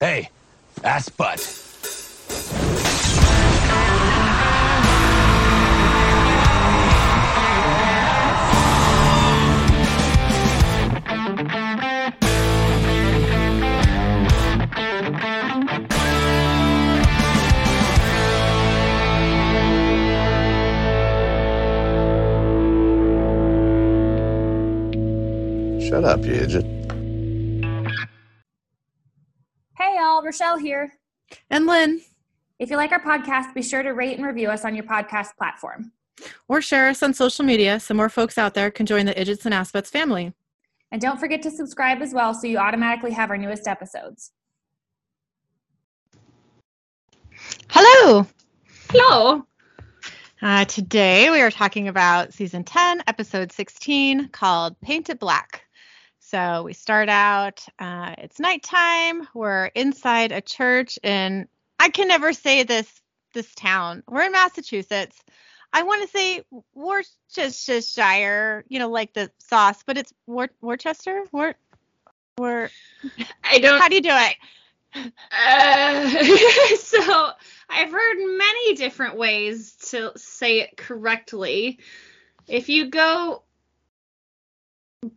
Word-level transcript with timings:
Hey, 0.00 0.30
ass 0.84 1.08
butt. 1.08 1.40
Shut 25.82 26.04
up, 26.04 26.24
you 26.24 26.34
idiot. 26.34 26.77
Rochelle 30.28 30.58
here. 30.58 30.92
And 31.48 31.64
Lynn, 31.64 32.02
If 32.58 32.68
you 32.68 32.76
like 32.76 32.92
our 32.92 33.00
podcast, 33.00 33.54
be 33.54 33.62
sure 33.62 33.82
to 33.82 33.94
rate 33.94 34.18
and 34.18 34.26
review 34.26 34.50
us 34.50 34.62
on 34.62 34.74
your 34.74 34.84
podcast 34.84 35.28
platform. 35.38 35.92
or 36.48 36.60
share 36.60 36.88
us 36.88 37.02
on 37.02 37.14
social 37.14 37.46
media 37.46 37.80
so 37.80 37.94
more 37.94 38.10
folks 38.10 38.36
out 38.36 38.52
there 38.52 38.70
can 38.70 38.84
join 38.84 39.06
the 39.06 39.18
Idiots 39.18 39.46
and 39.46 39.54
Aspets 39.54 39.88
family. 39.88 40.34
And 40.92 41.00
don't 41.00 41.18
forget 41.18 41.40
to 41.44 41.50
subscribe 41.50 42.02
as 42.02 42.12
well 42.12 42.34
so 42.34 42.46
you 42.46 42.58
automatically 42.58 43.12
have 43.12 43.30
our 43.30 43.38
newest 43.38 43.66
episodes. 43.66 44.32
Hello. 47.70 48.26
Hello. 48.90 49.46
Uh, 50.42 50.64
today 50.66 51.30
we 51.30 51.40
are 51.40 51.50
talking 51.50 51.88
about 51.88 52.34
season 52.34 52.64
10, 52.64 53.02
episode 53.06 53.50
16, 53.50 54.28
called 54.28 54.78
Paint 54.82 55.08
It 55.08 55.18
Black. 55.20 55.62
So 56.30 56.62
we 56.64 56.74
start 56.74 57.08
out, 57.08 57.64
uh, 57.78 58.14
it's 58.18 58.38
nighttime. 58.38 59.26
We're 59.32 59.66
inside 59.66 60.30
a 60.30 60.42
church 60.42 60.98
in, 61.02 61.48
I 61.78 61.88
can 61.88 62.06
never 62.06 62.34
say 62.34 62.64
this, 62.64 62.86
this 63.32 63.54
town. 63.54 64.02
We're 64.06 64.24
in 64.24 64.32
Massachusetts. 64.32 65.18
I 65.72 65.84
want 65.84 66.02
to 66.02 66.08
say 66.08 66.42
Worcestershire, 66.74 68.64
you 68.68 68.78
know, 68.78 68.90
like 68.90 69.14
the 69.14 69.30
sauce, 69.38 69.82
but 69.86 69.96
it's 69.96 70.12
Wor- 70.26 70.50
Worcester? 70.60 71.24
Wor- 71.32 71.54
Wor- 72.36 72.68
I 73.42 73.58
don't. 73.60 73.80
How 73.80 73.88
do 73.88 73.94
you 73.94 74.02
do 74.02 74.12
it? 74.12 74.36
Uh, 75.32 76.76
so 76.76 77.30
I've 77.70 77.90
heard 77.90 78.16
many 78.18 78.74
different 78.74 79.16
ways 79.16 79.76
to 79.92 80.12
say 80.16 80.60
it 80.60 80.76
correctly. 80.76 81.78
If 82.46 82.68
you 82.68 82.90
go 82.90 83.44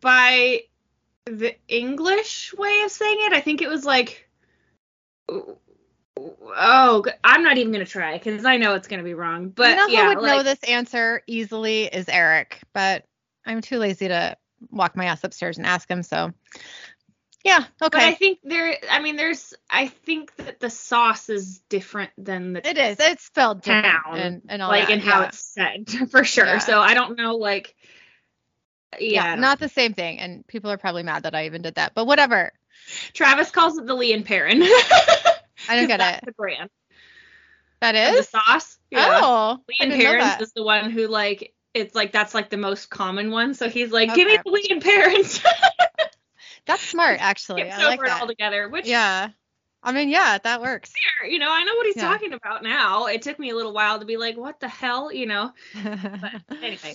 by 0.00 0.62
the 1.26 1.54
English 1.68 2.54
way 2.56 2.82
of 2.84 2.90
saying 2.90 3.18
it, 3.20 3.32
I 3.32 3.40
think 3.40 3.62
it 3.62 3.68
was 3.68 3.84
like. 3.84 4.28
Oh, 5.28 7.04
I'm 7.24 7.42
not 7.42 7.56
even 7.56 7.72
gonna 7.72 7.84
try 7.84 8.18
because 8.18 8.44
I 8.44 8.56
know 8.58 8.74
it's 8.74 8.88
gonna 8.88 9.02
be 9.02 9.14
wrong. 9.14 9.48
But 9.48 9.70
you 9.70 9.76
know 9.76 9.86
who 9.86 9.92
yeah, 9.92 10.08
would 10.08 10.22
know 10.22 10.42
this 10.42 10.62
answer 10.64 11.22
easily 11.26 11.84
is 11.84 12.08
Eric, 12.08 12.60
but 12.74 13.04
I'm 13.46 13.60
too 13.60 13.78
lazy 13.78 14.08
to 14.08 14.36
walk 14.70 14.96
my 14.96 15.06
ass 15.06 15.24
upstairs 15.24 15.58
and 15.58 15.66
ask 15.66 15.90
him. 15.90 16.02
So, 16.02 16.32
yeah, 17.44 17.58
okay. 17.58 17.66
But 17.80 17.94
I 17.94 18.14
think 18.14 18.40
there. 18.44 18.76
I 18.90 19.00
mean, 19.00 19.16
there's. 19.16 19.54
I 19.70 19.88
think 19.88 20.34
that 20.36 20.60
the 20.60 20.70
sauce 20.70 21.28
is 21.28 21.60
different 21.68 22.10
than 22.18 22.52
the 22.52 22.68
It 22.68 22.78
is. 22.78 22.98
It's 23.00 23.24
spelled 23.24 23.62
Town, 23.62 24.14
and, 24.14 24.42
and 24.48 24.62
all 24.62 24.68
like 24.68 24.88
that. 24.88 24.92
and 24.92 25.02
how 25.02 25.20
yeah. 25.20 25.28
it's 25.28 25.40
said 25.40 25.88
for 26.10 26.24
sure. 26.24 26.44
Yeah. 26.44 26.58
So 26.58 26.80
I 26.80 26.94
don't 26.94 27.16
know 27.16 27.36
like 27.36 27.74
yeah, 29.00 29.30
don't- 29.32 29.40
not 29.40 29.58
the 29.58 29.68
same 29.68 29.94
thing. 29.94 30.18
And 30.18 30.46
people 30.46 30.70
are 30.70 30.76
probably 30.78 31.02
mad 31.02 31.22
that 31.24 31.34
I 31.34 31.46
even 31.46 31.62
did 31.62 31.74
that, 31.76 31.92
but 31.94 32.06
whatever. 32.06 32.52
Travis 33.12 33.50
calls 33.50 33.78
it 33.78 33.86
the 33.86 33.94
Lea 33.94 34.12
and 34.12 34.24
Perrin. 34.24 34.62
I 35.68 35.76
don't 35.76 35.86
get 35.86 35.98
That's 35.98 36.18
it. 36.22 36.26
The 36.26 36.32
brand. 36.32 36.70
That 37.80 37.94
is 37.94 38.10
of 38.10 38.16
The 38.16 38.38
sauce. 38.38 38.78
Oh, 38.94 39.58
Lee 39.68 39.76
and 39.80 39.90
know 39.90 39.96
that. 40.18 40.40
is 40.42 40.52
the 40.52 40.62
one 40.62 40.90
who 40.90 41.06
like 41.08 41.52
it's 41.74 41.94
like 41.94 42.12
that's 42.12 42.34
like 42.34 42.50
the 42.50 42.56
most 42.56 42.90
common 42.90 43.30
one. 43.30 43.54
So 43.54 43.68
he's 43.68 43.90
like, 43.92 44.14
give 44.14 44.28
me 44.28 44.38
the 44.44 44.50
Lea 44.50 44.66
and 44.70 44.82
Perrin's. 44.82 45.42
That's 46.66 46.82
smart, 46.82 47.20
actually. 47.20 47.62
Skips 47.62 47.76
I 47.78 47.84
like 47.86 47.98
over 47.98 48.04
it 48.04 48.08
that. 48.10 48.20
all 48.20 48.28
together, 48.28 48.68
which 48.68 48.86
Yeah. 48.86 49.30
I 49.82 49.90
mean, 49.90 50.10
yeah, 50.10 50.38
that 50.38 50.60
works. 50.60 50.92
fair, 51.20 51.28
you 51.28 51.40
know, 51.40 51.50
I 51.50 51.64
know 51.64 51.74
what 51.74 51.86
he's 51.86 51.96
Yeah. 51.96 52.02
talking 52.08 52.34
about 52.34 52.62
now. 52.62 53.06
It 53.06 53.22
took 53.22 53.36
me 53.40 53.50
a 53.50 53.56
little 53.56 53.72
while 53.72 53.98
to 53.98 54.04
be 54.04 54.16
like, 54.16 54.36
what 54.36 54.60
the 54.60 54.68
hell, 54.68 55.12
you 55.12 55.26
know. 55.26 55.52
But 55.74 56.62
Anyway. 56.62 56.94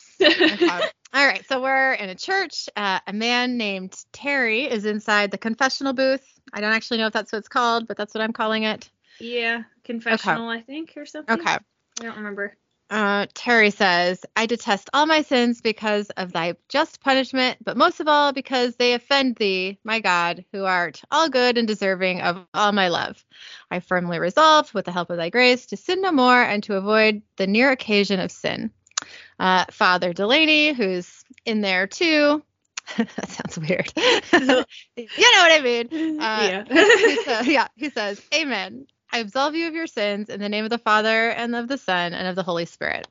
Okay. 1.13 1.22
All 1.22 1.28
right, 1.28 1.45
so 1.47 1.62
we're 1.62 1.94
in 1.94 2.09
a 2.09 2.16
church. 2.16 2.69
Uh, 2.75 3.00
a 3.07 3.13
man 3.13 3.57
named 3.57 3.95
Terry 4.12 4.63
is 4.66 4.85
inside 4.85 5.31
the 5.31 5.38
confessional 5.38 5.94
booth. 5.94 6.25
I 6.53 6.62
don't 6.62 6.73
actually 6.73 6.97
know 6.97 7.07
if 7.07 7.13
that's 7.13 7.31
what 7.31 7.40
it's 7.40 7.47
called, 7.47 7.88
but 7.88 7.97
that's 7.97 8.13
what 8.13 8.22
I'm 8.22 8.34
calling 8.34 8.63
it. 8.63 8.90
yeah, 9.19 9.63
confessional, 9.84 10.50
I 10.50 10.62
think, 10.62 10.94
or 10.97 11.06
something. 11.06 11.40
Okay. 11.40 11.57
I 12.00 12.03
don't 12.03 12.18
remember. 12.18 12.56
Uh, 12.90 13.25
Terry 13.34 13.69
says, 13.72 14.25
I 14.38 14.45
detest 14.45 14.90
all 14.94 15.06
my 15.06 15.22
sins 15.22 15.59
because 15.59 16.09
of 16.12 16.31
thy 16.31 16.56
just 16.69 17.01
punishment, 17.01 17.57
but 17.62 17.75
most 17.75 18.00
of 18.00 18.07
all 18.07 18.31
because 18.31 18.78
they 18.78 18.94
offend 18.94 19.35
thee, 19.35 19.78
my 19.84 20.00
God, 20.00 20.45
who 20.53 20.63
art 20.63 21.01
all 21.12 21.28
good 21.28 21.57
and 21.57 21.68
deserving 21.68 22.22
of 22.22 22.45
all 22.53 22.72
my 22.72 22.88
love. 22.88 23.25
I 23.69 23.81
firmly 23.81 24.19
resolve, 24.19 24.74
with 24.74 24.85
the 24.85 24.94
help 24.94 25.09
of 25.09 25.18
thy 25.18 25.29
grace, 25.29 25.66
to 25.68 25.78
sin 25.78 26.01
no 26.01 26.13
more 26.13 26.41
and 26.41 26.63
to 26.63 26.78
avoid 26.78 27.24
the 27.35 27.47
near 27.47 27.72
occasion 27.72 28.22
of 28.22 28.31
sin. 28.31 28.72
Uh, 29.40 29.66
Father 29.72 30.13
Delaney, 30.13 30.74
who's 30.74 31.24
in 31.46 31.62
there 31.62 31.88
too. 31.88 32.44
that 32.97 33.30
sounds 33.30 33.58
weird. 33.58 33.91
you 33.97 34.52
know 34.52 34.63
what 34.96 35.52
I 35.52 35.62
mean? 35.62 35.90
Uh, 36.19 36.63
he 36.68 37.16
sa- 37.24 37.41
yeah, 37.41 37.68
he 37.75 37.90
says, 37.90 38.22
Amen. 38.34 38.88
I 39.12 39.19
absolve 39.19 39.56
you 39.56 39.68
of 39.68 39.75
your 39.75 39.88
sins 39.88 40.30
in 40.30 40.40
the 40.40 40.50
name 40.50 40.63
of 40.63 40.72
the 40.72 40.80
Father 40.80 41.30
and 41.30 41.56
of 41.56 41.68
the 41.68 41.78
Son 41.78 42.13
and 42.13 42.28
of 42.28 42.36
the 42.36 42.44
Holy 42.44 42.66
Spirit. 42.66 43.07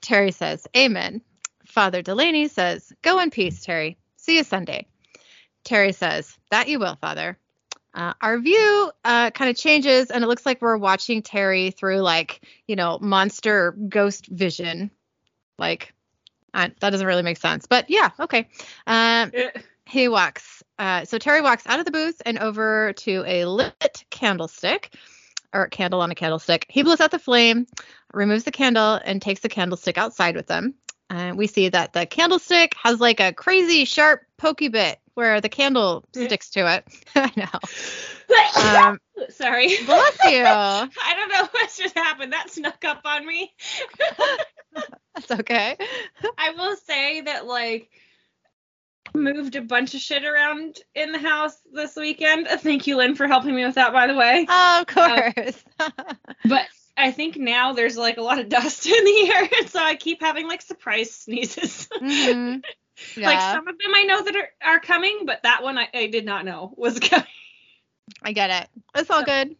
Terry 0.00 0.32
says, 0.32 0.66
Amen. 0.76 1.20
Father 1.66 2.02
Delaney 2.02 2.48
says, 2.48 2.92
Go 3.02 3.20
in 3.20 3.30
peace, 3.30 3.62
Terry. 3.62 3.98
See 4.16 4.38
you 4.38 4.44
Sunday. 4.44 4.86
Terry 5.64 5.92
says, 5.92 6.36
That 6.50 6.68
you 6.68 6.78
will, 6.78 6.96
Father. 6.96 7.38
Uh, 7.92 8.14
our 8.20 8.38
view 8.38 8.90
uh, 9.04 9.30
kind 9.30 9.50
of 9.50 9.56
changes, 9.56 10.10
and 10.10 10.22
it 10.22 10.28
looks 10.28 10.46
like 10.46 10.62
we're 10.62 10.76
watching 10.76 11.22
Terry 11.22 11.72
through, 11.72 11.98
like, 11.98 12.40
you 12.66 12.76
know, 12.76 12.98
monster 13.00 13.72
ghost 13.72 14.26
vision. 14.26 14.90
Like, 15.60 15.94
I, 16.52 16.72
that 16.80 16.90
doesn't 16.90 17.06
really 17.06 17.22
make 17.22 17.38
sense, 17.38 17.66
but 17.66 17.88
yeah, 17.88 18.10
okay. 18.18 18.48
Um, 18.86 19.30
he 19.86 20.08
walks. 20.08 20.64
Uh, 20.78 21.04
so 21.04 21.18
Terry 21.18 21.42
walks 21.42 21.66
out 21.66 21.78
of 21.78 21.84
the 21.84 21.92
booth 21.92 22.20
and 22.24 22.38
over 22.38 22.92
to 22.94 23.22
a 23.26 23.44
lit 23.44 24.04
candlestick, 24.10 24.94
or 25.52 25.68
candle 25.68 26.00
on 26.00 26.10
a 26.10 26.14
candlestick. 26.14 26.66
He 26.68 26.82
blows 26.82 27.00
out 27.00 27.10
the 27.10 27.18
flame, 27.18 27.66
removes 28.12 28.44
the 28.44 28.52
candle, 28.52 29.00
and 29.04 29.20
takes 29.20 29.40
the 29.40 29.48
candlestick 29.48 29.98
outside 29.98 30.36
with 30.36 30.48
him. 30.48 30.74
And 31.10 31.36
we 31.36 31.48
see 31.48 31.68
that 31.68 31.92
the 31.92 32.06
candlestick 32.06 32.74
has 32.82 33.00
like 33.00 33.20
a 33.20 33.32
crazy 33.32 33.84
sharp 33.84 34.22
pokey 34.36 34.68
bit 34.68 34.98
where 35.20 35.40
the 35.42 35.48
candle 35.50 36.02
sticks 36.12 36.50
to 36.50 36.60
it. 36.76 36.84
I 37.14 37.30
know. 37.36 38.88
Um, 38.88 38.98
Sorry. 39.28 39.76
bless 39.84 40.18
you. 40.24 40.44
I 40.46 40.88
don't 41.14 41.28
know 41.28 41.48
what 41.52 41.70
just 41.76 41.94
happened. 41.94 42.32
That 42.32 42.50
snuck 42.50 42.84
up 42.84 43.02
on 43.04 43.26
me. 43.26 43.52
That's 45.14 45.30
okay. 45.40 45.76
I 46.38 46.50
will 46.56 46.74
say 46.76 47.20
that 47.20 47.46
like 47.46 47.90
moved 49.14 49.56
a 49.56 49.60
bunch 49.60 49.94
of 49.94 50.00
shit 50.00 50.24
around 50.24 50.78
in 50.94 51.12
the 51.12 51.18
house 51.18 51.56
this 51.72 51.96
weekend. 51.96 52.48
Uh, 52.48 52.56
Thank 52.56 52.86
you, 52.86 52.96
Lynn, 52.96 53.14
for 53.14 53.26
helping 53.26 53.54
me 53.54 53.64
with 53.64 53.74
that, 53.74 53.92
by 53.92 54.06
the 54.06 54.14
way. 54.14 54.46
Oh, 54.48 54.80
of 54.80 54.86
course. 54.86 55.64
But 56.46 56.66
I 56.96 57.10
think 57.10 57.36
now 57.36 57.72
there's 57.72 57.96
like 57.96 58.16
a 58.16 58.22
lot 58.22 58.38
of 58.38 58.48
dust 58.48 58.86
in 58.86 59.04
the 59.04 59.32
air, 59.34 59.48
and 59.58 59.68
so 59.68 59.80
I 59.82 59.96
keep 59.96 60.20
having 60.22 60.48
like 60.48 60.62
surprise 60.62 61.12
sneezes. 61.12 61.88
Mhm. 63.14 63.24
Like 63.24 63.40
some 63.40 63.68
of 63.68 63.78
them 63.78 63.94
I 63.94 64.02
know 64.04 64.22
that 64.22 64.36
are, 64.36 64.48
are 64.62 64.80
coming, 64.80 65.20
but 65.24 65.42
that 65.42 65.62
one 65.62 65.78
I, 65.78 65.88
I 65.92 66.06
did 66.06 66.24
not 66.24 66.44
know 66.44 66.72
was 66.76 66.98
coming. 66.98 67.26
I 68.22 68.32
get 68.32 68.50
it. 68.50 68.68
It's 68.94 69.10
all 69.10 69.24
good. 69.24 69.56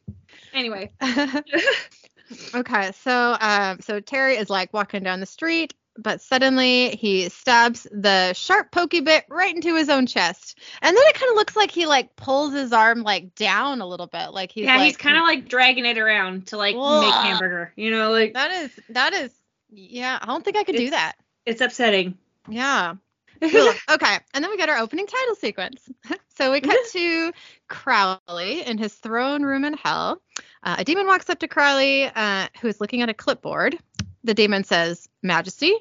Anyway, 0.53 0.91
okay, 2.55 2.93
so 2.93 3.37
um, 3.41 3.81
so 3.81 4.01
Terry 4.01 4.37
is 4.37 4.51
like 4.51 4.73
walking 4.73 5.03
down 5.03 5.21
the 5.21 5.27
street, 5.27 5.75
but 5.97 6.21
suddenly 6.21 6.91
he 6.91 7.29
stabs 7.29 7.87
the 7.93 8.33
sharp 8.33 8.73
pokey 8.73 9.01
bit 9.01 9.25
right 9.29 9.55
into 9.55 9.77
his 9.77 9.89
own 9.89 10.07
chest, 10.07 10.59
and 10.83 10.97
then 10.97 11.03
it 11.07 11.15
kind 11.15 11.31
of 11.31 11.37
looks 11.37 11.55
like 11.55 11.71
he 11.71 11.87
like 11.87 12.17
pulls 12.17 12.53
his 12.53 12.73
arm 12.73 13.03
like 13.03 13.35
down 13.37 13.81
a 13.81 13.87
little 13.87 14.09
bit, 14.09 14.33
like 14.33 14.51
he's 14.51 14.65
yeah, 14.65 14.77
like, 14.77 14.87
he's 14.87 14.97
kind 14.97 15.17
of 15.17 15.23
like 15.23 15.49
dragging 15.49 15.87
it 15.87 15.99
around 15.99 16.49
to 16.49 16.57
like 16.57 16.75
make 16.75 17.15
hamburger. 17.15 17.73
You 17.77 17.93
know, 17.93 18.11
like 18.11 18.35
that 18.35 18.51
is 18.51 18.71
that 18.91 19.13
is 19.13 19.33
yeah. 19.71 20.19
I 20.21 20.27
don't 20.27 20.45
think 20.45 20.57
I 20.57 20.65
could 20.65 20.77
do 20.77 20.91
that. 20.91 21.15
it's 21.47 21.61
upsetting. 21.61 22.19
Yeah. 22.49 22.95
Okay, 23.91 24.19
and 24.35 24.45
then 24.45 24.51
we 24.51 24.57
got 24.57 24.69
our 24.69 24.79
opening 24.79 25.07
title 25.07 25.35
sequence. 25.35 25.89
so 26.37 26.53
we 26.53 26.61
cut 26.61 26.79
to 26.93 27.33
Crowley 27.69 28.63
in 28.67 28.79
his 28.79 28.95
throne 28.95 29.43
room 29.43 29.65
in 29.65 29.75
hell. 29.75 30.21
Uh, 30.63 30.77
a 30.79 30.85
demon 30.85 31.07
walks 31.07 31.31
up 31.31 31.39
to 31.41 31.49
Crowley, 31.49 32.05
uh, 32.05 32.49
who 32.61 32.69
is 32.69 32.81
looking 32.81 33.03
at 33.03 33.09
a 33.09 33.15
clipboard. 33.15 33.79
The 34.25 34.35
demon 34.35 34.65
says, 34.65 35.09
Majesty, 35.23 35.75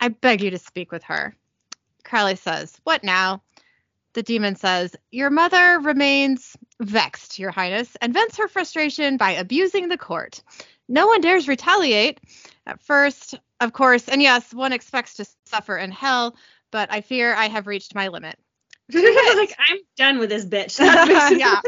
I 0.00 0.08
beg 0.08 0.42
you 0.42 0.50
to 0.50 0.58
speak 0.58 0.92
with 0.92 1.02
her. 1.04 1.36
Crowley 2.04 2.36
says, 2.36 2.78
What 2.84 3.02
now? 3.02 3.42
the 4.14 4.22
demon 4.22 4.56
says, 4.56 4.96
Your 5.10 5.28
mother 5.28 5.80
remains 5.80 6.56
vexed, 6.80 7.38
Your 7.38 7.50
Highness, 7.50 7.96
and 8.00 8.14
vents 8.14 8.38
her 8.38 8.48
frustration 8.48 9.16
by 9.16 9.32
abusing 9.32 9.88
the 9.88 9.98
court. 9.98 10.40
No 10.88 11.06
one 11.06 11.20
dares 11.20 11.48
retaliate. 11.48 12.20
At 12.66 12.80
first, 12.80 13.34
of 13.60 13.72
course, 13.72 14.08
and 14.08 14.22
yes, 14.22 14.54
one 14.54 14.72
expects 14.72 15.14
to 15.14 15.26
suffer 15.44 15.76
in 15.76 15.90
hell, 15.90 16.36
but 16.74 16.92
I 16.92 17.02
fear 17.02 17.32
I 17.32 17.46
have 17.46 17.68
reached 17.68 17.94
my 17.94 18.08
limit. 18.08 18.36
like 18.92 19.54
I'm 19.70 19.78
done 19.96 20.18
with 20.18 20.28
this 20.28 20.44
bitch. 20.44 20.80
Yeah. 21.38 21.60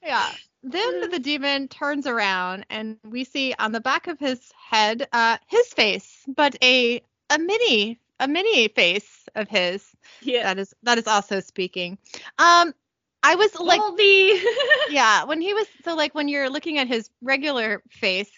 Yeah. 0.00 0.30
Then 0.62 1.10
the 1.10 1.18
demon 1.18 1.66
turns 1.66 2.06
around 2.06 2.64
and 2.70 2.96
we 3.04 3.24
see 3.24 3.54
on 3.58 3.72
the 3.72 3.80
back 3.80 4.06
of 4.06 4.20
his 4.20 4.40
head 4.70 5.08
uh 5.12 5.38
his 5.48 5.66
face, 5.66 6.22
but 6.28 6.54
a 6.62 7.02
a 7.28 7.38
mini 7.40 7.98
a 8.20 8.28
mini 8.28 8.68
face 8.68 9.28
of 9.34 9.48
his. 9.48 9.84
Yeah. 10.22 10.44
That 10.44 10.60
is 10.60 10.74
that 10.84 10.98
is 10.98 11.08
also 11.08 11.40
speaking. 11.40 11.98
Um 12.38 12.72
I 13.24 13.34
was 13.34 13.52
like 13.58 13.80
the 13.96 14.40
yeah, 14.90 15.24
when 15.24 15.40
he 15.40 15.54
was 15.54 15.66
so 15.84 15.96
like 15.96 16.14
when 16.14 16.28
you're 16.28 16.50
looking 16.50 16.78
at 16.78 16.86
his 16.86 17.10
regular 17.20 17.82
face, 17.90 18.30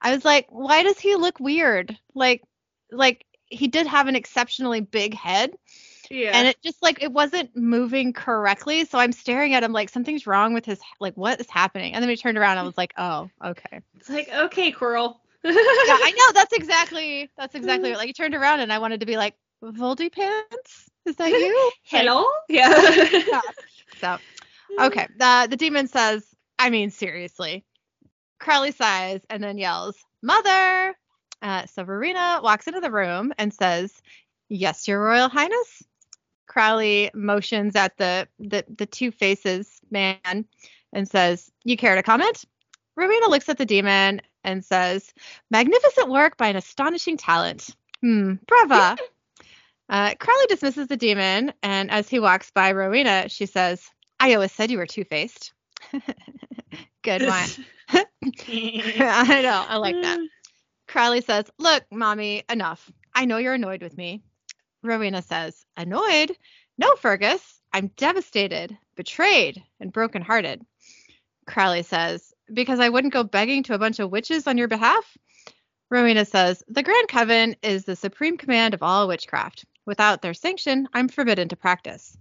I 0.00 0.14
was 0.14 0.24
like, 0.24 0.46
why 0.48 0.84
does 0.84 1.00
he 1.00 1.16
look 1.16 1.40
weird? 1.40 1.98
Like 2.14 2.44
like 2.92 3.26
he 3.48 3.68
did 3.68 3.86
have 3.86 4.08
an 4.08 4.16
exceptionally 4.16 4.80
big 4.80 5.14
head 5.14 5.56
yeah. 6.10 6.32
and 6.34 6.48
it 6.48 6.56
just 6.62 6.82
like 6.82 7.02
it 7.02 7.12
wasn't 7.12 7.56
moving 7.56 8.12
correctly. 8.12 8.84
So 8.84 8.98
I'm 8.98 9.12
staring 9.12 9.54
at 9.54 9.62
him 9.62 9.72
like 9.72 9.88
something's 9.88 10.26
wrong 10.26 10.54
with 10.54 10.64
his 10.64 10.80
like 11.00 11.16
what 11.16 11.40
is 11.40 11.48
happening? 11.50 11.94
And 11.94 12.02
then 12.02 12.08
we 12.08 12.16
turned 12.16 12.38
around, 12.38 12.58
I 12.58 12.62
was 12.62 12.76
like, 12.76 12.92
oh, 12.96 13.30
okay. 13.44 13.80
it's 13.96 14.08
like 14.08 14.28
okay, 14.32 14.72
Quirrell. 14.72 15.16
Yeah, 15.44 15.52
I 15.52 16.12
know 16.16 16.32
that's 16.40 16.52
exactly 16.56 17.30
that's 17.36 17.54
exactly 17.54 17.90
what 17.90 17.98
like 17.98 18.08
he 18.08 18.12
turned 18.12 18.34
around 18.34 18.60
and 18.60 18.72
I 18.72 18.78
wanted 18.78 19.00
to 19.00 19.06
be 19.06 19.16
like, 19.16 19.34
Voldy 19.62 20.12
pants? 20.12 20.90
Is 21.06 21.16
that 21.16 21.30
you? 21.30 21.70
Hello. 21.84 22.26
Yeah. 22.48 22.74
Yeah. 23.28 23.40
So 24.00 24.18
okay. 24.80 25.06
The 25.18 25.46
the 25.50 25.56
demon 25.56 25.88
says, 25.88 26.24
I 26.58 26.70
mean 26.70 26.90
seriously. 26.90 27.64
Crowley 28.38 28.72
sighs 28.72 29.22
and 29.30 29.42
then 29.42 29.56
yells, 29.56 29.96
Mother! 30.22 30.94
Uh, 31.42 31.66
so 31.66 31.82
Rowena 31.82 32.40
walks 32.42 32.66
into 32.66 32.80
the 32.80 32.90
room 32.90 33.32
and 33.38 33.52
says, 33.52 34.02
Yes, 34.48 34.86
Your 34.88 35.02
Royal 35.02 35.28
Highness. 35.28 35.82
Crowley 36.46 37.10
motions 37.12 37.76
at 37.76 37.96
the, 37.98 38.28
the 38.38 38.64
the 38.68 38.86
two 38.86 39.10
faces 39.10 39.80
man 39.90 40.46
and 40.92 41.08
says, 41.08 41.50
You 41.64 41.76
care 41.76 41.94
to 41.94 42.02
comment? 42.02 42.44
Rowena 42.96 43.28
looks 43.28 43.48
at 43.48 43.58
the 43.58 43.66
demon 43.66 44.22
and 44.44 44.64
says, 44.64 45.12
Magnificent 45.50 46.08
work 46.08 46.36
by 46.36 46.48
an 46.48 46.56
astonishing 46.56 47.16
talent. 47.16 47.68
Hmm, 48.00 48.34
brava. 48.46 48.96
uh, 49.88 50.14
Crowley 50.18 50.46
dismisses 50.48 50.88
the 50.88 50.96
demon, 50.96 51.52
and 51.62 51.90
as 51.90 52.08
he 52.08 52.20
walks 52.20 52.50
by 52.50 52.72
Rowena, 52.72 53.28
she 53.28 53.46
says, 53.46 53.90
I 54.18 54.34
always 54.34 54.52
said 54.52 54.70
you 54.70 54.78
were 54.78 54.86
two 54.86 55.04
faced. 55.04 55.52
Good 57.02 57.22
one. 57.26 57.48
I 57.88 59.42
know, 59.42 59.64
I 59.68 59.76
like 59.76 60.00
that. 60.02 60.18
Crowley 60.96 61.20
says, 61.20 61.44
Look, 61.58 61.84
mommy, 61.92 62.42
enough. 62.48 62.90
I 63.14 63.26
know 63.26 63.36
you're 63.36 63.52
annoyed 63.52 63.82
with 63.82 63.98
me. 63.98 64.22
Rowena 64.82 65.20
says, 65.20 65.66
Annoyed? 65.76 66.34
No, 66.78 66.96
Fergus. 66.96 67.60
I'm 67.70 67.88
devastated, 67.98 68.74
betrayed, 68.96 69.62
and 69.78 69.92
brokenhearted. 69.92 70.64
Crowley 71.46 71.82
says, 71.82 72.32
Because 72.50 72.80
I 72.80 72.88
wouldn't 72.88 73.12
go 73.12 73.24
begging 73.24 73.62
to 73.64 73.74
a 73.74 73.78
bunch 73.78 73.98
of 73.98 74.10
witches 74.10 74.46
on 74.46 74.56
your 74.56 74.68
behalf? 74.68 75.18
Rowena 75.90 76.24
says, 76.24 76.64
The 76.66 76.82
Grand 76.82 77.08
Coven 77.08 77.56
is 77.62 77.84
the 77.84 77.94
supreme 77.94 78.38
command 78.38 78.72
of 78.72 78.82
all 78.82 79.06
witchcraft. 79.06 79.66
Without 79.84 80.22
their 80.22 80.32
sanction, 80.32 80.88
I'm 80.94 81.08
forbidden 81.08 81.50
to 81.50 81.56
practice. 81.56 82.16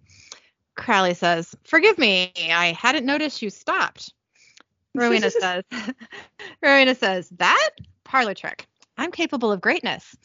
Crowley 0.76 1.14
says, 1.14 1.56
Forgive 1.64 1.98
me, 1.98 2.34
I 2.52 2.74
hadn't 2.78 3.06
noticed 3.06 3.42
you 3.42 3.50
stopped. 3.52 4.12
Rowena 4.94 5.32
says, 5.32 5.64
Rowena 6.62 6.94
says, 6.94 7.30
That? 7.38 7.70
Parlor 8.16 8.34
trick. 8.34 8.66
I'm 8.98 9.12
capable 9.12 9.52
of 9.52 9.60
greatness. 9.60 10.16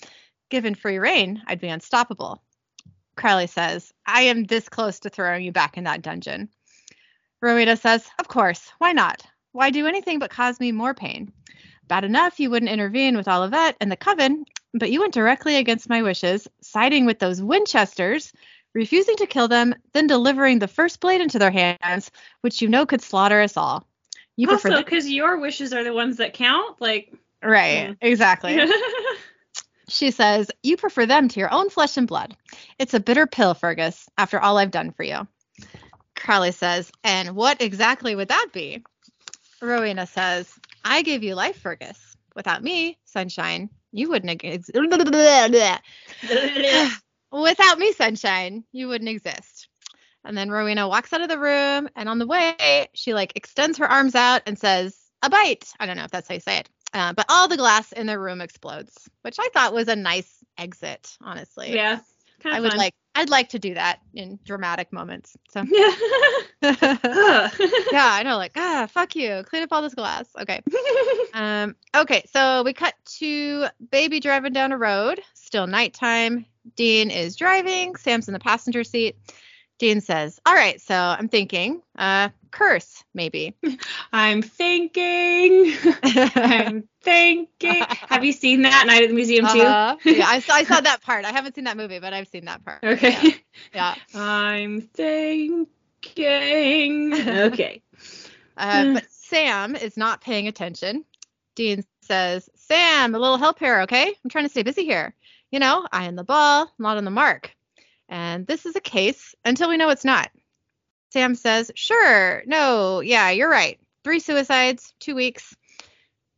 Given 0.49 0.77
free 0.77 1.01
reign, 1.01 1.43
I'd 1.49 1.61
be 1.61 1.67
unstoppable. 1.67 2.41
Crowley 3.17 3.49
says, 3.49 3.93
I 4.07 4.23
am 4.23 4.45
this 4.45 4.69
close 4.69 5.01
to 5.01 5.11
throwing 5.11 5.45
you 5.45 5.51
back 5.51 5.77
in 5.77 5.83
that 5.83 6.01
dungeon. 6.01 6.51
Rowena 7.43 7.77
says, 7.77 8.09
Of 8.21 8.29
course, 8.29 8.71
why 8.79 8.93
not? 8.93 9.27
Why 9.51 9.71
do 9.71 9.89
anything 9.89 10.21
but 10.21 10.31
cause 10.31 10.61
me 10.61 10.71
more 10.71 10.95
pain? 10.95 11.33
Bad 11.89 12.05
enough 12.05 12.39
you 12.39 12.49
wouldn't 12.49 12.71
intervene 12.71 13.17
with 13.17 13.27
Olivette 13.27 13.75
and 13.81 13.91
the 13.91 13.97
Coven, 13.97 14.45
but 14.73 14.93
you 14.93 15.01
went 15.01 15.13
directly 15.13 15.57
against 15.57 15.89
my 15.89 16.03
wishes, 16.03 16.47
siding 16.63 17.07
with 17.07 17.19
those 17.19 17.43
Winchesters, 17.43 18.33
refusing 18.73 19.17
to 19.17 19.27
kill 19.27 19.49
them, 19.49 19.75
then 19.95 20.07
delivering 20.07 20.61
the 20.61 20.69
first 20.69 21.01
blade 21.01 21.21
into 21.21 21.41
their 21.41 21.51
hands, 21.51 22.13
which 22.43 22.63
you 22.63 22.69
know 22.69 22.87
could 22.87 23.03
slaughter 23.03 23.41
us 23.41 23.57
all. 23.57 23.85
You 24.37 24.49
also, 24.49 24.77
because 24.77 25.09
your 25.09 25.41
wishes 25.41 25.73
are 25.73 25.83
the 25.83 25.93
ones 25.93 26.19
that 26.19 26.35
count. 26.35 26.81
Like. 26.81 27.13
Right, 27.43 27.97
exactly. 28.01 28.61
She 29.91 30.13
says, 30.13 30.51
You 30.63 30.77
prefer 30.77 31.05
them 31.05 31.29
to 31.29 31.41
your 31.41 31.53
own 31.53 31.69
flesh 31.69 31.97
and 31.97 32.07
blood. 32.07 32.37
It's 32.79 32.95
a 32.95 33.01
bitter 33.01 33.27
pill, 33.27 33.55
Fergus, 33.55 34.09
after 34.17 34.39
all 34.39 34.57
I've 34.57 34.71
done 34.71 34.93
for 34.93 35.03
you. 35.03 35.27
Crowley 36.15 36.53
says, 36.53 36.93
And 37.03 37.35
what 37.35 37.61
exactly 37.61 38.15
would 38.15 38.29
that 38.29 38.49
be? 38.53 38.85
Rowena 39.61 40.07
says, 40.07 40.51
I 40.85 41.03
gave 41.03 41.23
you 41.23 41.35
life, 41.35 41.61
Fergus. 41.61 42.17
Without 42.37 42.63
me, 42.63 42.99
sunshine, 43.05 43.69
you 43.93 44.09
wouldn't 44.09 44.45
ex- 44.45 44.71
Without 47.33 47.79
me, 47.79 47.93
sunshine, 47.93 48.65
you 48.73 48.87
wouldn't 48.89 49.11
exist. 49.11 49.69
And 50.25 50.37
then 50.37 50.51
Rowena 50.51 50.87
walks 50.89 51.13
out 51.13 51.23
of 51.23 51.29
the 51.29 51.39
room, 51.39 51.89
and 51.97 52.09
on 52.09 52.19
the 52.19 52.27
way, 52.27 52.89
she 52.95 53.15
like 53.15 53.33
extends 53.35 53.79
her 53.79 53.91
arms 53.91 54.15
out 54.15 54.43
and 54.47 54.59
says, 54.59 54.97
"A 55.23 55.31
bite." 55.31 55.73
I 55.81 55.87
don't 55.87 55.97
know 55.97 56.05
if 56.05 56.11
that's 56.11 56.29
how 56.29 56.35
you 56.35 56.41
say 56.41 56.59
it, 56.59 56.69
uh, 56.93 57.13
but 57.13 57.27
all 57.29 57.49
the 57.49 57.57
glass 57.57 57.93
in 57.93 58.07
the 58.07 58.19
room 58.19 58.41
explodes, 58.41 59.09
which 59.23 59.37
I 59.39 59.49
thought 59.53 59.75
was 59.75 59.89
a 59.89 59.97
nice 59.97 60.33
exit. 60.59 61.17
Honestly, 61.23 61.75
yeah. 61.75 62.01
Kind 62.43 62.57
I 62.57 62.61
would 62.61 62.71
fun. 62.71 62.79
like, 62.79 62.95
I'd 63.15 63.29
like 63.29 63.51
to 63.51 63.59
do 63.59 63.75
that 63.75 64.01
in 64.15 64.39
dramatic 64.45 64.93
moments. 64.93 65.37
So, 65.51 65.63
Yeah. 65.71 65.91
yeah, 66.63 67.49
I 68.13 68.23
know, 68.25 68.37
like, 68.37 68.53
ah, 68.57 68.89
fuck 68.91 69.15
you, 69.15 69.43
clean 69.47 69.63
up 69.63 69.73
all 69.73 69.83
this 69.83 69.95
glass. 69.95 70.27
Okay. 70.41 70.61
Um, 71.33 71.77
okay, 71.95 72.25
so 72.33 72.65
we 72.65 72.73
cut 72.73 72.95
to 73.19 73.67
baby 73.93 74.19
driving 74.19 74.53
down 74.53 74.73
a 74.73 74.77
road. 74.77 75.21
Still 75.35 75.69
nighttime. 75.69 76.45
Dean 76.75 77.09
is 77.09 77.37
driving. 77.37 77.95
Sam's 77.95 78.27
in 78.27 78.35
the 78.35 78.41
passenger 78.41 78.83
seat. 78.83 79.17
Dean 79.81 80.01
says, 80.03 80.39
"All 80.45 80.55
right, 80.55 80.79
so 80.81 80.95
I'm 80.95 81.29
thinking, 81.29 81.81
uh, 81.99 82.29
curse 82.51 83.03
maybe." 83.15 83.57
I'm 84.13 84.43
thinking. 84.43 85.75
I'm 86.05 86.87
thinking. 87.03 87.83
Have 87.89 88.23
you 88.23 88.33
seen 88.33 88.61
that 88.63 88.87
Night 88.87 89.03
at 89.05 89.09
the 89.09 89.15
Museum 89.15 89.47
too? 89.47 89.63
Uh-huh. 89.63 89.97
yeah, 90.05 90.27
I 90.29 90.41
saw, 90.41 90.53
I 90.53 90.65
saw 90.65 90.81
that 90.83 91.01
part. 91.01 91.25
I 91.25 91.33
haven't 91.33 91.55
seen 91.55 91.65
that 91.65 91.79
movie, 91.79 91.99
but 91.99 92.13
I've 92.13 92.29
seen 92.29 92.45
that 92.45 92.63
part. 92.63 92.85
Okay. 92.85 93.43
Yeah. 93.75 93.95
I'm 94.15 94.83
thinking. 94.83 95.69
Okay. 97.15 97.83
Uh, 98.59 98.93
but 98.93 99.11
Sam 99.11 99.77
is 99.77 99.97
not 99.97 100.21
paying 100.21 100.47
attention. 100.47 101.07
Dean 101.55 101.85
says, 102.03 102.51
Sam, 102.55 103.15
a 103.15 103.19
little 103.19 103.39
help 103.39 103.59
here, 103.59 103.81
okay? 103.83 104.09
I'm 104.09 104.31
trying 104.31 104.45
to 104.45 104.51
stay 104.51 104.63
busy 104.63 104.85
here. 104.85 105.15
You 105.51 105.59
know, 105.59 105.87
eye 105.91 106.07
on 106.07 106.17
the 106.17 106.25
ball, 106.25 106.71
not 106.79 106.99
on 106.99 107.05
the 107.05 107.11
mark. 107.11 107.57
And 108.11 108.45
this 108.47 108.67
is 108.67 108.75
a 108.75 108.81
case 108.81 109.37
until 109.45 109.69
we 109.69 109.77
know 109.77 109.89
it's 109.89 110.05
not. 110.05 110.31
Sam 111.13 111.35
says, 111.37 111.71
Sure, 111.75 112.43
no, 112.45 113.01
yeah, 113.01 113.31
you're 113.31 113.51
right. 113.51 113.79
Three 114.05 114.19
suicides, 114.19 114.93
two 114.99 115.15
weeks. 115.15 115.57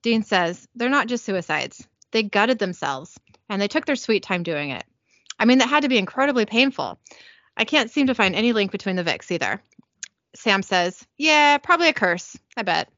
Dean 0.03 0.23
says, 0.23 0.69
They're 0.75 0.91
not 0.91 1.09
just 1.09 1.25
suicides. 1.25 1.87
They 2.11 2.23
gutted 2.23 2.59
themselves, 2.59 3.19
and 3.49 3.61
they 3.61 3.69
took 3.69 3.87
their 3.87 3.97
sweet 3.97 4.23
time 4.23 4.43
doing 4.43 4.71
it. 4.71 4.85
I 5.39 5.47
mean, 5.47 5.59
that 5.59 5.69
had 5.69 5.83
to 5.83 5.89
be 5.89 5.99
incredibly 5.99 6.45
painful. 6.45 7.01
I 7.57 7.65
can't 7.65 7.91
seem 7.91 8.07
to 8.09 8.15
find 8.15 8.35
any 8.35 8.53
link 8.53 8.71
between 8.71 8.97
the 8.97 9.05
Vicks 9.05 9.31
either. 9.31 9.63
Sam 10.35 10.63
says, 10.63 11.07
Yeah, 11.17 11.59
probably 11.59 11.89
a 11.89 11.95
curse, 11.95 12.39
I 12.57 12.63
bet. 12.63 12.89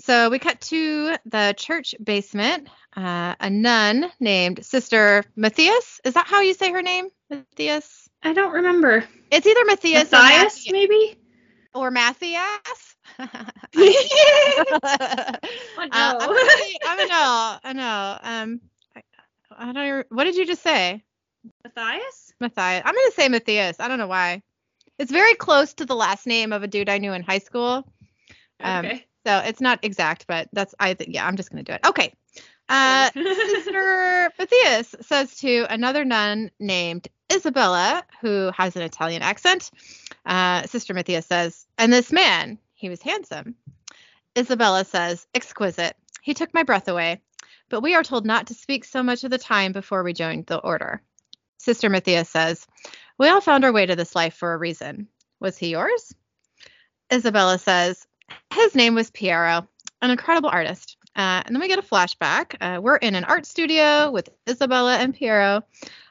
So 0.00 0.30
we 0.30 0.38
cut 0.38 0.60
to 0.62 1.16
the 1.26 1.54
church 1.56 1.94
basement. 2.02 2.68
Uh, 2.96 3.34
a 3.38 3.50
nun 3.50 4.10
named 4.18 4.64
Sister 4.64 5.24
Matthias. 5.36 6.00
Is 6.04 6.14
that 6.14 6.26
how 6.26 6.40
you 6.40 6.54
say 6.54 6.72
her 6.72 6.82
name? 6.82 7.08
Matthias? 7.28 8.08
I 8.22 8.32
don't 8.32 8.52
remember. 8.52 9.04
It's 9.30 9.46
either 9.46 9.64
Matthias 9.66 10.10
Matthias, 10.10 10.66
or, 10.68 10.72
maybe? 10.72 11.16
or 11.74 11.90
Matthias. 11.90 12.96
oh, 13.18 13.36
Uh, 15.78 15.86
no. 15.86 16.18
I'm 16.18 16.18
gonna 16.18 16.50
say- 16.50 16.78
I 16.86 16.96
don't 16.96 17.08
know. 17.08 17.58
I 17.64 17.72
know. 17.72 18.18
Um, 18.22 18.60
I, 18.96 19.02
I 19.56 19.72
don't. 19.72 19.86
Even, 19.86 20.04
what 20.10 20.24
did 20.24 20.36
you 20.36 20.46
just 20.46 20.62
say, 20.62 21.02
Matthias? 21.64 22.32
Matthias? 22.40 22.82
I'm 22.84 22.94
gonna 22.94 23.10
say 23.12 23.28
Matthias. 23.28 23.80
I 23.80 23.88
don't 23.88 23.98
know 23.98 24.06
why. 24.06 24.42
It's 24.98 25.12
very 25.12 25.34
close 25.34 25.74
to 25.74 25.86
the 25.86 25.94
last 25.96 26.26
name 26.26 26.52
of 26.52 26.62
a 26.62 26.66
dude 26.68 26.88
I 26.88 26.98
knew 26.98 27.12
in 27.12 27.22
high 27.22 27.38
school. 27.38 27.84
Um, 28.60 28.84
Okay. 28.86 29.06
So 29.26 29.38
it's 29.38 29.60
not 29.60 29.84
exact, 29.84 30.26
but 30.26 30.48
that's 30.52 30.74
I 30.78 30.94
think 30.94 31.14
yeah, 31.14 31.26
I'm 31.26 31.36
just 31.36 31.50
gonna 31.50 31.62
do 31.62 31.72
it. 31.72 31.86
Okay. 31.86 32.12
Uh, 32.72 33.10
Sister 33.14 34.30
Matthias 34.38 34.94
says 35.00 35.34
to 35.38 35.66
another 35.68 36.04
nun 36.04 36.52
named 36.60 37.08
Isabella, 37.32 38.04
who 38.20 38.52
has 38.56 38.76
an 38.76 38.82
Italian 38.82 39.22
accent. 39.22 39.72
Uh, 40.24 40.62
Sister 40.68 40.94
Mathia 40.94 41.24
says, 41.24 41.66
and 41.78 41.92
this 41.92 42.12
man, 42.12 42.58
he 42.74 42.88
was 42.88 43.02
handsome. 43.02 43.56
Isabella 44.38 44.84
says, 44.84 45.26
exquisite. 45.34 45.96
He 46.22 46.32
took 46.34 46.54
my 46.54 46.62
breath 46.62 46.86
away, 46.86 47.20
but 47.70 47.80
we 47.80 47.96
are 47.96 48.04
told 48.04 48.24
not 48.24 48.46
to 48.46 48.54
speak 48.54 48.84
so 48.84 49.02
much 49.02 49.24
of 49.24 49.32
the 49.32 49.38
time 49.38 49.72
before 49.72 50.04
we 50.04 50.12
joined 50.12 50.46
the 50.46 50.58
order. 50.58 51.02
Sister 51.58 51.90
Mathia 51.90 52.24
says, 52.24 52.66
we 53.18 53.28
all 53.28 53.40
found 53.40 53.64
our 53.64 53.72
way 53.72 53.84
to 53.84 53.96
this 53.96 54.14
life 54.14 54.34
for 54.34 54.54
a 54.54 54.58
reason. 54.58 55.08
Was 55.40 55.58
he 55.58 55.70
yours? 55.70 56.14
Isabella 57.12 57.58
says, 57.58 58.06
his 58.52 58.74
name 58.74 58.94
was 58.94 59.10
Piero, 59.10 59.66
an 60.02 60.10
incredible 60.10 60.50
artist. 60.50 60.96
Uh, 61.16 61.42
and 61.44 61.54
then 61.54 61.60
we 61.60 61.68
get 61.68 61.78
a 61.78 61.82
flashback. 61.82 62.54
Uh, 62.60 62.80
we're 62.80 62.96
in 62.96 63.14
an 63.14 63.24
art 63.24 63.44
studio 63.44 64.10
with 64.10 64.28
Isabella 64.48 64.96
and 64.96 65.14
Piero. 65.14 65.62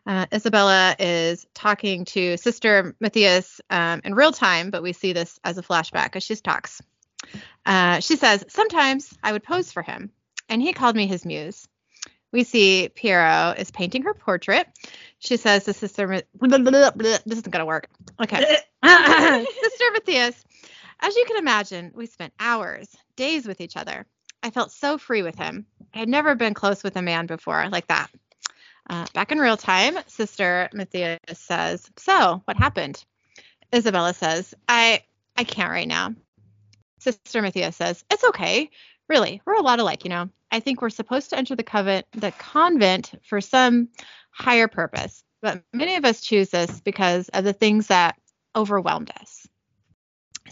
Uh, 0.05 0.25
Isabella 0.33 0.95
is 0.99 1.45
talking 1.53 2.05
to 2.05 2.35
Sister 2.38 2.95
Matthias 2.99 3.61
um, 3.69 4.01
in 4.03 4.13
real 4.13 4.31
time, 4.31 4.71
but 4.71 4.83
we 4.83 4.93
see 4.93 5.13
this 5.13 5.39
as 5.43 5.57
a 5.57 5.61
flashback 5.61 6.15
as 6.15 6.23
she 6.23 6.35
talks. 6.35 6.81
Uh, 7.65 7.99
she 7.99 8.15
says, 8.15 8.45
Sometimes 8.49 9.13
I 9.23 9.31
would 9.31 9.43
pose 9.43 9.71
for 9.71 9.81
him, 9.81 10.11
and 10.49 10.61
he 10.61 10.73
called 10.73 10.95
me 10.95 11.07
his 11.07 11.25
muse. 11.25 11.67
We 12.31 12.43
see 12.43 12.89
Piero 12.89 13.55
is 13.57 13.71
painting 13.71 14.03
her 14.03 14.13
portrait. 14.13 14.67
She 15.19 15.38
says 15.38 15.65
to 15.65 15.73
Sister, 15.73 16.07
this 16.41 17.21
isn't 17.25 17.49
going 17.49 17.59
to 17.59 17.65
work. 17.65 17.89
Okay. 18.21 18.38
Sister 18.83 19.85
Matthias, 19.93 20.43
as 21.01 21.15
you 21.15 21.25
can 21.25 21.38
imagine, 21.38 21.91
we 21.96 22.06
spent 22.06 22.34
hours, 22.39 22.96
days 23.15 23.46
with 23.46 23.62
each 23.62 23.77
other. 23.77 24.06
I 24.44 24.50
felt 24.50 24.72
so 24.72 24.98
free 24.98 25.22
with 25.22 25.36
him. 25.36 25.65
I 25.94 26.00
had 26.00 26.10
never 26.10 26.36
been 26.36 26.53
close 26.53 26.84
with 26.84 26.96
a 26.96 27.01
man 27.01 27.25
before 27.25 27.68
like 27.70 27.88
that. 27.88 28.10
Uh, 28.89 29.06
back 29.13 29.32
in 29.32 29.39
real 29.39 29.58
time, 29.58 29.98
Sister 30.08 30.70
Matthias 30.74 31.20
says, 31.34 31.89
"So, 31.98 32.41
what 32.46 32.58
happened?" 32.58 33.03
Isabella 33.74 34.13
says, 34.13 34.53
"I 34.68 35.03
I 35.38 35.44
can't 35.44 35.72
right 35.72 35.88
now." 35.88 36.15
Sister 37.00 37.41
Matthias 37.41 37.75
says, 37.75 38.03
"It's 38.10 38.24
okay. 38.24 38.70
Really, 39.08 39.41
we're 39.46 39.56
a 39.56 39.62
lot 39.62 39.79
alike, 39.79 40.03
you 40.03 40.10
know. 40.10 40.29
I 40.51 40.60
think 40.60 40.82
we're 40.82 40.89
supposed 40.89 41.29
to 41.29 41.38
enter 41.38 41.56
the 41.56 41.63
convent, 41.63 42.08
the 42.12 42.32
convent 42.32 43.13
for 43.24 43.41
some 43.41 43.89
higher 44.32 44.68
purpose, 44.68 45.24
but 45.41 45.63
many 45.74 45.96
of 45.96 46.06
us 46.06 46.22
choose 46.22 46.50
this 46.50 46.82
because 46.82 47.29
of 47.29 47.44
the 47.44 47.53
things 47.53 47.88
that 47.88 48.20
overwhelmed 48.56 49.12
us." 49.22 49.38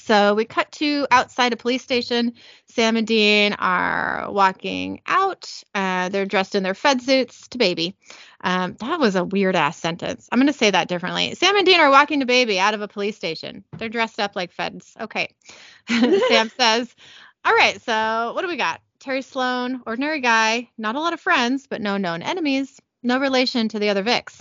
So 0.07 0.35
we 0.35 0.45
cut 0.45 0.71
to 0.73 1.05
outside 1.11 1.51
a 1.51 1.57
police 1.57 1.83
station. 1.83 2.35
Sam 2.67 2.95
and 2.95 3.05
Dean 3.05 3.51
are 3.53 4.31
walking 4.31 5.01
out. 5.05 5.51
Uh, 5.75 6.07
they're 6.07 6.25
dressed 6.25 6.55
in 6.55 6.63
their 6.63 6.73
Fed 6.73 7.01
suits 7.01 7.49
to 7.49 7.57
baby. 7.57 7.93
Um, 8.39 8.77
that 8.79 9.01
was 9.01 9.17
a 9.17 9.25
weird 9.25 9.57
ass 9.57 9.77
sentence. 9.77 10.29
I'm 10.31 10.39
going 10.39 10.47
to 10.47 10.53
say 10.53 10.71
that 10.71 10.87
differently. 10.87 11.35
Sam 11.35 11.57
and 11.57 11.65
Dean 11.65 11.81
are 11.81 11.89
walking 11.89 12.21
to 12.21 12.25
baby 12.25 12.57
out 12.57 12.73
of 12.73 12.81
a 12.81 12.87
police 12.87 13.17
station. 13.17 13.65
They're 13.77 13.89
dressed 13.89 14.17
up 14.17 14.33
like 14.33 14.53
feds. 14.53 14.93
Okay. 14.97 15.27
Sam 15.89 16.49
says, 16.57 16.95
All 17.43 17.53
right, 17.53 17.81
so 17.81 18.31
what 18.33 18.43
do 18.43 18.47
we 18.47 18.55
got? 18.55 18.79
Terry 18.99 19.21
Sloan, 19.21 19.81
ordinary 19.85 20.21
guy, 20.21 20.69
not 20.77 20.95
a 20.95 21.01
lot 21.01 21.13
of 21.13 21.19
friends, 21.19 21.67
but 21.67 21.81
no 21.81 21.97
known 21.97 22.21
enemies, 22.21 22.79
no 23.03 23.19
relation 23.19 23.67
to 23.69 23.79
the 23.79 23.89
other 23.89 24.05
Vics. 24.05 24.39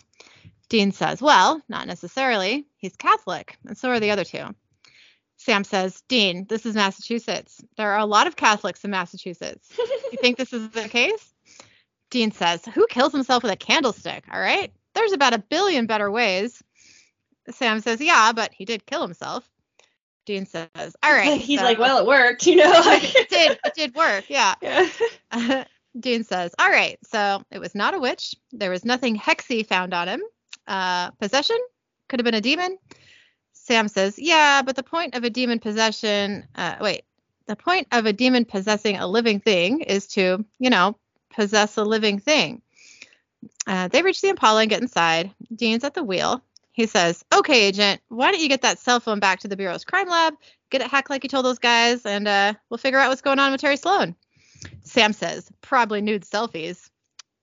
Dean 0.68 0.92
says, 0.92 1.20
Well, 1.20 1.60
not 1.68 1.88
necessarily. 1.88 2.66
He's 2.76 2.94
Catholic, 2.94 3.58
and 3.66 3.76
so 3.76 3.90
are 3.90 3.98
the 3.98 4.12
other 4.12 4.24
two. 4.24 4.54
Sam 5.46 5.62
says, 5.62 6.02
Dean, 6.08 6.44
this 6.48 6.66
is 6.66 6.74
Massachusetts. 6.74 7.60
There 7.76 7.92
are 7.92 8.00
a 8.00 8.04
lot 8.04 8.26
of 8.26 8.34
Catholics 8.34 8.84
in 8.84 8.90
Massachusetts. 8.90 9.70
you 9.78 10.18
think 10.20 10.36
this 10.38 10.52
is 10.52 10.68
the 10.70 10.88
case? 10.88 11.32
Dean 12.10 12.32
says, 12.32 12.64
Who 12.74 12.84
kills 12.88 13.12
himself 13.12 13.44
with 13.44 13.52
a 13.52 13.56
candlestick? 13.56 14.24
All 14.32 14.40
right. 14.40 14.72
There's 14.96 15.12
about 15.12 15.34
a 15.34 15.38
billion 15.38 15.86
better 15.86 16.10
ways. 16.10 16.60
Sam 17.48 17.78
says, 17.78 18.00
Yeah, 18.00 18.32
but 18.32 18.52
he 18.52 18.64
did 18.64 18.86
kill 18.86 19.02
himself. 19.02 19.48
Dean 20.24 20.46
says, 20.46 20.96
All 21.04 21.12
right. 21.12 21.40
He's 21.40 21.60
so- 21.60 21.64
like, 21.64 21.78
well, 21.78 21.98
it 21.98 22.06
worked, 22.08 22.44
you 22.48 22.56
know. 22.56 22.72
It 22.84 23.28
did 23.30 23.58
it 23.64 23.74
did 23.76 23.94
work, 23.94 24.24
yeah. 24.28 24.56
yeah. 24.60 25.62
Dean 26.00 26.24
says, 26.24 26.56
All 26.58 26.70
right, 26.70 26.98
so 27.04 27.40
it 27.52 27.60
was 27.60 27.76
not 27.76 27.94
a 27.94 28.00
witch. 28.00 28.34
There 28.50 28.70
was 28.70 28.84
nothing 28.84 29.16
hexy 29.16 29.64
found 29.64 29.94
on 29.94 30.08
him. 30.08 30.22
Uh, 30.66 31.12
possession 31.12 31.58
could 32.08 32.18
have 32.18 32.24
been 32.24 32.34
a 32.34 32.40
demon. 32.40 32.78
Sam 33.66 33.88
says, 33.88 34.16
Yeah, 34.16 34.62
but 34.62 34.76
the 34.76 34.84
point 34.84 35.16
of 35.16 35.24
a 35.24 35.30
demon 35.30 35.58
possession, 35.58 36.46
uh, 36.54 36.76
wait, 36.80 37.02
the 37.46 37.56
point 37.56 37.88
of 37.90 38.06
a 38.06 38.12
demon 38.12 38.44
possessing 38.44 38.96
a 38.96 39.08
living 39.08 39.40
thing 39.40 39.80
is 39.80 40.06
to, 40.08 40.44
you 40.60 40.70
know, 40.70 40.96
possess 41.30 41.76
a 41.76 41.82
living 41.82 42.20
thing. 42.20 42.62
Uh, 43.66 43.88
they 43.88 44.02
reach 44.02 44.20
the 44.20 44.28
Impala 44.28 44.60
and 44.60 44.70
get 44.70 44.82
inside. 44.82 45.32
Dean's 45.52 45.82
at 45.82 45.94
the 45.94 46.04
wheel. 46.04 46.40
He 46.72 46.86
says, 46.86 47.24
Okay, 47.34 47.64
agent, 47.64 48.00
why 48.08 48.30
don't 48.30 48.40
you 48.40 48.48
get 48.48 48.62
that 48.62 48.78
cell 48.78 49.00
phone 49.00 49.18
back 49.18 49.40
to 49.40 49.48
the 49.48 49.56
Bureau's 49.56 49.84
crime 49.84 50.08
lab, 50.08 50.34
get 50.70 50.80
it 50.80 50.86
hacked 50.86 51.10
like 51.10 51.24
you 51.24 51.28
told 51.28 51.44
those 51.44 51.58
guys, 51.58 52.06
and 52.06 52.28
uh, 52.28 52.54
we'll 52.70 52.78
figure 52.78 53.00
out 53.00 53.08
what's 53.08 53.22
going 53.22 53.40
on 53.40 53.50
with 53.50 53.60
Terry 53.60 53.76
Sloan. 53.76 54.14
Sam 54.84 55.12
says, 55.12 55.50
Probably 55.60 56.00
nude 56.00 56.22
selfies. 56.22 56.88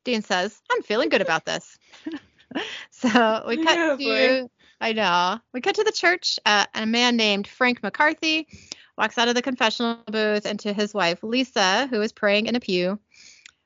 Dean 0.05 0.21
says, 0.21 0.61
I'm 0.71 0.83
feeling 0.83 1.09
good 1.09 1.21
about 1.21 1.45
this. 1.45 1.77
so 2.91 3.43
we 3.45 3.57
cut 3.57 3.77
Oh, 3.77 3.97
to, 3.97 4.03
boy. 4.05 4.49
I 4.83 4.91
know, 4.91 5.39
we 5.53 5.61
cut 5.61 5.75
to 5.75 5.83
the 5.85 5.93
church. 5.93 6.37
Uh, 6.45 6.65
and 6.73 6.83
a 6.83 6.85
man 6.85 7.15
named 7.15 7.47
Frank 7.47 7.81
McCarthy 7.81 8.49
walks 8.97 9.17
out 9.17 9.29
of 9.29 9.35
the 9.35 9.41
confessional 9.41 9.99
booth 10.11 10.45
and 10.45 10.59
to 10.59 10.73
his 10.73 10.93
wife, 10.93 11.23
Lisa, 11.23 11.87
who 11.87 12.01
is 12.01 12.11
praying 12.11 12.47
in 12.47 12.55
a 12.57 12.59
pew. 12.59 12.99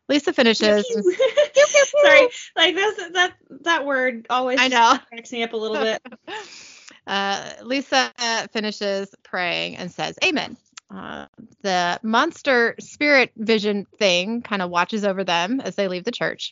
Lisa 0.08 0.32
finishes. 0.32 0.86
Sorry, 2.04 2.28
like 2.56 2.76
that's 2.76 3.10
that 3.14 3.34
that 3.62 3.86
word 3.88 4.28
always 4.30 4.60
I 4.60 4.68
know. 4.68 5.00
cracks 5.10 5.32
me 5.32 5.42
up 5.42 5.54
a 5.54 5.58
little 5.58 5.78
bit. 5.78 6.02
Uh, 7.06 7.54
Lisa 7.64 8.12
finishes 8.52 9.16
praying 9.24 9.78
and 9.78 9.90
says, 9.90 10.20
Amen. 10.26 10.58
Uh, 10.94 11.26
the 11.62 11.98
monster 12.04 12.76
spirit 12.82 13.32
vision 13.38 13.86
thing 13.98 14.42
kind 14.42 14.62
of 14.62 14.70
watches 14.70 15.06
over 15.06 15.24
them 15.24 15.62
as 15.62 15.76
they 15.76 15.88
leave 15.88 16.04
the 16.04 16.12
church. 16.12 16.52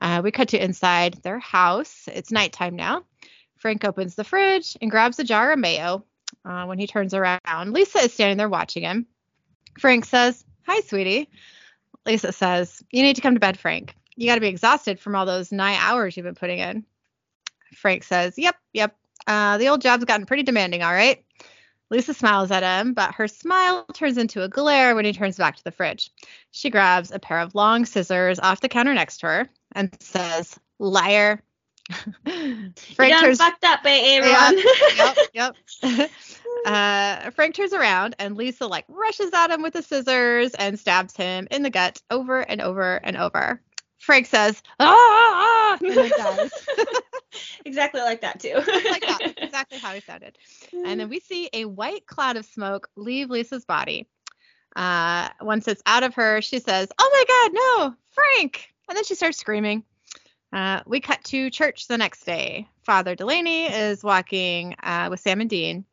Uh, 0.00 0.20
we 0.22 0.30
cut 0.30 0.50
to 0.50 0.62
inside 0.62 1.14
their 1.24 1.40
house. 1.40 2.08
It's 2.12 2.30
nighttime 2.30 2.76
now. 2.76 3.02
Frank 3.58 3.84
opens 3.84 4.14
the 4.14 4.24
fridge 4.24 4.76
and 4.80 4.90
grabs 4.90 5.18
a 5.18 5.24
jar 5.24 5.52
of 5.52 5.58
mayo. 5.58 6.04
Uh, 6.44 6.64
when 6.66 6.78
he 6.78 6.86
turns 6.86 7.14
around, 7.14 7.40
Lisa 7.72 7.98
is 7.98 8.14
standing 8.14 8.36
there 8.36 8.48
watching 8.48 8.82
him. 8.82 9.06
Frank 9.78 10.04
says, 10.04 10.44
Hi, 10.66 10.80
sweetie. 10.80 11.28
Lisa 12.06 12.32
says, 12.32 12.82
You 12.90 13.02
need 13.02 13.16
to 13.16 13.22
come 13.22 13.34
to 13.34 13.40
bed, 13.40 13.58
Frank. 13.58 13.94
You 14.16 14.26
got 14.26 14.36
to 14.36 14.40
be 14.40 14.48
exhausted 14.48 15.00
from 15.00 15.14
all 15.14 15.26
those 15.26 15.52
nine 15.52 15.78
hours 15.80 16.16
you've 16.16 16.24
been 16.24 16.34
putting 16.34 16.58
in. 16.58 16.84
Frank 17.74 18.02
says, 18.04 18.34
Yep, 18.36 18.56
yep. 18.72 18.96
Uh, 19.26 19.58
the 19.58 19.68
old 19.68 19.82
job's 19.82 20.04
gotten 20.04 20.26
pretty 20.26 20.42
demanding, 20.42 20.82
all 20.82 20.92
right. 20.92 21.24
Lisa 21.90 22.12
smiles 22.12 22.50
at 22.50 22.62
him, 22.62 22.92
but 22.92 23.14
her 23.14 23.28
smile 23.28 23.84
turns 23.94 24.18
into 24.18 24.42
a 24.42 24.48
glare 24.48 24.94
when 24.94 25.04
he 25.04 25.12
turns 25.12 25.38
back 25.38 25.56
to 25.56 25.64
the 25.64 25.70
fridge. 25.70 26.10
She 26.50 26.68
grabs 26.68 27.10
a 27.10 27.18
pair 27.18 27.40
of 27.40 27.54
long 27.54 27.86
scissors 27.86 28.38
off 28.38 28.60
the 28.60 28.68
counter 28.68 28.92
next 28.92 29.18
to 29.18 29.26
her 29.26 29.48
and 29.72 29.96
says, 30.00 30.58
Liar. 30.78 31.42
You 32.26 32.72
Frank 32.94 33.14
done 33.14 33.24
turns, 33.24 33.38
fucked 33.38 33.64
up, 33.64 33.80
eh, 33.84 34.20
Aaron? 34.20 34.58
yep, 34.96 35.16
yep. 35.82 36.10
uh, 36.66 37.30
Frank 37.30 37.54
turns 37.54 37.72
around 37.72 38.14
and 38.18 38.36
Lisa 38.36 38.66
like 38.66 38.84
rushes 38.88 39.32
at 39.32 39.50
him 39.50 39.62
with 39.62 39.72
the 39.72 39.82
scissors 39.82 40.54
and 40.54 40.78
stabs 40.78 41.16
him 41.16 41.48
in 41.50 41.62
the 41.62 41.70
gut 41.70 42.00
over 42.10 42.40
and 42.40 42.60
over 42.60 42.96
and 42.96 43.16
over. 43.16 43.62
Frank 43.98 44.26
says, 44.26 44.62
ah, 44.78 44.86
ah, 44.86 45.76
ah," 45.76 45.78
and 45.84 45.96
then 45.96 46.10
dies. 46.10 46.50
exactly 47.64 48.00
like 48.00 48.20
that 48.20 48.40
too. 48.40 48.54
like 48.54 49.02
that. 49.02 49.34
Exactly 49.38 49.78
how 49.78 49.92
he 49.92 50.00
sounded. 50.00 50.38
And 50.72 51.00
then 51.00 51.08
we 51.08 51.20
see 51.20 51.48
a 51.52 51.64
white 51.64 52.06
cloud 52.06 52.36
of 52.36 52.44
smoke 52.44 52.88
leave 52.96 53.30
Lisa's 53.30 53.64
body. 53.64 54.08
Uh, 54.76 55.28
once 55.40 55.66
it's 55.66 55.82
out 55.86 56.04
of 56.04 56.14
her, 56.14 56.40
she 56.42 56.60
says, 56.60 56.88
Oh 56.98 57.10
my 57.12 57.24
God, 57.28 57.52
no, 57.54 57.94
Frank. 58.10 58.72
And 58.88 58.96
then 58.96 59.04
she 59.04 59.14
starts 59.14 59.38
screaming. 59.38 59.84
Uh, 60.52 60.80
we 60.86 61.00
cut 61.00 61.22
to 61.24 61.50
church 61.50 61.86
the 61.86 61.98
next 61.98 62.24
day. 62.24 62.66
Father 62.82 63.14
Delaney 63.14 63.66
is 63.66 64.02
walking 64.02 64.74
uh, 64.82 65.08
with 65.10 65.20
Sam 65.20 65.40
and 65.40 65.50
Dean. 65.50 65.84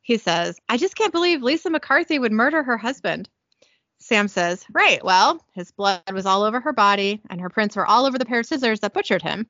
He 0.00 0.16
says, 0.16 0.58
I 0.68 0.78
just 0.78 0.96
can't 0.96 1.12
believe 1.12 1.42
Lisa 1.42 1.68
McCarthy 1.68 2.18
would 2.18 2.32
murder 2.32 2.62
her 2.62 2.78
husband. 2.78 3.28
Sam 3.98 4.28
says, 4.28 4.64
Right, 4.72 5.04
well, 5.04 5.44
his 5.52 5.70
blood 5.72 6.02
was 6.12 6.24
all 6.24 6.44
over 6.44 6.60
her 6.60 6.72
body, 6.72 7.20
and 7.28 7.40
her 7.40 7.50
prints 7.50 7.76
were 7.76 7.86
all 7.86 8.06
over 8.06 8.16
the 8.16 8.24
pair 8.24 8.40
of 8.40 8.46
scissors 8.46 8.80
that 8.80 8.94
butchered 8.94 9.22
him. 9.22 9.46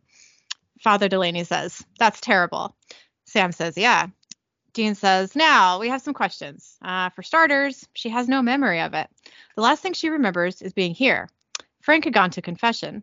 Father 0.80 1.08
Delaney 1.08 1.44
says, 1.44 1.84
That's 1.98 2.20
terrible. 2.20 2.74
Sam 3.26 3.52
says, 3.52 3.76
Yeah. 3.76 4.08
Dean 4.72 4.94
says, 4.94 5.36
Now 5.36 5.78
we 5.78 5.88
have 5.88 6.02
some 6.02 6.14
questions. 6.14 6.76
Uh, 6.82 7.10
for 7.10 7.22
starters, 7.22 7.86
she 7.94 8.08
has 8.08 8.28
no 8.28 8.42
memory 8.42 8.80
of 8.80 8.94
it. 8.94 9.08
The 9.54 9.62
last 9.62 9.82
thing 9.82 9.92
she 9.92 10.08
remembers 10.08 10.62
is 10.62 10.72
being 10.72 10.94
here. 10.94 11.28
Frank 11.80 12.04
had 12.04 12.12
gone 12.14 12.30
to 12.30 12.42
confession. 12.42 13.02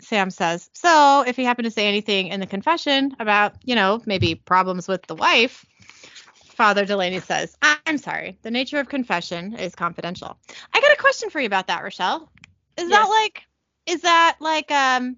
Sam 0.00 0.30
says, 0.30 0.70
So 0.74 1.24
if 1.26 1.36
he 1.36 1.44
happened 1.44 1.64
to 1.64 1.70
say 1.70 1.86
anything 1.86 2.28
in 2.28 2.40
the 2.40 2.46
confession 2.46 3.16
about, 3.18 3.54
you 3.64 3.74
know, 3.74 4.02
maybe 4.06 4.34
problems 4.34 4.88
with 4.88 5.02
the 5.06 5.14
wife, 5.14 5.64
Father 6.54 6.84
Delaney 6.84 7.20
says, 7.20 7.56
I'm 7.86 7.98
sorry. 7.98 8.38
The 8.42 8.50
nature 8.50 8.78
of 8.78 8.88
confession 8.88 9.54
is 9.56 9.74
confidential. 9.74 10.38
I 10.72 10.80
got 10.80 10.92
a 10.92 11.00
question 11.00 11.30
for 11.30 11.40
you 11.40 11.46
about 11.46 11.66
that, 11.66 11.82
Rochelle. 11.82 12.30
Is 12.76 12.88
that 12.90 13.06
like, 13.08 13.42
is 13.86 14.02
that 14.02 14.36
like, 14.40 14.70
um, 14.70 15.16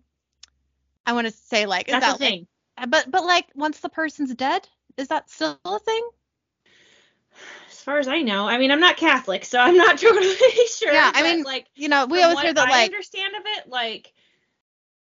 I 1.05 1.13
want 1.13 1.27
to 1.27 1.33
say 1.33 1.67
like, 1.67 1.89
is 1.89 1.93
That's 1.93 2.07
that 2.07 2.19
thing. 2.19 2.47
but 2.89 3.11
but 3.11 3.25
like 3.25 3.47
once 3.55 3.81
the 3.81 3.89
person's 3.89 4.35
dead, 4.35 4.67
is 4.97 5.09
that 5.09 5.31
still 5.31 5.59
a 5.65 5.79
thing? 5.79 6.09
As 7.71 7.81
far 7.81 7.99
as 7.99 8.09
I 8.09 8.23
know, 8.23 8.49
I 8.49 8.59
mean, 8.59 8.71
I'm 8.71 8.81
not 8.81 8.97
Catholic, 8.97 9.45
so 9.45 9.59
I'm 9.59 9.77
not 9.77 9.99
totally 10.01 10.35
sure. 10.77 10.93
Yeah, 10.93 11.13
I 11.15 11.23
mean, 11.23 11.45
like 11.45 11.67
You 11.75 11.89
know, 11.89 12.07
we 12.07 12.23
always 12.23 12.41
hear 12.41 12.53
that 12.53 12.69
I 12.69 12.71
like 12.71 12.87
understand 12.87 13.35
of 13.37 13.43
it, 13.45 13.69
like 13.69 14.13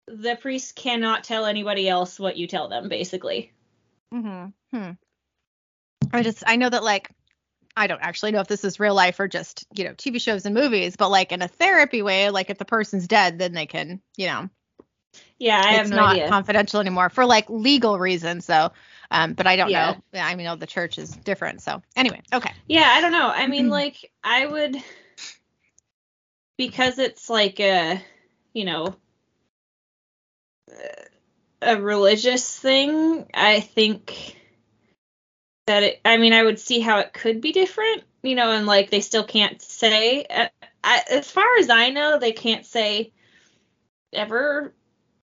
the 0.06 0.36
priest 0.36 0.75
cannot 0.76 1.25
tell 1.25 1.46
anybody 1.46 1.88
else 1.88 2.18
what 2.18 2.36
you 2.36 2.46
tell 2.46 2.68
them, 2.68 2.88
basically. 2.88 3.52
hmm 4.12 4.46
Hmm. 4.72 4.92
I 6.12 6.22
just 6.22 6.44
I 6.46 6.56
know 6.56 6.68
that 6.68 6.84
like 6.84 7.10
I 7.76 7.86
don't 7.86 8.02
actually 8.02 8.32
know 8.32 8.40
if 8.40 8.48
this 8.48 8.64
is 8.64 8.80
real 8.80 8.94
life 8.94 9.20
or 9.20 9.28
just 9.28 9.66
you 9.75 9.84
know 9.84 9.94
TV 9.94 10.18
shows 10.18 10.46
and 10.46 10.54
movies, 10.54 10.96
but 10.96 11.10
like 11.10 11.32
in 11.32 11.42
a 11.42 11.48
therapy 11.48 12.02
way, 12.02 12.30
like 12.30 12.50
if 12.50 12.58
the 12.58 12.64
person's 12.64 13.06
dead, 13.08 13.38
then 13.38 13.52
they 13.52 13.66
can 13.66 14.00
you 14.16 14.26
know 14.26 14.48
Yeah, 15.38 15.60
I 15.64 15.72
have 15.75 15.86
it's 15.86 15.90
no 15.90 15.96
not 15.96 15.96
idea. 15.98 16.26
confidential 16.26 16.80
anymore 16.80 17.10
for 17.10 17.26
like 17.26 17.48
legal 17.50 17.98
reasons 17.98 18.46
though. 18.46 18.70
Um, 19.10 19.34
but 19.34 19.46
I 19.46 19.56
don't 19.56 19.70
Yeah. 19.70 19.94
know. 19.94 20.02
Yeah, 20.12 20.26
I 20.26 20.34
mean, 20.34 20.58
the 20.58 20.66
church 20.66 20.98
is 20.98 21.10
different. 21.10 21.62
So 21.62 21.82
anyway, 21.96 22.22
okay. 22.32 22.50
Yeah, 22.68 22.86
I 22.86 23.00
don't 23.00 23.12
know. 23.12 23.28
I 23.28 23.46
Mm-hmm. 23.46 23.50
mean, 23.52 23.68
like, 23.70 24.10
I 24.25 24.46
would 24.46 24.76
because 26.56 26.98
it's 26.98 27.28
like 27.30 27.60
a, 27.60 28.02
you 28.52 28.64
know, 28.64 28.94
a 31.62 31.80
religious 31.80 32.58
thing. 32.58 33.26
I 33.35 33.61
think 33.61 34.37
that 35.66 35.82
it. 35.82 36.00
I 36.04 36.16
mean, 36.16 36.32
I 36.32 36.42
would 36.42 36.58
see 36.58 36.80
how 36.80 36.99
it 36.99 37.12
could 37.12 37.40
be 37.40 37.52
different, 37.52 38.04
you 38.23 38.35
know, 38.35 38.52
and 38.52 38.66
like 38.66 38.90
they 38.90 39.00
still 39.00 39.25
can't 39.25 39.61
say. 39.61 40.25
uh, 40.25 40.49
I, 40.82 41.02
as 41.11 41.30
far 41.30 41.58
as 41.58 41.68
I 41.68 41.90
know, 41.90 42.18
they 42.18 42.32
can't 42.32 42.64
say 42.64 43.12
ever. 44.12 44.73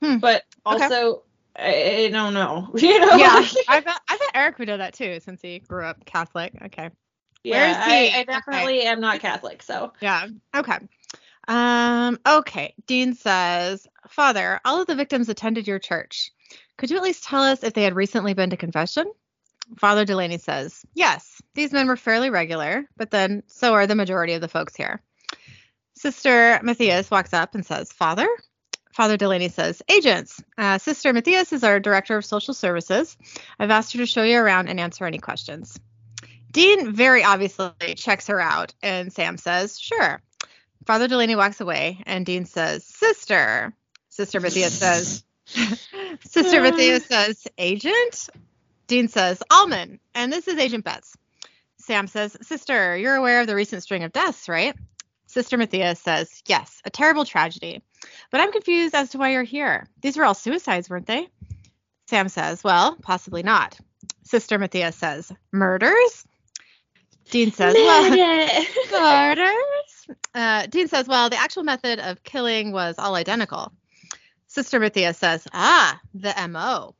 Hmm. 0.01 0.17
But 0.17 0.43
Okay. 0.65 0.83
also, 0.85 1.23
I, 1.55 2.05
I 2.05 2.09
don't 2.09 2.33
know. 2.33 2.69
You 2.77 2.99
know. 2.99 3.17
Yeah, 3.17 3.45
I 3.67 3.79
bet 3.81 3.99
I 4.09 4.17
bet 4.17 4.29
Eric 4.33 4.59
would 4.59 4.67
know 4.67 4.77
that 4.77 4.93
too 4.93 5.19
since 5.19 5.41
he 5.41 5.59
grew 5.59 5.83
up 5.83 6.05
Catholic. 6.05 6.53
Okay. 6.65 6.89
yeah. 7.43 7.57
Where's 7.57 7.75
I, 7.75 7.99
he? 7.99 8.11
I 8.11 8.19
Okay. 8.21 8.25
definitely 8.25 8.81
am 8.83 9.01
not 9.01 9.19
Catholic, 9.19 9.61
so. 9.63 9.91
Yeah. 10.01 10.27
Okay. 10.55 10.77
Um, 11.49 12.19
okay. 12.25 12.75
Dean 12.85 13.15
says, 13.15 13.87
Father, 14.07 14.61
all 14.63 14.81
of 14.81 14.87
the 14.87 14.95
victims 14.95 15.29
attended 15.29 15.67
your 15.67 15.79
church. 15.79 16.31
Could 16.77 16.91
you 16.91 16.97
at 16.97 17.03
least 17.03 17.23
tell 17.23 17.41
us 17.41 17.63
if 17.63 17.73
they 17.73 17.83
had 17.83 17.95
recently 17.95 18.35
been 18.35 18.51
to 18.51 18.57
confession? 18.57 19.11
Father 19.77 20.05
Delaney 20.05 20.37
says, 20.37 20.85
Yes, 20.93 21.41
these 21.55 21.73
men 21.73 21.87
were 21.87 21.97
fairly 21.97 22.29
regular, 22.29 22.85
but 22.97 23.11
then 23.11 23.43
so 23.47 23.73
are 23.73 23.87
the 23.87 23.95
majority 23.95 24.33
of 24.33 24.41
the 24.41 24.47
folks 24.47 24.75
here. 24.75 25.01
Sister 25.95 26.59
Matthias 26.63 27.11
walks 27.11 27.33
up 27.33 27.55
and 27.55 27.65
says, 27.65 27.91
Father? 27.91 28.27
Father 28.93 29.17
Delaney 29.17 29.49
says, 29.49 29.81
Agents, 29.89 30.41
uh, 30.57 30.77
Sister 30.77 31.13
Matthias 31.13 31.51
is 31.51 31.63
our 31.63 31.79
Director 31.79 32.15
of 32.15 32.25
Social 32.25 32.53
Services. 32.53 33.17
I've 33.59 33.71
asked 33.71 33.93
her 33.93 33.99
to 33.99 34.05
show 34.05 34.23
you 34.23 34.37
around 34.37 34.69
and 34.69 34.79
answer 34.79 35.05
any 35.05 35.19
questions. 35.19 35.79
Dean 36.51 36.93
very 36.93 37.23
obviously 37.23 37.95
checks 37.95 38.27
her 38.27 38.39
out, 38.39 38.73
and 38.81 39.11
Sam 39.11 39.37
says, 39.37 39.79
Sure. 39.79 40.21
Father 40.89 41.07
Delaney 41.07 41.35
walks 41.35 41.61
away, 41.61 42.01
and 42.07 42.25
Dean 42.25 42.45
says, 42.45 42.83
Sister. 42.83 43.75
Sister 44.07 44.39
Matthias 44.39 44.73
says, 44.79 45.23
Sister 46.25 46.61
Matthias 46.63 47.05
says, 47.07 47.47
Agent? 47.59 48.27
Dean 48.87 49.07
says, 49.07 49.43
Almond, 49.51 49.99
and 50.15 50.33
this 50.33 50.47
is 50.47 50.57
Agent 50.57 50.83
Betts. 50.83 51.15
Sam 51.77 52.07
says, 52.07 52.35
Sister, 52.41 52.97
you're 52.97 53.13
aware 53.13 53.39
of 53.39 53.45
the 53.45 53.53
recent 53.53 53.83
string 53.83 54.03
of 54.03 54.11
deaths, 54.11 54.49
right? 54.49 54.75
Sister 55.27 55.57
Matthias 55.57 55.99
says, 55.99 56.41
Yes, 56.47 56.81
a 56.83 56.89
terrible 56.89 57.23
tragedy. 57.23 57.83
But 58.31 58.41
I'm 58.41 58.51
confused 58.51 58.95
as 58.95 59.11
to 59.11 59.19
why 59.19 59.33
you're 59.33 59.43
here. 59.43 59.87
These 60.01 60.17
were 60.17 60.25
all 60.25 60.33
suicides, 60.33 60.89
weren't 60.89 61.05
they? 61.05 61.27
Sam 62.07 62.29
says, 62.29 62.63
Well, 62.63 62.97
possibly 63.03 63.43
not. 63.43 63.77
Sister 64.23 64.57
Matthias 64.57 64.95
says, 64.95 65.31
Murders? 65.51 66.25
Dean 67.29 67.51
says, 67.51 67.75
Well, 67.75 69.35
murders? 69.37 69.88
Uh, 70.33 70.65
Dean 70.67 70.87
says, 70.87 71.07
Well, 71.07 71.29
the 71.29 71.39
actual 71.39 71.63
method 71.63 71.99
of 71.99 72.23
killing 72.23 72.71
was 72.71 72.95
all 72.97 73.15
identical. 73.15 73.71
Sister 74.47 74.79
Matthias 74.79 75.17
says, 75.17 75.47
Ah, 75.53 75.99
the 76.13 76.33
MO. 76.49 76.95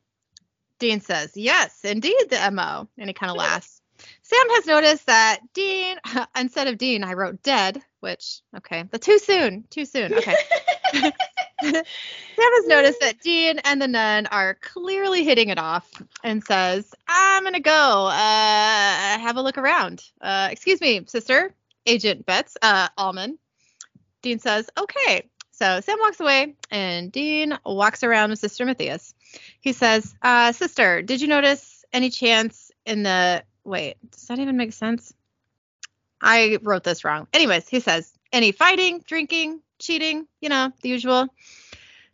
Dean 0.78 1.00
says, 1.00 1.36
Yes, 1.36 1.80
indeed, 1.84 2.30
the 2.30 2.50
MO. 2.50 2.88
And 2.98 3.08
he 3.08 3.14
kind 3.14 3.30
of 3.30 3.36
laughs. 3.36 3.80
Sam 4.22 4.48
has 4.50 4.66
noticed 4.66 5.06
that 5.06 5.40
Dean, 5.52 5.96
instead 6.38 6.68
of 6.68 6.78
Dean, 6.78 7.04
I 7.04 7.14
wrote 7.14 7.42
dead, 7.42 7.82
which, 8.00 8.40
okay, 8.56 8.84
but 8.84 9.02
too 9.02 9.18
soon, 9.18 9.64
too 9.70 9.84
soon. 9.84 10.14
Okay. 10.14 10.34
Sam 11.62 11.82
has 12.36 12.66
noticed 12.66 13.00
that 13.00 13.20
Dean 13.20 13.58
and 13.64 13.82
the 13.82 13.88
nun 13.88 14.26
are 14.26 14.54
clearly 14.54 15.24
hitting 15.24 15.50
it 15.50 15.58
off 15.58 15.90
and 16.24 16.42
says, 16.42 16.94
I'm 17.06 17.42
going 17.42 17.54
to 17.54 17.60
go 17.60 18.06
uh, 18.06 18.12
have 19.18 19.36
a 19.36 19.42
look 19.42 19.58
around. 19.58 20.02
Uh, 20.20 20.48
excuse 20.50 20.80
me, 20.80 21.02
sister, 21.06 21.54
Agent 21.86 22.26
Betts, 22.26 22.56
uh, 22.62 22.88
Almond. 22.96 23.38
Dean 24.22 24.38
says, 24.38 24.68
okay. 24.78 25.28
So 25.52 25.80
Sam 25.80 25.98
walks 26.00 26.20
away 26.20 26.54
and 26.70 27.12
Dean 27.12 27.58
walks 27.64 28.02
around 28.02 28.30
with 28.30 28.38
Sister 28.38 28.64
Matthias. 28.64 29.14
He 29.60 29.72
says, 29.72 30.14
uh, 30.22 30.52
Sister, 30.52 31.02
did 31.02 31.20
you 31.20 31.28
notice 31.28 31.84
any 31.92 32.10
chance 32.10 32.70
in 32.86 33.02
the. 33.02 33.44
Wait, 33.62 33.96
does 34.10 34.26
that 34.26 34.38
even 34.38 34.56
make 34.56 34.72
sense? 34.72 35.12
I 36.20 36.58
wrote 36.62 36.84
this 36.84 37.04
wrong. 37.04 37.28
Anyways, 37.32 37.68
he 37.68 37.80
says, 37.80 38.10
any 38.32 38.52
fighting, 38.52 39.02
drinking, 39.06 39.60
cheating, 39.78 40.26
you 40.40 40.48
know, 40.48 40.72
the 40.82 40.88
usual. 40.88 41.28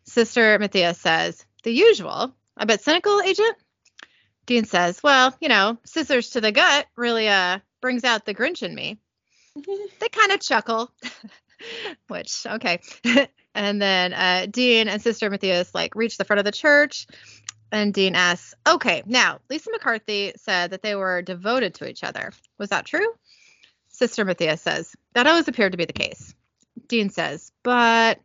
Sister 0.04 0.58
Matthias 0.58 0.98
says, 0.98 1.44
the 1.62 1.72
usual. 1.72 2.34
I 2.56 2.64
bet 2.64 2.82
cynical, 2.82 3.20
Agent? 3.20 3.56
Dean 4.46 4.64
says, 4.64 5.02
well, 5.02 5.36
you 5.40 5.48
know, 5.48 5.78
scissors 5.84 6.30
to 6.30 6.40
the 6.40 6.52
gut 6.52 6.86
really 6.96 7.28
uh 7.28 7.58
brings 7.80 8.04
out 8.04 8.24
the 8.24 8.34
Grinch 8.34 8.62
in 8.62 8.74
me. 8.74 8.98
They 9.56 10.08
kind 10.08 10.32
of 10.32 10.40
chuckle, 10.40 10.90
which, 12.08 12.46
okay. 12.46 12.80
and 13.54 13.80
then 13.80 14.12
uh, 14.12 14.46
Dean 14.50 14.88
and 14.88 15.00
Sister 15.00 15.30
Matthias 15.30 15.74
like 15.74 15.94
reach 15.94 16.18
the 16.18 16.24
front 16.24 16.38
of 16.38 16.44
the 16.44 16.52
church. 16.52 17.06
And 17.72 17.92
Dean 17.92 18.14
asks, 18.14 18.54
okay, 18.66 19.02
now, 19.06 19.40
Lisa 19.50 19.70
McCarthy 19.72 20.32
said 20.36 20.70
that 20.70 20.82
they 20.82 20.94
were 20.94 21.22
devoted 21.22 21.74
to 21.74 21.88
each 21.88 22.04
other. 22.04 22.32
Was 22.58 22.68
that 22.70 22.86
true? 22.86 23.06
Sister 23.88 24.24
Matthias 24.24 24.62
says, 24.62 24.94
that 25.14 25.26
always 25.26 25.48
appeared 25.48 25.72
to 25.72 25.78
be 25.78 25.84
the 25.84 25.92
case. 25.92 26.34
Dean 26.86 27.10
says, 27.10 27.50
but 27.62 28.20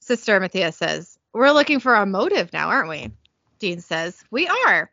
Sister 0.00 0.40
Matthias 0.40 0.76
says, 0.76 1.18
we're 1.34 1.50
looking 1.50 1.80
for 1.80 1.94
a 1.94 2.06
motive 2.06 2.52
now, 2.52 2.68
aren't 2.68 2.88
we? 2.88 3.10
Dean 3.58 3.80
says, 3.80 4.22
we 4.30 4.48
are. 4.48 4.90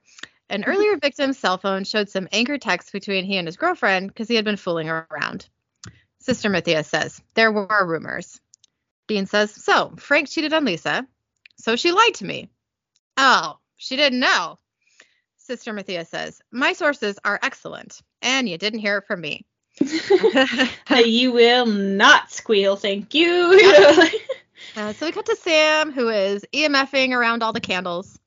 An 0.50 0.66
earlier 0.66 0.98
victim's 0.98 1.40
cell 1.40 1.58
phone 1.58 1.86
showed 1.86 2.10
some 2.10 2.28
angry 2.32 2.60
texts 2.60 2.92
between 2.92 3.24
he 3.24 3.38
and 3.38 3.48
his 3.48 3.58
girlfriend 3.58 4.08
because 4.08 4.28
he 4.28 4.36
had 4.36 4.46
been 4.46 4.58
fooling 4.58 4.90
around. 4.90 5.48
Sister 6.26 6.50
Matthias 6.50 6.88
says, 6.88 7.22
there 7.36 7.52
were 7.52 7.86
rumors. 7.86 8.42
Dean 9.08 9.28
says, 9.28 9.52
so 9.52 9.94
Frank 9.98 10.28
cheated 10.28 10.54
on 10.54 10.66
Lisa. 10.66 11.06
So 11.58 11.76
she 11.76 11.92
lied 11.92 12.16
to 12.16 12.26
me. 12.26 12.50
Oh, 13.16 13.60
she 13.78 13.96
didn't 13.96 14.20
know. 14.20 14.58
Sister 15.38 15.72
Matthias 15.72 16.10
says, 16.10 16.42
my 16.52 16.74
sources 16.74 17.20
are 17.24 17.40
excellent, 17.44 18.02
and 18.24 18.50
you 18.50 18.58
didn't 18.58 18.80
hear 18.80 18.98
it 18.98 19.06
from 19.06 19.22
me. 19.22 19.46
you 21.06 21.32
will 21.32 21.68
not 21.68 22.32
squeal, 22.32 22.76
thank 22.76 23.14
you. 23.14 24.10
Uh, 24.78 24.94
so 24.94 25.06
we 25.06 25.12
cut 25.12 25.26
to 25.26 25.36
Sam, 25.36 25.92
who 25.92 26.10
is 26.10 26.46
EMFing 26.54 27.12
around 27.12 27.44
all 27.44 27.54
the 27.54 27.62
candles. 27.62 28.18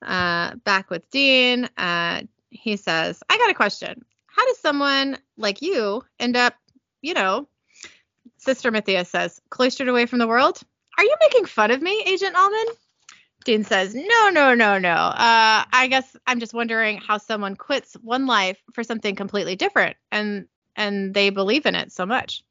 Uh, 0.00 0.54
back 0.56 0.88
with 0.88 1.10
Dean. 1.10 1.68
Uh, 1.76 2.22
he 2.50 2.76
says, 2.76 3.22
I 3.28 3.38
got 3.38 3.50
a 3.50 3.54
question. 3.54 4.04
How 4.26 4.46
does 4.46 4.58
someone 4.60 5.18
like 5.36 5.62
you 5.62 6.02
end 6.18 6.36
up, 6.36 6.54
you 7.04 7.14
know, 7.14 7.46
Sister 8.38 8.70
Matthias 8.70 9.10
says, 9.10 9.40
cloistered 9.50 9.88
away 9.88 10.06
from 10.06 10.18
the 10.18 10.26
world? 10.26 10.60
Are 10.96 11.04
you 11.04 11.14
making 11.20 11.44
fun 11.46 11.70
of 11.70 11.82
me, 11.82 12.02
Agent 12.06 12.36
Almond? 12.36 12.70
Dean 13.44 13.62
says, 13.62 13.94
No, 13.94 14.30
no, 14.30 14.54
no, 14.54 14.78
no. 14.78 14.88
Uh, 14.88 15.64
I 15.70 15.86
guess 15.90 16.16
I'm 16.26 16.40
just 16.40 16.54
wondering 16.54 16.96
how 16.96 17.18
someone 17.18 17.56
quits 17.56 17.94
one 17.94 18.26
life 18.26 18.58
for 18.72 18.82
something 18.82 19.14
completely 19.14 19.54
different 19.54 19.96
and 20.10 20.46
and 20.76 21.14
they 21.14 21.30
believe 21.30 21.66
in 21.66 21.74
it 21.74 21.92
so 21.92 22.06
much. 22.06 22.42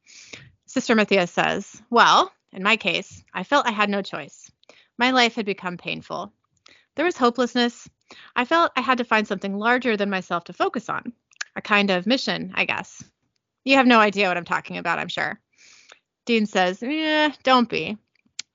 Sister 0.67 0.95
Matthias 0.95 1.31
says, 1.31 1.81
Well, 1.89 2.31
in 2.51 2.63
my 2.63 2.77
case, 2.77 3.23
I 3.33 3.43
felt 3.43 3.67
I 3.67 3.71
had 3.71 3.89
no 3.89 4.01
choice. 4.01 4.51
My 4.97 5.11
life 5.11 5.35
had 5.35 5.45
become 5.45 5.77
painful. 5.77 6.31
There 6.95 7.05
was 7.05 7.17
hopelessness. 7.17 7.89
I 8.35 8.45
felt 8.45 8.71
I 8.75 8.81
had 8.81 8.99
to 8.99 9.03
find 9.03 9.27
something 9.27 9.57
larger 9.57 9.97
than 9.97 10.11
myself 10.11 10.43
to 10.45 10.53
focus 10.53 10.89
on. 10.89 11.13
A 11.55 11.61
kind 11.61 11.89
of 11.89 12.05
mission, 12.05 12.51
I 12.55 12.65
guess. 12.65 13.03
You 13.63 13.78
have 13.78 13.88
no 13.88 13.99
idea 13.99 14.28
what 14.28 14.38
I'm 14.38 14.45
talking 14.45 14.78
about, 14.78 14.99
I'm 14.99 15.08
sure. 15.08 15.39
Dean 16.26 16.45
says, 16.45 16.82
Yeah, 16.82 17.34
don't 17.43 17.69
be. 17.69 17.97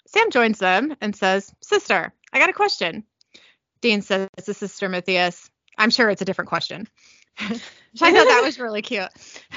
Sam 0.07 0.31
joins 0.31 0.59
them 0.59 0.97
and 1.01 1.15
says, 1.15 1.55
Sister, 1.63 2.13
I 2.33 2.39
got 2.39 2.51
a 2.51 2.55
question. 2.55 3.05
Dean 3.81 4.03
says 4.03 4.29
to 4.45 4.55
Sister 4.55 4.89
Matthias, 4.89 5.51
I'm 5.77 5.91
sure 5.91 6.11
it's 6.11 6.23
a 6.23 6.25
different 6.25 6.49
question. 6.49 6.89
I 7.41 7.49
thought 7.49 8.29
that 8.29 8.43
was 8.43 8.59
really 8.59 8.83
cute. 8.83 9.09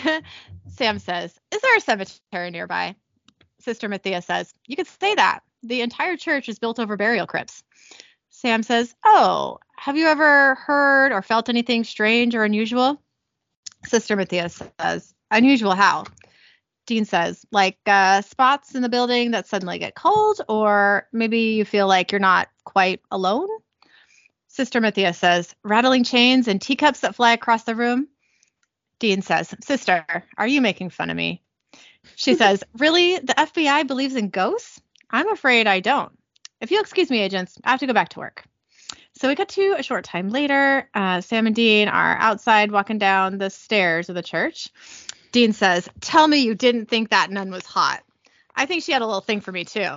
Sam 0.68 1.00
says, 1.00 1.38
Is 1.52 1.62
there 1.62 1.78
a 1.78 1.82
cemetery 1.82 2.52
nearby? 2.52 2.96
Sister 3.60 3.90
Matthias 3.90 4.26
says, 4.26 4.54
You 4.68 4.76
could 4.76 4.88
say 4.88 5.16
that. 5.16 5.42
The 5.64 5.82
entire 5.82 6.18
church 6.18 6.50
is 6.50 6.60
built 6.60 6.80
over 6.80 6.98
burial 6.98 7.28
crypts. 7.28 7.64
Sam 8.30 8.64
says, 8.64 8.96
Oh, 9.06 9.60
have 9.78 9.98
you 9.98 10.08
ever 10.08 10.56
heard 10.56 11.12
or 11.12 11.22
felt 11.22 11.50
anything 11.50 11.84
strange 11.84 12.36
or 12.36 12.44
unusual? 12.44 13.02
Sister 13.86 14.16
Matthias 14.16 14.62
says, 14.80 15.14
Unusual 15.32 15.74
how? 15.74 16.04
Dean 16.86 17.06
says, 17.06 17.46
like 17.52 17.78
uh, 17.86 18.22
spots 18.22 18.76
in 18.76 18.82
the 18.82 18.90
building 18.90 19.32
that 19.32 19.48
suddenly 19.48 19.80
get 19.80 19.96
cold, 19.96 20.42
or 20.50 21.08
maybe 21.14 21.40
you 21.40 21.64
feel 21.64 21.88
like 21.88 22.12
you're 22.12 22.20
not 22.20 22.50
quite 22.66 23.02
alone. 23.12 23.48
Sister 24.48 24.82
Matthias 24.82 25.18
says, 25.18 25.56
rattling 25.64 26.04
chains 26.04 26.50
and 26.50 26.62
teacups 26.62 27.00
that 27.00 27.16
fly 27.16 27.32
across 27.32 27.64
the 27.64 27.76
room. 27.76 28.10
Dean 29.00 29.22
says, 29.22 29.56
Sister, 29.64 30.06
are 30.38 30.48
you 30.48 30.62
making 30.62 30.90
fun 30.90 31.10
of 31.10 31.16
me? 31.16 31.42
She 32.16 32.36
says, 32.36 32.64
Really? 32.78 33.18
The 33.18 33.34
FBI 33.34 33.88
believes 33.88 34.16
in 34.16 34.30
ghosts? 34.30 34.82
I'm 35.10 35.30
afraid 35.32 35.68
I 35.68 35.80
don't. 35.80 36.12
If 36.60 36.72
you'll 36.72 36.82
excuse 36.82 37.10
me, 37.10 37.20
agents, 37.20 37.58
I 37.64 37.72
have 37.72 37.80
to 37.80 37.88
go 37.88 37.94
back 37.94 38.10
to 38.10 38.20
work. 38.20 38.44
So 39.14 39.28
we 39.28 39.36
cut 39.36 39.50
to 39.50 39.76
a 39.78 39.84
short 39.84 40.04
time 40.04 40.30
later. 40.30 40.90
Uh, 40.94 41.22
Sam 41.22 41.48
and 41.48 41.56
Dean 41.56 41.88
are 41.88 42.18
outside 42.18 42.72
walking 42.72 42.98
down 42.98 43.38
the 43.38 43.50
stairs 43.50 44.10
of 44.10 44.16
the 44.16 44.24
church. 44.24 44.70
Dean 45.32 45.54
says, 45.54 45.88
Tell 46.02 46.28
me 46.28 46.38
you 46.40 46.56
didn't 46.56 46.88
think 46.88 47.10
that 47.10 47.32
nun 47.32 47.52
was 47.52 47.66
hot. 47.66 48.04
I 48.56 48.66
think 48.66 48.84
she 48.84 48.92
had 48.92 49.02
a 49.02 49.06
little 49.06 49.22
thing 49.22 49.42
for 49.42 49.52
me 49.52 49.64
too. 49.64 49.82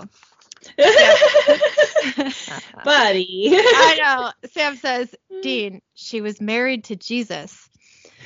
Buddy. 2.85 3.51
I 3.53 3.99
know. 4.01 4.49
Sam 4.51 4.77
says, 4.77 5.15
Dean, 5.43 5.83
she 5.95 6.21
was 6.21 6.41
married 6.41 6.85
to 6.85 6.97
Jesus. 6.97 7.69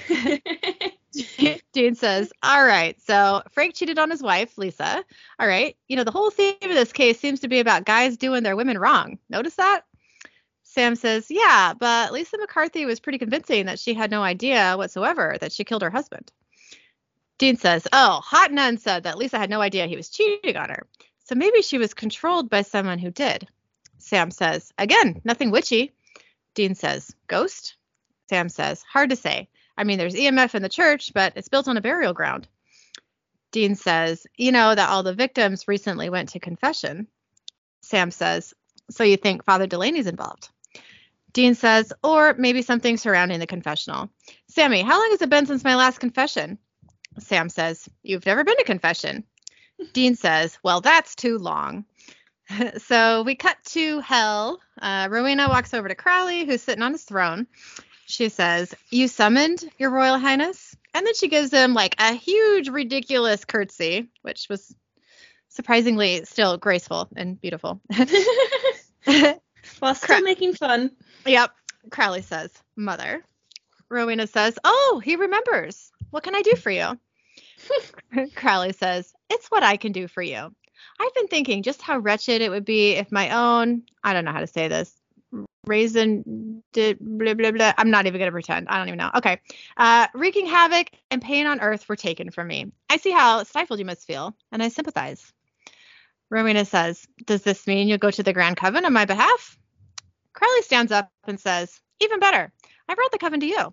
Dean 1.73 1.95
says, 1.95 2.33
All 2.43 2.65
right, 2.65 3.01
so 3.03 3.43
Frank 3.51 3.75
cheated 3.75 3.99
on 3.99 4.11
his 4.11 4.23
wife, 4.23 4.57
Lisa. 4.59 5.05
All 5.39 5.49
right, 5.49 5.77
you 5.89 5.97
know, 5.97 6.05
the 6.05 6.11
whole 6.11 6.31
theme 6.31 6.55
of 6.63 6.69
this 6.71 6.93
case 6.93 7.19
seems 7.19 7.41
to 7.41 7.49
be 7.49 7.61
about 7.61 7.85
guys 7.85 8.17
doing 8.17 8.43
their 8.43 8.57
women 8.57 8.79
wrong. 8.79 9.19
Notice 9.29 9.57
that? 9.57 9.83
Sam 10.63 10.97
says, 10.97 11.27
Yeah, 11.31 11.75
but 11.79 12.13
Lisa 12.13 12.39
McCarthy 12.39 12.85
was 12.85 13.01
pretty 13.01 13.19
convincing 13.19 13.67
that 13.67 13.79
she 13.81 13.95
had 13.95 14.11
no 14.11 14.23
idea 14.23 14.75
whatsoever 14.77 15.37
that 15.41 15.53
she 15.53 15.65
killed 15.65 15.83
her 15.83 15.91
husband. 15.91 16.31
Dean 17.39 17.57
says, 17.57 17.87
Oh, 17.93 18.21
Hot 18.25 18.53
Nun 18.53 18.79
said 18.79 19.05
that 19.05 19.17
Lisa 19.17 19.39
had 19.39 19.51
no 19.51 19.61
idea 19.61 19.87
he 19.87 19.97
was 19.97 20.11
cheating 20.11 20.57
on 20.57 20.69
her. 20.71 20.87
So 21.25 21.35
maybe 21.37 21.63
she 21.63 21.79
was 21.79 21.95
controlled 21.95 22.51
by 22.51 22.63
someone 22.63 22.99
who 22.99 23.11
did. 23.11 23.47
Sam 23.99 24.31
says, 24.31 24.73
Again, 24.77 25.21
nothing 25.25 25.51
witchy. 25.51 25.93
Dean 26.55 26.75
says, 26.75 27.15
Ghost? 27.29 27.77
Sam 28.29 28.49
says, 28.49 28.83
Hard 28.83 29.11
to 29.11 29.17
say. 29.17 29.49
I 29.77 29.85
mean, 29.85 29.99
there's 29.99 30.15
EMF 30.15 30.57
in 30.57 30.63
the 30.63 30.69
church, 30.69 31.13
but 31.15 31.35
it's 31.37 31.49
built 31.49 31.69
on 31.69 31.77
a 31.77 31.81
burial 31.81 32.13
ground. 32.13 32.49
Dean 33.53 33.77
says, 33.77 34.27
You 34.37 34.51
know 34.51 34.75
that 34.75 34.89
all 34.89 35.05
the 35.05 35.15
victims 35.15 35.69
recently 35.69 36.11
went 36.11 36.31
to 36.31 36.41
confession. 36.41 37.07
Sam 37.83 38.11
says, 38.11 38.55
So 38.91 39.05
you 39.05 39.17
think 39.17 39.45
Father 39.45 39.69
Delaney's 39.69 40.09
involved? 40.09 40.49
Dean 41.33 41.55
says, 41.55 41.93
Or 42.03 42.35
maybe 42.35 42.63
something 42.63 42.97
surrounding 42.97 43.39
the 43.39 43.47
confessional. 43.47 44.11
Sammy, 44.49 44.83
how 44.83 44.99
long 44.99 45.11
has 45.11 45.23
it 45.23 45.31
been 45.31 45.47
since 45.47 45.63
my 45.63 45.77
last 45.77 46.01
confession? 46.01 46.59
Sam 47.21 47.49
says, 47.49 47.89
You've 48.03 48.27
never 48.27 48.45
been 48.45 48.57
to 48.57 48.65
confession. 48.65 49.25
Dean 49.93 50.15
says, 50.15 50.59
Well, 50.63 50.81
that's 50.81 51.15
too 51.15 51.39
long. 51.39 51.85
so 52.79 53.23
we 53.23 53.35
cut 53.35 53.57
to 53.67 54.01
hell. 54.01 54.61
Uh, 54.81 55.09
Rowena 55.11 55.49
walks 55.49 55.75
over 55.75 55.89
to 55.89 55.95
Crowley, 55.95 56.45
who's 56.45 56.63
sitting 56.63 56.83
on 56.83 56.93
his 56.93 57.05
throne. 57.05 57.47
She 58.07 58.29
says, 58.29 58.75
You 58.91 59.09
summoned, 59.09 59.65
Your 59.79 59.91
Royal 59.91 60.19
Highness? 60.19 60.75
And 60.95 61.07
then 61.07 61.15
she 61.15 61.29
gives 61.29 61.53
him 61.53 61.75
like 61.75 61.95
a 61.99 62.15
huge, 62.15 62.69
ridiculous 62.69 63.45
curtsy, 63.45 64.09
which 64.23 64.49
was 64.49 64.75
surprisingly 65.49 66.25
still 66.25 66.57
graceful 66.57 67.09
and 67.15 67.41
beautiful. 67.41 67.81
While 69.79 69.95
still 69.95 70.23
making 70.23 70.55
fun. 70.55 70.91
Yep. 71.27 71.53
Crowley 71.91 72.23
says, 72.23 72.51
Mother. 72.77 73.23
Rowena 73.91 74.27
says, 74.27 74.59
Oh, 74.65 75.01
he 75.05 75.17
remembers. 75.17 75.93
What 76.11 76.23
can 76.23 76.35
I 76.35 76.43
do 76.43 76.55
for 76.57 76.71
you? 76.71 76.99
Crowley 78.35 78.73
says, 78.73 79.13
It's 79.31 79.49
what 79.49 79.63
I 79.63 79.77
can 79.77 79.93
do 79.93 80.09
for 80.09 80.23
you. 80.23 80.55
I've 81.01 81.15
been 81.15 81.29
thinking 81.29 81.63
just 81.63 81.83
how 81.83 81.99
wretched 81.99 82.41
it 82.41 82.51
would 82.51 82.65
be 82.65 82.93
if 82.93 83.11
my 83.11 83.31
own, 83.31 83.83
I 84.05 84.13
don't 84.13 84.25
know 84.25 84.33
how 84.33 84.41
to 84.41 84.47
say 84.47 84.69
this, 84.69 84.95
raisin 85.67 86.63
did 86.73 86.99
blah 87.01 87.35
blah 87.35 87.51
blah. 87.51 87.73
I'm 87.77 87.91
not 87.91 88.07
even 88.07 88.19
gonna 88.19 88.33
pretend. 88.33 88.69
I 88.69 88.79
don't 88.79 88.89
even 88.89 88.99
know. 88.99 89.11
Okay. 89.17 89.41
Uh, 89.77 90.07
wreaking 90.15 90.47
havoc 90.47 90.91
and 91.11 91.23
pain 91.23 91.47
on 91.47 91.61
earth 91.61 91.89
were 91.89 91.97
taken 91.97 92.31
from 92.31 92.49
me. 92.49 92.73
I 92.89 92.97
see 92.97 93.11
how 93.11 93.43
stifled 93.45 93.79
you 93.79 93.85
must 93.85 94.07
feel, 94.07 94.35
and 94.53 94.63
I 94.63 94.69
sympathize. 94.69 95.33
Rowena 96.31 96.65
says, 96.65 97.07
Does 97.25 97.43
this 97.43 97.67
mean 97.67 97.89
you'll 97.89 97.99
go 97.99 98.11
to 98.11 98.23
the 98.23 98.33
Grand 98.33 98.57
Coven 98.57 98.85
on 98.85 98.93
my 98.93 99.05
behalf? 99.05 99.59
Crowley 100.33 100.63
stands 100.63 100.93
up 100.93 101.11
and 101.27 101.41
says, 101.41 101.81
Even 102.01 102.21
better. 102.21 102.53
I 102.89 102.95
brought 102.95 103.13
the 103.13 103.19
coven 103.19 103.41
to 103.41 103.47
you. 103.47 103.73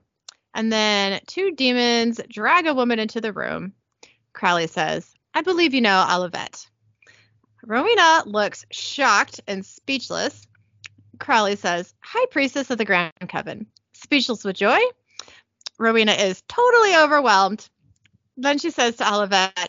And 0.53 0.71
then 0.71 1.19
two 1.27 1.51
demons 1.51 2.21
drag 2.29 2.65
a 2.65 2.73
woman 2.73 2.99
into 2.99 3.19
the 3.19 3.33
room. 3.33 3.73
Crowley 4.35 4.67
says, 4.67 5.11
I 5.33 5.41
believe 5.41 5.73
you 5.73 5.81
know 5.81 6.05
Olivette. 6.07 6.67
Rowena 7.65 8.23
looks 8.25 8.65
shocked 8.69 9.39
and 9.47 9.65
speechless. 9.65 10.45
Crowley 11.19 11.55
says, 11.55 11.93
High 12.01 12.25
Priestess 12.29 12.69
of 12.69 12.77
the 12.77 12.85
Grand 12.85 13.13
Coven. 13.29 13.65
Speechless 13.93 14.43
with 14.43 14.57
joy. 14.57 14.77
Rowena 15.79 16.11
is 16.11 16.43
totally 16.47 16.95
overwhelmed. 16.95 17.67
Then 18.37 18.57
she 18.59 18.69
says 18.69 18.97
to 18.97 19.05
Olivette, 19.05 19.67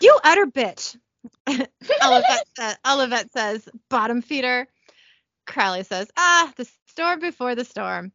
You 0.00 0.18
utter 0.22 0.46
bitch. 0.46 0.96
Olivette, 1.48 2.44
sa- 2.56 2.74
Olivette 2.84 3.30
says, 3.32 3.68
Bottom 3.90 4.22
feeder. 4.22 4.68
Crowley 5.46 5.82
says, 5.82 6.08
Ah, 6.16 6.52
the 6.56 6.68
storm 6.86 7.18
before 7.18 7.56
the 7.56 7.64
storm. 7.64 8.12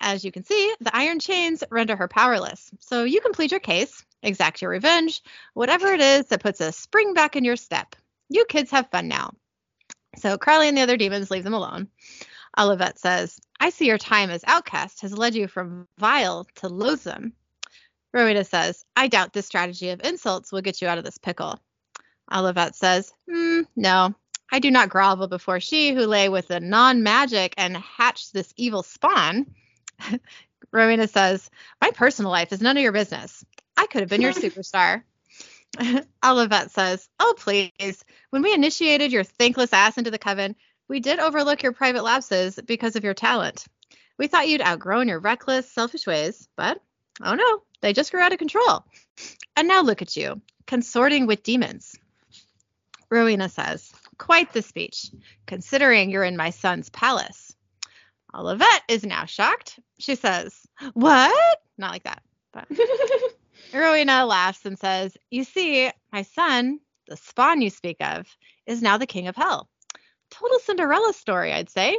As 0.00 0.24
you 0.24 0.32
can 0.32 0.44
see, 0.44 0.74
the 0.80 0.94
iron 0.94 1.20
chains 1.20 1.62
render 1.70 1.94
her 1.94 2.08
powerless. 2.08 2.70
So 2.80 3.04
you 3.04 3.20
can 3.20 3.32
plead 3.32 3.52
your 3.52 3.60
case, 3.60 4.04
exact 4.22 4.62
your 4.62 4.70
revenge, 4.70 5.22
whatever 5.54 5.92
it 5.92 6.00
is 6.00 6.26
that 6.26 6.42
puts 6.42 6.60
a 6.60 6.72
spring 6.72 7.14
back 7.14 7.36
in 7.36 7.44
your 7.44 7.56
step. 7.56 7.96
You 8.28 8.44
kids 8.44 8.70
have 8.70 8.90
fun 8.90 9.08
now. 9.08 9.32
So 10.16 10.38
Crowley 10.38 10.68
and 10.68 10.76
the 10.76 10.82
other 10.82 10.96
demons 10.96 11.30
leave 11.30 11.44
them 11.44 11.54
alone. 11.54 11.88
Olivette 12.58 12.98
says, 12.98 13.40
I 13.60 13.70
see 13.70 13.86
your 13.86 13.98
time 13.98 14.30
as 14.30 14.44
outcast 14.46 15.02
has 15.02 15.16
led 15.16 15.34
you 15.34 15.46
from 15.46 15.86
vile 15.98 16.46
to 16.56 16.68
loathsome. 16.68 17.32
Rowena 18.12 18.44
says, 18.44 18.84
I 18.96 19.06
doubt 19.06 19.32
this 19.32 19.46
strategy 19.46 19.90
of 19.90 20.00
insults 20.02 20.50
will 20.50 20.62
get 20.62 20.82
you 20.82 20.88
out 20.88 20.98
of 20.98 21.04
this 21.04 21.18
pickle. 21.18 21.60
Olivette 22.30 22.74
says, 22.74 23.12
hmm, 23.28 23.60
no, 23.76 24.14
I 24.52 24.58
do 24.58 24.70
not 24.70 24.88
grovel 24.88 25.28
before 25.28 25.60
she 25.60 25.94
who 25.94 26.06
lay 26.06 26.28
with 26.28 26.48
the 26.48 26.60
non 26.60 27.02
magic 27.02 27.54
and 27.56 27.76
hatched 27.76 28.32
this 28.32 28.52
evil 28.56 28.82
spawn. 28.82 29.46
Rowena 30.72 31.08
says, 31.08 31.50
My 31.80 31.90
personal 31.90 32.30
life 32.30 32.52
is 32.52 32.60
none 32.60 32.76
of 32.76 32.82
your 32.82 32.92
business. 32.92 33.44
I 33.80 33.86
could 33.86 34.02
have 34.02 34.10
been 34.10 34.20
your 34.20 34.34
superstar. 34.34 35.02
Olivette 36.22 36.68
says, 36.68 37.08
Oh, 37.18 37.34
please. 37.38 38.04
When 38.28 38.42
we 38.42 38.52
initiated 38.52 39.10
your 39.10 39.24
thankless 39.24 39.72
ass 39.72 39.96
into 39.96 40.10
the 40.10 40.18
coven, 40.18 40.54
we 40.86 41.00
did 41.00 41.18
overlook 41.18 41.62
your 41.62 41.72
private 41.72 42.04
lapses 42.04 42.58
because 42.66 42.94
of 42.94 43.04
your 43.04 43.14
talent. 43.14 43.64
We 44.18 44.26
thought 44.26 44.48
you'd 44.48 44.60
outgrown 44.60 45.08
your 45.08 45.18
reckless, 45.18 45.72
selfish 45.72 46.06
ways, 46.06 46.46
but 46.56 46.78
oh 47.22 47.34
no, 47.34 47.62
they 47.80 47.94
just 47.94 48.10
grew 48.10 48.20
out 48.20 48.34
of 48.34 48.38
control. 48.38 48.84
And 49.56 49.66
now 49.66 49.80
look 49.80 50.02
at 50.02 50.14
you, 50.14 50.42
consorting 50.66 51.26
with 51.26 51.42
demons. 51.42 51.96
Rowena 53.08 53.48
says, 53.48 53.90
Quite 54.18 54.52
the 54.52 54.60
speech, 54.60 55.10
considering 55.46 56.10
you're 56.10 56.22
in 56.22 56.36
my 56.36 56.50
son's 56.50 56.90
palace. 56.90 57.56
Olivette 58.34 58.82
is 58.88 59.06
now 59.06 59.24
shocked. 59.24 59.80
She 59.98 60.16
says, 60.16 60.66
What? 60.92 61.62
Not 61.78 61.92
like 61.92 62.04
that. 62.04 62.22
But 62.52 62.66
Rowena 63.72 64.26
laughs 64.26 64.66
and 64.66 64.78
says, 64.78 65.16
You 65.30 65.44
see, 65.44 65.90
my 66.12 66.22
son, 66.22 66.80
the 67.06 67.16
spawn 67.16 67.62
you 67.62 67.70
speak 67.70 67.98
of, 68.00 68.26
is 68.66 68.82
now 68.82 68.98
the 68.98 69.06
king 69.06 69.28
of 69.28 69.36
hell. 69.36 69.68
Total 70.30 70.58
Cinderella 70.60 71.12
story, 71.12 71.52
I'd 71.52 71.70
say. 71.70 71.98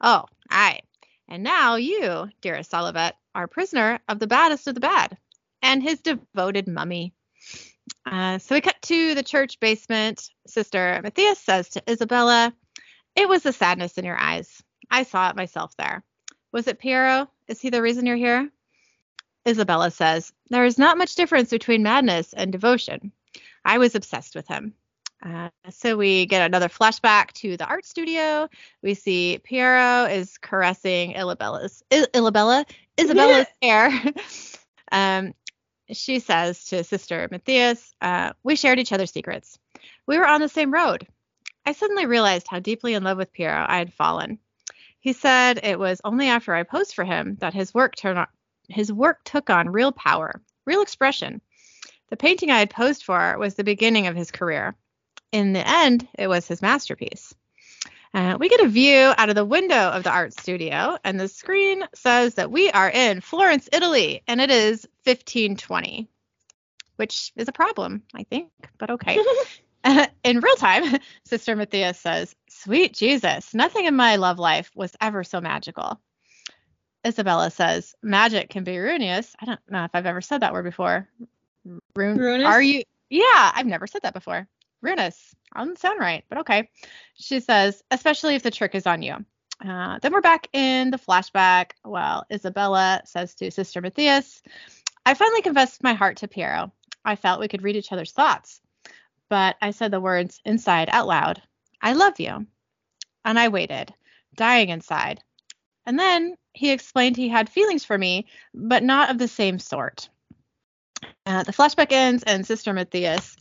Oh, 0.00 0.24
aye. 0.50 0.80
And 1.28 1.42
now 1.42 1.76
you, 1.76 2.28
dearest 2.40 2.72
Olivette, 2.72 3.14
are 3.34 3.46
prisoner 3.46 4.00
of 4.08 4.18
the 4.18 4.26
baddest 4.26 4.66
of 4.66 4.74
the 4.74 4.80
bad 4.80 5.16
and 5.62 5.82
his 5.82 6.00
devoted 6.00 6.68
mummy. 6.68 7.14
Uh, 8.06 8.38
so 8.38 8.54
we 8.54 8.60
cut 8.60 8.80
to 8.82 9.14
the 9.14 9.22
church 9.22 9.58
basement. 9.60 10.30
Sister 10.46 11.00
Matthias 11.02 11.38
says 11.38 11.70
to 11.70 11.90
Isabella, 11.90 12.52
It 13.16 13.28
was 13.28 13.42
the 13.42 13.52
sadness 13.52 13.98
in 13.98 14.04
your 14.04 14.18
eyes. 14.18 14.62
I 14.90 15.04
saw 15.04 15.30
it 15.30 15.36
myself 15.36 15.74
there. 15.76 16.04
Was 16.52 16.68
it 16.68 16.78
Piero? 16.78 17.28
Is 17.48 17.60
he 17.60 17.70
the 17.70 17.82
reason 17.82 18.06
you're 18.06 18.16
here? 18.16 18.50
Isabella 19.46 19.90
says, 19.90 20.32
There 20.50 20.64
is 20.64 20.78
not 20.78 20.98
much 20.98 21.14
difference 21.14 21.50
between 21.50 21.82
madness 21.82 22.32
and 22.32 22.52
devotion. 22.52 23.12
I 23.64 23.78
was 23.78 23.94
obsessed 23.94 24.34
with 24.34 24.46
him. 24.46 24.74
Uh, 25.24 25.48
so 25.70 25.96
we 25.96 26.26
get 26.26 26.44
another 26.44 26.68
flashback 26.68 27.32
to 27.32 27.56
the 27.56 27.66
art 27.66 27.86
studio. 27.86 28.48
We 28.82 28.94
see 28.94 29.40
Piero 29.42 30.04
is 30.04 30.36
caressing 30.36 31.14
Ilabella's 31.14 31.82
I- 31.90 32.06
Ilabella 32.12 32.66
Isabella's 32.98 33.46
hair. 33.62 33.90
um, 34.92 35.32
she 35.90 36.18
says 36.18 36.64
to 36.66 36.84
Sister 36.84 37.28
Matthias, 37.30 37.94
uh, 38.02 38.32
"We 38.42 38.56
shared 38.56 38.78
each 38.78 38.92
other's 38.92 39.12
secrets. 39.12 39.58
We 40.06 40.18
were 40.18 40.26
on 40.26 40.40
the 40.40 40.48
same 40.48 40.72
road. 40.72 41.06
I 41.64 41.72
suddenly 41.72 42.04
realized 42.04 42.46
how 42.48 42.58
deeply 42.58 42.92
in 42.92 43.04
love 43.04 43.16
with 43.16 43.32
Piero 43.32 43.64
I 43.66 43.78
had 43.78 43.94
fallen. 43.94 44.38
He 45.00 45.14
said 45.14 45.60
it 45.62 45.78
was 45.78 46.00
only 46.04 46.28
after 46.28 46.54
I 46.54 46.62
posed 46.62 46.94
for 46.94 47.04
him 47.04 47.36
that 47.40 47.54
his 47.54 47.72
work 47.72 47.94
turned 47.96 48.18
on, 48.18 48.26
his 48.68 48.92
work 48.92 49.22
took 49.24 49.50
on 49.50 49.68
real 49.68 49.92
power, 49.92 50.40
real 50.64 50.82
expression. 50.82 51.40
The 52.10 52.16
painting 52.16 52.50
I 52.50 52.58
had 52.58 52.70
posed 52.70 53.04
for 53.04 53.36
was 53.38 53.54
the 53.54 53.64
beginning 53.64 54.06
of 54.06 54.16
his 54.16 54.30
career. 54.30 54.74
In 55.32 55.52
the 55.52 55.66
end, 55.66 56.06
it 56.18 56.28
was 56.28 56.46
his 56.46 56.62
masterpiece. 56.62 57.34
Uh, 58.12 58.36
we 58.38 58.48
get 58.48 58.60
a 58.60 58.68
view 58.68 59.12
out 59.16 59.28
of 59.28 59.34
the 59.34 59.44
window 59.44 59.88
of 59.90 60.04
the 60.04 60.10
art 60.10 60.32
studio, 60.32 60.96
and 61.02 61.18
the 61.18 61.26
screen 61.26 61.82
says 61.94 62.34
that 62.34 62.52
we 62.52 62.70
are 62.70 62.88
in 62.88 63.20
Florence, 63.20 63.68
Italy, 63.72 64.22
and 64.28 64.40
it 64.40 64.50
is 64.50 64.86
1520, 65.02 66.08
which 66.96 67.32
is 67.34 67.48
a 67.48 67.52
problem, 67.52 68.02
I 68.14 68.22
think, 68.22 68.50
but 68.78 68.90
okay. 68.90 69.18
in 70.24 70.40
real 70.40 70.56
time, 70.56 70.98
Sister 71.24 71.56
Matthias 71.56 71.98
says, 71.98 72.34
Sweet 72.48 72.94
Jesus, 72.94 73.54
nothing 73.54 73.84
in 73.84 73.94
my 73.94 74.16
love 74.16 74.38
life 74.38 74.70
was 74.74 74.96
ever 75.00 75.24
so 75.24 75.40
magical. 75.40 76.00
Isabella 77.06 77.50
says, 77.50 77.94
Magic 78.02 78.50
can 78.50 78.64
be 78.64 78.78
ruinous. 78.78 79.34
I 79.40 79.46
don't 79.46 79.60
know 79.68 79.84
if 79.84 79.90
I've 79.94 80.06
ever 80.06 80.20
said 80.20 80.40
that 80.40 80.52
word 80.52 80.64
before. 80.64 81.08
Rune, 81.96 82.18
Ruinous? 82.18 82.46
Are 82.46 82.62
you? 82.62 82.82
Yeah, 83.10 83.52
I've 83.54 83.66
never 83.66 83.86
said 83.86 84.02
that 84.02 84.14
before. 84.14 84.46
Ruinous. 84.80 85.34
Doesn't 85.54 85.78
sound 85.78 86.00
right, 86.00 86.24
but 86.28 86.38
okay. 86.38 86.68
She 87.14 87.40
says, 87.40 87.82
especially 87.90 88.34
if 88.34 88.42
the 88.42 88.50
trick 88.50 88.74
is 88.74 88.86
on 88.86 89.02
you. 89.02 89.24
Uh, 89.64 89.98
then 90.02 90.12
we're 90.12 90.20
back 90.20 90.48
in 90.52 90.90
the 90.90 90.98
flashback. 90.98 91.72
Well, 91.84 92.24
Isabella 92.30 93.02
says 93.04 93.34
to 93.36 93.50
Sister 93.50 93.80
Matthias, 93.80 94.42
I 95.06 95.14
finally 95.14 95.42
confessed 95.42 95.82
my 95.82 95.94
heart 95.94 96.18
to 96.18 96.28
Piero. 96.28 96.72
I 97.04 97.16
felt 97.16 97.40
we 97.40 97.48
could 97.48 97.62
read 97.62 97.76
each 97.76 97.92
other's 97.92 98.12
thoughts. 98.12 98.60
But 99.28 99.56
I 99.62 99.70
said 99.70 99.90
the 99.90 100.00
words 100.00 100.40
inside 100.44 100.88
out 100.90 101.06
loud 101.06 101.40
I 101.80 101.92
love 101.92 102.18
you. 102.18 102.46
And 103.26 103.38
I 103.38 103.48
waited, 103.48 103.92
dying 104.34 104.70
inside. 104.70 105.22
And 105.86 105.98
then 105.98 106.36
he 106.52 106.70
explained 106.70 107.16
he 107.16 107.28
had 107.28 107.48
feelings 107.48 107.84
for 107.84 107.98
me, 107.98 108.26
but 108.54 108.82
not 108.82 109.10
of 109.10 109.18
the 109.18 109.28
same 109.28 109.58
sort. 109.58 110.08
Uh, 111.26 111.42
the 111.42 111.52
flashback 111.52 111.92
ends, 111.92 112.22
and 112.22 112.46
Sister 112.46 112.72
Matthias 112.72 113.36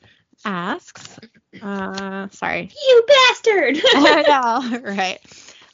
asks, 0.45 1.19
uh, 1.61 2.27
sorry, 2.29 2.69
You 2.85 3.03
bastard! 3.07 3.77
I 3.93 4.69
know, 4.73 4.79
right. 4.95 5.19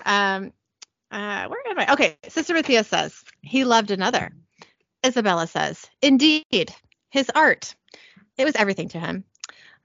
Um, 0.05 0.51
uh, 1.11 1.47
where 1.47 1.67
am 1.69 1.79
I? 1.79 1.93
Okay, 1.93 2.17
Sister 2.27 2.53
Matthias 2.53 2.87
says 2.87 3.23
he 3.41 3.63
loved 3.63 3.91
another. 3.91 4.31
Isabella 5.05 5.47
says, 5.47 5.89
indeed, 6.01 6.73
his 7.09 7.31
art. 7.33 7.73
It 8.37 8.45
was 8.45 8.55
everything 8.55 8.89
to 8.89 8.99
him, 8.99 9.23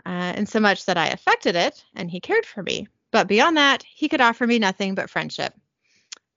uh, 0.04 0.34
in 0.36 0.46
so 0.46 0.60
much 0.60 0.84
that 0.86 0.98
I 0.98 1.08
affected 1.08 1.56
it, 1.56 1.84
and 1.94 2.10
he 2.10 2.20
cared 2.20 2.46
for 2.46 2.62
me. 2.62 2.88
But 3.10 3.28
beyond 3.28 3.56
that, 3.56 3.82
he 3.82 4.08
could 4.08 4.20
offer 4.20 4.46
me 4.46 4.58
nothing 4.58 4.94
but 4.94 5.08
friendship. 5.08 5.54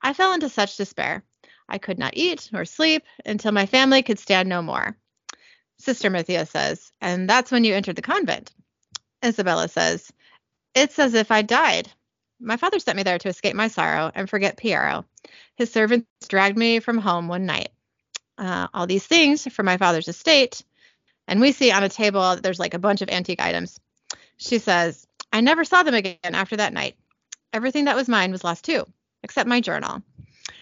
I 0.02 0.12
fell 0.12 0.32
into 0.32 0.48
such 0.48 0.76
despair. 0.76 1.22
I 1.68 1.78
could 1.78 1.98
not 1.98 2.16
eat 2.16 2.48
nor 2.52 2.64
sleep 2.64 3.04
until 3.26 3.52
my 3.52 3.66
family 3.66 4.02
could 4.02 4.18
stand 4.18 4.48
no 4.48 4.62
more. 4.62 4.96
Sister 5.78 6.10
Matthias 6.10 6.50
says, 6.50 6.92
and 7.00 7.28
that's 7.28 7.52
when 7.52 7.64
you 7.64 7.74
entered 7.74 7.96
the 7.96 8.02
convent. 8.02 8.52
Isabella 9.24 9.68
says, 9.68 10.10
it's 10.74 10.98
as 10.98 11.14
if 11.14 11.30
I 11.30 11.42
died. 11.42 11.90
My 12.40 12.56
father 12.56 12.78
sent 12.78 12.96
me 12.96 13.02
there 13.02 13.18
to 13.18 13.28
escape 13.28 13.56
my 13.56 13.68
sorrow 13.68 14.10
and 14.14 14.30
forget 14.30 14.56
Piero. 14.56 15.04
His 15.56 15.72
servants 15.72 16.06
dragged 16.28 16.56
me 16.56 16.80
from 16.80 16.98
home 16.98 17.28
one 17.28 17.46
night. 17.46 17.70
Uh, 18.36 18.68
all 18.72 18.86
these 18.86 19.06
things 19.06 19.52
from 19.52 19.66
my 19.66 19.76
father's 19.76 20.06
estate, 20.06 20.62
and 21.26 21.40
we 21.40 21.50
see 21.50 21.72
on 21.72 21.82
a 21.82 21.88
table 21.88 22.36
there's 22.36 22.60
like 22.60 22.74
a 22.74 22.78
bunch 22.78 23.02
of 23.02 23.08
antique 23.08 23.42
items. 23.42 23.80
She 24.36 24.58
says, 24.58 25.04
I 25.32 25.40
never 25.40 25.64
saw 25.64 25.82
them 25.82 25.94
again 25.94 26.18
after 26.24 26.56
that 26.56 26.72
night. 26.72 26.94
Everything 27.52 27.86
that 27.86 27.96
was 27.96 28.08
mine 28.08 28.30
was 28.30 28.44
lost 28.44 28.64
too, 28.64 28.86
except 29.22 29.48
my 29.48 29.60
journal. 29.60 30.02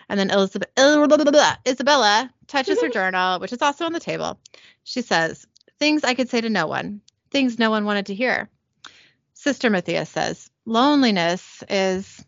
And 0.08 0.18
then 0.18 0.30
Elizabeth, 0.30 0.70
Isabella 1.66 2.32
touches 2.46 2.80
her 2.80 2.88
journal, 2.92 3.40
which 3.40 3.52
is 3.52 3.62
also 3.62 3.84
on 3.86 3.92
the 3.92 4.00
table. 4.00 4.38
She 4.84 5.02
says, 5.02 5.46
Things 5.78 6.04
I 6.04 6.14
could 6.14 6.30
say 6.30 6.40
to 6.40 6.48
no 6.48 6.66
one, 6.66 7.00
things 7.30 7.58
no 7.58 7.70
one 7.70 7.84
wanted 7.84 8.06
to 8.06 8.14
hear. 8.14 8.48
Sister 9.34 9.68
Matthias 9.68 10.08
says, 10.08 10.50
Loneliness 10.64 11.62
is, 11.68 12.24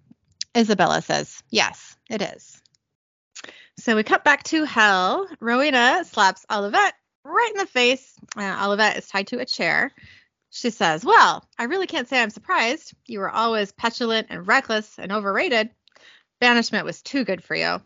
Isabella 0.57 1.03
says, 1.03 1.43
Yes, 1.51 1.97
it 2.11 2.21
is. 2.21 2.61
So 3.79 3.95
we 3.95 4.03
cut 4.03 4.25
back 4.25 4.43
to 4.45 4.64
hell. 4.64 5.29
Rowena 5.41 6.05
slaps 6.05 6.45
Olivette 6.51 6.93
right 7.25 7.53
in 7.55 7.61
the 7.61 7.67
face. 7.67 8.14
Uh, 8.37 8.41
Olivette 8.67 8.99
is 8.99 9.07
tied 9.07 9.29
to 9.29 9.38
a 9.38 9.47
chair. 9.47 9.93
She 10.51 10.71
says, 10.71 11.05
Well, 11.05 11.45
I 11.59 11.64
really 11.64 11.87
can't 11.87 12.09
say 12.09 12.21
I'm 12.21 12.31
surprised. 12.31 12.93
You 13.07 13.21
were 13.21 13.31
always 13.31 13.73
petulant 13.73 14.29
and 14.31 14.47
reckless 14.47 14.99
and 14.99 15.12
overrated. 15.12 15.71
Banishment 16.40 16.85
was 16.85 17.03
too 17.03 17.24
good 17.24 17.42
for 17.42 17.55
you. 17.55 17.81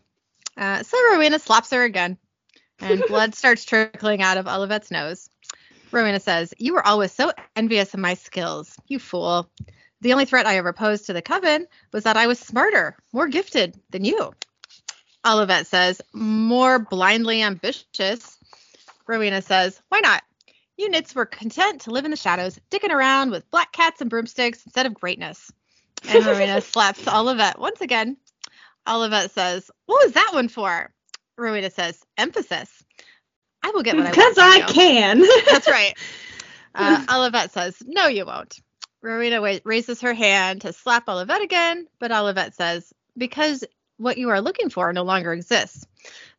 Uh, 0.57 0.83
so 0.83 0.97
Rowena 1.11 1.39
slaps 1.39 1.71
her 1.71 1.83
again, 1.83 2.17
and 2.79 3.03
blood 3.07 3.35
starts 3.35 3.65
trickling 3.65 4.21
out 4.21 4.37
of 4.37 4.45
Olivette's 4.45 4.91
nose. 4.91 5.29
Rowena 5.91 6.19
says, 6.19 6.53
You 6.57 6.73
were 6.73 6.85
always 6.85 7.11
so 7.11 7.31
envious 7.55 7.93
of 7.93 7.99
my 7.99 8.15
skills, 8.15 8.75
you 8.87 8.99
fool. 8.99 9.49
The 10.01 10.11
only 10.11 10.25
threat 10.25 10.45
I 10.45 10.57
ever 10.57 10.73
posed 10.73 11.05
to 11.05 11.13
the 11.13 11.21
coven 11.21 11.67
was 11.91 12.03
that 12.03 12.17
I 12.17 12.27
was 12.27 12.39
smarter, 12.39 12.97
more 13.13 13.27
gifted 13.27 13.79
than 13.91 14.03
you. 14.03 14.33
Olivette 15.25 15.65
says, 15.65 16.01
More 16.13 16.79
blindly 16.79 17.41
ambitious. 17.41 18.37
Rowena 19.07 19.41
says, 19.41 19.81
Why 19.89 19.99
not? 20.01 20.23
You 20.77 20.89
nits 20.89 21.13
were 21.13 21.25
content 21.25 21.81
to 21.81 21.91
live 21.91 22.05
in 22.05 22.11
the 22.11 22.17
shadows, 22.17 22.59
dicking 22.71 22.89
around 22.89 23.29
with 23.29 23.49
black 23.51 23.71
cats 23.71 24.01
and 24.01 24.09
broomsticks 24.09 24.65
instead 24.65 24.85
of 24.85 24.93
greatness. 24.93 25.51
And 26.09 26.25
Rowena 26.25 26.61
slaps 26.61 27.05
Olivette 27.05 27.59
once 27.59 27.79
again. 27.81 28.17
Olivette 28.87 29.31
says, 29.31 29.69
What 29.85 30.05
was 30.05 30.13
that 30.13 30.31
one 30.33 30.47
for? 30.49 30.91
Rowena 31.37 31.69
says, 31.69 32.03
Emphasis. 32.17 32.83
I 33.63 33.71
will 33.71 33.83
get 33.83 33.95
what 33.95 34.05
I 34.05 34.11
want. 34.11 34.15
Because 34.15 34.37
I 34.37 34.57
you." 34.57 34.63
can. 34.65 35.19
That's 35.51 35.67
right. 35.69 35.97
Uh, 36.75 37.05
Olivette 37.07 37.51
says, 37.51 37.81
No, 37.85 38.07
you 38.07 38.25
won't. 38.25 38.59
Rowena 39.01 39.41
wa- 39.41 39.59
raises 39.63 40.01
her 40.01 40.13
hand 40.13 40.61
to 40.61 40.73
slap 40.73 41.07
Olivette 41.07 41.43
again, 41.43 41.87
but 41.99 42.11
Olivette 42.11 42.55
says, 42.55 42.93
Because 43.17 43.63
what 43.97 44.17
you 44.17 44.29
are 44.29 44.41
looking 44.41 44.69
for 44.69 44.91
no 44.91 45.03
longer 45.03 45.31
exists. 45.33 45.85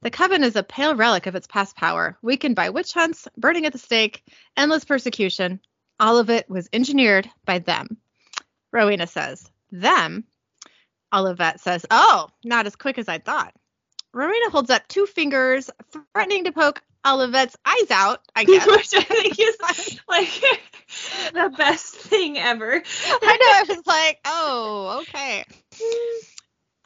The 0.02 0.10
coven 0.10 0.44
is 0.44 0.56
a 0.56 0.62
pale 0.62 0.94
relic 0.96 1.26
of 1.26 1.34
its 1.34 1.46
past 1.46 1.76
power, 1.76 2.18
weakened 2.20 2.56
by 2.56 2.70
witch 2.70 2.92
hunts, 2.92 3.26
burning 3.36 3.64
at 3.64 3.72
the 3.72 3.78
stake, 3.78 4.22
endless 4.56 4.84
persecution. 4.84 5.60
All 6.00 6.18
of 6.18 6.28
it 6.30 6.50
was 6.50 6.68
engineered 6.72 7.30
by 7.46 7.60
them. 7.60 7.96
Rowena 8.72 9.06
says, 9.06 9.50
Them? 9.70 10.24
Olivette 11.14 11.60
says, 11.60 11.86
Oh, 11.90 12.28
not 12.44 12.66
as 12.66 12.74
quick 12.74 12.98
as 12.98 13.08
I 13.08 13.18
thought. 13.18 13.54
Rowena 14.12 14.50
holds 14.50 14.70
up 14.70 14.86
two 14.88 15.06
fingers, 15.06 15.70
threatening 16.12 16.44
to 16.44 16.52
poke 16.52 16.82
Olivette's 17.04 17.56
eyes 17.64 17.90
out, 17.90 18.20
I 18.34 18.44
guess. 18.44 18.66
Which 18.66 18.94
I 18.94 19.02
think 19.02 19.38
is 19.38 19.56
like 20.08 20.40
the 21.32 21.54
best 21.56 21.94
thing 21.94 22.38
ever. 22.38 22.82
I 23.22 23.36
know. 23.36 23.74
I 23.74 23.76
was 23.76 23.86
like, 23.86 24.18
oh, 24.24 25.02
okay. 25.02 25.44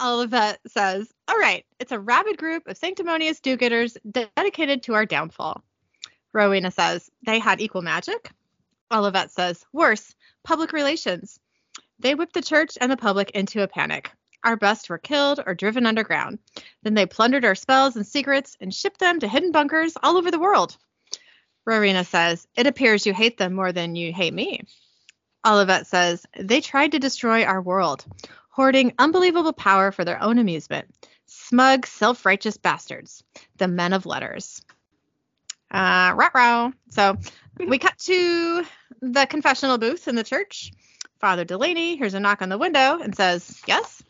Olivette 0.01 0.59
says, 0.67 1.09
all 1.27 1.39
right, 1.39 1.65
it's 1.81 1.93
a 1.93 1.99
rabid 1.99 2.39
group 2.39 2.67
of 2.69 2.77
sanctimonious 2.77 3.41
do-getters 3.41 3.97
dedicated 4.09 4.85
to 4.85 4.95
our 4.95 5.07
downfall. 5.07 5.63
Rowena 6.33 6.71
says, 6.71 7.11
they 7.27 7.39
had 7.39 7.61
equal 7.61 7.83
magic. 7.83 8.31
Olivette 8.93 9.31
says, 9.31 9.65
worse, 9.73 10.15
public 10.45 10.73
relations. 10.73 11.39
They 11.99 12.15
whipped 12.15 12.35
the 12.35 12.43
church 12.43 12.79
and 12.81 12.93
the 12.93 12.97
public 12.97 13.31
into 13.33 13.63
a 13.63 13.69
panic. 13.69 14.13
Our 14.45 14.57
best 14.57 14.89
were 14.89 14.99
killed 14.99 15.41
or 15.45 15.55
driven 15.55 15.87
underground. 15.87 16.39
Then 16.83 16.95
they 16.95 17.07
plundered 17.07 17.45
our 17.45 17.55
spells 17.55 17.97
and 17.97 18.07
secrets 18.07 18.57
and 18.61 18.73
shipped 18.73 19.01
them 19.01 19.21
to 19.21 19.29
hidden 19.29 19.53
bunkers 19.53 19.95
all 20.03 20.17
over 20.17 20.31
the 20.31 20.39
world. 20.39 20.77
Rowena 21.65 22.05
says, 22.05 22.47
it 22.57 22.67
appears 22.67 23.05
you 23.05 23.13
hate 23.13 23.37
them 23.37 23.53
more 23.53 23.73
than 23.73 23.97
you 23.97 24.13
hate 24.13 24.33
me. 24.33 24.63
Olivette 25.45 25.87
says, 25.87 26.25
they 26.39 26.61
tried 26.61 26.93
to 26.93 26.99
destroy 26.99 27.45
our 27.45 27.61
world, 27.61 28.05
hoarding 28.49 28.95
unbelievable 28.99 29.53
power 29.53 29.93
for 29.93 30.05
their 30.05 30.23
own 30.23 30.39
amusement. 30.39 30.89
Smug, 31.27 31.87
self 31.87 32.25
righteous 32.25 32.57
bastards, 32.57 33.23
the 33.59 33.69
men 33.69 33.93
of 33.93 34.07
letters. 34.07 34.63
Uh, 35.71 36.15
rah. 36.17 36.71
So 36.89 37.19
we 37.59 37.79
cut 37.79 37.99
to 37.99 38.65
the 39.03 39.27
confessional 39.27 39.79
booth 39.79 40.09
in 40.09 40.15
the 40.15 40.25
church. 40.25 40.73
Father 41.21 41.45
Delaney 41.45 41.97
hears 41.97 42.15
a 42.15 42.21
knock 42.21 42.43
on 42.43 42.49
the 42.49 42.59
window 42.59 42.99
and 43.01 43.15
says, 43.15 43.61
Yes. 43.67 44.03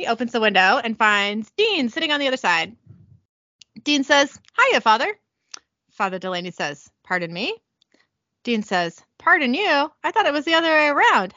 He 0.00 0.06
opens 0.06 0.32
the 0.32 0.40
window 0.40 0.80
and 0.82 0.96
finds 0.96 1.50
Dean 1.58 1.90
sitting 1.90 2.10
on 2.10 2.20
the 2.20 2.28
other 2.28 2.38
side. 2.38 2.74
Dean 3.84 4.02
says, 4.02 4.40
Hiya, 4.58 4.80
Father. 4.80 5.14
Father 5.90 6.18
Delaney 6.18 6.52
says, 6.52 6.90
Pardon 7.04 7.30
me? 7.30 7.54
Dean 8.42 8.62
says, 8.62 9.04
Pardon 9.18 9.52
you? 9.52 9.92
I 10.02 10.10
thought 10.10 10.24
it 10.24 10.32
was 10.32 10.46
the 10.46 10.54
other 10.54 10.70
way 10.70 10.88
around. 10.88 11.34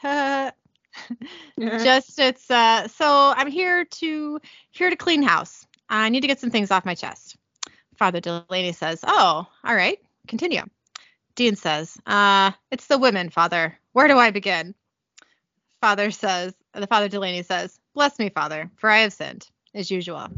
Just 1.84 2.18
it's 2.18 2.50
uh 2.50 2.88
so 2.88 3.34
I'm 3.36 3.50
here 3.50 3.84
to 3.84 4.40
here 4.70 4.88
to 4.88 4.96
clean 4.96 5.22
house. 5.22 5.66
I 5.90 6.08
need 6.08 6.22
to 6.22 6.26
get 6.26 6.40
some 6.40 6.50
things 6.50 6.70
off 6.70 6.86
my 6.86 6.94
chest. 6.94 7.36
Father 7.98 8.20
Delaney 8.20 8.72
says, 8.72 9.00
Oh, 9.06 9.46
all 9.62 9.74
right, 9.74 9.98
continue. 10.26 10.62
Dean 11.34 11.56
says, 11.56 11.98
Uh, 12.06 12.52
it's 12.70 12.86
the 12.86 12.96
women, 12.96 13.28
Father. 13.28 13.78
Where 13.92 14.08
do 14.08 14.16
I 14.16 14.30
begin? 14.30 14.74
Father 15.82 16.10
says, 16.10 16.54
the 16.72 16.86
Father 16.86 17.10
Delaney 17.10 17.42
says, 17.42 17.78
Bless 17.94 18.18
me, 18.18 18.28
Father, 18.28 18.70
for 18.76 18.90
I 18.90 18.98
have 18.98 19.12
sinned, 19.12 19.48
as 19.74 19.90
usual. 19.90 20.28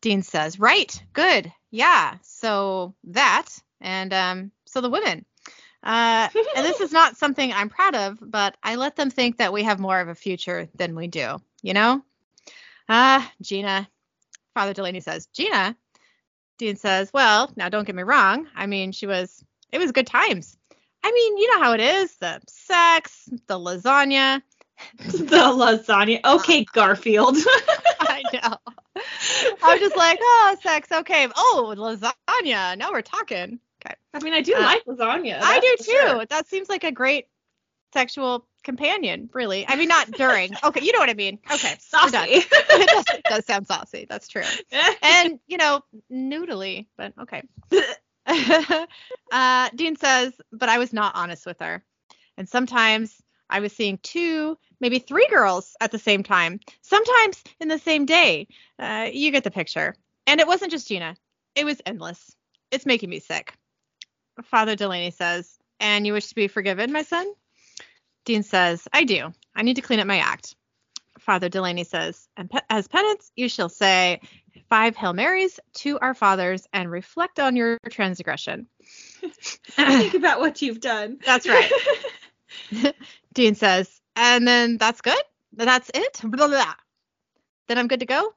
Dean 0.00 0.22
says, 0.22 0.60
Right, 0.60 1.02
good, 1.12 1.52
yeah. 1.70 2.16
So 2.22 2.94
that, 3.04 3.48
and 3.80 4.12
um, 4.12 4.52
so 4.66 4.80
the 4.80 4.90
women. 4.90 5.24
Uh, 5.82 6.28
and 6.56 6.66
this 6.66 6.80
is 6.80 6.92
not 6.92 7.16
something 7.16 7.52
I'm 7.52 7.68
proud 7.68 7.94
of, 7.94 8.18
but 8.20 8.56
I 8.62 8.76
let 8.76 8.96
them 8.96 9.10
think 9.10 9.38
that 9.38 9.52
we 9.52 9.62
have 9.62 9.78
more 9.78 10.00
of 10.00 10.08
a 10.08 10.14
future 10.14 10.68
than 10.74 10.94
we 10.94 11.06
do, 11.06 11.40
you 11.62 11.72
know? 11.72 12.02
Ah, 12.88 13.30
Gina. 13.42 13.88
Father 14.54 14.72
Delaney 14.72 15.00
says, 15.00 15.26
Gina? 15.26 15.76
Dean 16.58 16.76
says, 16.76 17.12
Well, 17.12 17.52
now 17.56 17.68
don't 17.68 17.86
get 17.86 17.94
me 17.94 18.02
wrong. 18.02 18.48
I 18.56 18.66
mean, 18.66 18.92
she 18.92 19.06
was, 19.06 19.44
it 19.70 19.78
was 19.78 19.92
good 19.92 20.06
times. 20.06 20.56
I 21.04 21.12
mean, 21.12 21.38
you 21.38 21.54
know 21.54 21.62
how 21.62 21.72
it 21.72 21.80
is 21.80 22.16
the 22.16 22.40
sex, 22.48 23.28
the 23.46 23.58
lasagna. 23.58 24.42
the 24.98 25.36
lasagna. 25.36 26.24
Okay, 26.24 26.64
Garfield. 26.64 27.36
I 28.00 28.22
know. 28.32 28.56
I 29.62 29.72
was 29.72 29.80
just 29.80 29.96
like, 29.96 30.18
oh, 30.20 30.56
sex. 30.62 30.88
Okay. 30.92 31.28
Oh, 31.36 31.74
lasagna. 31.76 32.76
Now 32.78 32.90
we're 32.92 33.02
talking. 33.02 33.60
Okay. 33.84 33.94
I 34.14 34.22
mean, 34.22 34.34
I 34.34 34.40
do 34.42 34.54
Uh, 34.54 34.60
like 34.60 34.84
lasagna. 34.86 35.38
I 35.40 35.60
do 35.60 35.76
too. 35.78 35.92
sure. 35.92 36.26
That 36.26 36.48
seems 36.48 36.68
like 36.68 36.84
a 36.84 36.92
great 36.92 37.26
sexual 37.92 38.46
companion, 38.64 39.30
really. 39.32 39.66
I 39.66 39.76
mean, 39.76 39.88
not 39.88 40.10
during. 40.10 40.52
Okay, 40.64 40.84
you 40.84 40.92
know 40.92 40.98
what 40.98 41.08
I 41.10 41.14
mean. 41.14 41.38
Okay. 41.50 41.74
Saucy. 41.80 42.16
it, 42.16 42.88
does, 42.88 43.04
it 43.14 43.24
does 43.24 43.46
sound 43.46 43.66
saucy. 43.66 44.06
That's 44.08 44.28
true. 44.28 44.42
And, 45.02 45.38
you 45.46 45.56
know, 45.56 45.80
noodly, 46.12 46.86
but 46.96 47.12
okay. 47.20 47.42
uh, 49.32 49.70
Dean 49.74 49.96
says, 49.96 50.32
but 50.52 50.68
I 50.68 50.78
was 50.78 50.92
not 50.92 51.14
honest 51.14 51.46
with 51.46 51.60
her. 51.60 51.82
And 52.36 52.48
sometimes 52.48 53.14
I 53.48 53.60
was 53.60 53.72
seeing 53.72 53.98
two, 53.98 54.58
maybe 54.80 54.98
three 54.98 55.26
girls 55.28 55.76
at 55.80 55.90
the 55.90 55.98
same 55.98 56.22
time, 56.22 56.60
sometimes 56.82 57.42
in 57.60 57.68
the 57.68 57.78
same 57.78 58.06
day. 58.06 58.48
Uh, 58.78 59.08
you 59.12 59.30
get 59.30 59.44
the 59.44 59.50
picture. 59.50 59.94
And 60.26 60.40
it 60.40 60.46
wasn't 60.46 60.70
just 60.70 60.88
Gina, 60.88 61.16
it 61.54 61.64
was 61.64 61.80
endless. 61.86 62.34
It's 62.70 62.86
making 62.86 63.10
me 63.10 63.20
sick. 63.20 63.54
Father 64.44 64.76
Delaney 64.76 65.10
says, 65.10 65.58
and 65.80 66.06
you 66.06 66.12
wish 66.12 66.28
to 66.28 66.34
be 66.34 66.48
forgiven, 66.48 66.92
my 66.92 67.02
son? 67.02 67.26
Dean 68.24 68.42
says, 68.42 68.86
I 68.92 69.04
do. 69.04 69.32
I 69.54 69.62
need 69.62 69.76
to 69.76 69.82
clean 69.82 70.00
up 70.00 70.06
my 70.06 70.18
act. 70.18 70.54
Father 71.18 71.48
Delaney 71.48 71.84
says, 71.84 72.28
and 72.36 72.50
pe- 72.50 72.60
as 72.68 72.88
penance, 72.88 73.32
you 73.36 73.48
shall 73.48 73.68
say 73.68 74.20
five 74.68 74.96
Hail 74.96 75.12
Marys 75.12 75.58
to 75.74 75.98
our 75.98 76.14
fathers 76.14 76.66
and 76.72 76.90
reflect 76.90 77.40
on 77.40 77.56
your 77.56 77.78
transgression. 77.90 78.66
Think 79.70 80.14
about 80.14 80.40
what 80.40 80.62
you've 80.62 80.80
done. 80.80 81.18
That's 81.24 81.48
right. 81.48 81.70
Dean 83.34 83.54
says, 83.54 83.97
and 84.18 84.46
then 84.46 84.76
that's 84.78 85.00
good? 85.00 85.22
That's 85.52 85.90
it? 85.94 86.20
Blah, 86.22 86.48
blah. 86.48 86.74
Then 87.68 87.78
I'm 87.78 87.86
good 87.86 88.00
to 88.00 88.06
go? 88.06 88.34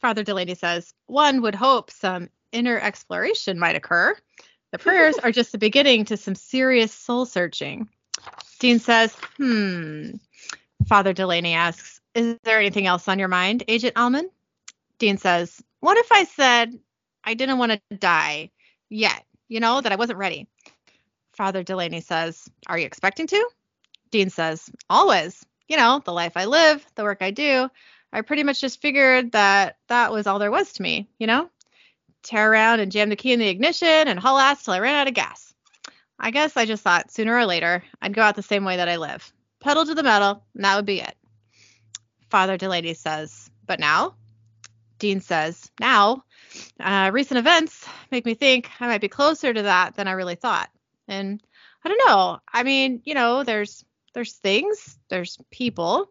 Father 0.00 0.24
Delaney 0.24 0.54
says, 0.54 0.94
one 1.06 1.42
would 1.42 1.54
hope 1.54 1.90
some 1.90 2.30
inner 2.52 2.78
exploration 2.78 3.58
might 3.58 3.76
occur. 3.76 4.16
The 4.72 4.78
prayers 4.78 5.18
are 5.18 5.30
just 5.30 5.52
the 5.52 5.58
beginning 5.58 6.06
to 6.06 6.16
some 6.16 6.34
serious 6.34 6.92
soul 6.92 7.26
searching. 7.26 7.88
Dean 8.58 8.78
says, 8.78 9.14
hmm. 9.36 10.12
Father 10.88 11.12
Delaney 11.12 11.52
asks, 11.52 12.00
is 12.14 12.36
there 12.44 12.58
anything 12.58 12.86
else 12.86 13.06
on 13.06 13.18
your 13.18 13.28
mind, 13.28 13.64
Agent 13.68 13.96
Alman? 13.96 14.30
Dean 14.98 15.18
says, 15.18 15.62
what 15.80 15.98
if 15.98 16.10
I 16.10 16.24
said 16.24 16.78
I 17.24 17.34
didn't 17.34 17.58
want 17.58 17.72
to 17.72 17.96
die 17.96 18.50
yet? 18.88 19.24
You 19.48 19.60
know, 19.60 19.82
that 19.82 19.92
I 19.92 19.96
wasn't 19.96 20.18
ready. 20.18 20.48
Father 21.34 21.62
Delaney 21.62 22.00
says, 22.00 22.48
Are 22.68 22.78
you 22.78 22.86
expecting 22.86 23.26
to? 23.26 23.48
Dean 24.10 24.30
says, 24.30 24.70
Always. 24.88 25.44
You 25.68 25.76
know, 25.76 26.02
the 26.04 26.12
life 26.12 26.36
I 26.36 26.44
live, 26.44 26.84
the 26.94 27.04
work 27.04 27.18
I 27.20 27.30
do. 27.30 27.70
I 28.12 28.20
pretty 28.20 28.44
much 28.44 28.60
just 28.60 28.80
figured 28.80 29.32
that 29.32 29.76
that 29.88 30.12
was 30.12 30.26
all 30.26 30.38
there 30.38 30.50
was 30.50 30.72
to 30.74 30.82
me, 30.82 31.08
you 31.18 31.26
know? 31.26 31.50
Tear 32.22 32.50
around 32.50 32.80
and 32.80 32.92
jam 32.92 33.08
the 33.08 33.16
key 33.16 33.32
in 33.32 33.40
the 33.40 33.48
ignition 33.48 33.88
and 33.88 34.18
haul 34.18 34.38
ass 34.38 34.62
till 34.62 34.74
I 34.74 34.80
ran 34.80 34.94
out 34.94 35.08
of 35.08 35.14
gas. 35.14 35.52
I 36.18 36.30
guess 36.30 36.56
I 36.56 36.64
just 36.64 36.82
thought 36.82 37.10
sooner 37.10 37.36
or 37.36 37.44
later 37.44 37.82
I'd 38.00 38.14
go 38.14 38.22
out 38.22 38.36
the 38.36 38.42
same 38.42 38.64
way 38.64 38.76
that 38.76 38.88
I 38.88 38.96
live. 38.96 39.32
Pedal 39.60 39.86
to 39.86 39.94
the 39.94 40.02
metal, 40.02 40.44
and 40.54 40.64
that 40.64 40.76
would 40.76 40.86
be 40.86 41.00
it. 41.00 41.16
Father 42.30 42.56
Delaney 42.56 42.94
says, 42.94 43.50
But 43.66 43.80
now? 43.80 44.14
Dean 44.98 45.20
says, 45.20 45.70
Now? 45.80 46.24
Uh, 46.78 47.10
recent 47.12 47.38
events 47.38 47.86
make 48.10 48.24
me 48.24 48.34
think 48.34 48.70
I 48.80 48.86
might 48.86 49.00
be 49.00 49.08
closer 49.08 49.52
to 49.52 49.62
that 49.62 49.96
than 49.96 50.06
I 50.06 50.12
really 50.12 50.36
thought. 50.36 50.70
And 51.08 51.42
I 51.84 51.88
don't 51.88 52.08
know. 52.08 52.38
I 52.52 52.62
mean, 52.62 53.02
you 53.04 53.14
know, 53.14 53.42
there's 53.42 53.84
there's 54.14 54.32
things, 54.32 54.98
there's 55.08 55.38
people, 55.50 56.10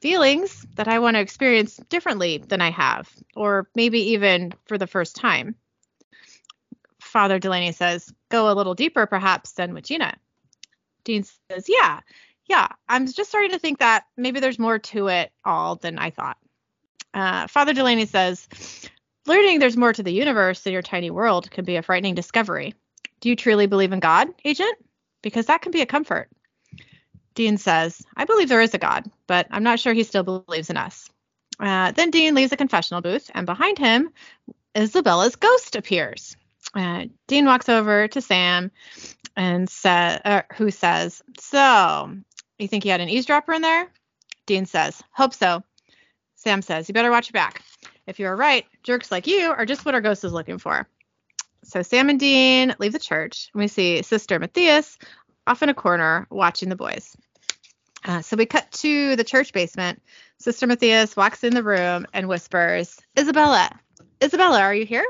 feelings 0.00 0.66
that 0.76 0.88
I 0.88 0.98
want 0.98 1.14
to 1.16 1.20
experience 1.20 1.76
differently 1.88 2.38
than 2.38 2.60
I 2.60 2.70
have, 2.70 3.10
or 3.34 3.68
maybe 3.74 4.12
even 4.12 4.52
for 4.66 4.76
the 4.76 4.86
first 4.86 5.16
time. 5.16 5.54
Father 7.00 7.38
Delaney 7.38 7.72
says, 7.72 8.12
go 8.28 8.50
a 8.50 8.54
little 8.54 8.74
deeper 8.74 9.06
perhaps 9.06 9.52
than 9.52 9.72
with 9.72 9.84
Gina. 9.84 10.14
Dean 11.04 11.24
says, 11.50 11.66
yeah, 11.68 12.00
yeah, 12.46 12.68
I'm 12.88 13.06
just 13.06 13.30
starting 13.30 13.52
to 13.52 13.58
think 13.58 13.78
that 13.78 14.04
maybe 14.16 14.40
there's 14.40 14.58
more 14.58 14.78
to 14.78 15.08
it 15.08 15.32
all 15.44 15.76
than 15.76 15.98
I 15.98 16.10
thought. 16.10 16.36
Uh, 17.14 17.46
Father 17.46 17.72
Delaney 17.72 18.06
says, 18.06 18.48
learning 19.26 19.58
there's 19.58 19.76
more 19.76 19.92
to 19.92 20.02
the 20.02 20.12
universe 20.12 20.60
than 20.60 20.72
your 20.72 20.82
tiny 20.82 21.10
world 21.10 21.50
can 21.50 21.64
be 21.64 21.76
a 21.76 21.82
frightening 21.82 22.14
discovery. 22.14 22.74
Do 23.20 23.28
you 23.28 23.36
truly 23.36 23.66
believe 23.66 23.92
in 23.92 24.00
God, 24.00 24.28
Agent? 24.44 24.76
Because 25.22 25.46
that 25.46 25.62
can 25.62 25.72
be 25.72 25.80
a 25.80 25.86
comfort. 25.86 26.28
Dean 27.36 27.58
says, 27.58 28.02
I 28.16 28.24
believe 28.24 28.48
there 28.48 28.62
is 28.62 28.74
a 28.74 28.78
God, 28.78 29.08
but 29.26 29.46
I'm 29.50 29.62
not 29.62 29.78
sure 29.78 29.92
he 29.92 30.02
still 30.02 30.24
believes 30.24 30.70
in 30.70 30.76
us. 30.76 31.08
Uh, 31.60 31.92
then 31.92 32.10
Dean 32.10 32.34
leaves 32.34 32.50
the 32.50 32.56
confessional 32.56 33.02
booth, 33.02 33.30
and 33.34 33.46
behind 33.46 33.78
him, 33.78 34.10
Isabella's 34.74 35.36
ghost 35.36 35.76
appears. 35.76 36.36
Uh, 36.74 37.04
Dean 37.28 37.46
walks 37.46 37.68
over 37.68 38.08
to 38.08 38.20
Sam 38.20 38.72
and 39.36 39.68
says, 39.68 40.20
uh, 40.24 40.42
who 40.54 40.70
says, 40.70 41.22
So, 41.38 42.16
you 42.58 42.68
think 42.68 42.84
you 42.84 42.90
had 42.90 43.00
an 43.02 43.10
eavesdropper 43.10 43.52
in 43.52 43.62
there? 43.62 43.86
Dean 44.46 44.64
says, 44.66 45.02
Hope 45.12 45.34
so. 45.34 45.62
Sam 46.36 46.62
says, 46.62 46.88
You 46.88 46.94
better 46.94 47.10
watch 47.10 47.28
your 47.28 47.34
back. 47.34 47.62
If 48.06 48.18
you 48.18 48.26
are 48.28 48.36
right, 48.36 48.64
jerks 48.82 49.10
like 49.10 49.26
you 49.26 49.50
are 49.50 49.66
just 49.66 49.84
what 49.84 49.94
our 49.94 50.00
ghost 50.00 50.24
is 50.24 50.32
looking 50.32 50.58
for. 50.58 50.88
So 51.64 51.82
Sam 51.82 52.08
and 52.08 52.20
Dean 52.20 52.74
leave 52.78 52.92
the 52.92 52.98
church, 52.98 53.50
and 53.52 53.60
we 53.60 53.68
see 53.68 54.02
Sister 54.02 54.38
Matthias 54.38 54.98
off 55.46 55.62
in 55.62 55.68
a 55.68 55.74
corner 55.74 56.26
watching 56.30 56.68
the 56.68 56.76
boys. 56.76 57.16
Uh, 58.06 58.22
so 58.22 58.36
we 58.36 58.46
cut 58.46 58.70
to 58.70 59.16
the 59.16 59.24
church 59.24 59.52
basement. 59.52 60.00
Sister 60.38 60.66
Matthias 60.66 61.16
walks 61.16 61.44
in 61.44 61.52
the 61.52 61.62
room 61.62 62.06
and 62.12 62.28
whispers, 62.28 63.00
Isabella, 63.18 63.70
Isabella, 64.22 64.60
are 64.60 64.74
you 64.74 64.86
here? 64.86 65.04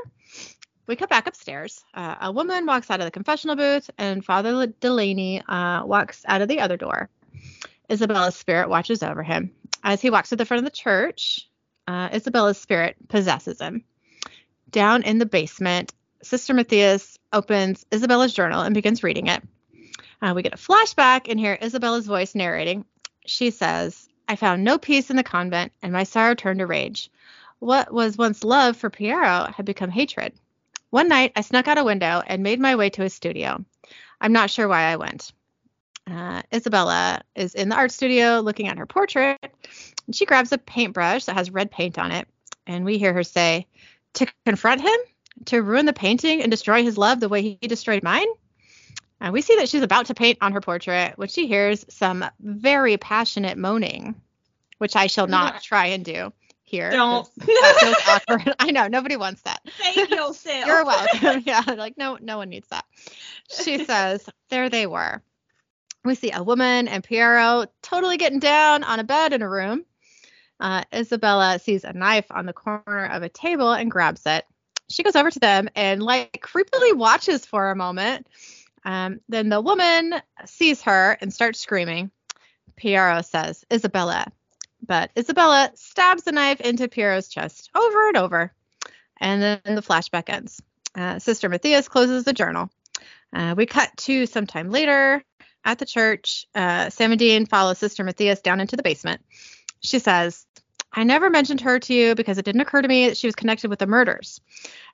We 0.87 0.95
cut 0.95 1.09
back 1.09 1.27
upstairs. 1.27 1.83
Uh, 1.93 2.15
a 2.21 2.31
woman 2.31 2.65
walks 2.65 2.89
out 2.89 2.99
of 2.99 3.05
the 3.05 3.11
confessional 3.11 3.55
booth, 3.55 3.89
and 3.97 4.23
Father 4.23 4.67
Delaney 4.67 5.41
uh, 5.47 5.85
walks 5.85 6.23
out 6.27 6.41
of 6.41 6.47
the 6.47 6.59
other 6.59 6.77
door. 6.77 7.09
Isabella's 7.89 8.35
spirit 8.35 8.69
watches 8.69 9.03
over 9.03 9.23
him. 9.23 9.51
As 9.83 10.01
he 10.01 10.09
walks 10.09 10.29
to 10.29 10.35
the 10.35 10.45
front 10.45 10.59
of 10.59 10.65
the 10.65 10.75
church, 10.75 11.47
uh, 11.87 12.09
Isabella's 12.13 12.57
spirit 12.57 12.95
possesses 13.07 13.61
him. 13.61 13.83
Down 14.69 15.03
in 15.03 15.19
the 15.19 15.25
basement, 15.25 15.93
Sister 16.23 16.53
Matthias 16.53 17.17
opens 17.31 17.85
Isabella's 17.91 18.33
journal 18.33 18.61
and 18.61 18.73
begins 18.73 19.03
reading 19.03 19.27
it. 19.27 19.43
Uh, 20.21 20.33
we 20.35 20.41
get 20.41 20.53
a 20.53 20.57
flashback 20.57 21.29
and 21.29 21.39
hear 21.39 21.57
Isabella's 21.61 22.07
voice 22.07 22.33
narrating. 22.33 22.85
She 23.25 23.51
says, 23.51 24.07
I 24.27 24.35
found 24.35 24.63
no 24.63 24.77
peace 24.77 25.09
in 25.09 25.15
the 25.15 25.23
convent, 25.23 25.71
and 25.81 25.93
my 25.93 26.03
sorrow 26.03 26.33
turned 26.33 26.59
to 26.59 26.65
rage. 26.65 27.09
What 27.59 27.93
was 27.93 28.17
once 28.17 28.43
love 28.43 28.77
for 28.77 28.89
Piero 28.89 29.47
had 29.55 29.65
become 29.65 29.89
hatred. 29.89 30.33
One 30.89 31.07
night, 31.07 31.33
I 31.35 31.41
snuck 31.41 31.67
out 31.67 31.77
a 31.77 31.83
window 31.83 32.21
and 32.25 32.43
made 32.43 32.59
my 32.59 32.75
way 32.75 32.89
to 32.91 33.03
his 33.03 33.13
studio. 33.13 33.63
I'm 34.19 34.33
not 34.33 34.49
sure 34.49 34.67
why 34.67 34.83
I 34.83 34.95
went. 34.95 35.31
Uh, 36.09 36.41
Isabella 36.53 37.21
is 37.35 37.53
in 37.53 37.69
the 37.69 37.75
art 37.75 37.91
studio 37.91 38.39
looking 38.39 38.67
at 38.67 38.77
her 38.77 38.85
portrait. 38.85 39.37
And 40.05 40.15
she 40.15 40.25
grabs 40.25 40.51
a 40.51 40.57
paintbrush 40.57 41.25
that 41.25 41.35
has 41.35 41.51
red 41.51 41.69
paint 41.69 41.99
on 41.99 42.11
it. 42.11 42.27
And 42.65 42.85
we 42.85 42.97
hear 42.97 43.13
her 43.13 43.23
say, 43.23 43.67
To 44.15 44.27
confront 44.45 44.81
him? 44.81 44.97
To 45.45 45.61
ruin 45.61 45.85
the 45.85 45.93
painting 45.93 46.41
and 46.41 46.49
destroy 46.49 46.83
his 46.83 46.97
love 46.97 47.19
the 47.19 47.29
way 47.29 47.57
he 47.61 47.67
destroyed 47.67 48.03
mine? 48.03 48.27
And 49.19 49.33
we 49.33 49.41
see 49.41 49.55
that 49.55 49.69
she's 49.69 49.81
about 49.81 50.05
to 50.07 50.13
paint 50.13 50.37
on 50.41 50.51
her 50.53 50.61
portrait, 50.61 51.17
when 51.17 51.27
she 51.27 51.47
hears 51.47 51.85
some 51.89 52.23
very 52.39 52.97
passionate 52.97 53.57
moaning, 53.57 54.15
which 54.77 54.95
I 54.95 55.07
shall 55.07 55.27
not 55.27 55.61
try 55.63 55.87
and 55.87 56.05
do 56.05 56.31
here. 56.63 56.91
Don't. 56.91 57.23
'cause 57.23 57.47
That 57.47 57.77
feels 57.79 57.95
awkward. 58.07 58.55
I 58.59 58.71
know 58.71 58.87
nobody 58.87 59.17
wants 59.17 59.41
that. 59.43 59.61
Save 59.81 60.09
yourself. 60.11 60.37
You're 60.67 60.85
welcome. 60.85 61.43
yeah, 61.45 61.63
like 61.77 61.97
no, 61.97 62.17
no 62.21 62.37
one 62.37 62.49
needs 62.49 62.67
that. 62.69 62.85
She 63.63 63.83
says, 63.85 64.29
there 64.49 64.69
they 64.69 64.85
were. 64.85 65.21
We 66.05 66.15
see 66.15 66.31
a 66.31 66.43
woman 66.43 66.87
and 66.87 67.03
Piero 67.03 67.65
totally 67.81 68.17
getting 68.17 68.39
down 68.39 68.83
on 68.83 68.99
a 68.99 69.03
bed 69.03 69.33
in 69.33 69.41
a 69.41 69.49
room. 69.49 69.83
Uh, 70.59 70.83
Isabella 70.93 71.59
sees 71.59 71.83
a 71.83 71.93
knife 71.93 72.25
on 72.31 72.45
the 72.45 72.53
corner 72.53 73.05
of 73.05 73.23
a 73.23 73.29
table 73.29 73.71
and 73.71 73.91
grabs 73.91 74.25
it. 74.25 74.45
She 74.89 75.03
goes 75.03 75.15
over 75.15 75.29
to 75.29 75.39
them 75.39 75.69
and 75.75 76.01
like 76.01 76.41
creepily 76.41 76.93
watches 76.95 77.45
for 77.45 77.71
a 77.71 77.75
moment. 77.75 78.27
Um, 78.87 79.19
then 79.27 79.49
the 79.49 79.59
woman 79.59 80.13
sees 80.45 80.81
her 80.83 81.17
and 81.19 81.33
starts 81.33 81.59
screaming. 81.59 82.09
Piero 82.77 83.21
says, 83.21 83.65
Isabella, 83.71 84.25
But 84.81 85.11
Isabella 85.17 85.71
stabs 85.75 86.23
the 86.23 86.31
knife 86.31 86.61
into 86.61 86.87
Piero's 86.87 87.27
chest 87.27 87.69
over 87.75 88.07
and 88.07 88.15
over. 88.15 88.53
And 89.19 89.41
then 89.41 89.75
the 89.75 89.81
flashback 89.81 90.29
ends. 90.29 90.61
Uh, 90.95 91.19
Sister 91.19 91.49
Matthias 91.49 91.89
closes 91.89 92.23
the 92.23 92.31
journal. 92.31 92.69
Uh, 93.33 93.55
we 93.57 93.65
cut 93.65 93.91
to 93.97 94.25
sometime 94.25 94.69
later 94.69 95.21
at 95.65 95.79
the 95.79 95.85
church. 95.85 96.47
Uh, 96.55 96.89
Sam 96.89 97.11
and 97.11 97.19
Dean 97.19 97.45
follow 97.45 97.73
Sister 97.73 98.05
Matthias 98.05 98.39
down 98.39 98.61
into 98.61 98.77
the 98.77 98.83
basement. 98.83 99.21
She 99.81 99.99
says, 99.99 100.46
I 100.97 101.03
never 101.03 101.29
mentioned 101.29 101.61
her 101.61 101.77
to 101.77 101.93
you 101.93 102.15
because 102.15 102.39
it 102.39 102.45
didn't 102.45 102.61
occur 102.61 102.81
to 102.81 102.87
me 102.87 103.07
that 103.07 103.17
she 103.17 103.27
was 103.27 103.35
connected 103.35 103.69
with 103.69 103.77
the 103.77 103.85
murders. 103.85 104.41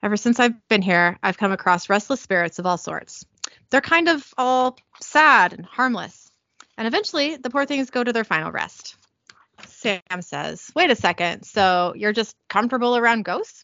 Ever 0.03 0.17
since 0.17 0.37
I've 0.37 0.67
been 0.67 0.81
here, 0.81 1.17
I've 1.23 1.37
come 1.37 1.53
across 1.53 1.89
restless 1.89 2.19
spirits 2.19 2.59
of 2.59 2.65
all 2.65 2.77
sorts. 2.77 3.25
They're 3.69 3.79
kind 3.79 4.09
of 4.09 4.33
all 4.37 4.77
sad 4.99 5.53
and 5.53 5.65
harmless. 5.65 6.29
And 6.77 6.87
eventually, 6.87 7.37
the 7.37 7.49
poor 7.49 7.65
things 7.65 7.89
go 7.89 8.03
to 8.03 8.11
their 8.11 8.25
final 8.25 8.51
rest. 8.51 8.97
Sam 9.65 10.01
says, 10.19 10.69
Wait 10.75 10.91
a 10.91 10.95
second. 10.95 11.45
So 11.45 11.93
you're 11.95 12.11
just 12.11 12.35
comfortable 12.49 12.97
around 12.97 13.23
ghosts? 13.23 13.63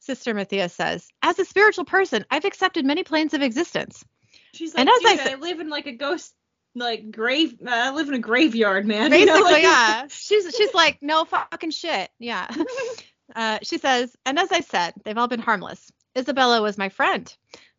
Sister 0.00 0.34
Matthias 0.34 0.72
says, 0.72 1.06
As 1.22 1.38
a 1.38 1.44
spiritual 1.44 1.84
person, 1.84 2.24
I've 2.28 2.44
accepted 2.44 2.86
many 2.86 3.04
planes 3.04 3.34
of 3.34 3.42
existence. 3.42 4.04
She's 4.52 4.74
like, 4.74 4.80
And 4.80 4.88
as 4.88 5.00
I 5.06 5.16
dude, 5.16 5.32
I, 5.34 5.34
live 5.36 5.60
in 5.60 5.68
like 5.68 5.86
a 5.86 5.92
ghost 5.92 6.34
like 6.78 7.10
grave. 7.10 7.58
Uh, 7.64 7.70
I 7.70 7.90
live 7.90 8.08
in 8.08 8.14
a 8.14 8.18
graveyard, 8.18 8.86
man. 8.86 9.12
You 9.12 9.26
know, 9.26 9.34
Basically, 9.34 9.52
like- 9.52 9.62
yeah. 9.62 10.06
She's 10.10 10.54
she's 10.56 10.74
like, 10.74 10.98
no 11.02 11.24
fucking 11.24 11.70
shit. 11.70 12.10
Yeah. 12.18 12.48
uh, 13.36 13.58
she 13.62 13.78
says, 13.78 14.16
and 14.24 14.38
as 14.38 14.50
I 14.52 14.60
said, 14.60 14.94
they've 15.04 15.18
all 15.18 15.28
been 15.28 15.40
harmless. 15.40 15.90
Isabella 16.16 16.62
was 16.62 16.78
my 16.78 16.88
friend. 16.88 17.32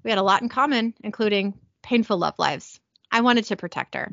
We 0.04 0.12
had 0.12 0.20
a 0.20 0.24
lot 0.24 0.42
in 0.42 0.50
common, 0.50 0.94
including 1.04 1.56
painful 1.82 2.18
love 2.18 2.36
lives. 2.38 2.80
I 3.12 3.22
wanted 3.22 3.46
to 3.46 3.56
protect 3.56 3.96
her. 3.96 4.12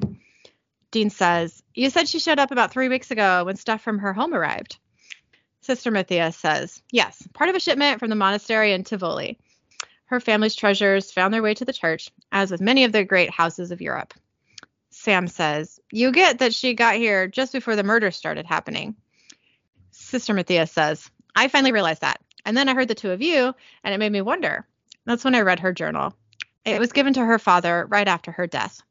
Dean 0.90 1.10
says, 1.10 1.62
You 1.74 1.90
said 1.90 2.08
she 2.08 2.18
showed 2.18 2.38
up 2.38 2.50
about 2.50 2.72
three 2.72 2.88
weeks 2.88 3.10
ago 3.10 3.44
when 3.44 3.56
stuff 3.56 3.82
from 3.82 3.98
her 3.98 4.12
home 4.12 4.34
arrived. 4.34 4.78
Sister 5.60 5.90
Matthias 5.90 6.36
says, 6.36 6.82
Yes, 6.90 7.26
part 7.34 7.50
of 7.50 7.56
a 7.56 7.60
shipment 7.60 8.00
from 8.00 8.08
the 8.08 8.16
monastery 8.16 8.72
in 8.72 8.84
Tivoli. 8.84 9.38
Her 10.06 10.20
family's 10.20 10.54
treasures 10.54 11.10
found 11.10 11.34
their 11.34 11.42
way 11.42 11.54
to 11.54 11.64
the 11.64 11.72
church, 11.72 12.10
as 12.30 12.50
with 12.50 12.60
many 12.60 12.84
of 12.84 12.92
the 12.92 13.04
great 13.04 13.30
houses 13.30 13.72
of 13.72 13.80
Europe. 13.80 14.14
Sam 15.06 15.28
says, 15.28 15.78
You 15.92 16.10
get 16.10 16.40
that 16.40 16.52
she 16.52 16.74
got 16.74 16.96
here 16.96 17.28
just 17.28 17.52
before 17.52 17.76
the 17.76 17.84
murder 17.84 18.10
started 18.10 18.44
happening. 18.44 18.96
Sister 19.92 20.34
Matthias 20.34 20.72
says, 20.72 21.08
I 21.36 21.46
finally 21.46 21.70
realized 21.70 22.00
that. 22.00 22.20
And 22.44 22.56
then 22.56 22.68
I 22.68 22.74
heard 22.74 22.88
the 22.88 22.96
two 22.96 23.12
of 23.12 23.22
you, 23.22 23.54
and 23.84 23.94
it 23.94 23.98
made 23.98 24.10
me 24.10 24.20
wonder. 24.20 24.66
That's 25.04 25.22
when 25.22 25.36
I 25.36 25.42
read 25.42 25.60
her 25.60 25.72
journal. 25.72 26.12
It 26.64 26.80
was 26.80 26.90
given 26.90 27.12
to 27.12 27.24
her 27.24 27.38
father 27.38 27.86
right 27.88 28.08
after 28.08 28.32
her 28.32 28.48
death. 28.48 28.82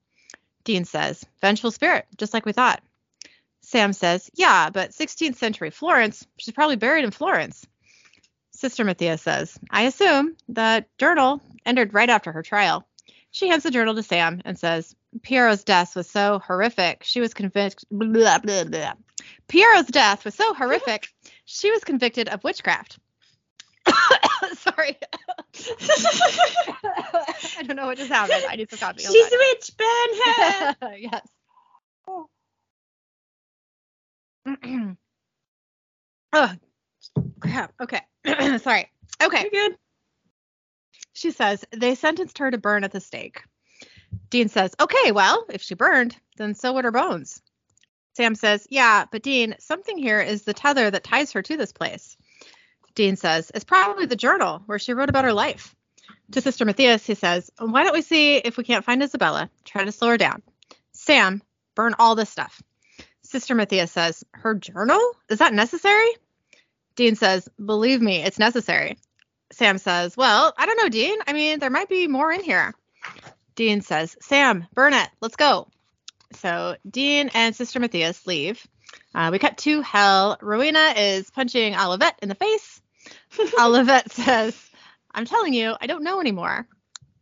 Dean 0.63 0.85
says, 0.85 1.25
Vengeful 1.41 1.71
spirit, 1.71 2.05
just 2.17 2.33
like 2.33 2.45
we 2.45 2.53
thought. 2.53 2.81
Sam 3.59 3.91
says, 3.91 4.31
Yeah, 4.35 4.69
but 4.69 4.91
16th 4.91 5.35
century 5.35 5.69
Florence, 5.69 6.25
she's 6.37 6.53
probably 6.53 6.77
buried 6.77 7.03
in 7.03 7.11
Florence. 7.11 7.67
Sister 8.51 8.85
Matthias 8.85 9.21
says, 9.21 9.59
I 9.69 9.81
assume 9.81 10.37
that 10.47 10.87
journal 10.97 11.41
entered 11.65 11.93
right 11.93 12.09
after 12.09 12.31
her 12.31 12.41
trial. 12.41 12.87
She 13.31 13.49
hands 13.49 13.63
the 13.63 13.71
journal 13.71 13.95
to 13.95 14.01
Sam 14.01 14.41
and 14.45 14.57
says, 14.57 14.95
Piero's 15.21 15.63
death 15.63 15.95
was 15.95 16.09
so 16.09 16.39
horrific. 16.39 17.03
She 17.03 17.21
was 17.21 17.33
convicted. 17.33 17.87
Blah, 17.89 18.39
blah, 18.39 18.63
blah. 18.65 18.93
Piero's 19.47 19.87
death 19.87 20.25
was 20.25 20.35
so 20.35 20.53
horrific. 20.53 21.07
She 21.45 21.71
was 21.71 21.83
convicted 21.83 22.27
of 22.29 22.43
witchcraft. 22.43 22.99
Sorry. 24.55 24.97
I 27.57 27.63
don't 27.63 27.75
know 27.75 27.85
what 27.85 27.97
just 27.97 28.11
happened. 28.11 28.43
I 28.49 28.55
need 28.55 28.69
some 28.69 28.79
coffee. 28.79 29.03
She's 29.03 29.31
on. 29.31 29.39
rich, 29.39 29.71
Ben. 29.77 30.99
yes. 31.11 31.27
oh, 36.33 36.53
crap. 37.39 37.73
Okay. 37.81 38.01
Sorry. 38.59 38.91
Okay. 39.21 39.49
You're 39.51 39.69
good. 39.69 39.77
She 41.13 41.31
says 41.31 41.63
they 41.71 41.95
sentenced 41.95 42.39
her 42.39 42.51
to 42.51 42.57
burn 42.57 42.83
at 42.83 42.91
the 42.91 42.99
stake. 42.99 43.41
Dean 44.29 44.49
says, 44.49 44.73
okay, 44.79 45.11
well, 45.11 45.45
if 45.49 45.61
she 45.61 45.75
burned, 45.75 46.15
then 46.37 46.55
so 46.55 46.73
would 46.73 46.85
her 46.85 46.91
bones. 46.91 47.41
Sam 48.13 48.35
says, 48.35 48.65
yeah, 48.69 49.05
but 49.11 49.23
Dean, 49.23 49.55
something 49.59 49.97
here 49.97 50.21
is 50.21 50.43
the 50.43 50.53
tether 50.53 50.89
that 50.89 51.03
ties 51.03 51.33
her 51.33 51.41
to 51.41 51.57
this 51.57 51.73
place. 51.73 52.15
Dean 52.95 53.17
says, 53.17 53.51
it's 53.53 53.65
probably 53.65 54.05
the 54.05 54.15
journal 54.15 54.63
where 54.65 54.79
she 54.79 54.93
wrote 54.93 55.09
about 55.09 55.25
her 55.25 55.33
life. 55.33 55.75
To 56.31 56.41
Sister 56.41 56.63
Matthias, 56.65 57.05
he 57.05 57.13
says, 57.13 57.51
why 57.59 57.83
don't 57.83 57.93
we 57.93 58.01
see 58.01 58.37
if 58.37 58.57
we 58.57 58.63
can't 58.63 58.85
find 58.85 59.03
Isabella? 59.03 59.49
Try 59.65 59.83
to 59.83 59.91
slow 59.91 60.09
her 60.09 60.17
down. 60.17 60.41
Sam, 60.93 61.41
burn 61.75 61.93
all 61.99 62.15
this 62.15 62.29
stuff. 62.29 62.61
Sister 63.21 63.53
Matthias 63.53 63.91
says, 63.91 64.23
her 64.31 64.53
journal? 64.53 65.01
Is 65.29 65.39
that 65.39 65.53
necessary? 65.53 66.07
Dean 66.95 67.15
says, 67.15 67.49
believe 67.63 68.01
me, 68.01 68.23
it's 68.23 68.39
necessary. 68.39 68.97
Sam 69.51 69.77
says, 69.77 70.15
well, 70.15 70.53
I 70.57 70.65
don't 70.65 70.77
know, 70.77 70.89
Dean. 70.89 71.17
I 71.27 71.33
mean, 71.33 71.59
there 71.59 71.69
might 71.69 71.89
be 71.89 72.07
more 72.07 72.31
in 72.31 72.41
here. 72.41 72.73
Dean 73.55 73.81
says, 73.81 74.17
Sam, 74.21 74.67
burn 74.73 74.93
it. 74.93 75.09
Let's 75.21 75.35
go. 75.35 75.67
So 76.33 76.75
Dean 76.89 77.29
and 77.33 77.55
Sister 77.55 77.79
Matthias 77.79 78.27
leave. 78.27 78.65
Uh, 79.13 79.29
we 79.31 79.39
cut 79.39 79.57
to 79.59 79.81
hell. 79.81 80.37
Rowena 80.41 80.93
is 80.97 81.29
punching 81.31 81.73
Olivette 81.73 82.19
in 82.21 82.29
the 82.29 82.35
face. 82.35 82.81
Olivette 83.57 84.11
says, 84.11 84.69
I'm 85.13 85.25
telling 85.25 85.53
you, 85.53 85.75
I 85.79 85.87
don't 85.87 86.03
know 86.03 86.19
anymore. 86.19 86.67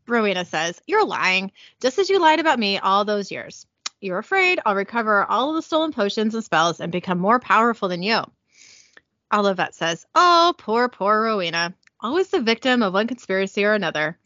Rowena 0.07 0.45
says, 0.45 0.81
You're 0.87 1.05
lying, 1.05 1.51
just 1.81 1.99
as 1.99 2.09
you 2.09 2.19
lied 2.19 2.39
about 2.39 2.59
me 2.59 2.79
all 2.79 3.05
those 3.05 3.31
years. 3.31 3.65
You're 4.01 4.17
afraid 4.17 4.59
I'll 4.65 4.75
recover 4.75 5.23
all 5.23 5.49
of 5.49 5.55
the 5.55 5.61
stolen 5.61 5.93
potions 5.93 6.35
and 6.35 6.43
spells 6.43 6.81
and 6.81 6.91
become 6.91 7.19
more 7.19 7.39
powerful 7.39 7.87
than 7.87 8.03
you. 8.03 8.21
Olivette 9.31 9.73
says, 9.73 10.05
Oh, 10.13 10.53
poor, 10.57 10.89
poor 10.89 11.21
Rowena. 11.21 11.73
Always 12.01 12.29
the 12.29 12.41
victim 12.41 12.83
of 12.83 12.93
one 12.93 13.07
conspiracy 13.07 13.63
or 13.63 13.73
another. 13.73 14.17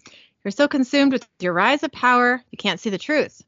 You're 0.48 0.52
so 0.54 0.70
consumed 0.70 1.12
with 1.12 1.28
your 1.42 1.52
rise 1.52 1.84
of 1.84 1.92
power, 1.92 2.42
you 2.52 2.58
can't 2.58 2.80
see 2.80 2.90
the 2.90 2.98
truth. 2.98 3.44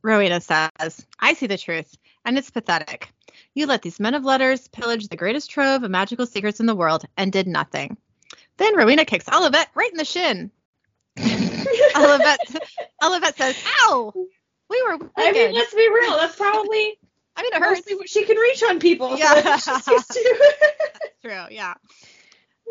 Rowena 0.00 0.40
says, 0.40 1.04
I 1.18 1.34
see 1.34 1.48
the 1.48 1.58
truth, 1.58 1.96
and 2.24 2.38
it's 2.38 2.50
pathetic. 2.50 3.10
You 3.54 3.66
let 3.66 3.82
these 3.82 3.98
men 3.98 4.14
of 4.14 4.24
letters 4.24 4.68
pillage 4.68 5.08
the 5.08 5.16
greatest 5.16 5.50
trove 5.50 5.82
of 5.82 5.90
magical 5.90 6.24
secrets 6.24 6.60
in 6.60 6.66
the 6.66 6.76
world 6.76 7.04
and 7.16 7.32
did 7.32 7.48
nothing. 7.48 7.96
Then 8.58 8.76
Rowena 8.76 9.04
kicks 9.04 9.24
Olivette 9.24 9.66
right 9.74 9.90
in 9.90 9.96
the 9.96 10.04
shin. 10.04 10.52
Olivette, 11.18 12.60
Olivette 13.02 13.36
says, 13.36 13.60
Ow! 13.80 14.12
We 14.70 14.82
were 14.84 14.98
wicked. 14.98 15.10
I 15.16 15.32
mean, 15.32 15.52
let's 15.52 15.74
be 15.74 15.88
real. 15.92 16.12
That's 16.12 16.36
probably 16.36 16.96
I 17.36 17.42
mean, 17.42 17.54
it 17.54 17.60
hurts. 17.60 17.90
she 18.06 18.24
can 18.24 18.36
reach 18.36 18.62
on 18.62 18.78
people. 18.78 19.10
so 19.10 19.16
Yeah. 19.16 19.40
that's 19.40 19.64
she's 19.64 19.86
used 19.88 20.12
to. 20.12 20.36
True, 21.22 21.46
yeah. 21.50 21.74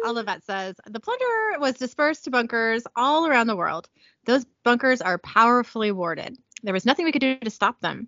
Olivette 0.06 0.43
says 0.43 0.76
the 0.86 0.99
plunder 0.99 1.60
was 1.60 1.76
dispersed 1.76 2.26
to 2.26 2.32
bunkers 2.32 2.84
all 2.95 3.26
around 3.26 3.47
the 3.47 3.56
world. 3.56 3.89
Those 4.26 4.45
bunkers 4.64 5.01
are 5.01 5.18
powerfully 5.18 5.91
warded. 5.91 6.38
There 6.62 6.74
was 6.74 6.86
nothing 6.86 7.06
we 7.06 7.12
could 7.12 7.22
do 7.22 7.38
to 7.38 7.49
stop 7.49 7.82
them. 7.82 8.08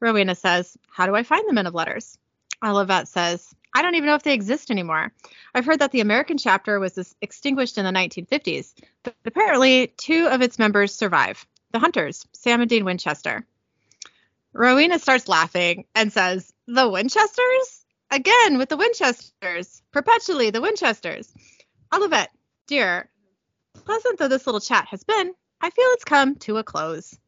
Rowena 0.00 0.36
says, 0.36 0.76
How 0.88 1.06
do 1.06 1.16
I 1.16 1.24
find 1.24 1.48
the 1.48 1.52
men 1.52 1.66
of 1.66 1.74
letters? 1.74 2.16
Olivette 2.62 3.08
says, 3.08 3.54
I 3.74 3.82
don't 3.82 3.96
even 3.96 4.06
know 4.06 4.14
if 4.14 4.22
they 4.22 4.34
exist 4.34 4.70
anymore. 4.70 5.12
I've 5.54 5.66
heard 5.66 5.80
that 5.80 5.92
the 5.92 6.00
American 6.00 6.38
chapter 6.38 6.78
was 6.80 7.14
extinguished 7.20 7.76
in 7.76 7.84
the 7.84 7.90
1950s, 7.90 8.72
but 9.02 9.14
apparently 9.24 9.88
two 9.98 10.28
of 10.28 10.42
its 10.42 10.58
members 10.58 10.94
survive 10.94 11.46
the 11.72 11.80
Hunters, 11.80 12.24
Sam 12.32 12.60
and 12.60 12.70
Dean 12.70 12.84
Winchester. 12.84 13.44
Rowena 14.52 14.98
starts 14.98 15.28
laughing 15.28 15.84
and 15.94 16.10
says, 16.10 16.52
The 16.66 16.88
Winchesters? 16.88 17.75
Again 18.10 18.58
with 18.58 18.68
the 18.68 18.76
Winchesters. 18.76 19.82
Perpetually 19.92 20.50
the 20.50 20.60
Winchesters. 20.60 21.32
Olivette, 21.92 22.28
dear, 22.66 23.08
pleasant 23.74 24.18
though 24.18 24.28
this 24.28 24.46
little 24.46 24.60
chat 24.60 24.86
has 24.88 25.04
been, 25.04 25.34
I 25.60 25.70
feel 25.70 25.84
it's 25.90 26.04
come 26.04 26.36
to 26.36 26.58
a 26.58 26.64
close. 26.64 27.18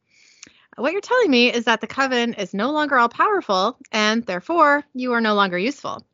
Uh, 0.77 0.81
what 0.81 0.91
you're 0.91 1.01
telling 1.01 1.29
me 1.29 1.51
is 1.51 1.65
that 1.65 1.81
the 1.81 1.87
coven 1.87 2.33
is 2.35 2.53
no 2.53 2.71
longer 2.71 2.97
all 2.97 3.09
powerful, 3.09 3.77
and 3.91 4.25
therefore 4.25 4.83
you 4.93 5.13
are 5.13 5.21
no 5.21 5.33
longer 5.33 5.57
useful. 5.57 6.05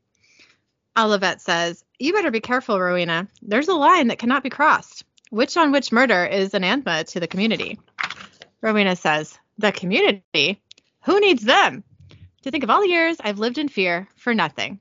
Olivette 0.97 1.41
says, 1.41 1.83
You 1.99 2.13
better 2.13 2.31
be 2.31 2.39
careful, 2.39 2.79
Rowena. 2.79 3.27
There's 3.41 3.67
a 3.67 3.73
line 3.73 4.07
that 4.07 4.19
cannot 4.19 4.43
be 4.43 4.49
crossed. 4.49 5.03
Which 5.29 5.57
on 5.57 5.71
which 5.71 5.91
murder 5.91 6.25
is 6.25 6.53
anathema 6.53 7.03
to 7.05 7.19
the 7.19 7.27
community. 7.27 7.79
Rowena 8.61 8.95
says, 8.95 9.37
The 9.57 9.71
community? 9.71 10.61
Who 11.03 11.19
needs 11.19 11.43
them? 11.43 11.83
To 12.45 12.51
think 12.51 12.63
of 12.63 12.69
all 12.69 12.81
the 12.81 12.87
years 12.89 13.17
I've 13.19 13.39
lived 13.39 13.57
in 13.57 13.69
fear 13.69 14.07
for 14.17 14.35
nothing. 14.35 14.79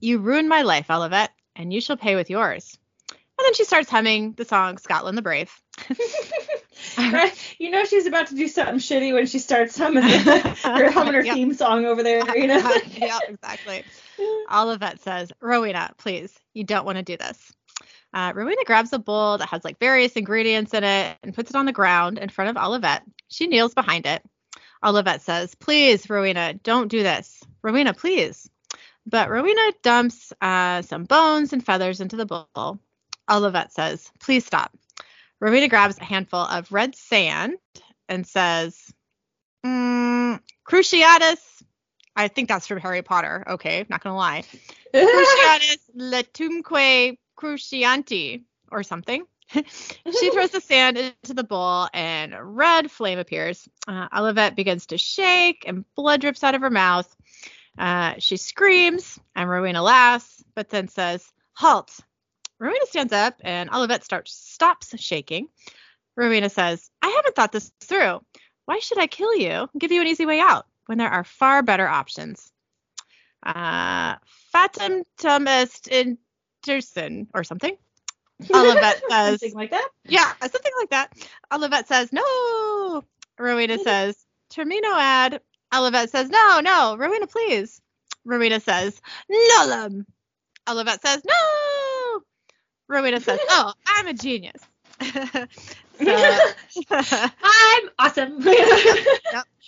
You 0.00 0.18
ruined 0.18 0.48
my 0.48 0.62
life, 0.62 0.88
Olivette, 0.88 1.28
and 1.54 1.72
you 1.72 1.80
shall 1.80 1.96
pay 1.96 2.16
with 2.16 2.28
yours. 2.28 2.76
And 3.08 3.44
then 3.44 3.54
she 3.54 3.62
starts 3.64 3.88
humming 3.88 4.32
the 4.32 4.44
song 4.44 4.78
Scotland 4.78 5.16
the 5.16 5.22
Brave. 5.22 5.52
You 7.58 7.70
know 7.70 7.84
she's 7.84 8.06
about 8.06 8.26
to 8.28 8.34
do 8.34 8.48
something 8.48 8.76
shitty 8.76 9.14
when 9.14 9.26
she 9.26 9.38
starts 9.38 9.78
humming, 9.78 10.04
or 10.04 10.08
humming 10.90 11.14
her 11.14 11.24
Yep. 11.24 11.34
theme 11.34 11.54
song 11.54 11.86
over 11.86 12.02
there. 12.02 12.36
You 12.36 12.48
know. 12.48 12.56
yeah, 12.96 13.18
exactly. 13.28 13.84
Olivette 14.50 14.98
says, 15.00 15.32
Rowena, 15.40 15.92
please, 15.98 16.36
you 16.52 16.64
don't 16.64 16.84
want 16.84 16.98
to 16.98 17.02
do 17.04 17.16
this. 17.16 17.52
Uh, 18.12 18.32
Rowena 18.34 18.64
grabs 18.66 18.92
a 18.92 18.98
bowl 18.98 19.38
that 19.38 19.48
has 19.50 19.64
like 19.64 19.78
various 19.78 20.12
ingredients 20.12 20.74
in 20.74 20.82
it 20.84 21.16
and 21.22 21.32
puts 21.34 21.50
it 21.50 21.56
on 21.56 21.66
the 21.66 21.72
ground 21.72 22.18
in 22.18 22.28
front 22.28 22.56
of 22.56 22.62
Olivette. 22.62 23.02
She 23.28 23.46
kneels 23.46 23.72
behind 23.72 24.04
it. 24.06 24.22
Olivette 24.84 25.22
says, 25.22 25.54
Please, 25.54 26.08
Rowena, 26.10 26.54
don't 26.54 26.88
do 26.88 27.02
this. 27.02 27.42
Rowena, 27.62 27.94
please. 27.94 28.48
But 29.06 29.30
Rowena 29.30 29.72
dumps 29.82 30.32
uh, 30.40 30.82
some 30.82 31.04
bones 31.04 31.52
and 31.52 31.64
feathers 31.64 32.00
into 32.00 32.16
the 32.16 32.26
bowl. 32.26 32.78
Olivette 33.28 33.72
says, 33.72 34.10
Please 34.20 34.44
stop. 34.44 34.72
Rowena 35.40 35.68
grabs 35.68 35.98
a 35.98 36.04
handful 36.04 36.40
of 36.40 36.72
red 36.72 36.94
sand 36.94 37.54
and 38.08 38.26
says, 38.26 38.92
mm, 39.64 40.40
Cruciatus. 40.66 41.62
I 42.16 42.28
think 42.28 42.48
that's 42.48 42.66
from 42.66 42.78
Harry 42.78 43.02
Potter. 43.02 43.44
Okay, 43.46 43.84
not 43.88 44.02
gonna 44.02 44.16
lie. 44.16 44.44
Cruciatus 44.94 45.78
letumque 45.96 47.18
crucianti 47.36 48.44
or 48.70 48.82
something. 48.82 49.26
she 49.52 50.30
throws 50.30 50.50
the 50.52 50.60
sand 50.60 50.98
into 50.98 51.34
the 51.34 51.44
bowl 51.44 51.88
and 51.92 52.34
a 52.34 52.42
red 52.42 52.90
flame 52.90 53.18
appears. 53.18 53.68
Uh, 53.86 54.08
Olivette 54.08 54.56
begins 54.56 54.86
to 54.86 54.98
shake 54.98 55.64
and 55.66 55.84
blood 55.94 56.20
drips 56.20 56.42
out 56.44 56.54
of 56.54 56.60
her 56.62 56.70
mouth. 56.70 57.14
Uh, 57.78 58.14
she 58.18 58.36
screams 58.36 59.18
and 59.34 59.48
Rowena 59.48 59.82
laughs, 59.82 60.44
but 60.54 60.70
then 60.70 60.88
says, 60.88 61.32
Halt. 61.54 61.98
Rowena 62.58 62.86
stands 62.86 63.12
up 63.12 63.34
and 63.42 63.70
Olivette 63.70 64.04
starts 64.04 64.32
stops 64.32 64.98
shaking. 65.00 65.48
Rowena 66.16 66.48
says, 66.48 66.90
I 67.02 67.08
haven't 67.08 67.34
thought 67.34 67.52
this 67.52 67.72
through. 67.80 68.20
Why 68.66 68.78
should 68.78 68.98
I 68.98 69.06
kill 69.06 69.34
you 69.36 69.50
and 69.50 69.80
give 69.80 69.92
you 69.92 70.00
an 70.00 70.06
easy 70.06 70.26
way 70.26 70.40
out 70.40 70.66
when 70.86 70.98
there 70.98 71.10
are 71.10 71.24
far 71.24 71.62
better 71.62 71.86
options? 71.86 72.50
Uh, 73.44 74.16
fatum 74.54 75.02
tum 75.18 75.46
est 75.48 75.88
intersen 75.90 77.26
or 77.34 77.44
something. 77.44 77.76
Olivette 78.42 79.00
says, 79.08 79.40
Something 79.40 79.54
like 79.54 79.70
that. 79.70 79.88
yeah, 80.04 80.32
something 80.40 80.72
like 80.80 80.90
that. 80.90 81.12
Olivette 81.52 81.86
says, 81.86 82.12
no. 82.12 83.04
Rowena 83.38 83.78
says, 83.78 84.16
termino 84.52 84.92
ad. 84.96 85.40
Olivette 85.72 86.08
says, 86.10 86.28
no, 86.30 86.60
no. 86.60 86.96
Rowena, 86.98 87.26
please. 87.26 87.80
Rowena 88.24 88.60
says, 88.60 89.00
nullum. 89.30 90.04
Olivette 90.66 91.00
says, 91.02 91.22
no. 91.24 92.20
Rowena 92.88 93.20
says, 93.20 93.40
oh, 93.50 93.72
I'm 93.86 94.06
a 94.06 94.14
genius. 94.14 94.62
so, 95.00 95.46
I'm 96.00 97.88
awesome. 97.98 98.38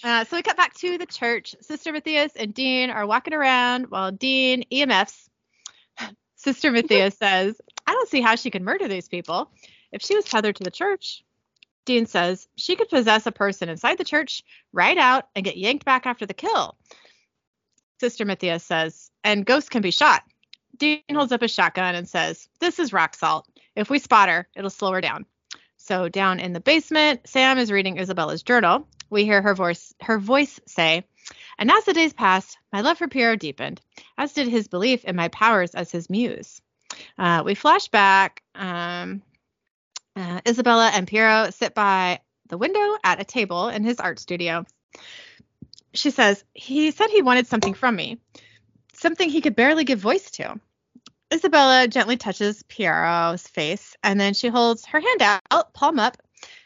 uh, 0.05 0.25
so 0.25 0.37
we 0.37 0.43
cut 0.43 0.57
back 0.57 0.75
to 0.75 0.99
the 0.99 1.07
church. 1.07 1.55
Sister 1.61 1.93
Matthias 1.93 2.33
and 2.37 2.55
Dean 2.55 2.91
are 2.91 3.07
walking 3.07 3.35
around 3.35 3.91
while 3.91 4.13
Dean 4.13 4.65
EMFs. 4.71 5.29
Sister 6.37 6.71
Matthias 6.71 7.17
says, 7.17 7.61
I 7.87 7.93
don't 7.93 8.09
see 8.09 8.21
how 8.21 8.37
she 8.37 8.51
could 8.51 8.63
murder 8.63 8.89
these 8.89 9.09
people. 9.09 9.51
If 9.93 10.03
she 10.03 10.17
was 10.17 10.25
tethered 10.25 10.57
to 10.57 10.65
the 10.65 10.71
church, 10.71 11.25
Dean 11.85 12.07
says 12.07 12.49
she 12.57 12.77
could 12.77 12.89
possess 12.89 13.27
a 13.27 13.33
person 13.33 13.69
inside 13.69 13.99
the 13.99 14.05
church, 14.05 14.43
ride 14.73 14.99
out, 14.99 15.29
and 15.35 15.45
get 15.45 15.57
yanked 15.57 15.85
back 15.85 16.05
after 16.05 16.27
the 16.27 16.35
kill. 16.35 16.77
Sister 18.01 18.25
Matthias 18.25 18.65
says, 18.65 19.11
and 19.25 19.47
ghosts 19.47 19.71
can 19.71 19.83
be 19.83 19.91
shot. 19.91 20.23
Dean 20.77 21.01
holds 21.13 21.33
up 21.33 21.43
a 21.43 21.49
shotgun 21.49 21.95
and 21.95 22.09
says, 22.09 22.49
This 22.61 22.79
is 22.79 22.93
rock 22.93 23.15
salt. 23.15 23.49
If 23.75 23.89
we 23.89 23.99
spot 23.99 24.29
her, 24.29 24.49
it'll 24.55 24.71
slow 24.71 24.93
her 24.93 25.01
down. 25.01 25.25
So 25.77 26.09
down 26.09 26.41
in 26.41 26.53
the 26.53 26.61
basement, 26.61 27.21
Sam 27.27 27.59
is 27.59 27.71
reading 27.71 27.99
Isabella's 27.99 28.43
journal. 28.43 28.87
We 29.09 29.25
hear 29.25 29.41
her 29.41 29.55
voice 29.55 29.95
her 30.03 30.19
voice 30.19 30.59
say, 30.67 31.05
and 31.59 31.71
as 31.71 31.85
the 31.85 31.95
days 31.95 32.13
passed, 32.13 32.59
my 32.73 32.81
love 32.81 32.99
for 32.99 33.09
Piero 33.09 33.37
deepened, 33.37 33.81
as 34.19 34.33
did 34.33 34.49
his 34.49 34.69
belief 34.69 35.05
in 35.05 35.17
my 35.17 35.29
powers 35.29 35.75
as 35.75 35.91
his 35.91 36.11
muse. 36.11 36.61
Uh, 37.19 37.43
we 37.45 37.55
flash 37.55 37.89
back. 37.89 38.43
Um, 38.55 39.23
uh, 40.15 40.41
Isabella 40.49 40.91
and 40.95 41.07
Piero 41.07 41.51
sit 41.51 41.75
by 41.75 42.21
the 42.49 42.59
window 42.59 42.97
at 43.05 43.21
a 43.21 43.25
table 43.25 43.69
in 43.69 43.85
his 43.85 44.01
art 44.01 44.19
studio. 44.19 44.65
She 45.93 46.11
says, 46.11 46.45
He 46.55 46.91
said 46.91 47.11
he 47.11 47.23
wanted 47.23 47.47
something 47.47 47.75
from 47.75 47.97
me, 47.97 48.19
something 48.93 49.29
he 49.29 49.41
could 49.41 49.57
barely 49.57 49.85
give 49.85 49.99
voice 49.99 50.31
to. 50.33 50.59
Isabella 51.33 51.89
gently 51.89 52.17
touches 52.17 52.63
Piero's 52.65 53.47
face 53.47 53.97
and 54.03 54.21
then 54.21 54.33
she 54.33 54.49
holds 54.49 54.87
her 54.87 55.01
hand 55.01 55.23
out, 55.51 55.75
palm 55.75 55.99
up. 55.99 56.17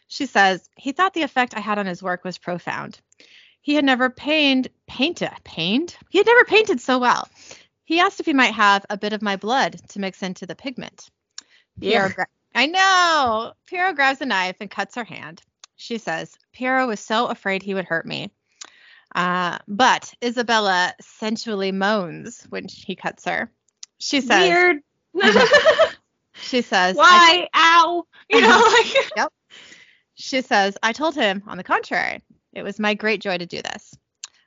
She 0.06 0.26
says, 0.26 0.68
He 0.76 0.92
thought 0.92 1.14
the 1.14 1.22
effect 1.22 1.56
I 1.56 1.60
had 1.60 1.78
on 1.78 1.86
his 1.86 2.02
work 2.02 2.24
was 2.24 2.38
profound. 2.38 3.00
He 3.62 3.74
had 3.74 3.84
never 3.84 4.10
painted, 4.10 4.72
painted, 4.86 5.30
painted? 5.44 5.96
He 6.10 6.18
had 6.18 6.26
never 6.26 6.44
painted 6.44 6.80
so 6.80 6.98
well. 6.98 7.28
He 7.90 7.98
asked 7.98 8.20
if 8.20 8.26
he 8.26 8.34
might 8.34 8.54
have 8.54 8.86
a 8.88 8.96
bit 8.96 9.12
of 9.12 9.20
my 9.20 9.34
blood 9.34 9.80
to 9.88 9.98
mix 9.98 10.22
into 10.22 10.46
the 10.46 10.54
pigment. 10.54 11.10
Piero 11.80 12.08
gra- 12.08 12.28
I 12.54 12.66
know. 12.66 13.52
Piero 13.66 13.92
grabs 13.92 14.20
a 14.20 14.26
knife 14.26 14.58
and 14.60 14.70
cuts 14.70 14.94
her 14.94 15.02
hand. 15.02 15.42
She 15.74 15.98
says, 15.98 16.38
Piero 16.52 16.86
was 16.86 17.00
so 17.00 17.26
afraid 17.26 17.64
he 17.64 17.74
would 17.74 17.86
hurt 17.86 18.06
me. 18.06 18.30
Uh, 19.12 19.58
but 19.66 20.14
Isabella 20.22 20.94
sensually 21.00 21.72
moans 21.72 22.46
when 22.48 22.66
he 22.68 22.94
cuts 22.94 23.24
her. 23.24 23.50
She 23.98 24.20
says, 24.20 24.48
Weird. 24.48 24.76
she 26.34 26.62
says, 26.62 26.94
Why? 26.94 27.48
Ow. 27.56 28.04
You 28.28 28.40
know, 28.40 28.72
like 28.78 29.10
Yep. 29.16 29.32
She 30.14 30.42
says, 30.42 30.78
I 30.80 30.92
told 30.92 31.16
him, 31.16 31.42
on 31.48 31.56
the 31.56 31.64
contrary, 31.64 32.22
it 32.52 32.62
was 32.62 32.78
my 32.78 32.94
great 32.94 33.20
joy 33.20 33.36
to 33.36 33.46
do 33.46 33.60
this. 33.60 33.98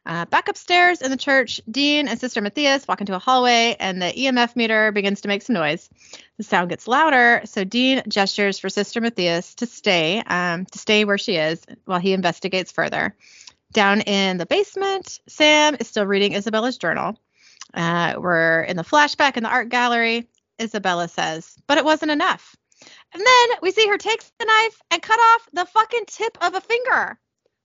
Uh, 0.06 0.26
back 0.26 0.49
upstairs 0.49 1.01
in 1.01 1.12
the 1.12 1.18
church, 1.18 1.62
Dean 1.70 2.10
and 2.10 2.20
Sister 2.20 2.41
Matthias 2.41 2.88
walk 2.88 2.99
into 2.99 3.16
a 3.16 3.20
hallway, 3.20 3.78
and 3.80 4.01
the 4.01 4.08
EMF 4.08 4.56
meter 4.56 4.91
begins 4.91 5.22
to 5.22 5.30
make 5.30 5.41
some 5.41 5.54
noise. 5.54 5.89
The 6.38 6.43
sound 6.43 6.70
gets 6.70 6.88
louder, 6.88 7.41
so 7.45 7.64
Dean 7.64 8.04
gestures 8.08 8.60
for 8.60 8.68
Sister 8.68 8.99
Matthias 8.99 9.56
to 9.56 9.66
stay, 9.66 10.22
um, 10.28 10.66
to 10.66 10.78
stay 10.78 11.06
where 11.06 11.18
she 11.18 11.38
is 11.38 11.64
while 11.86 11.99
he 11.99 12.12
investigates 12.12 12.72
further. 12.72 13.16
Down 13.72 14.01
in 14.01 14.38
the 14.38 14.45
basement, 14.45 15.20
Sam 15.28 15.78
is 15.80 15.88
still 15.88 16.06
reading 16.06 16.36
Isabella's 16.36 16.78
journal. 16.78 17.18
Uh, 17.74 18.16
we're 18.18 18.62
in 18.64 18.78
the 18.78 18.84
flashback 18.84 19.38
in 19.38 19.43
the 19.43 19.49
art 19.49 19.70
gallery. 19.70 20.28
Isabella 20.62 21.08
says, 21.08 21.56
but 21.66 21.78
it 21.78 21.86
wasn't 21.86 22.12
enough. 22.12 22.56
And 23.14 23.26
then 23.26 23.49
we 23.62 23.72
see 23.72 23.88
her 23.88 23.97
take 23.97 24.24
the 24.38 24.45
knife 24.45 24.82
and 24.91 25.01
cut 25.01 25.20
off 25.20 25.49
the 25.54 25.66
fucking 25.66 26.06
tip 26.08 26.38
of 26.41 26.56
a 26.56 26.62
finger. 26.62 27.18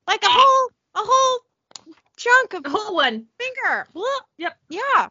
Like 0.06 0.22
a 0.22 0.28
whole 0.28 0.70
a 0.94 1.00
whole 1.00 1.40
chunk 2.18 2.54
of 2.54 2.62
the 2.62 2.70
whole 2.70 2.94
one. 2.94 3.26
finger. 3.38 3.86
Yep. 4.38 4.56
Yeah. 4.68 5.08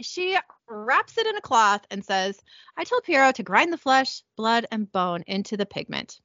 She 0.00 0.36
wraps 0.68 1.18
it 1.18 1.26
in 1.26 1.36
a 1.36 1.40
cloth 1.40 1.84
and 1.90 2.04
says, 2.04 2.40
I 2.76 2.84
told 2.84 3.04
Piero 3.04 3.32
to 3.32 3.42
grind 3.42 3.72
the 3.72 3.78
flesh, 3.78 4.22
blood, 4.36 4.66
and 4.70 4.90
bone 4.90 5.24
into 5.26 5.56
the 5.56 5.66
pigment. 5.66 6.20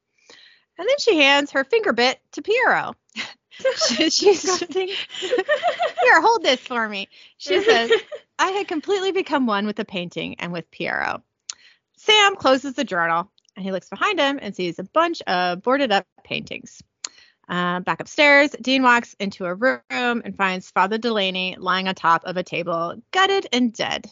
And 0.77 0.87
then 0.87 0.95
she 0.99 1.17
hands 1.17 1.51
her 1.51 1.63
finger 1.63 1.93
bit 1.93 2.19
to 2.33 2.41
Piero. 2.41 2.95
she, 3.87 4.09
she's 4.09 4.59
here, 4.69 6.21
hold 6.21 6.43
this 6.43 6.59
for 6.59 6.87
me. 6.87 7.07
She 7.37 7.61
says, 7.63 7.91
I 8.37 8.51
had 8.51 8.67
completely 8.67 9.11
become 9.11 9.45
one 9.45 9.65
with 9.65 9.77
the 9.77 9.85
painting 9.85 10.35
and 10.39 10.51
with 10.51 10.69
Piero. 10.71 11.23
Sam 11.97 12.35
closes 12.35 12.73
the 12.75 12.83
journal 12.83 13.31
and 13.55 13.65
he 13.65 13.71
looks 13.71 13.89
behind 13.89 14.19
him 14.19 14.39
and 14.41 14.55
sees 14.55 14.79
a 14.79 14.83
bunch 14.83 15.21
of 15.23 15.61
boarded 15.61 15.91
up 15.91 16.05
paintings. 16.23 16.81
Uh, 17.47 17.79
back 17.81 17.99
upstairs, 17.99 18.51
Dean 18.61 18.83
walks 18.83 19.15
into 19.19 19.45
a 19.45 19.53
room 19.53 19.81
and 19.89 20.35
finds 20.35 20.71
Father 20.71 20.97
Delaney 20.97 21.55
lying 21.59 21.87
on 21.87 21.95
top 21.95 22.23
of 22.25 22.37
a 22.37 22.43
table, 22.43 22.95
gutted 23.11 23.47
and 23.53 23.73
dead. 23.73 24.09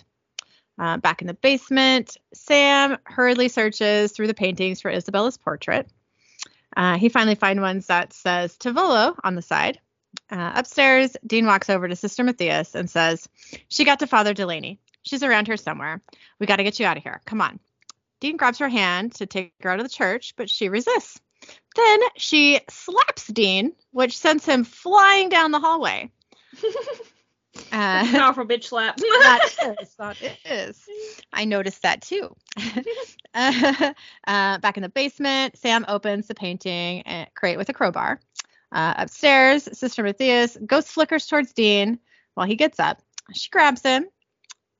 Uh, 0.77 0.97
back 0.97 1.21
in 1.21 1.27
the 1.27 1.33
basement, 1.33 2.17
Sam 2.33 2.97
hurriedly 3.03 3.47
searches 3.47 4.11
through 4.11 4.27
the 4.27 4.33
paintings 4.33 4.81
for 4.81 4.89
Isabella's 4.89 5.37
portrait. 5.37 5.87
Uh, 6.75 6.97
he 6.97 7.09
finally 7.09 7.35
finds 7.35 7.61
one 7.61 7.83
that 7.87 8.13
says 8.13 8.57
Tavolo 8.57 9.15
on 9.23 9.35
the 9.35 9.41
side. 9.41 9.79
Uh, 10.31 10.51
upstairs, 10.55 11.15
Dean 11.25 11.45
walks 11.45 11.69
over 11.69 11.87
to 11.87 11.95
Sister 11.95 12.23
Matthias 12.23 12.75
and 12.75 12.89
says, 12.89 13.27
She 13.67 13.85
got 13.85 13.99
to 13.99 14.07
Father 14.07 14.33
Delaney. 14.33 14.79
She's 15.03 15.23
around 15.23 15.47
here 15.47 15.57
somewhere. 15.57 16.01
We 16.39 16.47
got 16.47 16.57
to 16.57 16.63
get 16.63 16.79
you 16.79 16.85
out 16.85 16.97
of 16.97 17.03
here. 17.03 17.21
Come 17.25 17.41
on. 17.41 17.59
Dean 18.19 18.37
grabs 18.37 18.59
her 18.59 18.69
hand 18.69 19.15
to 19.15 19.25
take 19.25 19.53
her 19.61 19.69
out 19.69 19.79
of 19.79 19.85
the 19.85 19.93
church, 19.93 20.33
but 20.37 20.49
she 20.49 20.69
resists. 20.69 21.19
Then 21.75 21.99
she 22.17 22.59
slaps 22.69 23.27
Dean, 23.27 23.73
which 23.91 24.17
sends 24.17 24.45
him 24.45 24.63
flying 24.63 25.29
down 25.29 25.51
the 25.51 25.59
hallway. 25.59 26.11
Uh, 27.71 28.03
Powerful 28.11 28.45
bitch 28.45 28.65
slap. 28.65 28.97
that 28.97 29.77
is, 29.81 29.95
that 29.95 30.17
is. 30.45 30.83
I 31.31 31.45
noticed 31.45 31.83
that 31.83 32.01
too. 32.01 32.35
uh, 33.33 33.93
uh, 34.27 34.57
back 34.57 34.77
in 34.77 34.83
the 34.83 34.89
basement, 34.89 35.57
Sam 35.57 35.85
opens 35.87 36.27
the 36.27 36.35
painting 36.35 37.01
and 37.03 37.27
crate 37.35 37.57
with 37.57 37.69
a 37.69 37.73
crowbar. 37.73 38.19
Uh, 38.71 38.95
upstairs, 38.97 39.69
Sister 39.77 40.01
Matthias 40.01 40.57
ghost 40.65 40.89
flickers 40.89 41.27
towards 41.27 41.53
Dean 41.53 41.99
while 42.33 42.47
he 42.47 42.55
gets 42.55 42.79
up. 42.79 43.01
She 43.33 43.49
grabs 43.51 43.81
him 43.83 44.05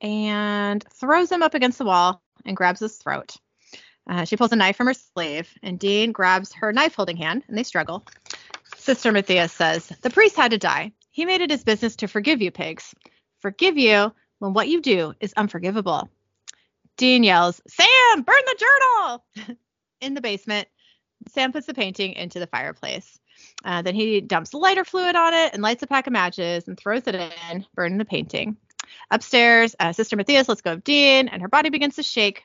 and 0.01 0.83
throws 0.93 1.31
him 1.31 1.43
up 1.43 1.53
against 1.53 1.77
the 1.77 1.85
wall 1.85 2.21
and 2.45 2.57
grabs 2.57 2.79
his 2.79 2.97
throat. 2.97 3.35
Uh, 4.09 4.25
she 4.25 4.35
pulls 4.35 4.51
a 4.51 4.55
knife 4.55 4.75
from 4.75 4.87
her 4.87 4.93
sleeve, 4.93 5.49
and 5.61 5.79
Dean 5.79 6.11
grabs 6.11 6.53
her 6.53 6.73
knife 6.73 6.95
holding 6.95 7.17
hand, 7.17 7.43
and 7.47 7.57
they 7.57 7.63
struggle. 7.63 8.05
Sister 8.75 9.11
Matthias 9.11 9.53
says, 9.53 9.87
The 10.01 10.09
priest 10.09 10.35
had 10.35 10.51
to 10.51 10.57
die. 10.57 10.91
He 11.09 11.25
made 11.25 11.41
it 11.41 11.51
his 11.51 11.63
business 11.63 11.95
to 11.97 12.07
forgive 12.07 12.41
you, 12.41 12.51
pigs. 12.51 12.93
Forgive 13.39 13.77
you 13.77 14.13
when 14.39 14.53
what 14.53 14.67
you 14.67 14.81
do 14.81 15.13
is 15.19 15.33
unforgivable. 15.37 16.09
Dean 16.97 17.23
yells, 17.23 17.61
Sam, 17.67 18.21
burn 18.23 18.41
the 18.45 18.57
journal! 18.59 19.57
In 20.01 20.13
the 20.13 20.21
basement, 20.21 20.67
Sam 21.29 21.51
puts 21.53 21.67
the 21.67 21.73
painting 21.73 22.13
into 22.13 22.39
the 22.39 22.47
fireplace. 22.47 23.19
Uh, 23.63 23.81
then 23.81 23.95
he 23.95 24.21
dumps 24.21 24.53
lighter 24.53 24.83
fluid 24.83 25.15
on 25.15 25.33
it 25.33 25.53
and 25.53 25.61
lights 25.61 25.83
a 25.83 25.87
pack 25.87 26.07
of 26.07 26.13
matches 26.13 26.67
and 26.67 26.77
throws 26.77 27.07
it 27.07 27.15
in, 27.15 27.65
burning 27.73 27.97
the 27.97 28.05
painting. 28.05 28.57
Upstairs, 29.09 29.75
uh, 29.79 29.93
Sister 29.93 30.15
Matthias 30.15 30.49
lets 30.49 30.61
go 30.61 30.73
of 30.73 30.83
Dean, 30.83 31.29
and 31.29 31.41
her 31.41 31.47
body 31.47 31.69
begins 31.69 31.95
to 31.95 32.03
shake. 32.03 32.43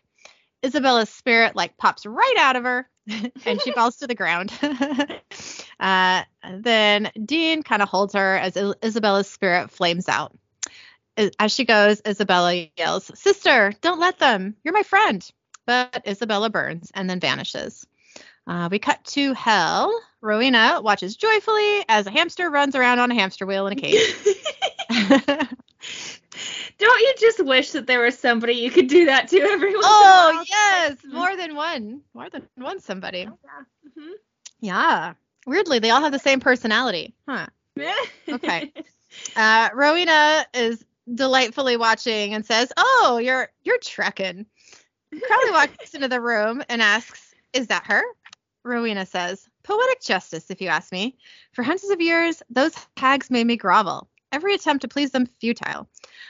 Isabella's 0.63 1.11
spirit 1.11 1.55
like 1.55 1.77
pops 1.77 2.05
right 2.05 2.37
out 2.39 2.57
of 2.57 2.65
her, 2.65 2.89
and 3.47 3.61
she 3.63 3.73
falls 3.73 3.97
to 3.99 4.07
the 4.07 4.15
ground. 4.15 4.53
uh, 5.81 6.23
then 6.51 7.11
Dean 7.25 7.63
kind 7.63 7.83
of 7.83 7.89
holds 7.89 8.15
her 8.15 8.37
as 8.37 8.57
Isabella's 8.83 9.31
spirit 9.31 9.71
flames 9.71 10.09
out. 10.09 10.37
As 11.39 11.53
she 11.53 11.65
goes, 11.65 12.01
Isabella 12.07 12.69
yells, 12.77 13.11
"Sister, 13.15 13.73
don't 13.81 14.01
let 14.01 14.19
them! 14.19 14.57
You're 14.63 14.75
my 14.75 14.85
friend!" 14.85 15.29
But 15.67 16.03
Isabella 16.07 16.49
burns 16.49 16.91
and 16.95 17.11
then 17.11 17.21
vanishes. 17.21 17.87
Uh, 18.47 18.69
we 18.71 18.79
cut 18.79 19.05
to 19.05 19.35
hell. 19.35 19.93
Rowena 20.23 20.81
watches 20.83 21.17
joyfully 21.17 21.85
as 21.89 22.07
a 22.07 22.11
hamster 22.11 22.49
runs 22.49 22.75
around 22.75 22.99
on 22.99 23.11
a 23.11 23.15
hamster 23.15 23.45
wheel 23.47 23.67
in 23.67 23.75
a 23.75 23.81
cage. 23.81 24.15
Don't 26.79 27.01
you 27.01 27.15
just 27.19 27.45
wish 27.45 27.71
that 27.73 27.87
there 27.87 28.01
was 28.01 28.19
somebody 28.19 28.55
you 28.55 28.71
could 28.71 28.89
do 28.89 29.07
that 29.07 29.29
to 29.29 29.41
every 29.41 29.75
once 29.75 29.87
in 29.87 29.91
a 29.91 29.95
oh 29.95 30.45
yes, 30.49 30.97
more 31.05 31.37
than 31.37 31.55
one, 31.55 32.03
more 32.15 32.31
than 32.31 32.47
one 32.57 32.81
somebody. 32.81 33.27
Mhm. 33.27 34.13
Yeah. 34.61 35.15
Weirdly, 35.47 35.79
they 35.79 35.91
all 35.91 36.03
have 36.03 36.13
the 36.13 36.19
same 36.19 36.41
personality. 36.41 37.15
Huh. 37.29 37.47
Yeah. 37.77 37.95
Okay. 38.31 38.73
Uh, 39.37 39.71
Rowena 39.73 40.45
is 40.53 40.85
delightfully 41.13 41.77
watching 41.79 42.35
and 42.35 42.45
says, 42.45 42.73
"Oh, 42.77 43.19
you're 43.23 43.49
you're 43.63 43.79
trekking." 43.79 44.47
Crowley 45.11 45.51
walks 45.51 45.95
into 45.95 46.09
the 46.09 46.21
room 46.21 46.63
and 46.69 46.83
asks, 46.83 47.35
"Is 47.55 47.69
that 47.69 47.87
her?" 47.87 48.03
Rowena 48.65 49.07
says, 49.07 49.49
"Poetic 49.63 50.03
justice, 50.03 50.51
if 50.51 50.61
you 50.61 50.69
ask 50.69 50.93
me. 50.93 51.17
For 51.53 51.63
hundreds 51.63 51.91
of 51.91 52.01
years, 52.03 52.43
those 52.51 52.75
hags 52.99 53.31
made 53.31 53.47
me 53.47 53.57
grovel. 53.57 54.09
Every 54.33 54.55
attempt 54.55 54.83
to 54.83 54.89
please 54.89 55.11
them 55.11 55.27
futile. 55.27 55.89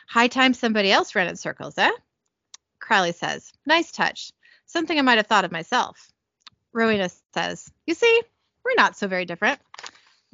High 0.09 0.29
time 0.29 0.55
somebody 0.55 0.91
else 0.93 1.15
ran 1.15 1.29
in 1.29 1.37
circles, 1.37 1.79
eh?" 1.79 1.91
Crowley 2.79 3.13
says, 3.13 3.53
"Nice 3.67 3.93
touch. 3.93 4.33
Something 4.67 4.99
I 4.99 5.03
might 5.03 5.19
have 5.19 5.27
thought 5.27 5.45
of 5.45 5.53
myself." 5.53 6.11
Rowena 6.73 7.11
says, 7.35 7.71
"You 7.87 7.95
see, 7.95 8.23
we're 8.65 8.75
not 8.77 8.97
so 8.97 9.09
very 9.09 9.25
different." 9.25 9.61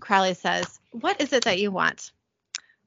Crowley 0.01 0.35
says, 0.35 0.81
What 0.91 1.21
is 1.21 1.33
it 1.33 1.45
that 1.45 1.59
you 1.59 1.71
want? 1.71 2.13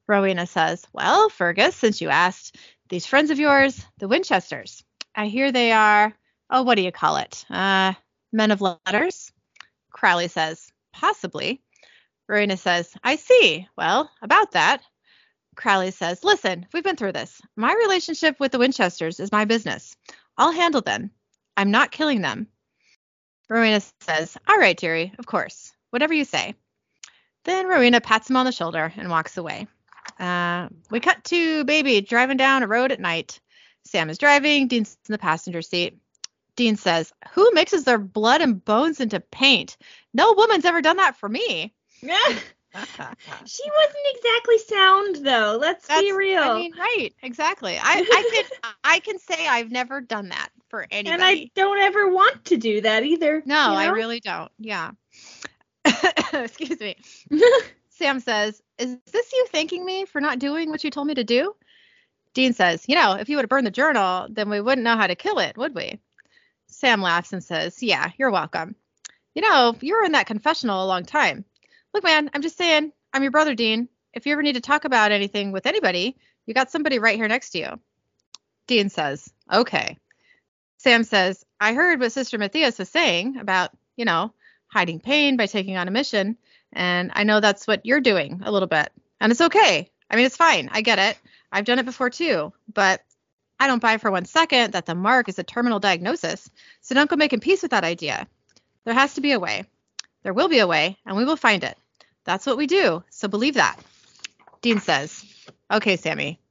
Rowena 0.08 0.46
says, 0.46 0.86
Well, 0.94 1.30
Fergus, 1.30 1.76
since 1.76 2.02
you 2.02 2.10
asked, 2.10 2.58
these 2.90 3.06
friends 3.06 3.32
of 3.32 3.40
yours, 3.40 3.84
the 3.98 4.08
Winchesters, 4.08 4.84
I 5.16 5.28
hear 5.28 5.52
they 5.52 5.72
are, 5.72 6.14
oh, 6.50 6.64
what 6.64 6.76
do 6.76 6.84
you 6.84 6.92
call 6.92 7.18
it? 7.18 7.46
Uh, 7.50 7.94
men 8.32 8.52
of 8.52 8.62
letters? 8.62 9.32
Crowley 9.92 10.28
says, 10.28 10.72
Possibly. 10.94 11.62
Rowena 12.28 12.58
says, 12.58 12.94
I 13.04 13.16
see. 13.16 13.68
Well, 13.78 14.10
about 14.22 14.52
that. 14.52 14.82
Crowley 15.56 15.92
says, 15.92 16.24
Listen, 16.24 16.68
we've 16.74 16.84
been 16.84 16.96
through 16.96 17.14
this. 17.14 17.42
My 17.56 17.74
relationship 17.74 18.40
with 18.40 18.52
the 18.52 18.60
Winchesters 18.60 19.20
is 19.20 19.32
my 19.32 19.46
business. 19.46 19.96
I'll 20.38 20.52
handle 20.52 20.82
them. 20.82 21.12
I'm 21.56 21.72
not 21.72 21.92
killing 21.92 22.22
them. 22.22 22.48
Rowena 23.50 23.82
says, 24.02 24.38
All 24.48 24.58
right, 24.58 24.78
dearie, 24.78 25.14
of 25.18 25.26
course. 25.26 25.74
Whatever 25.90 26.14
you 26.14 26.26
say. 26.26 26.56
Then 27.46 27.68
Rowena 27.68 28.02
pats 28.02 28.30
him 28.30 28.36
on 28.36 28.46
the 28.46 28.52
shoulder 28.52 28.94
and 28.98 29.10
walks 29.10 29.38
away. 29.38 29.68
Uh, 30.20 30.68
we 30.92 31.00
cut 31.00 31.24
to 31.26 31.64
Baby 31.64 32.02
driving 32.02 32.38
down 32.38 32.64
a 32.64 32.68
road 32.68 32.92
at 32.92 33.00
night. 33.00 33.40
Sam 33.86 34.10
is 34.10 34.18
driving, 34.18 34.68
Dean's 34.68 34.98
in 35.08 35.14
the 35.14 35.18
passenger 35.18 35.62
seat. 35.62 35.98
Dean 36.58 36.76
says, 36.76 37.14
Who 37.32 37.50
mixes 37.54 37.86
their 37.86 37.98
blood 37.98 38.42
and 38.42 38.64
bones 38.64 39.00
into 39.00 39.20
paint? 39.20 39.78
No 40.14 40.34
woman's 40.34 40.66
ever 40.66 40.82
done 40.82 40.98
that 40.98 41.16
for 41.16 41.30
me. 41.30 41.74
she 43.45 43.64
wasn't 43.72 44.06
exactly 44.16 44.58
sound 44.60 45.26
though. 45.26 45.58
Let's 45.60 45.88
be 45.88 46.12
real. 46.12 46.41
I 46.43 46.56
mean, 46.56 46.74
right, 46.78 47.10
exactly. 47.24 47.78
I, 47.82 48.00
I 48.00 48.32
can 48.34 48.72
I 48.84 49.00
can 49.00 49.20
say 49.20 49.48
I've 49.48 49.72
never 49.72 50.02
done 50.02 50.30
that 50.30 50.50
for 50.70 50.86
anybody. 50.91 51.14
and 51.14 51.24
I 51.24 51.50
don't 51.56 51.80
ever 51.80 52.10
want 52.10 52.45
to 52.45 52.58
do 52.58 52.82
that 52.82 53.04
either. 53.04 53.41
No, 53.45 53.72
you 53.72 53.78
I 53.78 53.88
really 53.88 54.20
don't. 54.20 54.52
Yeah. 54.60 54.91
Excuse 56.34 56.80
me. 56.80 56.98
Sam 57.89 58.20
says, 58.20 58.62
Is 58.78 58.98
this 59.12 59.34
you 59.34 59.48
thanking 59.52 59.86
me 59.86 60.06
for 60.06 60.22
not 60.22 60.39
doing 60.39 60.70
what 60.70 60.84
you 60.84 60.91
told 60.91 61.08
me 61.08 61.16
to 61.16 61.24
do? 61.24 61.56
Dean 62.34 62.54
says, 62.54 62.86
You 62.88 62.95
know, 62.95 63.14
if 63.14 63.30
you 63.30 63.38
would 63.38 63.43
have 63.43 63.50
burned 63.50 63.66
the 63.66 63.72
journal, 63.72 64.28
then 64.30 64.50
we 64.50 64.62
wouldn't 64.62 64.84
know 64.84 64.98
how 64.98 65.08
to 65.08 65.16
kill 65.16 65.39
it, 65.39 65.58
would 65.58 65.74
we? 65.74 66.00
Sam 66.68 67.02
laughs 67.02 67.34
and 67.34 67.43
says, 67.43 67.82
Yeah, 67.82 68.12
you're 68.18 68.32
welcome. 68.32 68.76
You 69.34 69.41
know, 69.41 69.76
you 69.82 69.95
were 69.95 70.04
in 70.04 70.12
that 70.12 70.28
confessional 70.28 70.84
a 70.84 70.88
long 70.88 71.04
time. 71.06 71.45
Look, 71.98 72.04
man, 72.04 72.30
I'm 72.32 72.43
just 72.43 72.60
saying, 72.60 72.91
I'm 73.12 73.24
your 73.24 73.32
brother, 73.32 73.56
Dean. 73.56 73.89
If 74.14 74.28
you 74.28 74.34
ever 74.34 74.43
need 74.43 74.54
to 74.54 74.62
talk 74.62 74.86
about 74.86 75.12
anything 75.12 75.52
with 75.52 75.66
anybody, 75.66 76.16
you 76.45 76.54
got 76.54 76.70
somebody 76.70 77.00
right 77.00 77.16
here 77.16 77.28
next 77.28 77.50
to 77.50 77.58
you. 77.58 77.80
Dean 78.68 78.89
says, 78.89 79.34
Okay. 79.52 79.98
Sam 80.78 81.04
says, 81.04 81.43
I 81.60 81.74
heard 81.74 82.00
what 82.00 82.12
Sister 82.12 82.38
Matthias 82.38 82.78
was 82.78 82.88
saying 82.88 83.38
about, 83.38 83.72
you 83.95 84.06
know, 84.06 84.32
hiding 84.68 85.00
pain 85.00 85.38
by 85.38 85.48
taking 85.48 85.76
on 85.76 85.88
a 85.88 85.91
mission. 85.91 86.38
And 86.72 87.10
I 87.16 87.24
know 87.24 87.39
that's 87.39 87.66
what 87.66 87.84
you're 87.84 88.00
doing 88.00 88.43
a 88.45 88.52
little 88.52 88.68
bit. 88.68 88.91
And 89.20 89.32
it's 89.32 89.41
okay. 89.41 89.89
I 90.08 90.16
mean, 90.18 90.28
it's 90.28 90.38
fine. 90.38 90.70
I 90.72 90.82
get 90.82 91.00
it. 91.00 91.18
I've 91.52 91.66
done 91.66 91.80
it 91.80 91.86
before 91.86 92.12
too. 92.12 92.54
But 92.72 93.02
I 93.60 93.66
don't 93.66 93.82
buy 93.82 93.98
for 93.98 94.12
one 94.12 94.26
second 94.26 94.74
that 94.74 94.86
the 94.86 94.93
mark 94.93 95.30
is 95.30 95.39
a 95.39 95.43
terminal 95.43 95.80
diagnosis. 95.80 96.48
So 96.82 96.93
don't 96.93 97.10
go 97.10 97.16
making 97.16 97.39
peace 97.39 97.64
with 97.64 97.72
that 97.72 97.84
idea. 97.84 98.28
There 98.86 98.93
has 98.93 99.16
to 99.16 99.22
be 99.22 99.32
a 99.32 99.39
way. 99.39 99.64
There 100.22 100.34
will 100.36 100.48
be 100.48 100.60
a 100.60 100.68
way, 100.68 100.95
and 101.04 101.18
we 101.18 101.26
will 101.26 101.38
find 101.38 101.64
it. 101.64 101.76
That's 102.28 102.46
what 102.46 102.58
we 102.58 102.68
do. 102.68 103.06
So 103.10 103.30
believe 103.30 103.54
that. 103.54 103.80
Dean 104.62 104.82
says, 104.82 105.24
Okay, 105.72 105.96
Sammy. 105.96 106.42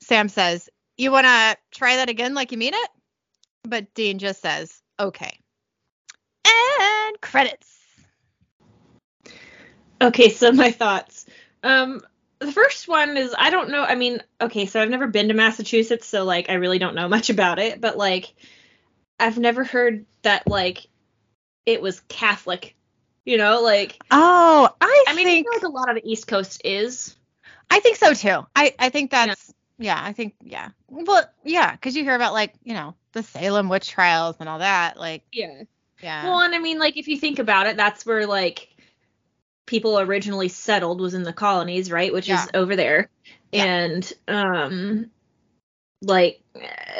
Sam 0.00 0.28
says, 0.28 0.70
You 0.96 1.10
want 1.10 1.26
to 1.26 1.56
try 1.76 1.96
that 1.96 2.08
again 2.08 2.34
like 2.34 2.52
you 2.52 2.58
mean 2.58 2.72
it? 2.72 2.90
But 3.64 3.92
Dean 3.94 4.20
just 4.20 4.40
says, 4.40 4.80
Okay. 4.98 5.40
And 6.46 7.20
credits. 7.20 7.76
Okay, 10.00 10.28
so 10.28 10.52
my 10.52 10.70
thoughts. 10.70 11.26
Um, 11.64 12.00
the 12.38 12.52
first 12.52 12.86
one 12.86 13.16
is 13.16 13.34
I 13.36 13.50
don't 13.50 13.70
know. 13.70 13.82
I 13.82 13.96
mean, 13.96 14.22
okay, 14.40 14.66
so 14.66 14.80
I've 14.80 14.90
never 14.90 15.08
been 15.08 15.28
to 15.28 15.34
Massachusetts, 15.34 16.06
so 16.06 16.24
like 16.24 16.48
I 16.48 16.54
really 16.54 16.78
don't 16.78 16.94
know 16.94 17.08
much 17.08 17.28
about 17.28 17.58
it. 17.58 17.80
But 17.80 17.96
like, 17.96 18.32
I've 19.18 19.38
never 19.38 19.64
heard 19.64 20.06
that 20.22 20.46
like 20.46 20.86
it 21.64 21.82
was 21.82 21.98
Catholic. 22.08 22.76
You 23.26 23.36
know, 23.36 23.60
like 23.60 23.98
Oh, 24.10 24.70
I, 24.80 25.04
I 25.08 25.14
mean, 25.14 25.26
I 25.26 25.30
think 25.30 25.46
feel 25.46 25.52
like 25.54 25.62
a 25.64 25.68
lot 25.68 25.90
of 25.90 25.96
the 25.96 26.10
East 26.10 26.26
Coast 26.26 26.62
is. 26.64 27.16
I 27.70 27.80
think 27.80 27.96
so 27.96 28.14
too. 28.14 28.46
I 28.56 28.74
I 28.78 28.88
think 28.90 29.10
that's 29.10 29.52
yeah, 29.78 30.00
I 30.02 30.12
think 30.12 30.34
yeah. 30.42 30.70
Well, 30.88 31.28
yeah, 31.44 31.72
because 31.72 31.96
you 31.96 32.04
hear 32.04 32.14
about 32.14 32.32
like 32.32 32.54
you 32.64 32.74
know 32.74 32.94
the 33.12 33.22
Salem 33.22 33.68
witch 33.68 33.88
trials 33.90 34.36
and 34.40 34.48
all 34.48 34.60
that. 34.60 34.98
Like 34.98 35.22
Yeah. 35.32 35.64
yeah, 36.02 36.24
Well, 36.26 36.40
and 36.40 36.54
I 36.54 36.58
mean, 36.58 36.78
like 36.78 36.96
if 36.96 37.08
you 37.08 37.18
think 37.18 37.38
about 37.38 37.66
it, 37.66 37.76
that's 37.76 38.06
where 38.06 38.26
like 38.26 38.68
people 39.66 39.98
originally 39.98 40.48
settled 40.48 41.00
was 41.00 41.14
in 41.14 41.24
the 41.24 41.32
colonies, 41.32 41.90
right? 41.90 42.12
Which 42.12 42.28
Yeah. 42.28 42.44
is 42.44 42.50
over 42.54 42.76
there, 42.76 43.10
Yeah. 43.52 43.64
and 43.64 44.12
um, 44.28 45.10
like 46.02 46.40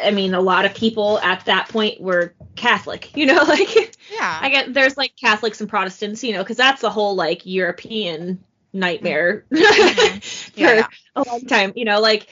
I 0.05 0.11
mean, 0.11 0.35
a 0.35 0.41
lot 0.41 0.65
of 0.65 0.75
people 0.75 1.19
at 1.21 1.45
that 1.47 1.69
point 1.69 2.01
were 2.01 2.35
Catholic. 2.57 3.17
You 3.17 3.27
know, 3.27 3.43
like 3.49 3.96
yeah, 4.19 4.39
I 4.43 4.51
get 4.51 4.75
there's 4.75 4.97
like 4.97 5.15
Catholics 5.17 5.61
and 5.61 5.69
Protestants, 5.71 6.23
you 6.25 6.33
know, 6.33 6.43
because 6.43 6.57
that's 6.57 6.81
the 6.81 6.91
whole 6.91 7.15
like 7.15 7.47
European 7.47 8.43
nightmare 8.73 9.45
Mhm. 9.53 10.23
for 10.53 10.61
yeah, 10.61 10.87
a 11.15 11.23
long 11.23 11.41
time. 11.47 11.73
You 11.77 11.85
know, 11.85 12.01
like 12.01 12.29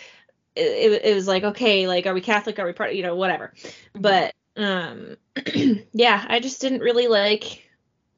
it, 0.57 1.03
it, 1.05 1.14
was 1.14 1.26
like 1.26 1.45
okay, 1.45 1.89
like 1.89 2.07
are 2.07 2.14
we 2.14 2.20
Catholic? 2.20 2.59
Are 2.59 2.66
we 2.66 2.72
part? 2.72 2.95
You 2.95 3.03
know, 3.03 3.16
whatever. 3.16 3.53
But 3.95 4.35
um, 4.57 5.16
yeah, 5.93 6.24
I 6.28 6.41
just 6.41 6.61
didn't 6.61 6.80
really 6.80 7.09
like. 7.09 7.62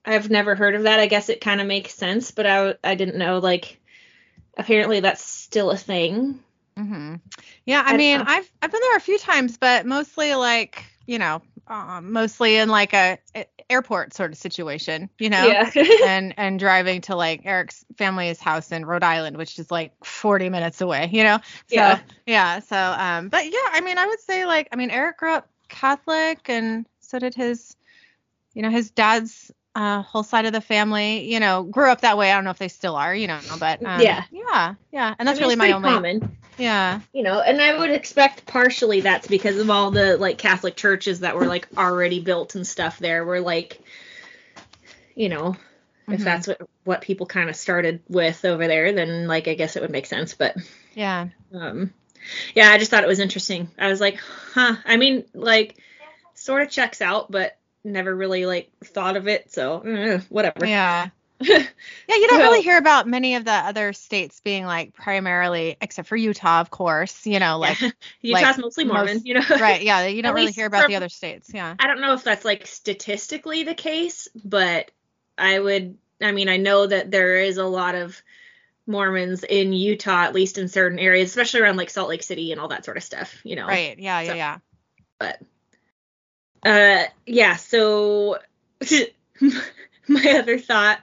I've 0.05 0.31
never 0.31 0.55
heard 0.55 0.75
of 0.77 0.85
that. 0.85 1.01
I 1.01 1.07
guess 1.07 1.29
it 1.29 1.41
kind 1.41 1.61
of 1.61 1.67
makes 1.67 1.95
sense, 1.95 2.31
but 2.31 2.47
I 2.47 2.75
I 2.85 2.95
didn't 2.95 3.19
know 3.19 3.39
like. 3.39 3.81
Apparently, 4.59 5.01
that's 5.01 5.23
still 5.23 5.71
a 5.71 5.77
thing. 5.77 6.41
hmm 6.77 7.17
Yeah, 7.67 7.83
I, 7.85 7.95
I 7.95 7.97
mean. 7.97 8.21
I've 8.21 8.51
I've 8.63 8.73
been 8.73 8.81
there 8.81 8.97
a 8.97 9.01
few 9.01 9.19
times, 9.19 9.59
but 9.59 9.85
mostly 9.87 10.35
like 10.35 10.85
you 11.07 11.19
know, 11.19 11.43
um, 11.69 12.13
mostly 12.13 12.57
in 12.57 12.69
like 12.69 12.93
a 12.93 13.19
airport 13.69 14.15
sort 14.15 14.33
of 14.33 14.39
situation, 14.39 15.11
you 15.19 15.31
know. 15.31 15.47
Yeah. 15.47 15.71
and 16.07 16.35
and 16.37 16.59
driving 16.59 17.01
to 17.03 17.17
like 17.17 17.43
Eric's 17.45 17.85
family's 17.97 18.41
house 18.41 18.73
in 18.73 18.85
Rhode 18.85 19.03
Island, 19.03 19.37
which 19.37 19.59
is 19.59 19.71
like 19.71 19.93
40 20.05 20.49
minutes 20.51 20.81
away, 20.81 21.09
you 21.13 21.25
know. 21.25 21.39
So 21.69 21.77
Yeah. 21.77 22.01
yeah, 22.27 22.59
so 22.61 22.77
um 22.77 23.29
but 23.29 23.45
yeah, 23.45 23.69
I 23.73 23.81
mean 23.81 23.99
I 23.99 24.07
would 24.07 24.21
say 24.21 24.47
like 24.47 24.69
I 24.73 24.77
mean 24.77 24.91
Eric 24.91 25.19
grew 25.19 25.33
up 25.33 25.49
Catholic 25.69 26.49
and 26.49 26.87
so 27.01 27.19
did 27.19 27.35
his 27.35 27.77
you 28.55 28.63
know, 28.63 28.71
his 28.71 28.91
dad's 28.91 29.51
uh 29.75 30.03
whole 30.03 30.23
side 30.23 30.47
of 30.47 30.53
the 30.53 30.61
family, 30.61 31.31
you 31.33 31.41
know, 31.41 31.65
grew 31.65 31.91
up 31.91 32.01
that 32.03 32.17
way. 32.17 32.31
I 32.31 32.35
don't 32.35 32.45
know 32.45 32.51
if 32.51 32.59
they 32.59 32.69
still 32.69 32.97
are, 32.97 33.15
you 33.15 33.27
know, 33.27 33.41
but 33.59 33.85
um, 33.85 34.01
Yeah. 34.01 34.25
Yeah. 34.31 34.75
Yeah. 34.93 35.15
And 35.19 35.29
that's 35.29 35.39
I 35.39 35.41
mean, 35.41 35.49
really 35.49 35.57
my 35.57 35.73
only 35.73 35.91
common. 35.91 36.36
Yeah. 36.59 37.01
you 37.13 37.23
know 37.23 37.41
and 37.41 37.61
i 37.61 37.79
would 37.79 37.91
expect 37.91 38.47
partially 38.47 39.01
that's 39.03 39.27
because 39.29 39.59
of 39.59 39.69
all 39.71 39.91
the 39.91 40.17
like 40.17 40.39
catholic 40.39 40.77
churches 40.77 41.21
that 41.21 41.37
were 41.37 41.47
like 41.47 41.69
already 41.77 42.21
built 42.21 42.55
and 42.55 42.67
stuff 42.67 42.99
there 42.99 43.25
were 43.25 43.41
like 43.41 43.81
you 45.15 45.29
know 45.29 45.57
if 46.09 46.21
Mhm. 46.21 46.25
that's 46.25 46.47
what 46.47 46.61
what 46.85 47.01
people 47.03 47.27
kind 47.27 47.51
of 47.51 47.57
started 47.57 48.01
with 48.09 48.45
over 48.45 48.67
there 48.67 48.93
then 48.93 49.27
like 49.27 49.49
i 49.49 49.55
guess 49.55 49.77
it 49.77 49.83
would 49.83 49.91
make 49.91 50.07
sense 50.07 50.35
but 50.35 50.57
Yeah. 50.95 51.29
Um, 51.55 51.93
yeah, 52.55 52.71
I 52.71 52.79
just 52.79 52.91
thought 52.91 53.05
it 53.05 53.09
was 53.09 53.21
interesting. 53.21 53.69
I 53.79 53.89
was 53.89 54.01
like, 54.01 54.19
huh. 54.55 54.77
I 54.85 54.97
mean, 54.97 55.25
like, 55.35 55.77
sort 56.35 56.63
of 56.63 56.71
checks 56.71 57.01
out, 57.01 57.31
but 57.31 57.57
never 57.85 58.13
really 58.15 58.47
like 58.47 58.71
thought 58.83 59.17
of 59.17 59.29
it. 59.29 59.53
So 59.53 59.81
eh, 59.83 60.21
whatever. 60.31 60.67
Yeah. 60.67 61.09
Yeah, 62.09 62.15
you 62.17 62.29
don't 62.29 62.39
So- 62.39 62.45
really 62.45 62.63
hear 62.63 62.79
about 62.79 63.07
many 63.07 63.35
of 63.35 63.45
the 63.45 63.53
other 63.53 63.93
states 63.93 64.41
being 64.41 64.65
like 64.65 64.95
primarily, 64.95 65.77
except 65.81 66.09
for 66.09 66.17
Utah, 66.17 66.61
of 66.61 66.71
course. 66.71 67.27
You 67.27 67.41
know, 67.41 67.59
like 67.59 67.81
Utah's 68.21 68.43
like, 68.43 68.59
mostly 68.59 68.85
Mormon, 68.85 69.15
most- 69.17 69.27
you 69.27 69.35
know. 69.35 69.43
right? 69.61 69.83
Yeah, 69.83 70.07
you 70.07 70.23
don't 70.23 70.35
really 70.35 70.53
hear 70.53 70.67
about 70.67 70.89
the 70.89 70.97
other 70.97 71.09
states. 71.09 71.51
Yeah. 71.53 71.75
I 71.79 71.87
don't 71.87 72.01
know 72.01 72.13
if 72.15 72.23
that's 72.25 72.45
like 72.45 72.67
statistically 72.67 73.65
the 73.65 73.75
case, 73.75 74.29
but 74.45 74.91
I 75.37 75.59
would. 75.59 75.99
I 76.23 76.33
mean, 76.33 76.49
I 76.49 76.57
know 76.57 76.87
that 76.87 77.11
there 77.11 77.37
is 77.39 77.59
a 77.59 77.65
lot 77.67 77.95
of 77.95 78.23
Mormons 78.87 79.45
in 79.45 79.73
Utah, 79.73 80.23
at 80.23 80.35
least 80.35 80.59
in 80.59 80.69
certain 80.69 80.99
areas, 80.99 81.29
especially 81.29 81.61
around 81.61 81.77
like 81.77 81.91
Salt 81.91 82.09
Lake 82.09 82.23
City 82.23 82.53
and 82.53 82.61
all 82.61 82.69
that 82.69 82.85
sort 82.85 82.97
of 82.97 83.03
stuff. 83.03 83.41
You 83.45 83.57
know. 83.57 83.67
Right. 83.67 83.99
Yeah. 83.99 84.21
Yeah. 84.21 84.35
Yeah. 84.35 84.59
but 85.19 85.41
uh 86.65 87.05
yeah 87.27 87.57
so 87.57 88.39
my 90.09 90.39
other 90.39 90.59
thought 90.59 91.01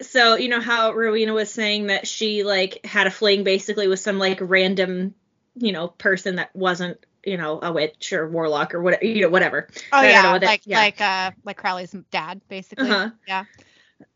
so 0.00 0.36
you 0.36 0.48
know 0.48 0.60
how 0.60 0.92
rowena 0.92 1.32
was 1.32 1.52
saying 1.52 1.86
that 1.88 2.06
she 2.06 2.42
like 2.42 2.84
had 2.84 3.06
a 3.06 3.10
fling 3.10 3.44
basically 3.44 3.88
with 3.88 4.00
some 4.00 4.18
like 4.18 4.38
random 4.40 5.14
you 5.56 5.72
know 5.72 5.88
person 5.88 6.36
that 6.36 6.54
wasn't 6.54 6.98
you 7.24 7.36
know 7.36 7.60
a 7.62 7.72
witch 7.72 8.12
or 8.12 8.28
warlock 8.28 8.74
or 8.74 8.82
whatever 8.82 9.04
you 9.04 9.22
know 9.22 9.28
whatever 9.28 9.68
Oh 9.92 10.02
yeah, 10.02 10.38
that- 10.38 10.42
like 10.44 10.62
yeah. 10.66 10.78
like 10.78 11.00
uh 11.00 11.30
like 11.44 11.56
Crowley's 11.56 11.94
dad, 12.10 12.40
basically. 12.48 12.90
Uh-huh. 12.92 13.10
Yeah. 13.26 13.44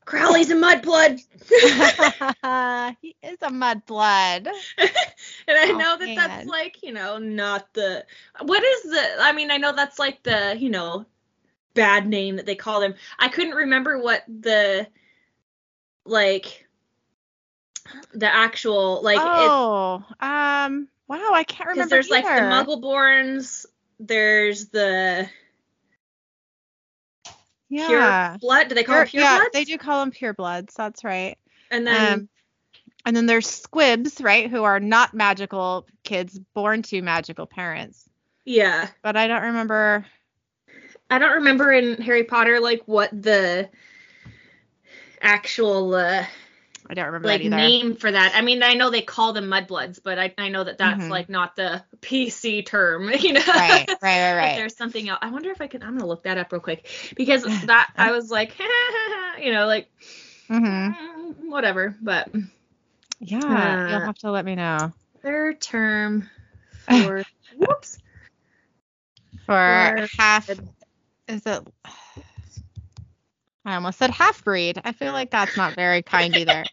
crowley's 0.05 0.51
a 0.51 0.55
mudblood 0.55 1.21
he 3.01 3.17
is 3.23 3.39
a 3.43 3.51
mudblood. 3.51 4.47
and 4.79 5.59
I 5.59 5.73
Oh, 5.73 5.79
know 5.79 5.97
that 5.99 6.15
that's 6.15 6.45
like, 6.47 6.83
you 6.83 6.93
know, 6.93 7.19
not 7.19 7.73
the 7.75 8.05
what 8.43 8.63
is 8.63 8.83
the 8.85 9.17
I 9.21 9.33
mean, 9.33 9.51
I 9.51 9.57
know 9.59 9.73
that's 9.73 9.99
like 9.99 10.23
the, 10.23 10.57
you 10.59 10.71
know, 10.71 11.07
bad 11.77 12.09
name 12.09 12.37
that 12.37 12.47
they 12.47 12.57
call 12.57 12.81
them. 12.81 12.95
I 13.19 13.29
couldn't 13.29 13.55
remember 13.55 13.99
what 13.99 14.25
the 14.29 14.89
like 16.05 16.67
the 18.13 18.27
actual 18.33 19.03
like 19.03 19.17
it 19.19 19.23
oh, 19.23 20.03
um, 20.21 20.89
wow, 21.07 21.31
I 21.33 21.45
can't 21.47 21.71
remember. 21.71 21.91
there's 21.91 22.11
like 22.11 22.25
the. 22.25 22.31
Muggleborns, 22.31 23.67
there's 24.01 24.67
the 24.71 25.29
yeah. 27.69 27.87
pure 28.31 28.39
blood. 28.41 28.69
Do 28.69 28.75
they 28.75 28.85
call 28.85 28.95
Pure- 28.95 29.05
them 29.05 29.11
pure 29.11 29.23
yeah, 29.23 29.37
bloods? 29.39 29.51
they 29.53 29.65
do 29.65 29.79
call 29.79 30.01
them 30.01 30.11
pure 30.11 30.35
bloods. 30.35 30.75
That's 30.75 31.05
right. 31.05 31.37
And 31.71 31.87
then 31.87 32.13
Um, 32.13 32.29
and 33.05 33.17
then 33.17 33.27
there's 33.27 33.49
squibs, 33.49 34.21
right, 34.21 34.51
who 34.51 34.65
are 34.65 34.81
not 34.81 35.15
magical 35.15 35.87
kids 36.03 36.39
born 36.55 36.83
to 36.83 37.03
magical 37.03 37.47
parents. 37.47 38.09
yeah. 38.45 38.89
But 39.03 39.17
I 39.17 39.29
don't 39.29 39.43
remember. 39.43 40.07
I 41.11 41.19
don't 41.19 41.37
remember 41.37 41.73
in 41.73 42.01
Harry 42.03 42.25
Potter 42.25 42.61
like 42.61 42.83
what 42.87 43.11
the 43.11 43.69
actual 45.21 45.95
uh 45.95 46.25
I 46.89 46.95
don't 46.95 47.07
remember 47.07 47.27
like 47.29 47.43
name 47.43 47.97
for 47.97 48.11
that. 48.11 48.33
I 48.37 48.43
mean, 48.43 48.63
I 48.63 48.75
know 48.75 48.91
they 48.91 49.03
call 49.03 49.33
them 49.33 49.47
mudbloods, 49.47 49.99
but 50.03 50.19
I, 50.21 50.33
I 50.39 50.49
know 50.51 50.63
that 50.63 50.79
that's 50.79 51.07
Mhm. 51.07 51.11
like 51.11 51.29
not 51.29 51.57
the 51.57 51.83
PC 52.01 52.63
term, 52.65 53.11
you 53.19 53.33
know. 53.33 53.43
Right, 53.47 53.87
right, 53.89 53.99
right, 54.03 54.37
right. 54.37 54.57
there's 54.57 54.77
something 54.77 55.09
else. 55.09 55.19
I 55.23 55.31
wonder 55.31 55.51
if 55.51 55.61
I 55.61 55.67
can. 55.67 55.83
I'm 55.83 55.95
gonna 55.97 56.07
look 56.07 56.23
that 56.25 56.39
up 56.39 56.53
real 56.53 56.61
quick 56.61 56.87
because 57.17 57.43
that 57.67 57.91
I 57.97 58.13
was 58.13 58.31
like, 58.31 58.53
you 59.43 59.53
know, 59.53 59.67
like 59.67 59.89
hmm 60.49 60.89
mm, 60.91 61.35
whatever. 61.49 61.97
But 62.01 62.29
Yeah, 63.21 63.77
Uh, 63.85 63.89
you'll 63.91 64.01
have 64.01 64.19
to 64.19 64.31
let 64.31 64.45
me 64.45 64.55
know. 64.55 64.93
their 65.23 65.55
term 65.55 66.29
for 66.87 67.25
whoops 67.57 67.99
For 69.47 69.55
For- 69.65 70.09
half, 70.19 70.49
is 71.29 71.43
it? 71.47 71.67
I 73.65 73.75
almost 73.75 73.99
said 73.99 74.11
half 74.11 74.45
breed. 74.45 74.81
I 74.85 74.93
feel 74.93 75.13
like 75.13 75.31
that's 75.31 75.57
not 75.57 75.75
very 75.75 76.03
kind 76.03 76.37
either. 76.37 76.65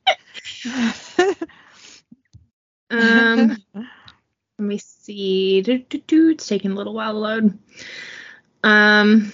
um. 2.91 3.57
Let 4.59 4.65
me 4.65 4.77
see. 4.77 5.61
Do, 5.61 5.79
do, 5.79 5.97
do. 5.99 6.29
It's 6.29 6.47
taking 6.47 6.71
a 6.71 6.75
little 6.75 6.93
while 6.93 7.13
to 7.13 7.19
load. 7.19 7.57
Um. 8.63 9.33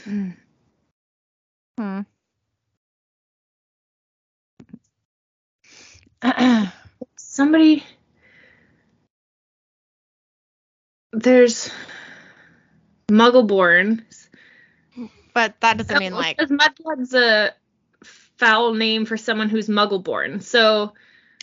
Hmm. 1.78 2.02
somebody 7.16 7.86
there's 11.14 11.72
muggleborn 13.10 14.04
but 15.34 15.60
that 15.62 15.78
doesn't 15.78 16.00
mean 16.00 16.14
like 16.14 16.38
because 16.38 16.52
mudblood's 16.52 17.14
a 17.14 17.54
foul 18.04 18.74
name 18.74 19.06
for 19.06 19.18
someone 19.18 19.50
who's 19.50 19.68
muggleborn. 19.68 20.42
So 20.42 20.94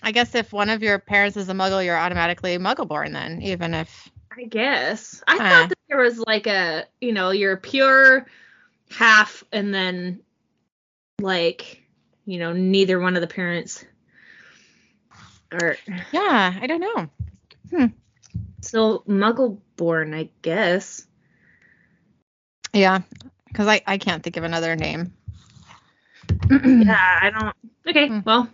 I 0.03 0.13
guess 0.13 0.35
if 0.35 0.53
one 0.53 0.71
of 0.71 0.83
your 0.83 0.99
parents 0.99 1.37
is 1.37 1.49
a 1.49 1.53
muggle, 1.53 1.85
you're 1.85 1.97
automatically 1.97 2.57
muggle 2.59 2.89
born 2.89 3.13
then, 3.13 3.43
even 3.43 3.75
if 3.75 4.11
i 4.37 4.45
guess. 4.45 5.23
I 5.27 5.37
Huh. 5.39 5.49
thought 5.49 5.69
that 5.71 5.79
there 5.89 5.99
was 5.99 6.19
like 6.19 6.47
a 6.47 6.87
you 7.01 7.13
know 7.13 7.31
you're 7.31 7.57
pure 7.57 8.27
half 8.91 9.45
and 9.53 9.73
then 9.75 10.21
like 11.21 11.83
you 12.25 12.39
know 12.39 12.53
neither 12.53 13.01
one 13.01 13.17
of 13.17 13.21
the 13.21 13.27
parents 13.27 13.85
are 15.53 15.77
yeah, 16.13 16.59
I 16.61 16.67
don't 16.67 16.81
know. 16.81 17.09
Hmm. 17.71 17.87
still 18.61 19.03
muggleborn 19.09 20.15
i 20.15 20.29
guess. 20.43 21.07
Yeah, 22.73 23.01
because 23.49 23.67
I 23.67 23.83
I 23.87 23.99
can't 23.99 24.23
think 24.23 24.37
of 24.37 24.45
another 24.45 24.77
name. 24.77 25.13
yeah, 26.51 27.19
I 27.23 27.31
don't. 27.31 27.57
Okay, 27.89 28.09
Hmm. 28.09 28.21
well, 28.25 28.49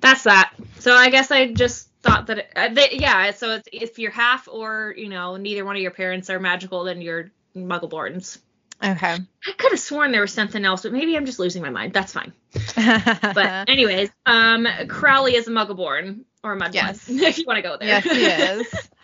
that's 0.00 0.24
that. 0.24 0.52
So 0.78 0.94
I 0.94 1.10
guess 1.10 1.30
I 1.30 1.52
just 1.52 1.88
thought 2.02 2.26
that, 2.28 2.38
it, 2.38 2.50
uh, 2.56 2.86
yeah. 2.92 3.30
So 3.32 3.52
it's, 3.56 3.68
if 3.72 3.98
you're 3.98 4.10
half 4.10 4.48
or 4.48 4.94
you 4.96 5.08
know 5.08 5.36
neither 5.36 5.64
one 5.64 5.76
of 5.76 5.82
your 5.82 5.90
parents 5.90 6.30
are 6.30 6.38
magical, 6.40 6.84
then 6.84 7.00
you're 7.02 7.30
Muggleborns. 7.56 8.38
Okay. 8.82 9.12
I 9.14 9.52
could 9.56 9.72
have 9.72 9.80
sworn 9.80 10.12
there 10.12 10.20
was 10.20 10.32
something 10.32 10.64
else, 10.64 10.82
but 10.82 10.92
maybe 10.92 11.16
I'm 11.16 11.26
just 11.26 11.40
losing 11.40 11.62
my 11.62 11.70
mind. 11.70 11.92
That's 11.92 12.12
fine. 12.12 12.32
But 12.76 13.68
anyways, 13.68 14.08
um, 14.24 14.68
Crowley 14.86 15.34
is 15.34 15.48
a 15.48 15.50
Muggleborn 15.50 16.20
or 16.44 16.52
a 16.52 16.56
Mudblood, 16.56 16.74
Yes. 16.74 17.08
if 17.08 17.38
you 17.38 17.44
want 17.44 17.56
to 17.56 17.62
go 17.62 17.76
there. 17.76 17.88
yes, 17.88 18.04
he 18.04 18.24
is. 18.24 18.88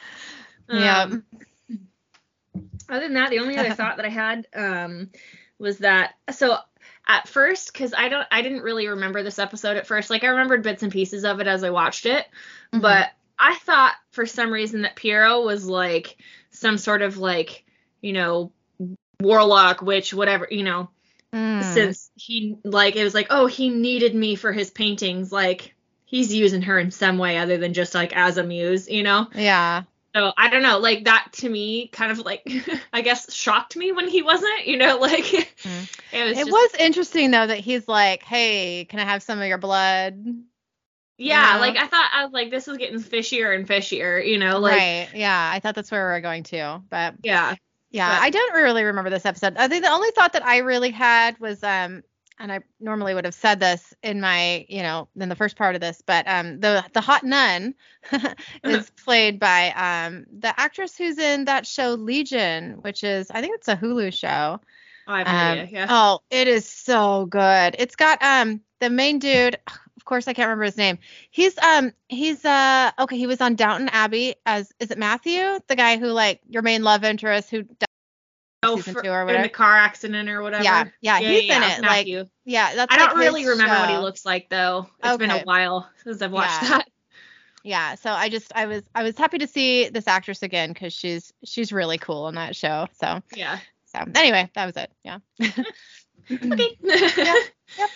Um, 0.66 1.24
other 2.88 3.00
than 3.06 3.14
that, 3.14 3.30
the 3.30 3.38
only 3.40 3.56
other 3.56 3.74
thought 3.74 3.96
that 3.96 4.06
I 4.06 4.10
had 4.10 4.46
um, 4.54 5.10
was 5.58 5.78
that 5.78 6.14
so 6.32 6.56
at 7.06 7.28
first 7.28 7.72
because 7.72 7.94
I 7.96 8.08
don't 8.08 8.26
I 8.30 8.42
didn't 8.42 8.62
really 8.62 8.88
remember 8.88 9.22
this 9.22 9.38
episode 9.38 9.76
at 9.76 9.86
first. 9.86 10.10
Like 10.10 10.24
I 10.24 10.28
remembered 10.28 10.62
bits 10.62 10.82
and 10.82 10.92
pieces 10.92 11.24
of 11.24 11.40
it 11.40 11.46
as 11.46 11.62
I 11.64 11.70
watched 11.70 12.06
it, 12.06 12.26
Mhm. 12.72 12.80
but 12.82 13.10
I 13.38 13.54
thought 13.56 13.94
for 14.12 14.26
some 14.26 14.50
reason 14.52 14.82
that 14.82 14.96
Piero 14.96 15.42
was 15.42 15.66
like 15.66 16.16
some 16.50 16.78
sort 16.78 17.02
of 17.02 17.18
like 17.18 17.64
you 18.00 18.12
know 18.12 18.52
warlock 19.20 19.80
witch 19.82 20.12
whatever 20.12 20.48
you 20.50 20.62
know 20.64 20.90
Mm. 21.32 21.64
since 21.74 22.10
he 22.14 22.58
like 22.62 22.94
it 22.94 23.02
was 23.02 23.12
like 23.14 23.26
oh 23.30 23.46
he 23.46 23.68
needed 23.68 24.14
me 24.14 24.36
for 24.36 24.52
his 24.52 24.70
paintings 24.70 25.32
like 25.32 25.74
he's 26.04 26.32
using 26.32 26.62
her 26.62 26.78
in 26.78 26.92
some 26.92 27.18
way 27.18 27.38
other 27.38 27.56
than 27.58 27.74
just 27.74 27.92
like 27.92 28.16
as 28.16 28.36
a 28.36 28.44
muse 28.44 28.88
you 28.88 29.02
know 29.02 29.26
yeah. 29.34 29.82
So 30.14 30.32
I 30.36 30.48
don't 30.48 30.62
know, 30.62 30.78
like 30.78 31.04
that 31.04 31.28
to 31.34 31.48
me 31.48 31.88
kind 31.88 32.12
of 32.12 32.18
like 32.20 32.48
I 32.92 33.00
guess 33.00 33.32
shocked 33.32 33.76
me 33.76 33.92
when 33.92 34.08
he 34.08 34.22
wasn't, 34.22 34.66
you 34.66 34.76
know, 34.76 34.96
like 35.00 35.32
it 35.34 35.46
was 35.54 35.64
Mm. 35.64 36.30
It 36.30 36.34
just, 36.36 36.50
was 36.50 36.74
interesting 36.78 37.30
though 37.30 37.46
that 37.46 37.58
he's 37.58 37.88
like, 37.88 38.22
"Hey, 38.22 38.84
can 38.88 39.00
I 39.00 39.04
have 39.04 39.22
some 39.22 39.40
of 39.40 39.46
your 39.48 39.58
blood?" 39.58 40.24
yeah, 41.16 41.54
yeah. 41.54 41.60
like 41.60 41.76
I 41.76 41.86
thought 41.86 42.10
I 42.12 42.24
was 42.24 42.32
like 42.32 42.50
this 42.50 42.68
is 42.68 42.76
getting 42.76 43.00
fishier 43.00 43.54
and 43.54 43.66
fishier, 43.66 44.24
you 44.24 44.38
know, 44.38 44.58
like 44.58 44.72
right. 44.72 45.08
Yeah, 45.14 45.50
I 45.52 45.60
thought 45.60 45.74
that's 45.74 45.90
where 45.90 46.06
we 46.06 46.12
were 46.12 46.20
going 46.20 46.42
to, 46.44 46.82
but 46.90 47.14
yeah. 47.22 47.54
yeah, 47.90 48.16
But- 48.16 48.22
I 48.22 48.30
don't 48.30 48.54
really 48.54 48.84
remember 48.84 49.10
this 49.10 49.26
episode. 49.26 49.56
I 49.56 49.68
think 49.68 49.84
the 49.84 49.90
only 49.90 50.10
thought 50.12 50.32
that 50.34 50.44
I 50.44 50.58
really 50.58 50.90
had 50.90 51.38
was 51.40 51.62
um 51.62 52.02
and 52.38 52.50
I 52.52 52.60
normally 52.80 53.14
would 53.14 53.24
have 53.24 53.34
said 53.34 53.60
this 53.60 53.94
in 54.02 54.20
my, 54.20 54.66
you 54.68 54.82
know, 54.82 55.08
in 55.16 55.28
the 55.28 55.36
first 55.36 55.56
part 55.56 55.74
of 55.74 55.80
this, 55.80 56.02
but 56.04 56.26
um 56.28 56.60
the 56.60 56.84
the 56.92 57.00
hot 57.00 57.24
nun 57.24 57.74
is 58.64 58.90
played 59.04 59.38
by 59.38 59.70
um 59.70 60.26
the 60.40 60.58
actress 60.58 60.96
who's 60.96 61.18
in 61.18 61.44
that 61.46 61.66
show 61.66 61.94
Legion, 61.94 62.78
which 62.82 63.04
is 63.04 63.30
I 63.30 63.40
think 63.40 63.54
it's 63.56 63.68
a 63.68 63.76
Hulu 63.76 64.12
show. 64.12 64.60
Oh, 65.06 65.12
I 65.12 65.18
have 65.18 65.28
Um, 65.28 65.34
idea. 65.34 65.68
Yeah. 65.70 65.86
Oh, 65.90 66.20
it 66.30 66.48
is 66.48 66.68
so 66.68 67.26
good. 67.26 67.76
It's 67.78 67.96
got 67.96 68.22
um 68.22 68.60
the 68.80 68.90
main 68.90 69.18
dude. 69.18 69.58
Of 69.96 70.06
course, 70.06 70.28
I 70.28 70.34
can't 70.34 70.48
remember 70.48 70.64
his 70.64 70.76
name. 70.76 70.98
He's 71.30 71.56
um 71.56 71.92
he's 72.08 72.44
uh 72.44 72.90
okay. 72.98 73.16
He 73.16 73.26
was 73.26 73.40
on 73.40 73.54
Downton 73.54 73.88
Abbey 73.88 74.34
as 74.44 74.70
is 74.78 74.90
it 74.90 74.98
Matthew, 74.98 75.58
the 75.66 75.76
guy 75.76 75.96
who 75.96 76.08
like 76.08 76.40
your 76.46 76.60
main 76.60 76.82
love 76.82 77.04
interest 77.04 77.48
who 77.50 77.64
oh, 78.66 78.76
season 78.76 78.94
for- 78.94 79.02
two 79.02 79.08
or 79.10 79.20
in 79.20 79.26
whatever. 79.26 79.42
the 79.44 79.48
car 79.48 79.76
accident 79.76 80.28
or 80.28 80.42
whatever. 80.42 80.64
Yeah, 80.64 80.84
yeah, 81.00 81.18
he's 81.20 81.50
in 81.50 81.62
it, 81.62 81.82
like, 81.82 82.06
yeah. 82.44 82.74
That's 82.74 82.92
I 82.94 82.98
don't 82.98 83.16
really 83.18 83.42
his 83.42 83.50
remember 83.50 83.74
what 83.74 83.90
he 83.90 83.98
looks 83.98 84.24
like 84.24 84.48
though. 84.48 84.88
It's 85.02 85.16
been 85.18 85.30
a 85.30 85.42
while 85.42 85.88
since 86.04 86.20
I've 86.22 86.32
watched 86.32 86.62
Yeah. 86.62 86.68
that. 86.68 86.88
yeah. 87.62 87.94
So 87.96 88.10
I 88.10 88.28
just 88.28 88.52
I 88.54 88.66
was 88.66 88.82
I 88.94 89.02
was 89.02 89.16
happy 89.16 89.38
to 89.38 89.46
see 89.46 89.88
this 89.88 90.06
actress 90.08 90.42
again 90.42 90.72
because 90.72 90.92
she's 90.92 91.32
she's 91.44 91.72
really 91.72 91.98
cool 91.98 92.28
in 92.28 92.34
that 92.36 92.56
show. 92.56 92.86
So 93.00 93.20
Yeah. 93.34 93.58
so 93.86 94.00
anyway, 94.14 94.50
that 94.54 94.66
was 94.66 94.76
it. 94.76 94.90
Yeah. 95.04 95.18
Okay. 96.30 96.78
yep. 96.82 97.90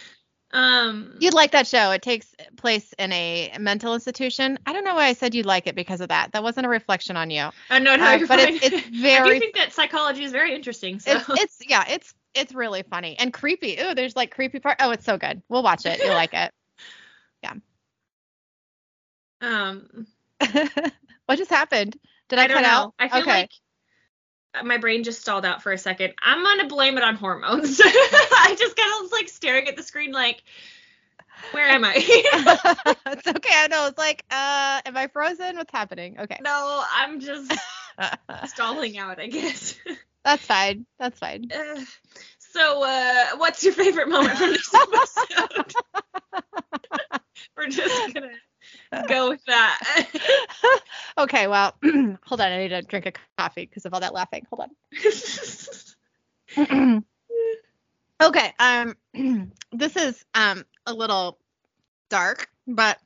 Um. 0.53 1.15
You'd 1.21 1.35
like 1.35 1.53
that 1.53 1.67
show. 1.67 1.91
It 1.91 2.03
takes 2.03 2.35
place 2.57 2.95
in 2.99 3.13
a 3.13 3.55
mental 3.59 3.95
institution. 3.95 4.59
I 4.67 4.73
don't 4.73 4.85
know 4.85 4.95
why 4.95 5.07
I 5.07 5.13
said 5.13 5.35
you'd 5.35 5.47
like 5.47 5.67
it 5.67 5.75
because 5.75 6.01
of 6.01 6.09
that. 6.09 6.33
That 6.33 6.43
wasn't 6.43 6.67
a 6.67 6.69
reflection 6.71 7.17
on 7.17 7.31
you. 7.31 7.51
Oh, 7.71 7.79
no, 7.79 7.97
no, 7.97 8.05
Uh, 8.05 8.27
but 8.27 8.39
it's 8.41 8.65
it's 8.65 8.75
I 9.05 9.29
do 9.29 9.39
think 9.39 9.57
that 9.57 9.73
psychology 9.73 10.25
is 10.25 10.33
very 10.33 10.55
interesting. 10.55 11.01
So. 11.01 11.13
it's 11.13 11.29
it's 11.29 11.59
yeah, 11.69 11.85
it's 11.89 12.15
it's 12.35 12.55
really 12.55 12.83
funny 12.83 13.17
and 13.19 13.33
creepy. 13.33 13.79
Oh, 13.79 13.95
there's 13.95 14.17
like 14.17 14.35
creepy 14.35 14.59
part. 14.59 14.79
Oh, 14.81 14.91
it's 14.91 15.05
so 15.05 15.19
good. 15.19 15.43
We'll 15.49 15.63
watch 15.63 15.85
it. 15.85 16.03
You'll 16.03 16.15
like 16.15 16.35
it. 16.35 16.53
Yeah. 17.41 17.53
Um. 19.41 20.09
what 21.27 21.39
just 21.39 21.51
happened? 21.51 21.97
Did 22.29 22.41
I, 22.41 22.47
I 22.47 22.49
cut 22.49 22.63
know. 22.63 22.69
out? 22.69 22.95
I 22.99 23.09
feel 23.09 23.21
okay. 23.21 23.31
like 23.31 23.53
my 24.65 24.79
brain 24.79 25.05
just 25.05 25.21
stalled 25.21 25.45
out 25.45 25.63
for 25.63 25.73
a 25.73 25.79
second. 25.79 26.15
I'm 26.21 26.43
gonna 26.43 26.69
blame 26.69 26.97
it 26.97 27.05
on 27.05 27.17
hormones. 27.17 27.81
I 27.85 28.57
just 28.59 28.77
kind 28.77 28.93
of 28.95 29.03
was 29.03 29.13
like 29.13 29.29
staring 29.29 29.69
at 29.69 29.77
the 29.77 29.83
screen, 29.83 30.13
like, 30.13 30.43
where 31.53 31.67
am 31.67 31.85
I? 31.85 31.95
it's 31.97 33.27
okay. 33.29 33.55
I 33.55 33.69
know. 33.69 33.87
It's 33.87 33.99
like, 33.99 34.25
uh, 34.31 34.81
am 34.85 34.97
I 34.97 35.09
frozen? 35.09 35.57
What's 35.57 35.73
happening? 35.73 36.19
Okay. 36.21 36.39
no, 36.43 36.83
I'm 36.93 37.21
just 37.21 37.53
stalling 38.47 38.99
out, 38.99 39.21
I 39.21 39.29
guess. 39.29 39.79
That's 40.25 40.45
fine. 40.45 40.87
That's 40.99 41.19
fine. 41.19 41.51
Uh, 41.53 41.81
so, 42.39 42.85
uh, 42.85 43.37
what's 43.37 43.63
your 43.63 43.73
favorite 43.73 44.09
moment 44.09 44.37
from 44.37 44.51
this 44.51 44.75
episode? 44.75 45.75
We're 47.57 47.69
just 47.69 48.15
gonna 48.15 48.31
go 49.09 49.31
with 49.31 49.45
that. 49.47 50.07
okay. 51.19 51.47
Well, 51.47 51.75
hold 52.25 52.41
on. 52.41 52.53
I 52.53 52.59
need 52.59 52.69
to 52.69 52.83
drink 52.83 53.07
a 53.07 53.13
coffee 53.37 53.67
because 53.67 53.85
of 53.87 53.95
all 53.95 54.01
that 54.01 54.15
laughing. 54.15 54.47
Hold 54.51 54.71
on. 56.57 57.05
okay. 58.23 58.53
Um, 58.59 58.97
this 59.73 59.97
is 59.97 60.25
um 60.35 60.65
a 60.87 60.93
little 60.93 61.39
dark, 62.09 62.49
but 62.67 62.99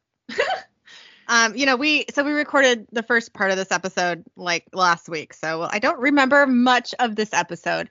um, 1.28 1.54
you 1.56 1.66
know, 1.66 1.76
we 1.76 2.04
so 2.12 2.22
we 2.24 2.32
recorded 2.32 2.86
the 2.92 3.02
first 3.02 3.32
part 3.32 3.50
of 3.50 3.56
this 3.56 3.70
episode 3.70 4.24
like 4.36 4.66
last 4.72 5.08
week, 5.08 5.32
so 5.32 5.62
I 5.70 5.78
don't 5.78 5.98
remember 5.98 6.46
much 6.46 6.94
of 6.98 7.16
this 7.16 7.32
episode. 7.32 7.88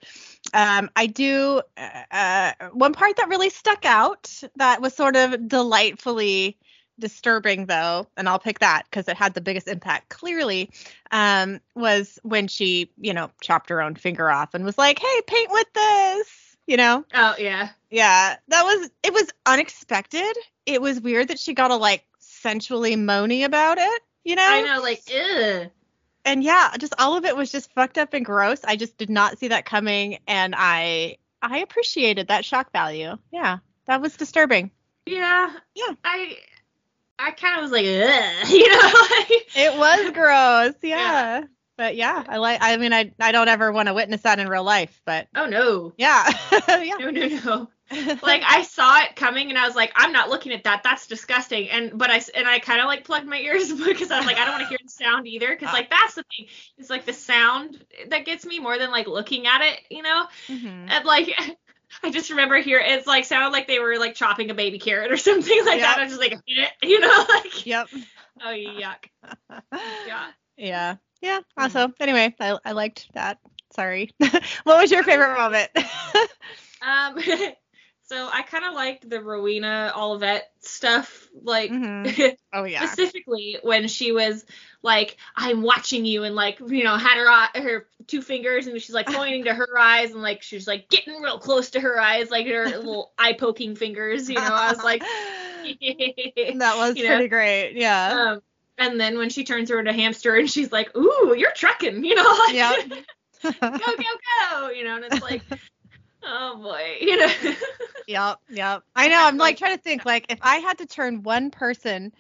Um, 0.54 0.90
I 0.96 1.08
do 1.08 1.62
uh, 1.78 2.04
uh, 2.12 2.52
one 2.74 2.94
part 2.94 3.18
that 3.18 3.30
really 3.30 3.50
stuck 3.50 3.86
out 3.86 4.32
that 4.58 4.82
was 4.82 4.94
sort 4.94 5.16
of 5.16 5.48
delightfully 5.48 6.58
disturbing 7.02 7.66
though 7.66 8.08
and 8.16 8.30
i'll 8.30 8.40
pick 8.40 8.60
that 8.60 8.84
because 8.90 9.08
it 9.08 9.18
had 9.18 9.34
the 9.34 9.42
biggest 9.42 9.68
impact 9.68 10.08
clearly 10.10 10.70
um 11.12 11.60
was 11.76 12.18
when 12.24 12.48
she 12.48 12.90
you 12.98 13.14
know 13.14 13.30
chopped 13.42 13.70
her 13.70 13.82
own 13.82 13.96
finger 13.96 14.30
off 14.30 14.54
and 14.54 14.64
was 14.64 14.78
like 14.78 15.00
hey 15.00 15.22
paint 15.28 15.50
with 15.52 15.68
this 15.74 16.56
you 16.68 16.78
know 16.78 17.04
oh 17.14 17.36
yeah. 17.38 17.70
yeah 17.90 18.38
that 18.48 18.64
was 18.64 18.90
it 19.04 19.14
was 19.14 19.30
unexpected 19.46 20.34
it 20.66 20.82
was 20.82 21.02
weird 21.02 21.28
that 21.28 21.40
she 21.40 21.54
got 21.54 21.72
a 21.72 21.76
like 21.76 22.06
sensually 22.20 22.96
moany 22.96 23.44
about 23.44 23.78
it 23.78 24.02
you 24.24 24.36
know 24.36 24.48
I 24.48 24.62
know, 24.62 24.82
like, 24.82 25.02
ugh. 25.14 25.70
and 26.24 26.44
yeah 26.44 26.72
just 26.80 26.94
all 26.98 27.18
of 27.18 27.26
it 27.26 27.36
was 27.36 27.52
just 27.52 27.74
fucked 27.74 27.98
up 27.98 28.14
and 28.14 28.24
gross 28.24 28.62
i 28.64 28.76
just 28.76 28.98
did 28.98 29.10
not 29.10 29.40
see 29.40 29.50
that 29.50 29.66
coming 29.66 30.20
and 30.28 30.54
i 30.58 31.18
i 31.42 31.58
appreciated 31.58 32.30
that 32.30 32.46
shock 32.46 32.72
value 32.72 33.18
yeah 33.32 33.58
that 33.86 34.02
was 34.02 34.16
disturbing 34.16 34.72
Yeah. 35.08 35.52
Yeah. 35.76 35.94
I 36.06 36.38
I 37.20 37.32
kind 37.32 37.58
of 37.58 37.64
was 37.64 37.72
like, 37.72 37.86
ugh, 37.86 38.50
you 38.50 38.70
know, 38.70 38.92
It 39.56 39.78
was 39.78 40.12
gross. 40.12 40.74
Yeah. 40.82 41.42
Yeah. 41.42 41.44
But 41.78 41.96
yeah, 41.96 42.24
I 42.28 42.38
like 42.38 42.60
I 42.62 42.78
mean 42.78 42.94
I 42.94 43.12
I 43.20 43.32
don't 43.32 43.48
ever 43.48 43.72
want 43.72 43.88
to 43.88 43.94
witness 43.96 44.22
that 44.22 44.40
in 44.40 44.48
real 44.48 44.64
life, 44.64 45.02
but 45.06 45.28
oh 45.36 45.48
no. 45.48 45.94
yeah. 45.98 46.30
yeah. 46.70 46.96
No, 47.00 47.10
no, 47.10 47.28
no. 47.28 47.70
Like 48.22 48.44
I 48.46 48.62
saw 48.64 49.02
it 49.04 49.16
coming 49.16 49.50
and 49.50 49.58
I 49.58 49.66
was 49.66 49.76
like, 49.76 49.92
I'm 49.96 50.12
not 50.14 50.30
looking 50.30 50.52
at 50.54 50.64
that. 50.66 50.82
That's 50.84 51.08
disgusting. 51.08 51.70
And 51.70 51.98
but 51.98 52.10
I 52.12 52.22
and 52.36 52.48
I 52.48 52.60
kind 52.60 52.80
of 52.82 52.86
like 52.86 53.04
plugged 53.04 53.28
my 53.28 53.38
ears 53.38 53.72
because 53.74 54.12
I 54.12 54.18
was 54.18 54.28
like, 54.28 54.38
I 54.38 54.46
don't 54.46 54.54
want 54.54 54.64
to 54.64 54.70
hear 54.70 54.78
the 54.84 54.90
sound 54.90 55.28
either. 55.28 55.50
Because 55.50 55.74
like 55.74 55.90
that's 55.90 56.14
the 56.16 56.24
thing. 56.24 56.48
It's 56.78 56.90
like 56.90 57.06
the 57.06 57.14
sound 57.14 57.84
that 58.10 58.26
gets 58.26 58.46
me 58.46 58.60
more 58.60 58.78
than 58.78 58.92
like 58.92 59.08
looking 59.08 59.48
at 59.48 59.62
it, 59.62 59.80
you 59.90 60.04
know. 60.04 60.26
Mhm. 60.50 60.88
And 60.90 61.06
like 61.06 61.30
I 62.04 62.10
just 62.10 62.30
remember 62.30 62.58
here, 62.58 62.82
it's 62.84 63.08
like 63.08 63.26
sounded 63.26 63.52
like 63.52 63.68
they 63.68 63.80
were 63.80 63.98
like 63.98 64.16
chopping 64.16 64.50
a 64.50 64.54
baby 64.54 64.80
carrot 64.80 65.12
or 65.12 65.18
something 65.18 65.66
like 65.66 65.82
that. 65.82 65.98
I 65.98 66.04
was 66.04 66.12
just 66.12 66.22
like, 66.22 66.40
you 66.84 67.00
know, 67.00 67.26
like 67.30 67.66
Yep. 67.66 67.88
oh 68.42 68.48
yuck. 68.48 69.06
Yeah. 70.08 70.28
Yeah. 70.58 70.96
Yeah. 71.22 71.40
Also, 71.58 71.92
anyway, 72.00 72.36
I 72.40 72.58
I 72.66 72.72
liked 72.72 73.10
that. 73.14 73.40
Sorry. 73.76 74.12
what 74.18 74.42
was 74.66 74.92
your 74.92 75.04
favorite 75.04 75.38
moment? 75.38 75.70
Um. 76.84 77.16
So 78.12 78.28
I 78.30 78.42
kind 78.42 78.66
of 78.66 78.74
liked 78.74 79.10
the 79.10 79.22
Rowena 79.22 79.94
Olivette 79.96 80.42
stuff, 80.60 81.30
like 81.44 81.72
Mhm. 81.72 82.36
Oh 82.54 82.66
yeah. 82.66 82.86
specifically 82.86 83.58
when 83.64 83.88
she 83.88 84.12
was 84.12 84.46
like, 84.84 85.16
"I'm 85.34 85.62
watching 85.62 86.04
you," 86.06 86.26
and 86.26 86.36
like 86.36 86.60
you 86.60 86.84
know 86.84 86.98
had 86.98 87.18
her 87.18 87.30
eye- 87.30 87.52
her 87.56 87.88
two 88.08 88.22
fingers 88.22 88.68
and 88.68 88.82
she's 88.82 88.94
like 88.94 89.06
pointing 89.08 89.46
to 89.46 89.54
her 89.54 89.80
eyes 89.80 90.12
and 90.12 90.22
like 90.22 90.42
she's 90.42 90.68
like 90.68 90.90
getting 90.90 91.22
real 91.22 91.40
close 91.40 91.70
to 91.70 91.80
her 91.80 92.02
eyes, 92.02 92.30
like 92.30 92.48
her 92.48 92.66
little 92.78 93.14
eye 93.18 93.32
poking 93.32 93.78
fingers. 93.78 94.30
You 94.30 94.36
know, 94.36 94.42
I 94.42 94.74
was 94.74 94.84
like, 94.84 95.04
that 95.04 96.74
was 96.76 96.98
you 96.98 97.04
know, 97.04 97.10
pretty 97.16 97.30
great. 97.30 97.76
Yeah. 97.76 98.12
um, 98.34 98.42
and 98.78 99.00
then 99.00 99.18
when 99.20 99.30
she 99.30 99.46
turns 99.46 99.70
her 99.70 99.80
into 99.80 99.94
hamster 99.94 100.36
and 100.36 100.52
she's 100.52 100.74
like, 100.74 100.94
"Ooh, 100.98 101.34
you're 101.38 101.54
trucking," 101.54 102.04
you 102.04 102.16
know, 102.16 102.38
like 102.46 102.56
Yep. 102.56 102.90
go 103.44 103.52
go 103.70 103.94
go, 104.60 104.70
you 104.72 104.84
know, 104.84 104.98
and 104.98 105.06
it's 105.06 105.22
like, 105.22 105.44
oh 106.24 106.58
boy, 106.62 106.98
you 107.02 107.18
know. 107.18 107.32
Yep, 108.08 108.40
yep. 108.50 108.84
I 108.96 109.08
know. 109.08 109.22
I'm 109.22 109.38
like 109.38 109.58
trying 109.58 109.76
to 109.78 109.82
think 109.82 110.06
like 110.06 110.26
if 110.30 110.40
I 110.42 110.58
had 110.58 110.80
to 110.80 110.86
turn 110.86 111.24
one 111.24 111.52
person 111.52 112.12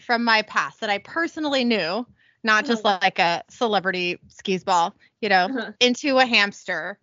from 0.00 0.24
my 0.24 0.42
past 0.42 0.80
that 0.80 0.90
I 0.90 0.98
personally 0.98 1.64
knew, 1.64 2.06
not 2.42 2.64
just 2.66 2.84
like 2.84 3.18
a 3.18 3.42
celebrity 3.50 4.18
skis 4.28 4.64
ball, 4.64 4.94
you 5.20 5.28
know, 5.28 5.46
Uh-huh. 5.46 5.72
into 5.80 6.18
a 6.18 6.24
hamster, 6.26 6.98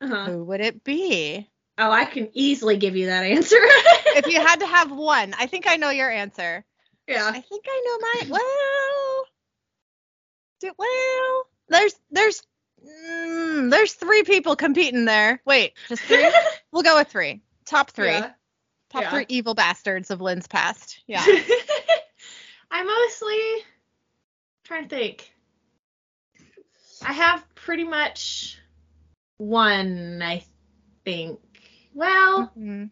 Uh-huh. 0.00 0.24
who 0.26 0.44
would 0.44 0.60
it 0.60 0.84
be? 0.84 1.48
Oh, 1.78 1.90
I 1.90 2.04
can 2.04 2.28
easily 2.34 2.76
give 2.76 2.96
you 2.96 3.06
that 3.06 3.24
answer. 3.24 3.56
If 4.16 4.26
you 4.26 4.40
had 4.40 4.60
to 4.60 4.66
have 4.66 4.90
one, 4.90 5.34
I 5.38 5.46
think 5.46 5.66
I 5.68 5.76
know 5.76 5.90
your 5.90 6.10
answer. 6.10 6.64
yeah. 7.06 7.26
I 7.32 7.40
think 7.40 7.64
I 7.68 7.82
know 7.86 7.98
my 8.00 8.38
Well, 8.38 9.24
do, 10.60 10.72
well, 10.76 11.44
there's 11.68 11.94
there's 12.10 12.42
mm, 12.86 13.70
there's 13.70 13.94
three 13.94 14.22
people 14.22 14.56
competing 14.56 15.04
there. 15.04 15.40
Wait, 15.44 15.74
just 15.88 16.02
three? 16.02 16.30
we'll 16.72 16.82
go 16.82 16.96
with 16.98 17.08
three. 17.08 17.40
Top 17.64 17.90
three. 17.90 18.06
Yeah. 18.06 18.32
Top 18.90 19.02
Yeah. 19.02 19.10
three 19.10 19.26
evil 19.28 19.54
bastards 19.54 20.10
of 20.10 20.20
Lynn's 20.20 20.46
past. 20.46 21.00
Yeah. 21.06 21.24
I 22.70 22.82
mostly 22.84 23.64
trying 24.64 24.88
to 24.88 24.96
think. 24.96 25.32
I 27.04 27.12
have 27.12 27.44
pretty 27.54 27.84
much 27.84 28.58
one, 29.38 30.20
I 30.22 30.44
think. 31.04 31.40
Well, 31.94 32.52
Mhm. 32.56 32.90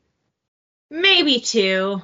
maybe 0.90 1.40
two. 1.40 2.00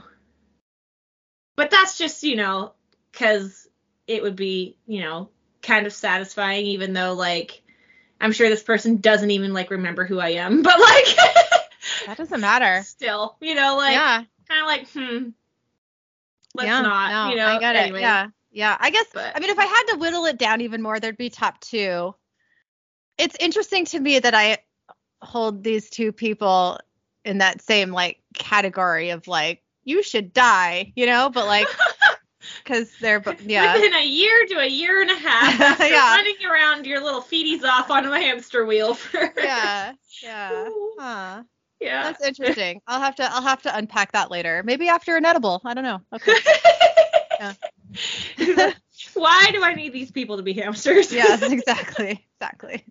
But 1.57 1.71
that's 1.71 1.99
just, 1.99 2.23
you 2.23 2.37
know, 2.37 2.73
because 3.11 3.69
it 4.07 4.23
would 4.23 4.37
be, 4.37 4.77
you 4.87 5.01
know, 5.03 5.29
kind 5.61 5.87
of 5.87 5.93
satisfying, 5.93 6.67
even 6.67 6.93
though, 6.93 7.13
like, 7.13 7.62
I'm 8.23 8.33
sure 8.33 8.49
this 8.49 8.63
person 8.63 8.97
doesn't 8.99 9.31
even, 9.31 9.53
like, 9.53 9.71
remember 9.71 10.07
who 10.07 10.19
I 10.21 10.31
am. 10.31 10.63
But, 10.63 10.79
like, 10.81 11.07
That 12.07 12.17
doesn't 12.17 12.41
matter. 12.41 12.83
still, 12.85 13.37
you 13.41 13.55
know, 13.55 13.77
like, 13.77 13.93
yeah. 13.93 14.23
kind 14.49 14.61
of 14.61 14.67
like, 14.67 14.89
hmm, 14.91 15.29
let's 16.55 16.67
yeah, 16.69 16.81
not, 16.81 17.11
no, 17.11 17.31
you 17.31 17.37
know, 17.37 17.47
I 17.47 17.59
get 17.59 17.77
anyway. 17.77 17.99
it. 17.99 18.03
Yeah. 18.03 18.29
Yeah. 18.53 18.77
I 18.79 18.91
guess 18.91 19.07
But- 19.13 19.33
I 19.35 19.41
mean 19.41 19.51
if 19.51 19.59
I 19.59 19.65
had 19.65 19.83
to 19.93 19.97
whittle 19.99 20.25
it 20.27 20.39
down 20.39 20.61
even 20.61 20.83
more, 20.83 21.01
there'd 21.01 21.17
be 21.17 21.31
top 21.31 21.61
two. 21.61 22.15
It's 23.19 23.37
interesting 23.41 23.85
to 23.87 24.01
me 24.01 24.19
that 24.19 24.35
I 24.35 24.59
hold 25.23 25.63
these 25.65 25.89
two 25.91 26.13
people 26.13 26.79
in 27.25 27.39
that 27.39 27.63
same 27.63 27.93
like 27.93 28.21
category 28.35 29.11
of 29.11 29.27
like 29.29 29.63
you 29.85 30.03
should 30.03 30.33
die, 30.33 30.93
you 30.97 31.07
know, 31.07 31.31
but 31.31 31.47
like 31.47 31.67
because 32.63 32.93
they're 33.01 33.23
yeah. 33.47 33.75
Within 33.75 33.95
a 33.95 34.05
year 34.05 34.47
to 34.49 34.59
a 34.59 34.67
year 34.67 35.01
and 35.01 35.11
a 35.11 35.17
half 35.17 35.81
Yeah. 35.81 36.17
running 36.17 36.37
around 36.49 36.87
your 36.87 37.03
little 37.03 37.21
feeties 37.23 37.65
off 37.65 37.91
on 37.91 38.07
a 38.07 38.21
hamster 38.21 38.65
wheel 38.67 38.95
for 38.95 39.33
yeah. 39.39 39.93
Yeah. 40.23 40.69
Huh. 40.99 41.43
yeah. 41.81 42.03
That's 42.05 42.25
interesting. 42.25 42.81
I'll 42.87 43.01
have 43.01 43.17
to 43.17 43.33
I'll 43.33 43.43
have 43.43 43.63
to 43.63 43.77
unpack 43.77 44.13
that 44.13 44.31
later. 44.31 44.63
Maybe 44.65 44.89
after 44.89 45.17
an 45.17 45.25
edible. 45.25 45.61
I 45.65 45.75
don't 45.75 45.85
know. 45.85 46.01
Okay. 46.13 46.35
Why 49.15 49.51
do 49.53 49.63
I 49.63 49.75
need 49.75 49.93
these 49.93 50.11
people 50.11 50.37
to 50.37 50.43
be 50.43 50.53
hamsters? 50.55 51.13
yes, 51.13 51.43
exactly. 51.43 52.25
Exactly. 52.41 52.85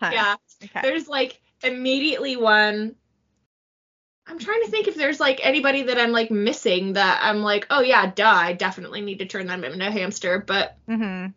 Huh. 0.00 0.10
yeah. 0.12 0.36
Okay. 0.64 0.80
There's 0.82 1.08
like 1.08 1.40
immediately 1.62 2.36
one. 2.36 2.96
I'm 4.26 4.38
trying 4.38 4.62
to 4.62 4.70
think 4.70 4.86
if 4.88 4.94
there's 4.94 5.18
like 5.20 5.40
anybody 5.42 5.82
that 5.84 5.98
I'm 5.98 6.12
like 6.12 6.30
missing 6.30 6.92
that 6.94 7.20
I'm 7.22 7.38
like, 7.42 7.66
oh 7.70 7.80
yeah, 7.80 8.10
duh, 8.14 8.24
I 8.26 8.52
definitely 8.52 9.00
need 9.00 9.18
to 9.18 9.26
turn 9.26 9.46
them 9.46 9.64
into 9.64 9.86
a 9.86 9.90
hamster. 9.90 10.38
But 10.46 10.76
Mm-hmm. 10.88 11.32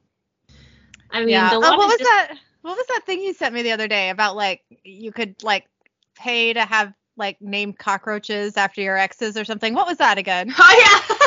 I 1.12 1.20
mean, 1.20 1.30
Yeah. 1.30 1.50
the 1.50 1.56
Oh, 1.56 1.60
one 1.60 1.78
what 1.78 1.86
is 1.86 1.92
was 1.92 1.98
just- 2.00 2.10
that? 2.10 2.38
What 2.62 2.78
was 2.78 2.88
that 2.88 3.02
thing 3.06 3.22
you 3.22 3.34
sent 3.34 3.54
me 3.54 3.62
the 3.62 3.72
other 3.74 3.88
day 3.88 4.10
about 4.10 4.36
like 4.36 4.62
you 4.84 5.12
could 5.12 5.44
like 5.44 5.68
pay 6.16 6.52
to 6.54 6.62
have 6.66 6.94
like 7.16 7.40
named 7.40 7.78
cockroaches 7.78 8.58
after 8.58 8.82
your 8.82 8.98
exes 8.98 9.38
or 9.38 9.46
something? 9.46 9.74
What 9.76 9.88
was 9.88 9.98
that 9.98 10.18
again? 10.18 10.52
oh 10.60 11.08
yeah. 11.20 11.25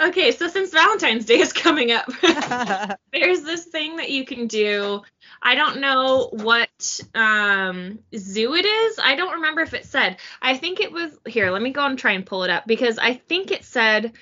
Okay, 0.00 0.32
so 0.32 0.48
since 0.48 0.70
Valentine's 0.70 1.24
Day 1.24 1.38
is 1.38 1.52
coming 1.52 1.92
up, 1.92 2.06
there's 3.12 3.42
this 3.42 3.64
thing 3.64 3.96
that 3.96 4.10
you 4.10 4.24
can 4.24 4.46
do. 4.46 5.02
I 5.42 5.54
don't 5.54 5.80
know 5.80 6.28
what 6.32 7.00
um, 7.14 7.98
zoo 8.16 8.54
it 8.54 8.64
is. 8.64 8.98
I 9.02 9.16
don't 9.16 9.34
remember 9.34 9.62
if 9.62 9.74
it 9.74 9.86
said. 9.86 10.16
I 10.40 10.56
think 10.56 10.80
it 10.80 10.92
was 10.92 11.16
here. 11.26 11.50
Let 11.50 11.62
me 11.62 11.70
go 11.70 11.84
and 11.84 11.98
try 11.98 12.12
and 12.12 12.26
pull 12.26 12.44
it 12.44 12.50
up 12.50 12.66
because 12.66 12.98
I 12.98 13.14
think 13.14 13.50
it 13.50 13.64
said 13.64 14.12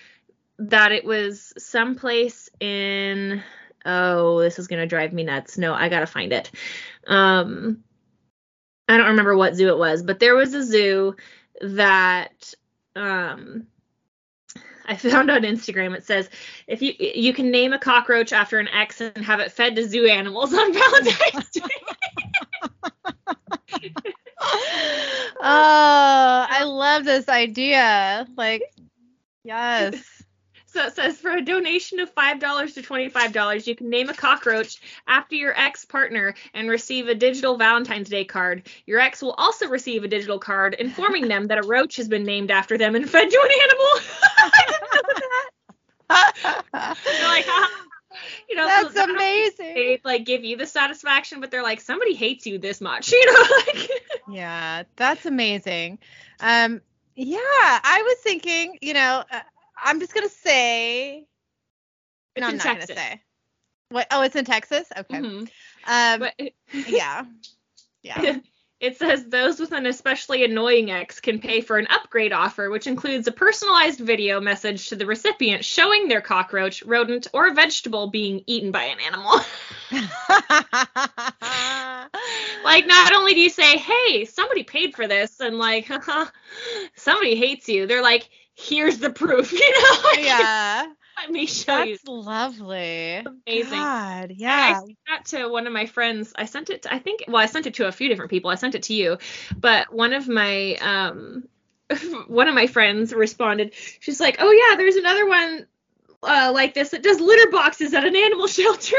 that 0.59 0.93
it 0.93 1.05
was 1.05 1.53
someplace 1.59 2.49
in. 2.61 3.43
Oh, 3.87 4.41
this 4.41 4.59
is 4.59 4.67
gonna 4.67 4.87
drive 4.87 5.13
me 5.13 5.25
nuts. 5.25 5.59
No, 5.59 5.75
I 5.75 5.89
gotta 5.89 6.07
find 6.07 6.33
it. 6.33 6.51
Um, 7.07 7.85
I 8.89 8.97
don't 8.97 9.09
remember 9.09 9.37
what 9.37 9.55
zoo 9.55 9.69
it 9.69 9.79
was, 9.79 10.03
but 10.03 10.19
there 10.19 10.35
was 10.35 10.55
a 10.55 10.63
zoo 10.63 11.17
that 11.61 12.55
um 12.97 13.67
I 14.87 14.97
found 14.97 15.31
on 15.31 15.43
Instagram. 15.43 15.97
It 15.97 16.05
says 16.05 16.29
if 16.67 16.83
you 16.83 16.95
you 16.99 17.33
can 17.33 17.51
name 17.51 17.73
a 17.73 17.79
cockroach 17.79 18.33
after 18.33 18.59
an 18.59 18.69
ex 18.69 19.01
and 19.01 19.17
have 19.19 19.41
it 19.41 19.53
fed 19.53 19.77
to 19.77 19.89
zoo 19.89 20.07
animals 20.07 20.53
on 20.53 20.73
Valentine's 20.73 21.51
Day. 21.51 21.61
Oh, 25.47 26.47
I 26.49 26.65
love 26.65 27.05
this 27.05 27.29
idea. 27.29 28.27
Like, 28.35 28.63
yes. 29.43 30.24
So 30.75 30.87
it 30.87 30.97
says 30.97 31.19
for 31.19 31.31
a 31.31 31.41
donation 31.41 32.01
of 32.01 32.11
five 32.11 32.41
dollars 32.41 32.75
to 32.75 32.83
twenty-five 32.83 33.33
dollars, 33.33 33.69
you 33.69 33.77
can 33.77 33.91
name 33.91 34.09
a 34.09 34.15
cockroach 34.15 34.81
after 35.07 35.37
your 35.37 35.57
ex-partner 35.57 36.35
and 36.53 36.69
receive 36.69 37.07
a 37.07 37.15
digital 37.15 37.57
Valentine's 37.57 38.11
Day 38.11 38.25
card. 38.25 38.67
Your 38.85 38.99
ex 38.99 39.23
will 39.23 39.35
also 39.35 39.69
receive 39.69 40.03
a 40.03 40.09
digital 40.09 40.41
card 40.41 40.75
informing 40.75 41.29
them 41.29 41.47
that 41.47 41.59
a 41.59 41.63
roach 41.63 41.95
has 41.95 42.09
been 42.09 42.25
named 42.25 42.51
after 42.51 42.77
them 42.77 42.97
and 42.97 43.09
fed 43.11 43.31
to 43.31 43.41
an 43.41 43.51
animal. 43.63 43.87
I 44.37 44.51
didn't 44.67 44.91
know 44.91 45.35
that. 46.11 46.99
They're 47.05 47.29
like, 47.29 47.47
you 48.49 48.57
know, 48.57 48.67
That's 48.67 48.97
I 48.97 49.05
amazing. 49.05 49.75
They 49.75 50.01
like 50.03 50.25
give 50.25 50.43
you 50.45 50.57
the 50.57 50.67
satisfaction, 50.67 51.41
but 51.41 51.53
they're 51.53 51.63
like, 51.63 51.81
somebody 51.81 52.15
hates 52.15 52.47
you 52.47 52.59
this 52.59 52.81
much, 52.81 53.13
you 53.13 53.27
know? 53.27 53.57
Like, 53.59 53.91
Yeah, 54.29 54.83
that's 54.97 55.25
amazing. 55.25 56.01
Um, 56.41 56.81
yeah, 57.15 57.39
I 57.39 58.03
was 58.05 58.19
thinking, 58.25 58.77
you 58.83 58.95
know, 58.95 59.23
uh, 59.31 59.41
I'm 59.83 60.01
just 60.01 60.15
gonna 60.15 60.29
say. 60.29 61.27
It's 62.35 62.41
no, 62.41 62.49
I'm 62.49 62.57
not 62.57 62.65
Texas. 62.65 62.89
gonna 62.89 63.01
say. 63.01 63.23
What? 63.91 64.07
Oh, 64.11 64.23
it's 64.23 64.37
in 64.37 64.45
Texas. 64.45 64.87
Okay. 64.97 65.19
Mhm. 65.19 65.49
Um, 65.87 66.21
But 66.21 66.35
yeah, 66.73 67.25
yeah. 68.03 68.37
It 68.81 68.99
says 68.99 69.25
those 69.25 69.61
with 69.61 69.73
an 69.73 69.87
especially 69.87 70.45
annoying 70.45 70.91
ex 70.91 71.21
can 71.21 71.39
pay 71.39 71.63
for 71.63 71.79
an 71.79 71.87
upgrade 71.89 72.35
offer, 72.35 72.69
which 72.69 72.87
includes 72.87 73.27
a 73.27 73.33
personalized 73.33 74.01
video 74.01 74.43
message 74.43 74.91
to 74.91 74.97
the 74.97 75.07
recipient 75.07 75.65
showing 75.65 76.09
their 76.09 76.21
cockroach, 76.21 76.83
rodent, 76.83 77.29
or 77.33 77.55
vegetable 77.55 78.09
being 78.09 78.43
eaten 78.47 78.73
by 78.73 78.83
an 78.85 78.99
animal. 79.01 79.41
like, 82.63 82.87
not 82.87 83.15
only 83.15 83.33
do 83.33 83.41
you 83.41 83.49
say, 83.49 83.79
hey, 83.79 84.27
somebody 84.27 84.65
paid 84.65 84.95
for 84.95 85.07
this, 85.07 85.41
and 85.41 85.57
like, 85.57 85.91
somebody 86.95 87.37
hates 87.37 87.71
you, 87.71 87.87
they're 87.87 88.03
like, 88.03 88.29
here's 88.55 88.99
the 88.99 89.11
proof, 89.11 89.53
you 89.53 89.83
know? 89.83 90.23
Yeah, 90.23 90.87
Let 91.19 91.31
me 91.31 91.47
show 91.47 91.83
you. 91.83 91.97
that's 91.97 92.09
lovely. 92.09 93.25
amazing. 93.47 93.79
God, 93.79 94.31
I 94.31 94.35
yeah. 94.37 94.79
sent 94.81 94.99
that 95.09 95.25
to 95.27 95.49
one 95.49 95.67
of 95.67 95.73
my 95.73 95.87
friends. 95.87 96.33
I 96.37 96.47
sent 96.47 96.71
it 96.71 96.83
to, 96.83 96.95
I 96.95 96.99
think, 96.99 97.25
well, 97.29 97.37
I 97.37 97.47
sent 97.47 97.67
it 97.67 97.75
to 97.75 97.87
a 97.87 97.93
few 97.93 98.09
different 98.09 98.31
people. 98.31 98.51
I 98.51 98.57
sent 98.57 98.75
it 98.75 98.85
to 98.85 98.95
you, 98.95 99.19
but 99.57 99.93
one 99.93 100.13
of 100.13 100.29
my, 100.29 100.77
um, 100.81 101.49
one 102.29 102.49
of 102.49 102.55
my 102.55 102.67
friends 102.67 103.13
responded. 103.13 103.75
She's 104.01 104.21
like, 104.21 104.37
"Oh 104.39 104.51
yeah, 104.51 104.77
there's 104.77 104.97
another 104.97 105.27
one 105.27 105.67
uh, 106.23 106.51
like 106.55 106.75
this 106.75 106.91
that 106.91 107.03
does 107.03 107.21
litter 107.21 107.51
boxes 107.51 107.95
at 107.95 108.05
an 108.05 108.17
animal 108.17 108.47
shelter." 108.49 108.97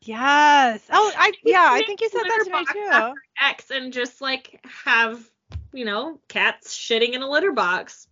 Yes. 0.00 0.82
Oh, 0.90 1.12
I 1.16 1.32
yeah, 1.44 1.68
I 1.68 1.82
think 1.82 2.00
you 2.00 2.08
said 2.08 2.22
that 2.22 2.44
to 2.44 2.52
me 2.52 2.64
too. 2.72 3.14
X 3.40 3.70
and 3.70 3.92
just 3.92 4.20
like 4.20 4.64
have, 4.84 5.22
you 5.76 5.84
know, 5.84 6.20
cats 6.28 6.76
shitting 6.76 7.12
in 7.12 7.22
a 7.22 7.28
litter 7.28 7.52
box. 7.52 8.06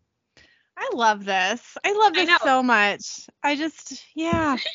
I 0.77 0.91
love 0.93 1.25
this. 1.25 1.77
I 1.85 1.93
love 1.93 2.15
this 2.15 2.29
know. 2.29 2.37
so 2.43 2.63
much. 2.63 3.27
I 3.43 3.57
just 3.57 4.03
yeah. 4.15 4.57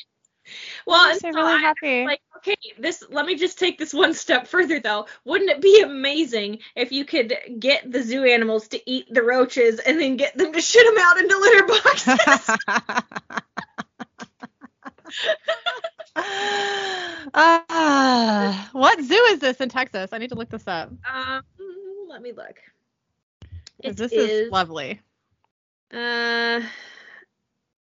Well, 0.87 0.99
I'm 0.99 1.19
so 1.19 1.29
really 1.29 1.53
I- 1.53 1.57
happy. 1.59 2.05
like 2.05 2.21
okay 2.37 2.55
this 2.79 3.03
let 3.11 3.27
me 3.27 3.35
just 3.35 3.59
take 3.59 3.77
this 3.77 3.93
one 3.93 4.13
step 4.25 4.47
further 4.47 4.79
though 4.79 5.05
wouldn't 5.23 5.51
it 5.51 5.61
be 5.61 5.81
amazing 5.81 6.57
if 6.75 6.91
you 6.91 7.05
could 7.05 7.37
get 7.59 7.91
the 7.91 8.01
zoo 8.01 8.23
animals 8.23 8.67
to 8.69 8.81
eat 8.89 9.05
the 9.13 9.21
roaches 9.21 9.77
and 9.77 9.99
then 9.99 10.17
get 10.17 10.35
them 10.35 10.51
to 10.51 10.59
shit 10.69 10.83
them 10.87 10.95
out 11.05 11.19
into 11.19 11.37
litter 11.37 11.67
boxes 11.67 12.57
Ah, 17.33 18.69
what 18.71 18.99
zoo 19.01 19.23
is 19.29 19.39
this 19.39 19.57
in 19.61 19.69
Texas? 19.69 20.09
I 20.13 20.17
need 20.17 20.29
to 20.29 20.35
look 20.35 20.49
this 20.49 20.67
up. 20.67 20.89
um 21.13 21.41
let 22.09 22.21
me 22.21 22.31
look 22.31 22.57
This 23.83 24.11
is, 24.11 24.47
is 24.47 24.51
lovely. 24.51 25.01
uh 25.93 26.61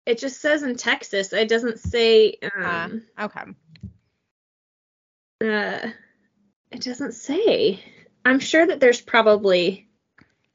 it 0.05 0.19
just 0.19 0.39
says 0.39 0.63
in 0.63 0.75
texas. 0.75 1.33
It 1.33 1.49
doesn't 1.49 1.79
say 1.79 2.37
um 2.63 3.03
Okay. 3.19 3.41
uh 5.41 5.89
it 6.71 6.81
doesn't 6.81 7.13
say. 7.13 7.79
I'm 8.25 8.39
sure 8.39 8.65
that 8.65 8.79
there's 8.79 8.99
probably 9.01 9.87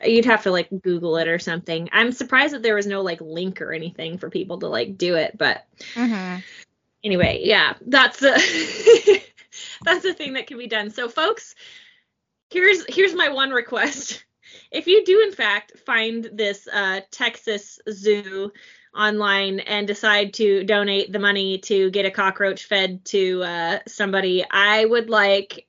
you'd 0.04 0.24
have 0.26 0.42
to 0.42 0.50
like 0.50 0.68
google 0.82 1.16
it 1.16 1.28
or 1.28 1.38
something. 1.38 1.88
I'm 1.92 2.12
surprised 2.12 2.54
that 2.54 2.62
there 2.62 2.74
was 2.74 2.86
no 2.86 3.02
like 3.02 3.20
link 3.20 3.62
or 3.62 3.72
anything 3.72 4.18
for 4.18 4.28
people 4.30 4.58
to 4.58 4.68
like 4.68 4.98
do 4.98 5.14
it 5.16 5.38
but 5.38 5.64
hmm 5.94 6.36
anyway 7.04 7.40
yeah 7.42 7.74
that's 7.86 8.20
the 8.20 8.30
that's 9.84 10.02
the 10.02 10.14
thing 10.14 10.34
that 10.34 10.46
can 10.46 10.58
be 10.58 10.66
done. 10.66 10.90
So 10.90 11.08
folks 11.08 11.54
here's 12.50 12.84
here's 12.94 13.14
my 13.14 13.30
one 13.30 13.50
request 13.50 14.24
if 14.72 14.86
you 14.86 15.04
do 15.04 15.22
in 15.22 15.32
fact 15.32 15.78
find 15.86 16.28
this 16.32 16.66
uh, 16.72 17.00
texas 17.10 17.78
zoo 17.90 18.50
online 18.96 19.60
and 19.60 19.86
decide 19.86 20.34
to 20.34 20.64
donate 20.64 21.12
the 21.12 21.18
money 21.18 21.58
to 21.58 21.90
get 21.90 22.04
a 22.04 22.10
cockroach 22.10 22.64
fed 22.66 23.04
to 23.04 23.42
uh, 23.42 23.78
somebody 23.86 24.44
i 24.50 24.84
would 24.84 25.08
like 25.10 25.66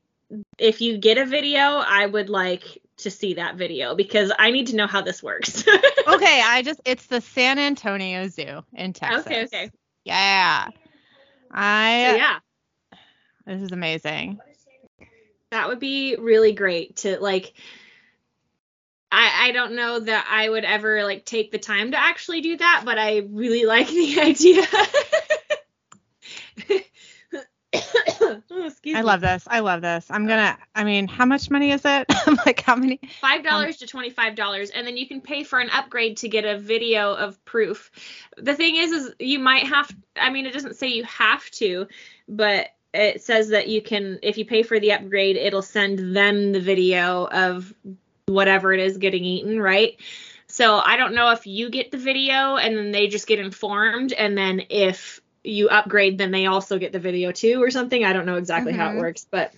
if 0.57 0.81
you 0.81 0.97
get 0.97 1.17
a 1.17 1.25
video 1.25 1.59
i 1.59 2.05
would 2.05 2.29
like 2.29 2.81
to 2.97 3.09
see 3.11 3.33
that 3.35 3.55
video 3.55 3.95
because 3.95 4.31
i 4.39 4.51
need 4.51 4.67
to 4.67 4.75
know 4.75 4.87
how 4.87 5.01
this 5.01 5.21
works 5.21 5.63
Okay, 6.05 6.41
I 6.45 6.61
just 6.63 6.81
it's 6.83 7.07
the 7.07 7.21
San 7.21 7.57
Antonio 7.57 8.27
Zoo 8.27 8.61
in 8.73 8.91
Texas. 8.91 9.25
okay 9.25 9.43
okay 9.45 9.71
Yeah. 10.03 10.67
I 11.49 12.07
so 12.09 12.15
yeah 12.17 12.39
this 13.45 13.61
is 13.61 13.71
amazing. 13.71 14.39
that 15.51 15.67
would 15.69 15.79
be 15.79 16.15
really 16.17 16.51
great 16.53 16.97
to 16.97 17.19
like 17.19 17.53
I, 19.13 19.49
I 19.49 19.51
don't 19.51 19.75
know 19.75 19.99
that 19.99 20.25
I 20.27 20.49
would 20.49 20.65
ever 20.65 21.03
like 21.03 21.23
take 21.23 21.51
the 21.51 21.59
time 21.59 21.91
to 21.91 21.99
actually 21.99 22.41
do 22.41 22.57
that, 22.57 22.81
but 22.83 22.97
I 22.97 23.27
really 23.29 23.63
like 23.63 23.87
the 23.87 24.19
idea. 24.21 24.65
oh, 28.21 28.41
I 28.87 29.01
love 29.01 29.21
this. 29.21 29.47
I 29.47 29.59
love 29.59 29.81
this. 29.81 30.07
I'm 30.09 30.25
gonna 30.25 30.57
I 30.73 30.83
mean, 30.83 31.07
how 31.07 31.25
much 31.25 31.51
money 31.51 31.69
is 31.71 31.81
it? 31.85 32.07
I'm 32.27 32.39
like 32.43 32.61
how 32.61 32.75
many 32.75 32.99
five 33.21 33.41
um, 33.41 33.43
dollars 33.43 33.77
to 33.77 33.87
twenty 33.87 34.09
five 34.09 34.33
dollars, 34.33 34.71
and 34.71 34.87
then 34.87 34.97
you 34.97 35.07
can 35.07 35.21
pay 35.21 35.43
for 35.43 35.59
an 35.59 35.69
upgrade 35.69 36.17
to 36.17 36.27
get 36.27 36.43
a 36.43 36.57
video 36.57 37.13
of 37.13 37.43
proof. 37.45 37.91
The 38.37 38.55
thing 38.55 38.77
is, 38.77 38.91
is 38.91 39.11
you 39.19 39.37
might 39.37 39.67
have. 39.67 39.95
I 40.17 40.31
mean, 40.31 40.47
it 40.47 40.53
doesn't 40.53 40.77
say 40.77 40.87
you 40.87 41.03
have 41.03 41.47
to, 41.51 41.87
but 42.27 42.69
it 42.95 43.21
says 43.21 43.49
that 43.49 43.67
you 43.67 43.83
can. 43.83 44.17
If 44.23 44.39
you 44.39 44.45
pay 44.45 44.63
for 44.63 44.79
the 44.79 44.93
upgrade, 44.93 45.35
it'll 45.35 45.61
send 45.61 46.15
them 46.15 46.51
the 46.51 46.61
video 46.61 47.27
of 47.27 47.71
whatever 48.27 48.73
it 48.73 48.79
is 48.79 48.97
getting 48.97 49.23
eaten, 49.23 49.59
right? 49.61 49.97
So 50.47 50.77
I 50.77 50.97
don't 50.97 51.15
know 51.15 51.31
if 51.31 51.47
you 51.47 51.69
get 51.69 51.91
the 51.91 51.97
video 51.97 52.55
and 52.55 52.77
then 52.77 52.91
they 52.91 53.07
just 53.07 53.27
get 53.27 53.39
informed, 53.39 54.13
and 54.13 54.37
then 54.37 54.63
if 54.69 55.19
you 55.43 55.67
upgrade, 55.69 56.17
then 56.17 56.31
they 56.31 56.45
also 56.45 56.77
get 56.77 56.91
the 56.91 56.99
video 56.99 57.31
too, 57.31 57.61
or 57.61 57.69
something. 57.69 58.03
I 58.03 58.13
don't 58.13 58.25
know 58.25 58.37
exactly 58.37 58.73
how 58.73 58.89
it 58.89 58.93
Mhm. 58.93 58.97
works, 58.99 59.25
but 59.29 59.53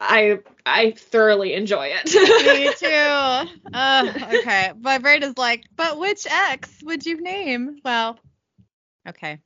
I 0.00 0.38
I 0.64 0.92
thoroughly 0.92 1.54
enjoy 1.54 1.92
it. 1.94 2.14
Me 2.14 2.72
too. 2.72 3.54
Uh, 3.74 4.12
okay. 4.40 4.72
My 4.80 4.96
brain 4.98 5.22
is 5.22 5.36
like, 5.36 5.64
but 5.76 5.98
which 5.98 6.26
X 6.26 6.82
would 6.84 7.04
you 7.04 7.20
name? 7.20 7.80
Well, 7.84 8.18
okay. 9.06 9.38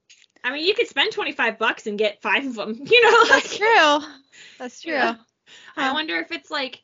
I 0.45 0.53
mean, 0.53 0.65
you 0.65 0.75
could 0.75 0.87
spend 0.87 1.13
25 1.13 1.59
bucks 1.59 1.87
and 1.89 1.99
get 1.99 2.23
five 2.23 2.47
of 2.47 2.55
them, 2.55 2.81
you 2.85 3.03
know? 3.03 3.25
That's 3.27 3.57
true. 3.57 3.99
That's 4.59 4.81
true. 4.81 4.93
Yeah. 4.93 5.17
I 5.77 5.93
wonder 5.93 6.17
if 6.17 6.31
it's 6.31 6.51
like 6.51 6.83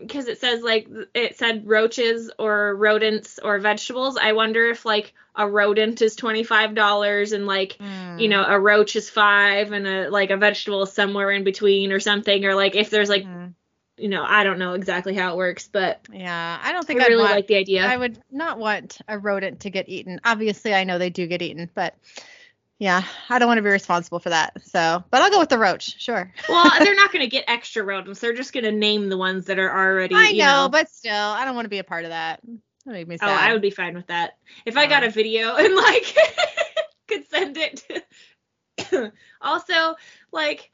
because 0.00 0.26
it 0.26 0.40
says 0.40 0.62
like 0.62 0.88
it 1.14 1.38
said 1.38 1.66
roaches 1.66 2.30
or 2.38 2.74
rodents 2.74 3.38
or 3.42 3.58
vegetables. 3.58 4.16
I 4.16 4.32
wonder 4.32 4.66
if 4.70 4.84
like 4.84 5.12
a 5.36 5.48
rodent 5.48 6.02
is 6.02 6.16
twenty 6.16 6.42
five 6.42 6.74
dollars 6.74 7.32
and 7.32 7.46
like 7.46 7.76
you 8.18 8.28
know 8.28 8.44
a 8.44 8.58
roach 8.58 8.96
is 8.96 9.08
five 9.10 9.72
and 9.72 9.86
a 9.86 10.10
like 10.10 10.30
a 10.30 10.36
vegetable 10.36 10.82
is 10.82 10.92
somewhere 10.92 11.30
in 11.30 11.44
between 11.44 11.92
or 11.92 12.00
something 12.00 12.44
or 12.44 12.54
like 12.54 12.74
if 12.74 12.90
there's 12.90 13.08
like 13.08 13.24
Mhm. 13.24 13.54
you 13.96 14.08
know 14.08 14.24
I 14.24 14.44
don't 14.44 14.58
know 14.58 14.74
exactly 14.74 15.14
how 15.14 15.32
it 15.32 15.36
works, 15.36 15.68
but 15.68 16.06
Yeah, 16.12 16.58
I 16.62 16.72
don't 16.72 16.84
I 16.84 16.86
think 16.86 17.00
I'd 17.02 17.08
really 17.08 17.22
want, 17.22 17.34
like 17.34 17.46
the 17.46 17.56
idea. 17.56 17.86
I 17.86 17.96
would 17.96 18.18
not 18.30 18.58
want 18.58 18.98
a 19.06 19.18
rodent 19.18 19.60
to 19.60 19.70
get 19.70 19.88
eaten. 19.88 20.20
Obviously, 20.24 20.74
I 20.74 20.84
know 20.84 20.98
they 20.98 21.10
do 21.10 21.26
get 21.26 21.42
eaten, 21.42 21.70
but 21.74 21.94
yeah, 22.80 23.04
I 23.28 23.38
don't 23.38 23.46
want 23.46 23.58
to 23.58 23.62
be 23.62 23.68
responsible 23.68 24.20
for 24.20 24.30
that. 24.30 24.54
So, 24.64 25.04
but 25.10 25.20
I'll 25.20 25.30
go 25.30 25.38
with 25.38 25.50
the 25.50 25.58
roach. 25.58 26.00
Sure. 26.00 26.32
well, 26.48 26.64
they're 26.78 26.94
not 26.94 27.12
going 27.12 27.20
to 27.20 27.28
get 27.28 27.44
extra 27.46 27.84
rodents. 27.84 28.20
They're 28.20 28.32
just 28.32 28.54
going 28.54 28.64
to 28.64 28.72
name 28.72 29.10
the 29.10 29.18
ones 29.18 29.44
that 29.46 29.58
are 29.58 29.70
already. 29.70 30.14
I 30.14 30.28
you 30.28 30.38
know, 30.38 30.70
but 30.72 30.88
still, 30.88 31.12
I 31.12 31.44
don't 31.44 31.54
want 31.54 31.66
to 31.66 31.70
be 31.70 31.78
a 31.78 31.84
part 31.84 32.04
of 32.04 32.10
that. 32.10 32.40
That 32.86 32.92
made 32.92 33.06
me 33.06 33.18
sad. 33.18 33.28
Oh. 33.28 33.32
I 33.32 33.52
would 33.52 33.60
be 33.60 33.70
fine 33.70 33.94
with 33.94 34.06
that. 34.06 34.38
If 34.64 34.78
I 34.78 34.86
got 34.86 35.04
Oh. 35.04 35.08
a 35.08 35.10
video 35.10 35.54
and 35.58 35.76
like 35.76 36.16
could 37.06 37.28
send 37.28 37.58
it. 37.58 37.84
To... 38.78 39.12
also, 39.42 39.94
like 40.32 40.70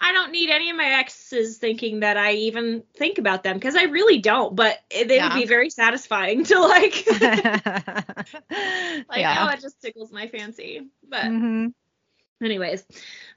I 0.00 0.12
don't 0.12 0.32
need 0.32 0.50
any 0.50 0.70
of 0.70 0.76
my 0.76 0.86
exes 0.86 1.58
thinking 1.58 2.00
that 2.00 2.16
I 2.16 2.32
even 2.32 2.82
think 2.96 3.18
about 3.18 3.42
them 3.44 3.56
because 3.56 3.76
I 3.76 3.84
really 3.84 4.18
don't. 4.18 4.54
But 4.56 4.78
it- 4.90 5.06
they 5.08 5.16
Yeah. 5.16 5.28
would 5.28 5.34
be 5.40 5.46
very 5.46 5.70
satisfying 5.70 6.44
to 6.44 6.58
like, 6.60 7.04
like 7.20 9.20
yeah. 9.20 9.46
oh, 9.48 9.52
it 9.52 9.60
just 9.60 9.80
tickles 9.80 10.12
my 10.12 10.26
fancy. 10.28 10.88
But 11.08 11.24
Mhm. 11.26 11.72
anyways, 12.42 12.84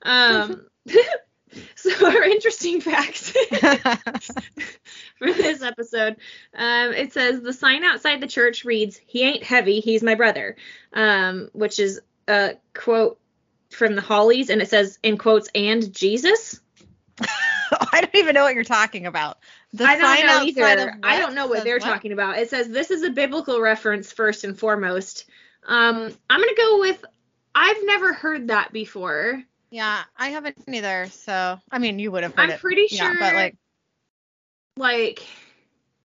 um, 0.01 0.65
so 1.75 2.05
our 2.07 2.23
interesting 2.23 2.81
facts. 2.81 3.31
for 5.19 5.31
this 5.33 5.61
episode. 5.61 6.17
Um, 6.55 6.93
it 6.93 7.13
says 7.13 7.41
the 7.41 7.53
sign 7.53 7.83
outside 7.83 8.21
the 8.21 8.27
church 8.27 8.65
reads, 8.65 8.97
"He 9.05 9.23
ain't 9.23 9.43
heavy, 9.43 9.79
he's 9.79 10.03
my 10.03 10.15
brother," 10.15 10.55
um, 10.93 11.49
which 11.53 11.79
is 11.79 12.01
a 12.27 12.55
quote 12.73 13.19
from 13.69 13.95
the 13.95 14.01
Hollies, 14.01 14.49
and 14.49 14.61
it 14.61 14.69
says 14.69 14.99
in 15.03 15.17
quotes, 15.17 15.49
"and 15.53 15.93
Jesus." 15.93 16.59
I 17.71 18.01
don't 18.01 18.15
even 18.15 18.35
know 18.35 18.43
what 18.43 18.55
you're 18.55 18.63
talking 18.63 19.05
about. 19.05 19.37
The 19.73 19.83
I 19.85 19.97
don't 19.97 20.27
know 20.27 20.43
either. 20.43 20.97
I 21.03 21.19
don't 21.19 21.35
know 21.35 21.47
what 21.47 21.63
they're 21.63 21.79
talking 21.79 22.11
about. 22.11 22.37
It 22.37 22.49
says 22.49 22.69
this 22.69 22.91
is 22.91 23.03
a 23.03 23.09
biblical 23.09 23.59
reference 23.59 24.11
first 24.11 24.43
and 24.43 24.57
foremost. 24.57 25.25
Um, 25.67 26.11
I'm 26.29 26.39
gonna 26.39 26.51
go 26.55 26.79
with. 26.79 27.03
I've 27.53 27.85
never 27.85 28.13
heard 28.13 28.49
that 28.49 28.71
before. 28.71 29.43
Yeah, 29.69 30.03
I 30.15 30.29
haven't 30.29 30.57
either. 30.67 31.07
So, 31.11 31.59
I 31.71 31.79
mean, 31.79 31.99
you 31.99 32.11
would 32.11 32.23
have 32.23 32.33
I'm 32.37 32.51
it. 32.51 32.59
pretty 32.59 32.87
Yeah, 32.89 33.11
sure. 33.11 33.19
but 33.19 33.35
like, 33.35 33.57
like, 34.77 35.27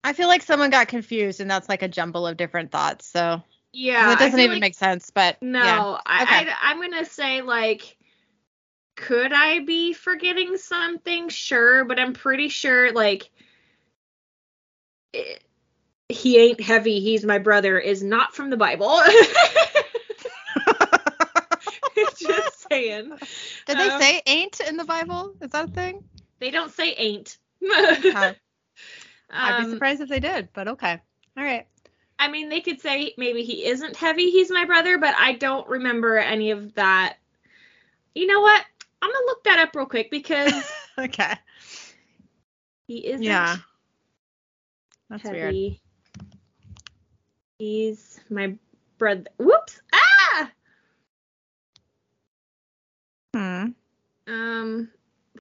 I 0.03 0.13
feel 0.13 0.27
like 0.27 0.41
someone 0.41 0.71
got 0.71 0.87
confused, 0.87 1.41
and 1.41 1.51
that's 1.51 1.69
like 1.69 1.83
a 1.83 1.87
jumble 1.87 2.25
of 2.25 2.37
different 2.37 2.71
thoughts. 2.71 3.05
So 3.05 3.43
yeah, 3.73 4.13
it 4.13 4.19
doesn't 4.19 4.39
even 4.39 4.55
like- 4.55 4.61
make 4.61 4.75
sense. 4.75 5.09
But 5.09 5.41
No, 5.41 5.59
yeah. 5.63 5.97
I, 6.05 6.23
Okay. 6.23 6.49
I 6.51 6.55
I'm 6.71 6.81
gonna 6.81 7.05
say 7.05 7.41
like, 7.41 7.97
could 8.95 9.33
I 9.33 9.59
be 9.59 9.93
forgetting 9.93 10.57
something? 10.57 11.29
Sure, 11.29 11.85
but 11.85 11.99
I'm 11.99 12.13
pretty 12.13 12.49
sure 12.49 12.91
like, 12.91 13.29
it- 15.13 15.43
he 16.09 16.37
ain't 16.37 16.59
heavy. 16.61 16.99
He's 16.99 17.23
my 17.23 17.37
brother. 17.37 17.79
Is 17.79 18.03
not 18.03 18.35
from 18.35 18.49
the 18.49 18.57
Bible. 18.57 18.99
Just 22.19 22.67
saying. 22.69 23.09
Did 23.65 23.77
they 23.77 23.89
Um, 23.89 24.01
say 24.01 24.21
ain't 24.25 24.59
in 24.61 24.77
the 24.77 24.83
Bible? 24.85 25.33
Is 25.41 25.51
that 25.51 25.69
a 25.69 25.71
thing? 25.71 26.03
They 26.39 26.51
don't 26.51 26.71
say 26.71 26.93
ain't. 26.93 27.37
I'd 27.63 28.35
be 29.29 29.63
Um, 29.65 29.71
surprised 29.71 30.01
if 30.01 30.09
they 30.09 30.19
did, 30.19 30.49
but 30.53 30.67
okay. 30.67 30.99
All 31.37 31.43
right. 31.43 31.65
I 32.21 32.27
mean, 32.27 32.49
they 32.49 32.61
could 32.61 32.79
say 32.79 33.15
maybe 33.17 33.41
he 33.41 33.65
isn't 33.65 33.95
heavy, 33.95 34.29
he's 34.29 34.51
my 34.51 34.63
brother, 34.63 34.99
but 34.99 35.15
I 35.17 35.33
don't 35.33 35.67
remember 35.67 36.19
any 36.19 36.51
of 36.51 36.75
that. 36.75 37.15
You 38.13 38.27
know 38.27 38.41
what? 38.41 38.63
I'm 39.01 39.09
gonna 39.09 39.25
look 39.25 39.43
that 39.45 39.57
up 39.57 39.75
real 39.75 39.87
quick 39.87 40.11
because 40.11 40.53
Okay. 40.99 41.33
he 42.87 43.07
isn't 43.07 43.23
Yeah. 43.23 43.57
That's 45.09 45.23
weird. 45.23 45.55
He's 47.57 48.19
my 48.29 48.55
brother. 48.99 49.25
Whoops! 49.39 49.81
Ah! 49.91 50.51
Hmm. 53.35 53.65
Um, 54.27 54.89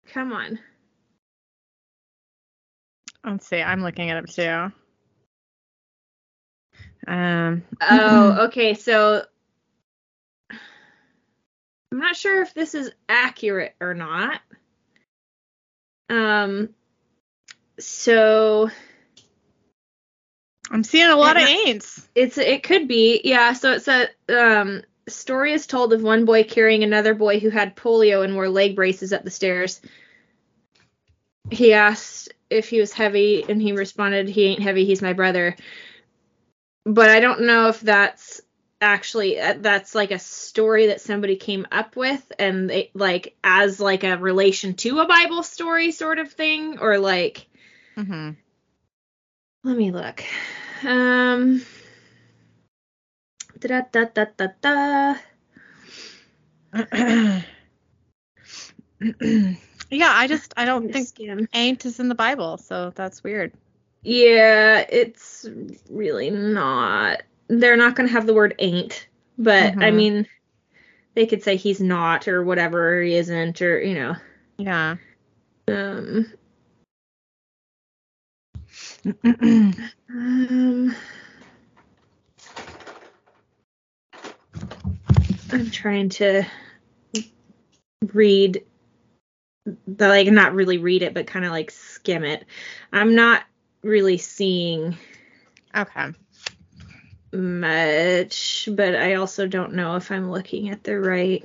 come 0.06 0.32
on. 0.32 0.58
Let's 3.22 3.46
see. 3.46 3.60
I'm 3.60 3.82
looking 3.82 4.08
it 4.08 4.16
up 4.16 4.26
too. 4.26 4.72
Um. 7.06 7.62
Oh, 7.80 8.32
okay. 8.46 8.74
So 8.74 9.24
I'm 11.92 11.98
not 11.98 12.16
sure 12.16 12.42
if 12.42 12.54
this 12.54 12.74
is 12.74 12.90
accurate 13.08 13.74
or 13.80 13.94
not. 13.94 14.40
Um. 16.08 16.70
So 17.78 18.70
I'm 20.70 20.84
seeing 20.84 21.08
a 21.08 21.16
lot 21.16 21.36
of 21.36 21.42
It 21.42 21.66
ain'ts. 21.66 22.08
it's 22.14 22.38
it 22.38 22.62
could 22.62 22.86
be 22.86 23.20
yeah. 23.24 23.52
So 23.54 23.72
it's 23.72 23.88
a 23.88 24.08
um 24.28 24.82
story 25.08 25.52
is 25.52 25.66
told 25.66 25.92
of 25.92 26.02
one 26.02 26.24
boy 26.24 26.44
carrying 26.44 26.84
another 26.84 27.14
boy 27.14 27.40
who 27.40 27.50
had 27.50 27.76
polio 27.76 28.24
and 28.24 28.34
wore 28.34 28.48
leg 28.48 28.76
braces 28.76 29.12
up 29.12 29.24
the 29.24 29.30
stairs. 29.30 29.80
He 31.50 31.72
asked 31.72 32.32
if 32.48 32.68
he 32.68 32.78
was 32.78 32.92
heavy, 32.92 33.44
and 33.48 33.60
he 33.60 33.72
responded, 33.72 34.28
"He 34.28 34.44
ain't 34.44 34.62
heavy. 34.62 34.84
He's 34.84 35.02
my 35.02 35.12
brother." 35.12 35.56
But 36.84 37.10
I 37.10 37.20
don't 37.20 37.42
know 37.42 37.68
if 37.68 37.80
that's 37.80 38.40
actually 38.80 39.38
uh, 39.38 39.54
that's 39.58 39.94
like 39.94 40.10
a 40.10 40.18
story 40.18 40.86
that 40.86 41.00
somebody 41.00 41.36
came 41.36 41.66
up 41.70 41.96
with 41.96 42.32
and 42.38 42.70
they 42.70 42.90
like 42.94 43.36
as 43.44 43.78
like 43.78 44.04
a 44.04 44.16
relation 44.16 44.72
to 44.72 45.00
a 45.00 45.06
bible 45.06 45.42
story 45.42 45.90
sort 45.90 46.18
of 46.18 46.32
thing 46.32 46.78
or 46.78 46.98
like 46.98 47.46
Mm-hmm. 47.98 48.30
let 49.64 49.76
me 49.76 49.90
look 49.90 50.24
um 50.84 51.60
da 53.58 53.82
da 53.92 54.04
da 54.14 54.24
da 54.36 54.46
da 54.62 55.14
yeah, 59.90 60.12
I 60.14 60.26
just 60.28 60.54
I 60.56 60.64
don't 60.64 60.90
think 60.90 61.08
skim. 61.08 61.48
ain't 61.52 61.84
is 61.84 62.00
in 62.00 62.08
the 62.08 62.14
Bible, 62.14 62.58
so 62.58 62.90
that's 62.94 63.22
weird. 63.22 63.52
Yeah 64.02 64.84
it's 64.90 65.46
really 65.90 66.30
not 66.30 67.22
they're 67.48 67.76
not 67.76 67.94
gonna 67.94 68.08
have 68.08 68.26
the 68.26 68.34
word 68.34 68.54
ain't 68.58 69.08
but 69.38 69.74
i 69.80 69.90
Mhm. 69.90 69.92
mean 69.92 70.26
they 71.14 71.26
could 71.26 71.42
say 71.42 71.56
he's 71.56 71.80
not 71.80 72.28
or 72.28 72.42
whatever 72.42 72.98
or 72.98 73.02
he 73.02 73.14
isn't 73.14 73.60
or 73.62 73.80
you 73.80 73.94
know 73.94 74.14
Yeah. 74.58 74.96
um 75.68 76.26
Um, 80.10 80.94
I'm 85.52 85.70
trying 85.70 86.08
to 86.10 86.44
read 88.12 88.64
the 89.86 90.08
like 90.08 90.28
not 90.28 90.54
really 90.54 90.78
read 90.78 91.02
it, 91.02 91.14
but 91.14 91.26
kind 91.26 91.44
of 91.44 91.50
like 91.50 91.70
skim 91.70 92.24
it. 92.24 92.44
I'm 92.92 93.14
not 93.14 93.42
really 93.82 94.18
seeing 94.18 94.96
okay. 95.76 96.12
much, 97.32 98.68
but 98.72 98.94
I 98.94 99.14
also 99.14 99.46
don't 99.46 99.74
know 99.74 99.96
if 99.96 100.10
I'm 100.10 100.30
looking 100.30 100.70
at 100.70 100.84
the 100.84 100.98
right 100.98 101.44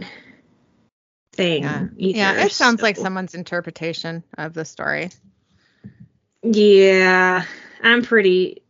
thing. 1.33 1.63
Yeah. 1.63 1.87
Either, 1.97 2.17
Yeah, 2.17 2.45
it 2.45 2.51
sounds 2.51 2.81
like 2.81 2.97
someone's 2.97 3.35
interpretation 3.35 4.23
of 4.37 4.53
the 4.53 4.65
story. 4.65 5.11
Yeah, 6.43 7.43
I'm 7.81 8.03
pretty 8.03 8.61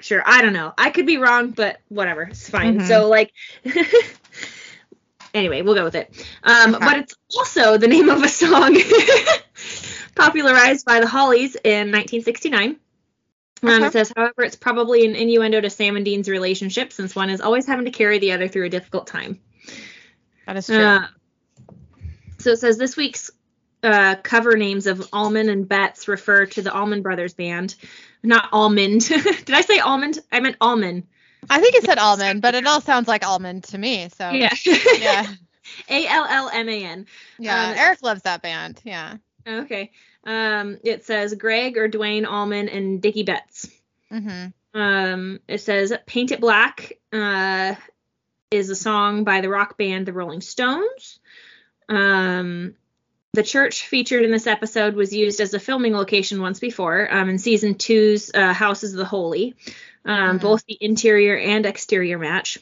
sure. 0.00 0.22
I 0.24 0.42
don't 0.42 0.52
know. 0.52 0.72
I 0.76 0.90
could 0.90 1.06
be 1.06 1.16
wrong, 1.16 1.50
but 1.50 1.80
whatever. 1.88 2.22
It's 2.22 2.48
fine. 2.48 2.80
Mhm. 2.80 2.86
So 2.86 3.08
like 3.08 3.32
anyway, 5.34 5.62
we'll 5.62 5.74
go 5.74 5.84
with 5.84 5.94
it. 5.94 6.26
Um 6.42 6.74
Okay. 6.74 6.84
but 6.84 6.98
it's 6.98 7.14
also 7.36 7.78
the 7.78 7.88
name 7.88 8.08
of 8.08 8.22
a 8.22 8.28
song 8.28 8.76
popularized 10.16 10.84
by 10.84 11.00
the 11.00 11.06
Hollies 11.06 11.54
in 11.56 11.92
1969. 11.92 12.76
Um, 13.62 13.68
Okay. 13.70 13.86
it 13.86 13.92
says, 13.92 14.12
however, 14.14 14.42
it's 14.42 14.56
probably 14.56 15.06
an 15.06 15.14
innuendo 15.14 15.60
to 15.60 15.70
Sam 15.70 15.96
and 15.96 16.04
Dean's 16.04 16.28
relationship 16.28 16.92
since 16.92 17.14
one 17.16 17.30
is 17.30 17.40
always 17.40 17.66
having 17.66 17.84
to 17.86 17.90
carry 17.90 18.18
the 18.18 18.32
other 18.32 18.48
through 18.48 18.66
a 18.66 18.68
difficult 18.68 19.06
time. 19.06 19.40
That 20.46 20.56
is 20.56 20.66
true. 20.66 20.76
Uh, 20.76 21.06
so 22.38 22.50
it 22.50 22.58
says 22.58 22.76
this 22.76 22.96
week's 22.96 23.30
uh, 23.82 24.16
cover 24.22 24.56
names 24.56 24.86
of 24.86 25.08
Allman 25.12 25.48
and 25.48 25.68
Betts 25.68 26.06
refer 26.06 26.46
to 26.46 26.62
the 26.62 26.72
Almond 26.72 27.02
Brothers 27.02 27.34
Band, 27.34 27.74
not 28.22 28.48
Almond. 28.52 29.00
Did 29.08 29.50
I 29.52 29.62
say 29.62 29.78
almond? 29.78 30.18
I 30.30 30.40
meant 30.40 30.56
almond. 30.60 31.06
I 31.48 31.60
think 31.60 31.76
it 31.76 31.84
said 31.84 31.98
almond, 31.98 32.42
but 32.42 32.54
it 32.54 32.66
all 32.66 32.80
sounds 32.80 33.08
like 33.08 33.26
almond 33.26 33.64
to 33.64 33.78
me. 33.78 34.08
So 34.10 34.30
Yeah. 34.30 34.52
yeah. 34.98 35.26
A 35.88 36.06
L 36.06 36.26
L 36.28 36.50
M 36.52 36.68
A 36.68 36.84
N. 36.84 37.06
Yeah. 37.38 37.70
Um, 37.70 37.74
Eric 37.76 38.02
loves 38.02 38.22
that 38.22 38.42
band. 38.42 38.80
Yeah. 38.84 39.16
Okay. 39.46 39.92
Um, 40.24 40.78
it 40.82 41.04
says 41.04 41.34
Gregg 41.34 41.76
or 41.78 41.88
Duane 41.88 42.24
Allman 42.26 42.68
and 42.68 43.00
Dickie 43.00 43.22
Betts. 43.22 43.68
hmm 44.10 44.46
Um, 44.74 45.40
it 45.48 45.60
says 45.60 45.92
Paint 46.06 46.32
It 46.32 46.40
Black 46.40 46.92
uh, 47.12 47.74
is 48.50 48.70
a 48.70 48.76
song 48.76 49.24
by 49.24 49.40
the 49.40 49.48
rock 49.48 49.78
band 49.78 50.06
The 50.06 50.12
Rolling 50.12 50.40
Stones. 50.40 51.20
Um, 51.88 52.74
the 53.32 53.42
church 53.42 53.86
featured 53.86 54.24
in 54.24 54.30
this 54.30 54.46
episode 54.46 54.94
was 54.96 55.12
used 55.14 55.40
as 55.40 55.54
a 55.54 55.60
filming 55.60 55.92
location 55.92 56.40
once 56.40 56.58
before 56.58 57.06
um, 57.12 57.28
in 57.28 57.38
season 57.38 57.74
two's 57.76 58.30
uh, 58.34 58.52
Houses 58.52 58.92
of 58.92 58.98
the 58.98 59.04
Holy. 59.04 59.54
Um, 60.04 60.38
Mhm. 60.38 60.42
Both 60.42 60.64
the 60.66 60.78
interior 60.80 61.36
and 61.36 61.66
exterior 61.66 62.18
match. 62.18 62.58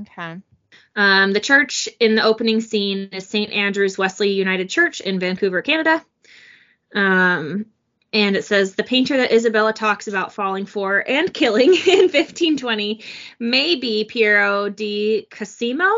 Okay. 0.00 0.40
Um, 0.96 1.32
the 1.32 1.40
church 1.40 1.88
in 2.00 2.14
the 2.14 2.24
opening 2.24 2.60
scene 2.60 3.10
is 3.12 3.26
St. 3.26 3.52
Andrew's 3.52 3.96
Wesley 3.96 4.30
United 4.30 4.68
Church 4.68 5.00
in 5.00 5.20
Vancouver, 5.20 5.62
Canada. 5.62 6.04
Um, 6.94 7.66
and 8.12 8.36
it 8.36 8.44
says 8.44 8.74
the 8.74 8.82
painter 8.82 9.16
that 9.18 9.32
Isabella 9.32 9.72
talks 9.72 10.08
about 10.08 10.32
falling 10.32 10.66
for 10.66 11.04
and 11.06 11.32
killing 11.34 11.68
in 11.68 12.08
1520 12.08 13.02
may 13.38 13.76
be 13.76 14.04
Piero 14.04 14.68
di 14.68 15.26
Cosimo. 15.30 15.92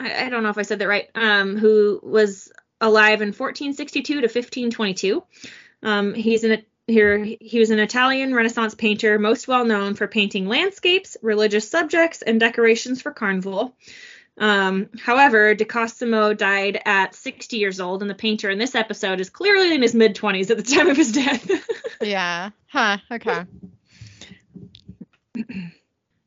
I, 0.00 0.26
I 0.26 0.28
don't 0.28 0.42
know 0.42 0.50
if 0.50 0.58
I 0.58 0.62
said 0.62 0.80
that 0.80 0.88
right. 0.88 1.08
Um, 1.14 1.56
who 1.56 2.00
was 2.02 2.52
alive 2.80 3.22
in 3.22 3.28
1462 3.28 4.14
to 4.14 4.20
1522. 4.20 5.24
Um, 5.82 6.14
he's 6.14 6.44
an 6.44 6.64
here 6.86 7.24
he 7.24 7.58
was 7.58 7.70
an 7.70 7.78
Italian 7.78 8.34
Renaissance 8.34 8.74
painter, 8.74 9.18
most 9.18 9.48
well 9.48 9.64
known 9.64 9.94
for 9.94 10.06
painting 10.06 10.46
landscapes, 10.48 11.16
religious 11.22 11.68
subjects, 11.70 12.22
and 12.22 12.38
decorations 12.38 13.00
for 13.00 13.10
carnival. 13.10 13.74
Um, 14.36 14.88
however, 15.00 15.54
De 15.54 15.64
Cosimo 15.64 16.34
died 16.34 16.80
at 16.84 17.14
60 17.14 17.56
years 17.56 17.80
old, 17.80 18.02
and 18.02 18.10
the 18.10 18.14
painter 18.14 18.50
in 18.50 18.58
this 18.58 18.74
episode 18.74 19.20
is 19.20 19.30
clearly 19.30 19.74
in 19.74 19.82
his 19.82 19.94
mid 19.94 20.16
20s 20.16 20.50
at 20.50 20.56
the 20.56 20.62
time 20.62 20.88
of 20.88 20.96
his 20.96 21.12
death. 21.12 21.50
Yeah. 22.02 22.50
Huh. 22.66 22.98
Okay. 23.10 23.44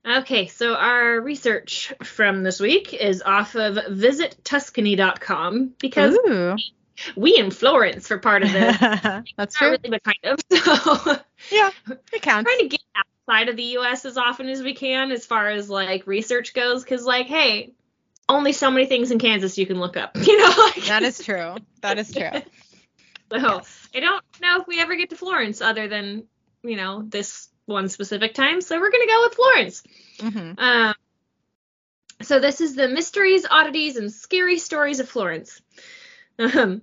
okay, 0.07 0.47
so 0.47 0.73
our 0.73 1.19
research 1.19 1.93
from 2.01 2.41
this 2.41 2.59
week 2.59 2.95
is 2.95 3.21
off 3.21 3.53
of 3.55 3.75
visittuscany.com 3.75 5.73
because 5.77 6.15
Ooh. 6.15 6.55
We 7.15 7.37
in 7.37 7.51
Florence 7.51 8.07
for 8.07 8.17
part 8.17 8.43
of 8.43 8.51
this. 8.51 8.77
That's 9.37 9.55
true. 9.55 9.69
really, 9.71 9.89
but 9.89 10.03
kind 10.03 10.17
of. 10.23 10.39
So 10.49 11.17
Yeah. 11.51 11.69
It 12.11 12.21
counts. 12.21 12.49
trying 12.49 12.67
to 12.67 12.67
get 12.69 12.81
outside 12.95 13.49
of 13.49 13.55
the 13.55 13.63
US 13.77 14.05
as 14.05 14.17
often 14.17 14.49
as 14.49 14.61
we 14.63 14.73
can 14.73 15.11
as 15.11 15.25
far 15.25 15.49
as 15.49 15.69
like 15.69 16.07
research 16.07 16.53
goes 16.53 16.83
cuz 16.83 17.05
like 17.05 17.27
hey, 17.27 17.73
only 18.29 18.51
so 18.53 18.71
many 18.71 18.85
things 18.87 19.11
in 19.11 19.19
Kansas 19.19 19.57
you 19.57 19.65
can 19.65 19.79
look 19.79 19.97
up, 19.97 20.17
you 20.21 20.37
know? 20.37 20.53
Like, 20.57 20.85
That 20.85 21.03
is 21.03 21.19
true. 21.23 21.55
That 21.81 21.97
is 21.99 22.11
true. 22.11 22.29
so 23.31 23.61
I 23.95 23.99
don't 23.99 24.23
know 24.41 24.61
if 24.61 24.67
we 24.67 24.79
ever 24.79 24.95
get 24.95 25.11
to 25.11 25.15
Florence 25.15 25.61
other 25.61 25.87
than, 25.87 26.23
you 26.63 26.75
know, 26.75 27.03
this 27.03 27.49
one 27.65 27.89
specific 27.89 28.33
time, 28.33 28.61
so 28.61 28.79
we're 28.79 28.91
going 28.91 29.07
to 29.07 29.13
go 29.13 29.21
with 29.23 29.33
Florence. 29.35 29.83
hmm 30.19 30.51
Um 30.57 30.93
so 32.21 32.39
this 32.39 32.61
is 32.61 32.75
the 32.75 32.87
mysteries, 32.87 33.45
oddities 33.49 33.95
and 33.95 34.11
scary 34.11 34.57
stories 34.57 34.99
of 34.99 35.07
Florence. 35.07 35.61
Um 36.39 36.81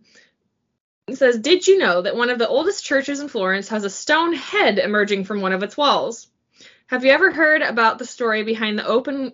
it 1.07 1.17
says, 1.17 1.39
Did 1.39 1.67
you 1.67 1.79
know 1.79 2.03
that 2.03 2.17
one 2.17 2.31
of 2.31 2.39
the 2.39 2.49
oldest 2.49 2.85
churches 2.85 3.21
in 3.21 3.29
Florence 3.29 3.69
has 3.69 3.85
a 3.85 3.91
stone 3.91 4.33
head 4.33 4.79
emerging 4.79 5.25
from 5.25 5.41
one 5.41 5.53
of 5.53 5.63
its 5.63 5.77
walls? 5.77 6.29
Have 6.87 7.05
you 7.05 7.11
ever 7.11 7.31
heard 7.31 7.63
about 7.63 7.99
the 7.99 8.07
story 8.07 8.43
behind 8.43 8.79
the 8.79 8.87
open 8.87 9.33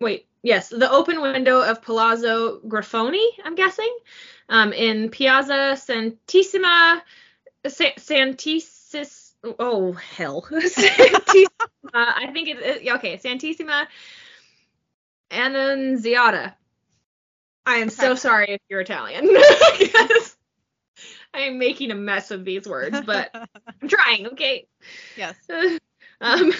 wait, 0.00 0.26
yes, 0.42 0.68
the 0.68 0.90
open 0.90 1.20
window 1.20 1.60
of 1.60 1.82
Palazzo 1.82 2.60
Grafoni, 2.60 3.26
I'm 3.44 3.54
guessing, 3.54 3.94
um, 4.48 4.72
in 4.72 5.10
Piazza 5.10 5.76
Santissima 5.76 7.00
Sa- 7.66 7.96
Santissis 7.96 9.32
oh 9.58 9.92
hell. 9.92 10.42
Santissima, 10.50 11.48
I 11.92 12.30
think 12.32 12.48
it 12.48 12.58
is 12.60 12.88
okay, 12.94 13.18
Santissima 13.18 13.86
Annunziata. 15.30 16.54
I 17.66 17.76
am 17.76 17.90
so 17.90 18.14
sorry 18.14 18.50
if 18.50 18.60
you're 18.68 18.80
Italian. 18.80 19.24
I 21.34 21.40
am 21.40 21.58
making 21.58 21.90
a 21.90 21.96
mess 21.96 22.30
of 22.30 22.44
these 22.44 22.66
words, 22.66 22.98
but 23.04 23.30
I'm 23.34 23.88
trying, 23.88 24.28
okay? 24.28 24.68
yes. 25.16 25.34
um, 26.20 26.52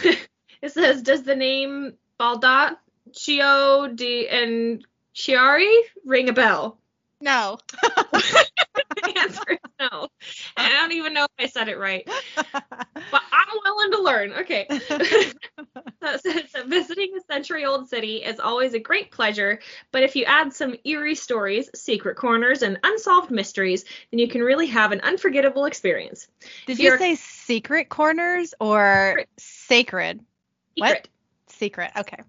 it 0.60 0.72
says, 0.72 1.02
does 1.02 1.22
the 1.22 1.36
name 1.36 1.94
Baldaccio 2.20 3.96
di 3.96 4.28
and 4.28 4.84
Chiari 5.14 5.74
ring 6.04 6.28
a 6.28 6.32
bell? 6.32 6.78
No. 7.20 7.58
answer 9.16 9.58
And 10.58 10.66
I 10.66 10.72
don't 10.72 10.92
even 10.92 11.12
know 11.12 11.24
if 11.24 11.44
I 11.44 11.46
said 11.46 11.68
it 11.68 11.78
right, 11.78 12.08
but 12.36 13.22
I'm 13.32 13.58
willing 13.64 13.92
to 13.92 14.02
learn. 14.02 14.32
Okay. 14.32 14.66
That 16.00 16.22
says 16.22 16.52
that 16.52 16.66
visiting 16.68 17.16
a 17.16 17.32
century 17.32 17.64
old 17.64 17.88
city 17.88 18.16
is 18.16 18.38
always 18.38 18.74
a 18.74 18.78
great 18.78 19.10
pleasure, 19.10 19.60
but 19.90 20.02
if 20.02 20.14
you 20.14 20.24
add 20.24 20.52
some 20.52 20.76
eerie 20.84 21.14
stories, 21.14 21.68
secret 21.74 22.16
corners, 22.16 22.62
and 22.62 22.78
unsolved 22.84 23.30
mysteries, 23.30 23.84
then 24.10 24.20
you 24.20 24.28
can 24.28 24.42
really 24.42 24.66
have 24.66 24.92
an 24.92 25.00
unforgettable 25.00 25.64
experience. 25.64 26.28
Did 26.66 26.74
If 26.74 26.78
you 26.80 26.98
say 26.98 27.14
secret 27.16 27.88
corners 27.88 28.54
or 28.60 29.24
sacred? 29.36 30.20
What? 30.76 30.88
Secret. 30.88 31.08
Secret. 31.48 31.90
Okay. 31.96 32.22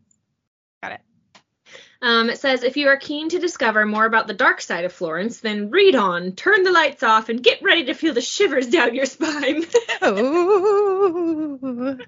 Um, 2.02 2.30
it 2.30 2.40
says 2.40 2.64
if 2.64 2.78
you 2.78 2.90
are 2.90 2.98
keen 2.98 3.30
to 3.30 3.40
discover 3.40 3.86
more 3.86 4.06
about 4.06 4.28
the 4.28 4.34
dark 4.34 4.62
side 4.62 4.86
of 4.86 4.94
Florence, 4.94 5.40
then 5.40 5.72
read 5.72 5.96
on, 5.96 6.34
turn 6.34 6.64
the 6.64 6.72
lights 6.72 7.04
off, 7.04 7.30
and 7.30 7.42
get 7.42 7.64
ready 7.64 7.86
to 7.86 7.94
feel 7.94 8.14
the 8.14 8.22
shivers 8.22 8.68
down 8.68 8.94
your 8.94 9.06
spine. 9.06 9.66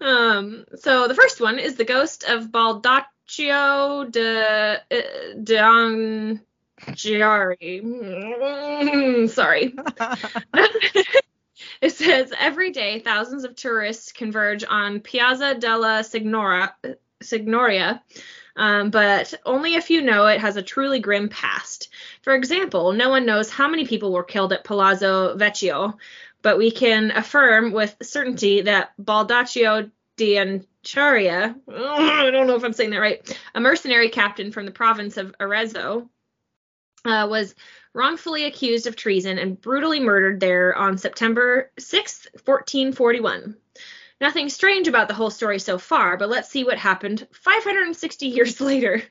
Um, 0.00 0.64
so 0.76 1.08
the 1.08 1.14
first 1.14 1.40
one 1.40 1.58
is 1.58 1.74
the 1.76 1.84
ghost 1.84 2.24
of 2.24 2.50
Baldaccio 2.50 4.10
de 4.10 4.80
uh, 4.90 5.34
de 5.42 5.56
Angiari. 6.96 9.28
Sorry. 9.28 9.74
it 11.82 11.92
says 11.92 12.32
every 12.38 12.70
day 12.70 13.00
thousands 13.00 13.44
of 13.44 13.56
tourists 13.56 14.12
converge 14.12 14.64
on 14.66 15.00
Piazza 15.00 15.56
della 15.56 16.02
Signora, 16.02 16.74
Signoria, 17.22 18.00
um, 18.56 18.90
but 18.90 19.34
only 19.46 19.76
a 19.76 19.82
few 19.82 20.02
know 20.02 20.26
it 20.26 20.40
has 20.40 20.56
a 20.56 20.62
truly 20.62 21.00
grim 21.00 21.28
past. 21.28 21.88
For 22.22 22.34
example, 22.34 22.92
no 22.92 23.08
one 23.08 23.26
knows 23.26 23.50
how 23.50 23.68
many 23.68 23.86
people 23.86 24.12
were 24.12 24.24
killed 24.24 24.52
at 24.52 24.64
Palazzo 24.64 25.36
Vecchio, 25.36 25.96
but 26.42 26.58
we 26.58 26.70
can 26.70 27.10
affirm 27.10 27.72
with 27.72 27.96
certainty 28.02 28.62
that 28.62 28.92
Baldaccio 28.98 29.90
di 30.16 30.36
Anciaria, 30.36 31.56
I 31.68 32.30
don't 32.30 32.46
know 32.46 32.56
if 32.56 32.64
I'm 32.64 32.72
saying 32.72 32.90
that 32.90 32.98
right, 32.98 33.38
a 33.54 33.60
mercenary 33.60 34.08
captain 34.10 34.52
from 34.52 34.66
the 34.66 34.72
province 34.72 35.16
of 35.16 35.34
Arezzo, 35.40 36.08
uh, 37.04 37.26
was 37.30 37.54
wrongfully 37.94 38.44
accused 38.44 38.86
of 38.86 38.96
treason 38.96 39.38
and 39.38 39.60
brutally 39.60 40.00
murdered 40.00 40.40
there 40.40 40.76
on 40.76 40.98
September 40.98 41.70
6th, 41.78 42.26
1441. 42.44 43.56
Nothing 44.20 44.48
strange 44.50 44.86
about 44.86 45.08
the 45.08 45.14
whole 45.14 45.30
story 45.30 45.58
so 45.58 45.78
far, 45.78 46.16
but 46.16 46.28
let's 46.28 46.50
see 46.50 46.64
what 46.64 46.78
happened 46.78 47.26
560 47.32 48.26
years 48.26 48.60
later. 48.60 49.02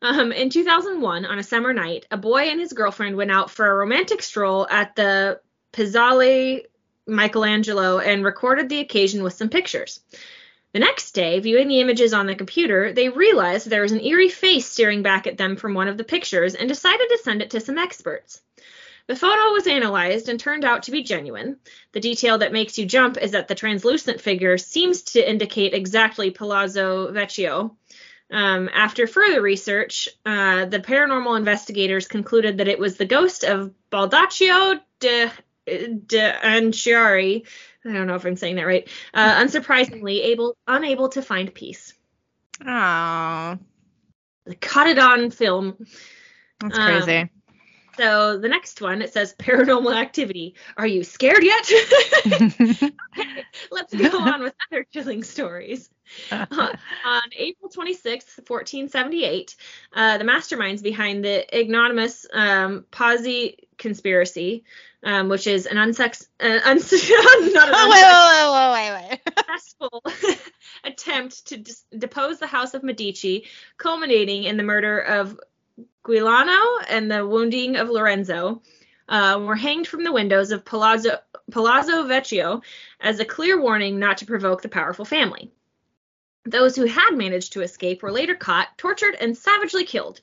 Um, 0.00 0.32
in 0.32 0.50
2001, 0.50 1.26
on 1.26 1.38
a 1.38 1.42
summer 1.42 1.72
night, 1.72 2.06
a 2.10 2.16
boy 2.16 2.42
and 2.42 2.60
his 2.60 2.72
girlfriend 2.72 3.16
went 3.16 3.30
out 3.30 3.50
for 3.50 3.70
a 3.70 3.74
romantic 3.74 4.22
stroll 4.22 4.66
at 4.68 4.96
the 4.96 5.40
Piazzale 5.72 6.62
Michelangelo 7.06 7.98
and 7.98 8.24
recorded 8.24 8.68
the 8.68 8.80
occasion 8.80 9.22
with 9.22 9.34
some 9.34 9.48
pictures. 9.48 10.00
The 10.72 10.78
next 10.78 11.12
day, 11.12 11.38
viewing 11.40 11.68
the 11.68 11.80
images 11.80 12.14
on 12.14 12.26
the 12.26 12.34
computer, 12.34 12.92
they 12.92 13.10
realized 13.10 13.68
there 13.68 13.82
was 13.82 13.92
an 13.92 14.00
eerie 14.00 14.28
face 14.28 14.66
staring 14.66 15.02
back 15.02 15.26
at 15.26 15.36
them 15.36 15.56
from 15.56 15.74
one 15.74 15.88
of 15.88 15.98
the 15.98 16.04
pictures 16.04 16.54
and 16.54 16.68
decided 16.68 17.08
to 17.10 17.20
send 17.22 17.42
it 17.42 17.50
to 17.50 17.60
some 17.60 17.78
experts. 17.78 18.40
The 19.06 19.16
photo 19.16 19.52
was 19.52 19.66
analyzed 19.66 20.28
and 20.28 20.38
turned 20.38 20.64
out 20.64 20.84
to 20.84 20.90
be 20.90 21.02
genuine. 21.02 21.56
The 21.92 22.00
detail 22.00 22.38
that 22.38 22.52
makes 22.52 22.78
you 22.78 22.86
jump 22.86 23.16
is 23.18 23.32
that 23.32 23.48
the 23.48 23.54
translucent 23.54 24.20
figure 24.20 24.56
seems 24.58 25.02
to 25.02 25.28
indicate 25.28 25.74
exactly 25.74 26.30
Palazzo 26.30 27.12
Vecchio. 27.12 27.76
Um, 28.30 28.70
after 28.72 29.06
further 29.06 29.42
research, 29.42 30.08
uh, 30.24 30.64
the 30.64 30.80
paranormal 30.80 31.36
investigators 31.36 32.08
concluded 32.08 32.58
that 32.58 32.68
it 32.68 32.78
was 32.78 32.96
the 32.96 33.04
ghost 33.04 33.44
of 33.44 33.72
Baldaccio 33.90 34.80
de, 35.00 35.30
de 35.66 36.38
Anciari. 36.42 37.46
I 37.84 37.92
don't 37.92 38.06
know 38.06 38.14
if 38.14 38.24
I'm 38.24 38.36
saying 38.36 38.56
that 38.56 38.66
right. 38.66 38.88
Uh, 39.12 39.34
unsurprisingly, 39.44 40.24
able 40.26 40.56
unable 40.66 41.10
to 41.10 41.20
find 41.20 41.52
peace. 41.52 41.92
Oh, 42.64 43.58
caught 44.60 44.86
it 44.86 44.98
on 44.98 45.30
film. 45.30 45.76
that's 46.60 46.78
Um, 46.78 46.86
crazy. 46.86 47.30
So 47.96 48.38
the 48.38 48.48
next 48.48 48.80
one 48.80 49.02
it 49.02 49.12
says 49.12 49.34
paranormal 49.38 49.94
activity. 49.94 50.54
Are 50.76 50.86
you 50.86 51.04
scared 51.04 51.42
yet? 51.42 51.70
Let's 53.70 53.94
go 53.94 54.18
on 54.18 54.42
with 54.42 54.54
other 54.70 54.86
chilling 54.92 55.22
stories. 55.22 55.88
Uh, 56.30 56.46
on 57.06 57.22
April 57.38 57.70
26, 57.70 58.36
1478, 58.46 59.56
uh, 59.94 60.18
the 60.18 60.24
masterminds 60.24 60.82
behind 60.82 61.24
the 61.24 61.58
ignominious 61.58 62.26
um, 62.34 62.84
Pazzi 62.92 63.56
conspiracy, 63.78 64.64
um, 65.04 65.30
which 65.30 65.46
is 65.46 65.64
an 65.64 65.78
unsex, 65.78 66.26
uh, 66.38 66.60
uns- 66.66 66.92
not 66.92 67.68
an 67.68 67.74
oh, 67.74 67.88
wait, 67.90 68.04
wait, 68.04 68.92
wait, 68.92 68.92
wait, 68.92 69.10
wait. 69.10 69.20
successful 69.38 70.02
attempt 70.84 71.46
to 71.46 71.56
dis- 71.56 71.84
depose 71.96 72.38
the 72.38 72.46
House 72.46 72.74
of 72.74 72.82
Medici, 72.82 73.46
culminating 73.76 74.44
in 74.44 74.56
the 74.56 74.62
murder 74.62 74.98
of 74.98 75.38
Giuliano 76.06 76.84
and 76.88 77.10
the 77.10 77.26
wounding 77.26 77.76
of 77.76 77.88
Lorenzo, 77.88 78.62
uh, 79.08 79.40
were 79.42 79.56
hanged 79.56 79.86
from 79.86 80.04
the 80.04 80.12
windows 80.12 80.50
of 80.50 80.64
Palazzo, 80.64 81.18
Palazzo 81.50 82.04
Vecchio 82.04 82.62
as 83.00 83.20
a 83.20 83.24
clear 83.24 83.60
warning 83.60 83.98
not 83.98 84.18
to 84.18 84.26
provoke 84.26 84.62
the 84.62 84.68
powerful 84.68 85.04
family. 85.04 85.50
Those 86.44 86.74
who 86.74 86.86
had 86.86 87.14
managed 87.14 87.52
to 87.52 87.62
escape 87.62 88.02
were 88.02 88.10
later 88.10 88.34
caught, 88.34 88.76
tortured, 88.76 89.14
and 89.14 89.36
savagely 89.36 89.84
killed. 89.84 90.20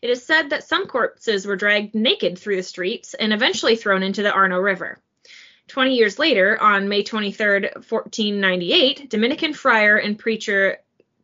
It 0.00 0.08
is 0.08 0.24
said 0.24 0.50
that 0.50 0.64
some 0.64 0.86
corpses 0.86 1.44
were 1.44 1.56
dragged 1.56 1.94
naked 1.94 2.38
through 2.38 2.56
the 2.56 2.62
streets 2.62 3.12
and 3.12 3.32
eventually 3.32 3.76
thrown 3.76 4.02
into 4.02 4.22
the 4.22 4.32
Arno 4.32 4.58
River. 4.58 4.98
Twenty 5.68 5.96
years 5.96 6.18
later, 6.18 6.60
on 6.60 6.88
May 6.88 7.02
23, 7.02 7.46
1498, 7.46 9.10
Dominican 9.10 9.52
friar 9.52 9.98
and 9.98 10.18
preacher 10.18 10.78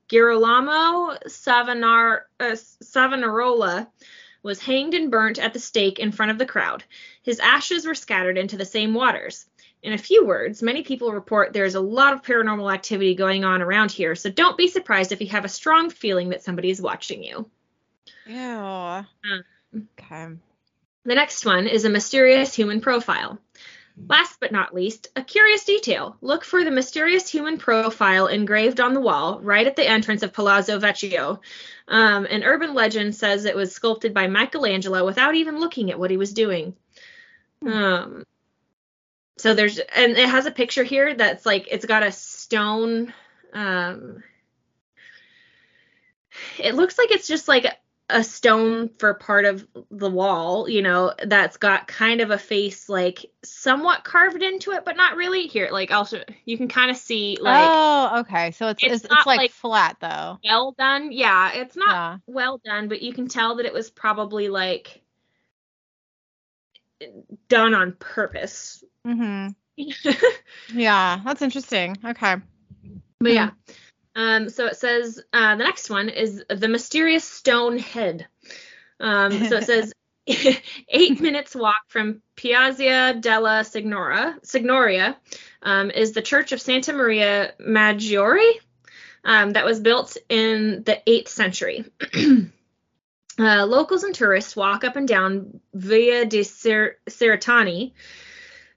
Girolamo 0.08 1.16
Savanar, 1.26 2.20
uh, 2.38 2.56
Savonarola 2.82 3.90
was 4.42 4.60
hanged 4.60 4.94
and 4.94 5.10
burnt 5.10 5.38
at 5.38 5.52
the 5.52 5.58
stake 5.58 5.98
in 5.98 6.12
front 6.12 6.30
of 6.30 6.38
the 6.38 6.46
crowd. 6.46 6.84
His 7.22 7.40
ashes 7.40 7.86
were 7.86 7.94
scattered 7.94 8.38
into 8.38 8.56
the 8.56 8.64
same 8.64 8.94
waters. 8.94 9.46
In 9.82 9.92
a 9.92 9.98
few 9.98 10.24
words, 10.24 10.62
many 10.62 10.82
people 10.82 11.12
report 11.12 11.52
there's 11.52 11.74
a 11.74 11.80
lot 11.80 12.12
of 12.12 12.22
paranormal 12.22 12.72
activity 12.72 13.14
going 13.14 13.44
on 13.44 13.62
around 13.62 13.90
here, 13.90 14.14
so 14.14 14.30
don't 14.30 14.56
be 14.56 14.68
surprised 14.68 15.12
if 15.12 15.20
you 15.20 15.28
have 15.28 15.44
a 15.44 15.48
strong 15.48 15.90
feeling 15.90 16.30
that 16.30 16.42
somebody 16.42 16.70
is 16.70 16.80
watching 16.80 17.22
you. 17.22 17.48
Ew. 18.26 19.04
Okay. 20.00 20.28
The 21.04 21.14
next 21.14 21.44
one 21.44 21.66
is 21.66 21.84
a 21.84 21.90
mysterious 21.90 22.54
human 22.54 22.80
profile. 22.80 23.38
Last 24.08 24.40
but 24.40 24.52
not 24.52 24.74
least, 24.74 25.08
a 25.16 25.22
curious 25.22 25.64
detail. 25.64 26.16
Look 26.20 26.44
for 26.44 26.62
the 26.62 26.70
mysterious 26.70 27.28
human 27.28 27.56
profile 27.56 28.26
engraved 28.26 28.78
on 28.78 28.92
the 28.92 29.00
wall 29.00 29.40
right 29.40 29.66
at 29.66 29.74
the 29.74 29.88
entrance 29.88 30.22
of 30.22 30.32
Palazzo 30.32 30.78
Vecchio. 30.78 31.40
Um, 31.88 32.26
an 32.26 32.44
urban 32.44 32.74
legend 32.74 33.14
says 33.14 33.44
it 33.44 33.56
was 33.56 33.72
sculpted 33.72 34.12
by 34.12 34.26
Michelangelo 34.26 35.04
without 35.04 35.34
even 35.34 35.60
looking 35.60 35.90
at 35.90 35.98
what 35.98 36.10
he 36.10 36.18
was 36.18 36.34
doing. 36.34 36.74
Um, 37.66 38.24
so 39.38 39.54
there's, 39.54 39.78
and 39.78 40.12
it 40.12 40.28
has 40.28 40.46
a 40.46 40.50
picture 40.50 40.84
here 40.84 41.14
that's 41.14 41.46
like, 41.46 41.66
it's 41.70 41.86
got 41.86 42.02
a 42.02 42.12
stone. 42.12 43.12
Um, 43.52 44.22
it 46.58 46.74
looks 46.74 46.98
like 46.98 47.10
it's 47.10 47.28
just 47.28 47.48
like 47.48 47.66
a 48.08 48.22
stone 48.22 48.88
for 48.88 49.14
part 49.14 49.44
of 49.44 49.66
the 49.90 50.08
wall, 50.08 50.68
you 50.68 50.80
know, 50.80 51.12
that's 51.24 51.56
got 51.56 51.88
kind 51.88 52.20
of 52.20 52.30
a 52.30 52.38
face 52.38 52.88
like 52.88 53.26
somewhat 53.42 54.04
carved 54.04 54.42
into 54.42 54.70
it, 54.72 54.84
but 54.84 54.96
not 54.96 55.16
really. 55.16 55.48
Here, 55.48 55.68
like 55.72 55.90
also 55.90 56.22
you 56.44 56.56
can 56.56 56.68
kind 56.68 56.90
of 56.90 56.96
see 56.96 57.36
like 57.40 57.68
oh, 57.68 58.20
okay. 58.20 58.52
So 58.52 58.68
it's 58.68 58.82
it's 58.82 58.94
it's, 58.94 59.04
it's, 59.06 59.26
like, 59.26 59.38
like- 59.38 59.50
flat 59.50 59.96
though. 60.00 60.38
well 60.44 60.72
done. 60.78 61.10
Yeah, 61.10 61.52
it's 61.54 61.74
not 61.76 61.88
Yeah. 61.88 62.18
well 62.26 62.60
done, 62.64 62.88
but 62.88 63.02
you 63.02 63.12
can 63.12 63.26
tell 63.28 63.56
that 63.56 63.66
it 63.66 63.72
was 63.72 63.90
probably 63.90 64.48
like 64.48 65.02
done 67.48 67.74
on 67.74 67.92
purpose. 67.92 68.84
Mhm. 69.06 69.54
Yeah, 70.72 71.20
that's 71.24 71.42
interesting. 71.42 71.96
Okay. 72.04 72.36
But 73.20 73.32
yeah. 73.32 73.50
Um, 74.16 74.48
so 74.48 74.64
it 74.64 74.76
says 74.76 75.22
uh, 75.32 75.56
the 75.56 75.64
next 75.64 75.90
one 75.90 76.08
is 76.08 76.42
the 76.48 76.68
mysterious 76.68 77.22
stone 77.22 77.78
head. 77.78 78.26
Um, 78.98 79.30
so 79.46 79.58
it 79.58 79.64
says 79.64 79.92
eight 80.88 81.20
minutes 81.20 81.54
walk 81.54 81.82
from 81.88 82.22
Piazza 82.34 83.14
della 83.20 83.62
Signora, 83.62 84.38
Signoria 84.42 85.16
um, 85.62 85.90
is 85.90 86.12
the 86.12 86.22
Church 86.22 86.52
of 86.52 86.62
Santa 86.62 86.94
Maria 86.94 87.52
Maggiore 87.60 88.54
um, 89.22 89.50
that 89.50 89.66
was 89.66 89.80
built 89.80 90.16
in 90.30 90.82
the 90.84 90.98
8th 91.06 91.28
century. 91.28 91.84
uh, 93.38 93.66
locals 93.66 94.02
and 94.02 94.14
tourists 94.14 94.56
walk 94.56 94.82
up 94.82 94.96
and 94.96 95.06
down 95.06 95.60
Via 95.74 96.24
di 96.24 96.40
Cerretani. 96.40 97.92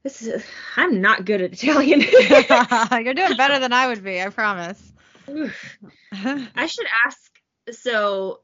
This 0.03 0.21
is 0.21 0.43
I'm 0.75 0.99
not 0.99 1.23
good 1.23 1.41
at 1.41 1.53
Italian. 1.53 2.01
You're 3.05 3.13
doing 3.13 3.37
better 3.37 3.59
than 3.59 3.71
I 3.71 3.87
would 3.87 4.03
be, 4.03 4.21
I 4.21 4.29
promise. 4.29 4.88
I 6.56 6.65
should 6.65 6.88
ask. 7.06 7.31
So, 7.72 8.41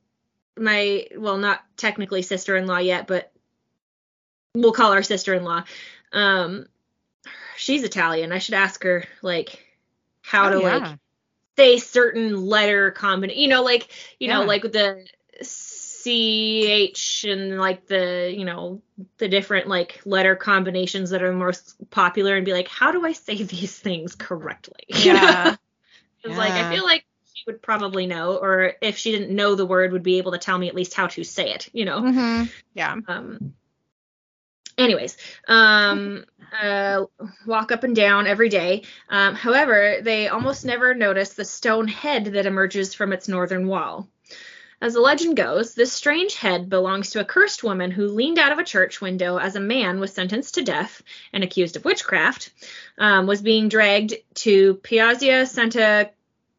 my 0.58 1.08
well, 1.18 1.38
not 1.38 1.64
technically 1.78 2.22
sister-in-law 2.22 2.78
yet, 2.78 3.08
but 3.08 3.32
we'll 4.54 4.72
call 4.72 4.94
her 4.94 5.04
sister-in-law. 5.04 5.64
Um, 6.14 6.68
she's 7.58 7.84
Italian. 7.84 8.32
I 8.32 8.38
should 8.40 8.54
ask 8.54 8.84
her 8.84 9.04
like 9.22 9.66
how 10.22 10.50
to 10.50 10.56
Oh, 10.58 10.60
yeah. 10.60 10.78
like 10.78 11.00
say 11.58 11.78
certain 11.78 12.46
letter 12.46 12.92
combination. 12.92 13.42
You 13.42 13.48
know, 13.50 13.64
like 13.64 13.90
you 14.20 14.28
know, 14.28 14.42
Yeah. 14.42 14.48
like 14.48 14.72
the 14.72 15.06
ch 16.94 17.24
and 17.26 17.58
like 17.58 17.88
the 17.88 18.32
you 18.38 18.46
know 18.46 18.82
the 19.18 19.28
different 19.28 19.68
like 19.68 20.02
letter 20.06 20.36
combinations 20.36 21.10
that 21.10 21.24
are 21.24 21.34
most 21.34 21.76
popular, 21.90 22.36
and 22.36 22.46
be 22.46 22.54
like, 22.54 22.68
how 22.68 22.92
do 22.92 23.06
I 23.06 23.14
say 23.14 23.42
these 23.44 23.78
things 23.78 24.16
correctly? 24.16 24.86
You 24.90 25.14
Yeah. 26.28 26.38
Like 26.38 26.54
I 26.54 26.74
feel 26.74 26.84
like 26.84 27.06
she 27.34 27.44
would 27.48 27.62
probably 27.62 28.06
know, 28.06 28.38
or 28.38 28.74
if 28.82 28.98
she 28.98 29.12
didn't 29.12 29.36
know 29.36 29.56
the 29.56 29.66
word, 29.66 29.92
would 29.92 30.04
be 30.04 30.18
able 30.18 30.32
to 30.32 30.38
tell 30.38 30.58
me 30.58 30.68
at 30.68 30.76
least 30.76 30.94
how 30.94 31.08
to 31.08 31.24
say 31.24 31.52
it. 31.52 31.70
You 31.74 31.86
know. 31.86 32.02
hmm 32.02 32.44
Yeah. 32.74 32.96
Um. 33.08 33.54
Anyways, 34.78 35.16
um, 35.48 36.26
uh, 36.62 37.06
walk 37.46 37.72
up 37.72 37.86
and 37.86 37.96
down 37.96 38.28
every 38.28 38.50
day. 38.50 38.84
Um, 39.08 39.34
however, 39.34 40.00
they 40.02 40.28
almost 40.28 40.66
never 40.66 40.94
notice 40.94 41.34
the 41.34 41.46
stone 41.46 41.88
head 41.88 42.26
that 42.26 42.46
emerges 42.46 42.94
from 42.94 43.14
its 43.14 43.30
northern 43.30 43.68
wall. 43.68 44.10
As 44.82 44.94
the 44.94 45.00
legend 45.00 45.38
goes, 45.38 45.74
this 45.74 45.94
strange 45.94 46.36
head 46.36 46.70
belongs 46.70 47.12
to 47.12 47.22
a 47.22 47.26
cursed 47.26 47.64
woman 47.64 47.90
who 47.90 48.08
leaned 48.08 48.38
out 48.38 48.52
of 48.52 48.60
a 48.60 48.64
church 48.66 49.00
window 49.00 49.38
as 49.38 49.56
a 49.56 49.62
man 49.62 50.02
was 50.02 50.12
sentenced 50.12 50.56
to 50.56 50.64
death 50.64 51.02
and 51.32 51.44
accused 51.44 51.78
of 51.78 51.86
witchcraft, 51.86 52.52
um, 52.98 53.26
was 53.26 53.42
being 53.42 53.70
dragged 53.70 54.14
to 54.36 54.76
Piazza 54.76 55.46
Santa 55.46 56.10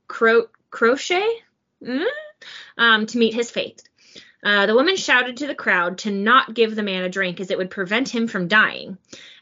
Cro- 0.09 0.49
Croce 0.71 1.23
Mm? 1.83 2.07
um, 2.79 3.07
to 3.07 3.19
meet 3.19 3.35
his 3.35 3.51
fate. 3.51 3.83
Uh, 4.43 4.67
the 4.67 4.75
woman 4.75 4.97
shouted 4.97 5.39
to 5.39 5.47
the 5.47 5.55
crowd 5.55 5.99
to 5.99 6.11
not 6.11 6.55
give 6.55 6.75
the 6.75 6.83
man 6.83 7.03
a 7.05 7.09
drink 7.09 7.41
as 7.41 7.51
it 7.51 7.59
would 7.59 7.71
prevent 7.71 8.09
him 8.09 8.29
from 8.29 8.49
dying. 8.49 8.97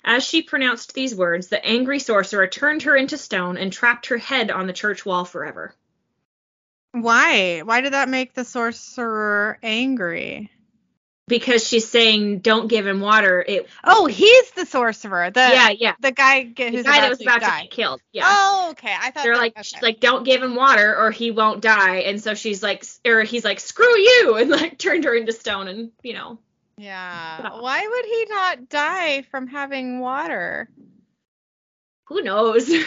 As 0.04 0.24
she 0.24 0.42
pronounced 0.42 0.94
these 0.94 1.14
words, 1.14 1.48
the 1.48 1.64
angry 1.64 1.98
sorcerer 1.98 2.46
turned 2.46 2.82
her 2.82 2.96
into 2.96 3.18
stone 3.18 3.56
and 3.56 3.72
trapped 3.72 4.06
her 4.06 4.18
head 4.18 4.50
on 4.50 4.66
the 4.66 4.72
church 4.72 5.04
wall 5.04 5.24
forever. 5.24 5.74
Why? 6.92 7.60
Why 7.60 7.80
did 7.80 7.92
that 7.92 8.08
make 8.08 8.34
the 8.34 8.44
sorcerer 8.44 9.58
angry? 9.62 10.50
Because 11.26 11.66
she's 11.66 11.88
saying, 11.88 12.40
"Don't 12.40 12.68
give 12.68 12.86
him 12.86 13.00
water." 13.00 13.42
It, 13.46 13.66
Oh, 13.82 14.04
he's 14.06 14.50
the 14.50 14.66
sorcerer. 14.66 15.30
The 15.30 15.40
yeah, 15.40 15.70
yeah. 15.70 15.94
the 15.98 16.12
guy 16.12 16.42
get, 16.42 16.70
The 16.72 16.76
who's 16.78 16.86
guy 16.86 16.96
about 16.98 17.00
that 17.02 17.08
was 17.10 17.18
to 17.20 17.24
about 17.24 17.40
die. 17.40 17.56
to 17.60 17.62
get 17.64 17.70
killed. 17.70 18.00
Yeah. 18.12 18.24
Oh, 18.26 18.68
okay. 18.72 18.94
I 18.94 19.10
thought 19.10 19.24
They're 19.24 19.34
that- 19.34 19.40
like, 19.40 19.52
okay. 19.54 19.62
she's 19.62 19.80
like, 19.82 20.00
"Don't 20.00 20.24
give 20.24 20.42
him 20.42 20.54
water, 20.54 20.94
or 20.94 21.10
he 21.10 21.30
won't 21.30 21.62
die." 21.62 22.00
And 22.00 22.22
so 22.22 22.34
she's 22.34 22.62
like, 22.62 22.84
or 23.06 23.22
he's 23.22 23.42
like, 23.44 23.58
"Screw 23.60 23.96
you," 23.98 24.36
and 24.38 24.50
like 24.50 24.76
turned 24.78 25.04
her 25.04 25.14
into 25.14 25.32
stone, 25.32 25.66
and 25.68 25.92
you 26.02 26.12
know, 26.12 26.38
yeah. 26.76 27.58
Why 27.58 27.86
would 27.88 28.04
he 28.04 28.26
not 28.28 28.68
die 28.68 29.22
from 29.30 29.46
having 29.46 30.00
water? 30.00 30.68
who 32.06 32.20
knows? 32.20 32.70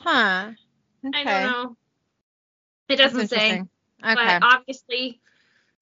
Huh. 0.00 0.52
Okay. 1.06 1.18
I 1.20 1.24
don't 1.24 1.52
know. 1.52 1.76
It 2.88 2.96
doesn't 2.96 3.28
say. 3.28 3.52
Okay. 3.52 3.66
but 4.02 4.42
obviously 4.42 5.20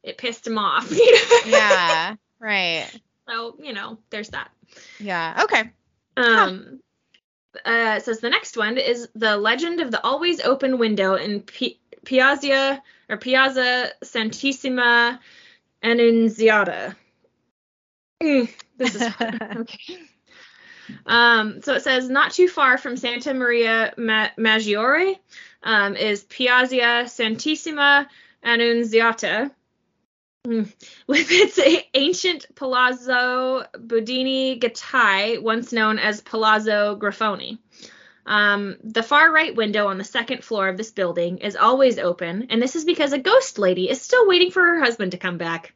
it 0.02 0.18
pissed 0.18 0.46
him 0.46 0.58
off. 0.58 0.92
yeah. 1.46 2.16
Right. 2.40 2.88
So 3.28 3.56
you 3.62 3.72
know, 3.72 3.98
there's 4.10 4.30
that. 4.30 4.50
Yeah. 5.00 5.42
Okay. 5.44 5.70
Um, 6.16 6.80
uh, 7.64 7.98
says 8.00 8.20
the 8.20 8.30
next 8.30 8.56
one 8.56 8.78
is 8.78 9.08
the 9.14 9.36
legend 9.36 9.80
of 9.80 9.90
the 9.90 10.02
always 10.04 10.40
open 10.40 10.78
window 10.78 11.14
in 11.14 11.42
Pi- 11.42 11.78
Piazza 12.04 12.82
or 13.08 13.16
Piazza 13.16 13.90
Santissima 14.02 15.18
Annunziata. 15.82 16.96
Mm, 18.22 18.50
this 18.76 18.94
is 18.94 19.02
okay. 19.56 19.98
Um, 21.06 21.62
so 21.62 21.74
it 21.74 21.82
says 21.82 22.08
not 22.08 22.32
too 22.32 22.48
far 22.48 22.78
from 22.78 22.96
Santa 22.96 23.34
Maria 23.34 23.92
Ma- 23.96 24.30
Maggiore 24.38 25.18
um, 25.62 25.96
is 25.96 26.24
Piazza 26.24 27.04
Santissima 27.04 28.06
Annunziata. 28.42 29.50
Mm. 30.48 30.72
With 31.06 31.30
its 31.30 31.60
ancient 31.92 32.46
Palazzo 32.54 33.64
Budini 33.74 34.58
Gattai, 34.58 35.42
once 35.42 35.72
known 35.72 35.98
as 35.98 36.22
Palazzo 36.22 36.96
Grafoni. 36.96 37.58
Um, 38.24 38.76
the 38.82 39.02
far 39.02 39.30
right 39.32 39.54
window 39.54 39.88
on 39.88 39.98
the 39.98 40.04
second 40.04 40.44
floor 40.44 40.68
of 40.68 40.76
this 40.76 40.90
building 40.90 41.38
is 41.38 41.56
always 41.56 41.98
open, 41.98 42.48
and 42.50 42.60
this 42.60 42.76
is 42.76 42.84
because 42.84 43.12
a 43.12 43.18
ghost 43.18 43.58
lady 43.58 43.88
is 43.88 44.02
still 44.02 44.26
waiting 44.28 44.50
for 44.50 44.62
her 44.62 44.80
husband 44.80 45.12
to 45.12 45.18
come 45.18 45.38
back. 45.38 45.74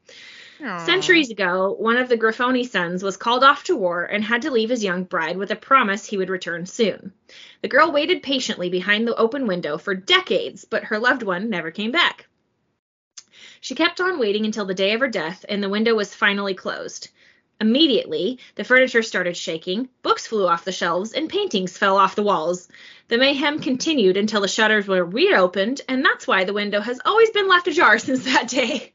Aw. 0.62 0.84
Centuries 0.84 1.30
ago, 1.30 1.74
one 1.78 1.96
of 1.96 2.08
the 2.08 2.18
Grafoni 2.18 2.68
sons 2.68 3.02
was 3.02 3.16
called 3.16 3.42
off 3.42 3.64
to 3.64 3.76
war 3.76 4.04
and 4.04 4.22
had 4.22 4.42
to 4.42 4.50
leave 4.50 4.70
his 4.70 4.84
young 4.84 5.04
bride 5.04 5.36
with 5.36 5.50
a 5.50 5.56
promise 5.56 6.04
he 6.04 6.18
would 6.18 6.30
return 6.30 6.66
soon. 6.66 7.12
The 7.62 7.68
girl 7.68 7.90
waited 7.90 8.22
patiently 8.22 8.68
behind 8.68 9.08
the 9.08 9.16
open 9.16 9.46
window 9.46 9.76
for 9.76 9.94
decades, 9.94 10.64
but 10.64 10.84
her 10.84 10.98
loved 10.98 11.22
one 11.22 11.50
never 11.50 11.70
came 11.70 11.90
back. 11.90 12.26
She 13.62 13.76
kept 13.76 14.00
on 14.00 14.18
waiting 14.18 14.44
until 14.44 14.64
the 14.64 14.74
day 14.74 14.92
of 14.92 15.00
her 15.00 15.08
death, 15.08 15.44
and 15.48 15.62
the 15.62 15.68
window 15.68 15.94
was 15.94 16.12
finally 16.12 16.52
closed. 16.52 17.10
Immediately, 17.60 18.40
the 18.56 18.64
furniture 18.64 19.04
started 19.04 19.36
shaking, 19.36 19.88
books 20.02 20.26
flew 20.26 20.48
off 20.48 20.64
the 20.64 20.72
shelves, 20.72 21.12
and 21.12 21.30
paintings 21.30 21.78
fell 21.78 21.96
off 21.96 22.16
the 22.16 22.24
walls. 22.24 22.68
The 23.06 23.18
mayhem 23.18 23.60
continued 23.60 24.16
until 24.16 24.40
the 24.40 24.48
shutters 24.48 24.88
were 24.88 25.04
reopened, 25.04 25.80
and 25.88 26.04
that's 26.04 26.26
why 26.26 26.42
the 26.42 26.52
window 26.52 26.80
has 26.80 26.98
always 27.04 27.30
been 27.30 27.48
left 27.48 27.68
ajar 27.68 27.98
since 28.00 28.24
that 28.24 28.48
day. 28.48 28.92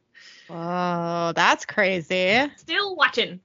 Oh, 0.50 1.32
that's 1.34 1.66
crazy. 1.66 2.52
Still 2.58 2.98
watching. 2.98 3.40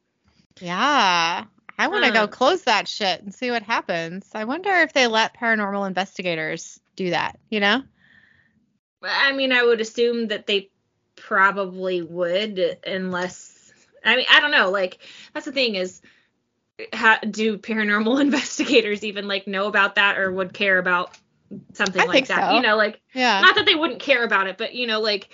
Yeah. 0.61 1.45
I 1.79 1.87
want 1.87 2.05
to 2.05 2.11
go 2.11 2.25
um, 2.25 2.31
close 2.31 2.63
that 2.63 2.89
shit 2.89 3.23
and 3.23 3.33
see 3.33 3.53
what 3.53 3.63
happens. 3.63 4.29
I 4.35 4.43
wonder 4.43 4.71
if 4.71 4.93
they 4.93 5.07
let 5.07 5.37
paranormal 5.37 5.87
investigators 5.87 6.81
do 6.97 7.11
that, 7.11 7.39
you 7.49 7.61
know? 7.61 7.85
I 9.05 9.33
mean, 9.33 9.53
I 9.53 9.63
would 9.63 9.81
assume 9.81 10.29
that 10.29 10.49
they 10.49 10.72
probably 11.27 12.03
would, 12.03 12.79
unless 12.87 13.73
I 14.05 14.17
mean, 14.17 14.27
I 14.31 14.41
don't 14.41 14.51
know. 14.51 14.71
Like, 14.71 14.99
that's 15.33 15.47
the 15.47 15.53
thing 15.53 15.77
is, 15.77 16.03
how, 16.93 17.19
do 17.19 17.59
paranormal 17.59 18.21
investigators 18.21 19.05
even 19.05 19.29
like 19.29 19.47
know 19.47 19.67
about 19.69 19.95
that 19.97 20.19
or 20.19 20.33
would 20.33 20.53
care 20.53 20.79
about 20.79 21.17
something 21.75 22.03
I 22.03 22.07
like 22.07 22.27
that? 22.29 22.49
so. 22.49 22.57
You 22.57 22.63
know, 22.63 22.77
like 22.77 23.01
Yeah. 23.15 23.41
not 23.41 23.55
that 23.57 23.67
they 23.67 23.75
wouldn't 23.75 24.01
care 24.01 24.25
about 24.25 24.47
it, 24.49 24.59
but 24.59 24.75
you 24.75 24.87
know, 24.87 25.01
like, 25.01 25.29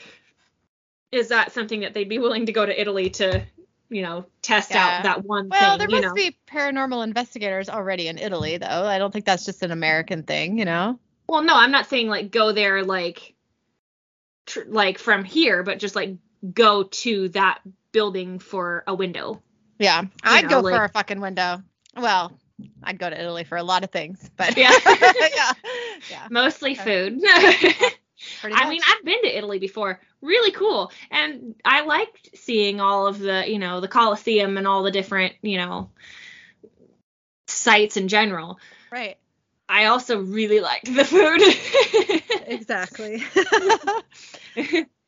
is 1.10 1.28
that 1.28 1.52
something 1.52 1.80
that 1.80 1.94
they'd 1.94 2.08
be 2.08 2.18
willing 2.18 2.46
to 2.46 2.52
go 2.52 2.66
to 2.66 2.78
Italy 2.80 3.08
to, 3.10 3.42
you 3.88 4.02
know, 4.02 4.26
test 4.42 4.70
Yeah. 4.70 4.86
out 4.98 5.02
that 5.04 5.24
one 5.24 5.48
Well, 5.50 5.78
thing? 5.78 5.78
there 5.78 5.88
must 5.88 6.02
know, 6.08 6.14
be 6.14 6.36
paranormal 6.46 7.02
investigators 7.04 7.70
already 7.70 8.08
in 8.08 8.18
Italy, 8.18 8.58
though. 8.58 8.66
I 8.66 8.98
don't 8.98 9.10
think 9.10 9.24
that's 9.24 9.46
just 9.46 9.62
an 9.62 9.70
American 9.70 10.24
thing, 10.24 10.58
you 10.58 10.66
know? 10.66 10.98
well, 11.28 11.42
no, 11.42 11.54
I'm 11.54 11.70
not 11.70 11.86
saying 11.86 12.08
like 12.08 12.30
go 12.30 12.52
there 12.52 12.84
like, 12.84 13.34
tr- 14.48 14.60
like 14.66 14.98
from 14.98 15.24
here, 15.24 15.62
but 15.62 15.78
just 15.78 15.94
like 15.94 16.16
go 16.52 16.82
to 16.84 17.28
that 17.30 17.60
building 17.92 18.38
for 18.38 18.84
a 18.86 18.94
window. 18.94 19.42
Yeah. 19.78 20.02
I'd 20.22 20.44
know, 20.44 20.48
go 20.48 20.60
like- 20.60 20.74
for 20.74 20.84
a 20.84 20.88
fucking 20.88 21.20
window. 21.20 21.62
Well, 21.96 22.32
I'd 22.82 22.98
go 22.98 23.08
to 23.08 23.20
Italy 23.20 23.44
for 23.44 23.56
a 23.56 23.62
lot 23.62 23.84
of 23.84 23.90
things, 23.90 24.28
but 24.36 24.56
Yeah. 24.56 24.72
yeah. 24.86 25.52
Yeah. 26.10 26.28
Mostly 26.30 26.74
food. 26.76 27.20
I 27.24 28.68
mean, 28.68 28.80
I've 28.86 29.04
been 29.04 29.22
to 29.22 29.36
Italy 29.36 29.58
before. 29.58 30.00
Really 30.20 30.52
cool. 30.52 30.90
And 31.10 31.54
I 31.64 31.84
liked 31.84 32.30
seeing 32.36 32.80
all 32.80 33.06
of 33.08 33.18
the, 33.18 33.44
you 33.50 33.58
know, 33.58 33.80
the 33.80 33.88
Colosseum 33.88 34.56
and 34.58 34.66
all 34.66 34.82
the 34.84 34.90
different, 34.92 35.34
you 35.42 35.56
know, 35.56 35.90
sites 37.46 37.96
in 37.96 38.08
general. 38.08 38.58
right. 38.90 39.16
I 39.68 39.86
also 39.86 40.20
really 40.20 40.60
liked 40.60 40.86
the 40.94 41.04
food. 41.04 42.22
Exactly. 42.48 43.22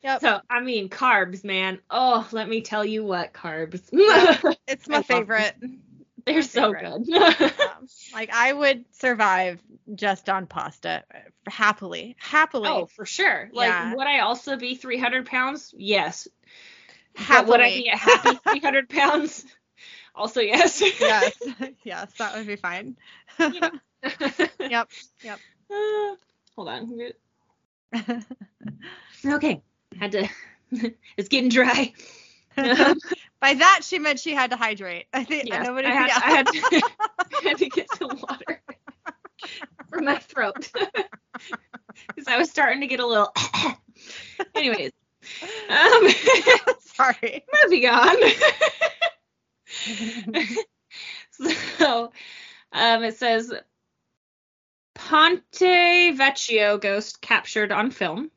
Yep. 0.02 0.20
so, 0.20 0.40
I 0.48 0.60
mean, 0.60 0.88
carbs, 0.88 1.42
man. 1.44 1.78
Oh, 1.90 2.26
let 2.32 2.48
me 2.48 2.60
tell 2.62 2.84
you 2.84 3.04
what, 3.04 3.32
carbs. 3.32 3.80
it's 4.66 4.88
my 4.88 5.02
favorite. 5.02 5.54
They're 6.24 6.42
so 6.42 6.72
favorite. 6.72 7.06
good. 7.06 7.40
Um, 7.42 7.86
like 8.14 8.30
I 8.32 8.52
would 8.52 8.84
survive 8.92 9.60
just 9.94 10.28
on 10.28 10.46
pasta 10.46 11.04
happily. 11.46 12.16
Happily. 12.18 12.68
oh, 12.68 12.86
for 12.86 13.04
sure. 13.06 13.50
Like, 13.52 13.68
Yeah. 13.68 13.94
would 13.94 14.06
I 14.06 14.20
also 14.20 14.56
be 14.56 14.74
300 14.74 15.26
pounds? 15.26 15.74
Yes. 15.76 16.28
But 17.14 17.22
happily. 17.22 17.50
would 17.50 17.60
I 17.60 17.70
be 17.70 17.88
a 17.88 17.96
happy 17.96 18.38
300 18.50 18.88
pounds? 18.88 19.44
Also, 20.14 20.40
yes. 20.40 20.80
yes. 21.00 21.32
yes, 21.84 22.12
that 22.18 22.36
would 22.36 22.46
be 22.46 22.56
fine. 22.56 22.96
Yep, 24.70 24.88
yep. 25.22 25.38
Uh, 25.70 26.14
hold 26.56 26.68
on. 26.68 27.12
Okay. 29.26 29.60
Had 29.98 30.12
to. 30.12 30.28
it's 31.16 31.28
getting 31.28 31.50
dry. 31.50 31.92
By 32.56 33.54
that 33.54 33.80
she 33.82 33.98
meant 33.98 34.18
she 34.20 34.34
had 34.34 34.50
to 34.50 34.56
hydrate. 34.56 35.06
I 35.12 35.24
think 35.24 35.48
yeah, 35.48 35.62
nobody 35.62 35.88
I 35.88 35.92
had, 35.92 36.08
yeah. 36.08 36.20
I, 36.22 36.30
had 36.30 36.46
to, 36.46 36.82
I 37.18 37.48
had 37.48 37.58
to 37.58 37.68
get 37.68 37.86
some 37.96 38.08
water 38.08 38.62
for 39.90 40.00
my 40.00 40.16
throat 40.16 40.70
because 40.72 42.28
I 42.28 42.38
was 42.38 42.50
starting 42.50 42.80
to 42.80 42.86
get 42.86 43.00
a 43.00 43.06
little. 43.06 43.32
Anyways, 44.54 44.92
um, 45.68 46.08
Sorry. 46.80 47.44
moving 47.62 47.86
on. 47.86 48.16
so, 51.78 52.12
um, 52.72 53.04
it 53.04 53.16
says 53.16 53.52
Ponte 55.08 56.12
Vecchio 56.14 56.80
ghost 56.80 57.20
captured 57.20 57.72
on 57.72 57.90
film. 57.90 58.30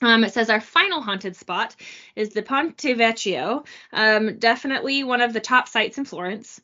Um, 0.00 0.24
it 0.24 0.32
says 0.32 0.48
our 0.48 0.60
final 0.60 1.02
haunted 1.02 1.36
spot 1.36 1.76
is 2.16 2.30
the 2.30 2.42
Ponte 2.42 2.96
Vecchio, 2.96 3.66
um, 3.92 4.38
definitely 4.38 5.04
one 5.04 5.20
of 5.20 5.32
the 5.32 5.40
top 5.40 5.68
sites 5.68 5.98
in 5.98 6.04
Florence. 6.04 6.60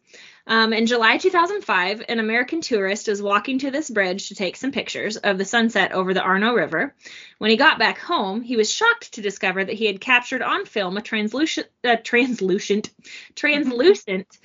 Um, 0.47 0.73
in 0.73 0.87
July 0.87 1.19
2005, 1.19 2.05
an 2.09 2.19
American 2.19 2.61
tourist 2.61 3.09
was 3.09 3.23
walking 3.23 3.59
to 3.61 3.71
this 3.71 3.91
bridge 3.91 4.29
to 4.29 4.35
take 4.35 4.57
some 4.57 4.73
pictures 4.73 5.17
of 5.17 5.37
the 5.39 5.45
sunset 5.45 5.93
over 5.93 6.15
the 6.15 6.23
Arno 6.23 6.55
River. 6.55 6.95
When 7.39 7.51
he 7.51 7.57
got 7.57 7.79
back 7.79 7.99
home, 7.99 8.41
he 8.41 8.57
was 8.57 8.73
shocked 8.73 9.15
to 9.15 9.23
discover 9.23 9.65
that 9.65 9.75
he 9.75 9.87
had 9.87 10.01
captured 10.01 10.43
on 10.43 10.67
film 10.67 10.97
a 10.97 11.03
translucent, 11.03 11.67
uh, 11.85 11.97
translucent, 12.03 12.91
translucent 13.35 14.39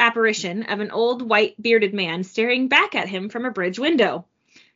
apparition 0.00 0.64
of 0.64 0.80
an 0.80 0.90
old 0.90 1.22
white 1.22 1.60
bearded 1.60 1.94
man 1.94 2.24
staring 2.24 2.68
back 2.68 2.94
at 2.94 3.08
him 3.08 3.28
from 3.28 3.44
a 3.44 3.50
bridge 3.50 3.78
window. 3.78 4.26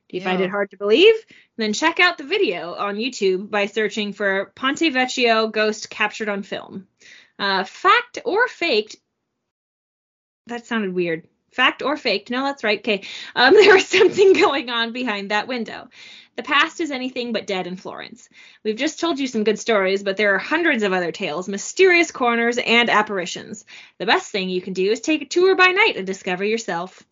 Do 0.09 0.19
you 0.19 0.23
find 0.23 0.41
it 0.41 0.51
hard 0.51 0.71
to 0.71 0.77
believe? 0.77 1.15
Then 1.57 1.73
check 1.73 1.99
out 1.99 2.19
the 2.19 2.25
video 2.25 2.75
on 2.75 2.97
YouTube 2.97 3.51
by 3.51 3.67
searching 3.67 4.13
for 4.13 4.53
Ponte 4.55 4.93
Vecchio 4.93 5.51
ghost 5.51 5.91
captured 5.91 6.29
on 6.29 6.43
film. 6.43 6.87
Uh, 7.39 7.65
fact 7.65 8.19
or 8.25 8.47
faked? 8.47 8.97
That 10.47 10.67
sounded 10.67 10.95
weird. 10.95 11.27
Fact 11.55 11.83
or 11.83 11.97
faked? 11.97 12.31
No, 12.31 12.43
that's 12.45 12.65
right. 12.65 12.79
Okay. 12.79 13.03
Um, 13.35 13.55
there 13.61 13.75
was 13.75 13.87
something 13.89 14.33
going 14.33 14.71
on 14.71 14.93
behind 14.93 15.31
that 15.31 15.49
window. 15.49 15.89
The 16.37 16.43
past 16.43 16.81
is 16.81 16.91
anything 16.91 17.33
but 17.33 17.47
dead 17.47 17.69
in 17.69 17.77
Florence. 17.77 18.29
We've 18.65 18.75
just 18.77 18.99
told 18.99 19.21
you 19.21 19.29
some 19.29 19.45
good 19.45 19.59
stories, 19.59 20.03
but 20.03 20.17
there 20.17 20.35
are 20.35 20.39
hundreds 20.39 20.83
of 20.83 20.93
other 20.93 21.13
tales, 21.13 21.49
mysterious 21.49 22.11
corners, 22.11 22.59
and 22.59 22.91
apparitions. 22.91 23.65
The 23.99 24.07
best 24.07 24.33
thing 24.33 24.49
you 24.49 24.61
can 24.61 24.73
do 24.73 24.91
is 24.91 25.01
take 25.01 25.23
a 25.23 25.27
tour 25.27 25.55
by 25.55 25.69
night 25.69 25.97
and 25.97 26.07
discover 26.07 26.43
yourself. 26.45 27.05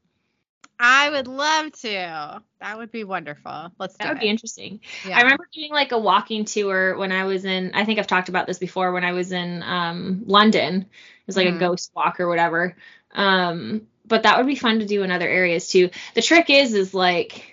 I 0.84 1.10
would 1.10 1.28
love 1.28 1.70
to. 1.82 2.42
That 2.60 2.78
would 2.78 2.90
be 2.90 3.04
wonderful. 3.04 3.70
Let's 3.78 3.94
do 3.94 3.98
That 4.02 4.08
would 4.08 4.18
it. 4.18 4.22
be 4.22 4.28
interesting. 4.28 4.80
Yeah. 5.06 5.16
I 5.18 5.22
remember 5.22 5.46
doing 5.54 5.70
like 5.70 5.92
a 5.92 5.98
walking 5.98 6.44
tour 6.44 6.98
when 6.98 7.12
I 7.12 7.24
was 7.24 7.44
in 7.44 7.70
I 7.74 7.84
think 7.84 8.00
I've 8.00 8.08
talked 8.08 8.28
about 8.28 8.48
this 8.48 8.58
before 8.58 8.90
when 8.90 9.04
I 9.04 9.12
was 9.12 9.30
in 9.30 9.62
um 9.62 10.24
London. 10.26 10.80
It 10.82 11.26
was 11.26 11.36
like 11.36 11.46
Mhm. 11.46 11.56
a 11.56 11.58
ghost 11.60 11.92
walk 11.94 12.18
or 12.18 12.26
whatever. 12.28 12.76
Um 13.14 13.86
but 14.12 14.24
that 14.24 14.36
would 14.36 14.46
be 14.46 14.56
fun 14.56 14.80
to 14.80 14.84
do 14.84 15.02
in 15.02 15.10
other 15.10 15.26
areas 15.26 15.68
too. 15.68 15.88
The 16.14 16.20
trick 16.20 16.50
is 16.50 16.74
is 16.74 16.92
like 16.92 17.50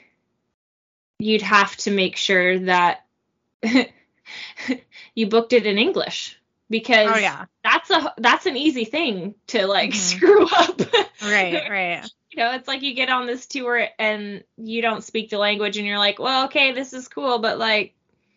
you'd 1.20 1.42
have 1.42 1.74
to 1.78 1.90
make 1.92 2.18
sure 2.18 2.60
that 2.60 3.06
you 5.16 5.28
booked 5.28 5.54
it 5.54 5.66
in 5.66 5.78
English 5.78 6.38
because 6.70 7.10
Oh 7.14 7.18
yeah. 7.18 7.46
that's 7.64 7.90
a 7.90 8.14
that's 8.18 8.46
an 8.46 8.58
easy 8.58 8.84
thing 8.84 9.36
to 9.48 9.68
like 9.68 9.92
Mhm. 9.92 9.96
screw 9.96 10.46
up. 10.48 10.82
Right, 11.22 11.70
right. 11.70 12.10
you 12.32 12.38
know, 12.44 12.52
it's 12.56 12.68
like 12.68 12.82
you 12.82 12.94
get 12.94 13.10
on 13.10 13.26
this 13.28 13.46
tour 13.46 13.88
and 13.98 14.44
you 14.58 14.82
don't 14.82 15.04
speak 15.04 15.30
the 15.30 15.38
language 15.38 15.78
and 15.78 15.86
you're 15.88 15.98
like, 15.98 16.20
well, 16.20 16.46
okay, 16.46 16.72
this 16.74 16.92
is 16.94 17.08
cool, 17.08 17.40
but 17.40 17.58
like, 17.58 17.94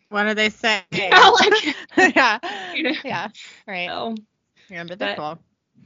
What 0.09 0.23
do 0.23 0.33
they 0.33 0.49
say? 0.49 0.81
you 0.91 1.09
know, 1.09 1.37
like, 1.97 2.15
yeah. 2.15 2.39
You 2.73 2.83
know? 2.83 2.91
Yeah. 3.03 3.27
Right. 3.67 3.87
so, 3.89 4.15
Yeah, 4.69 4.83
but 4.85 4.99
they're 4.99 5.15
but- 5.17 5.39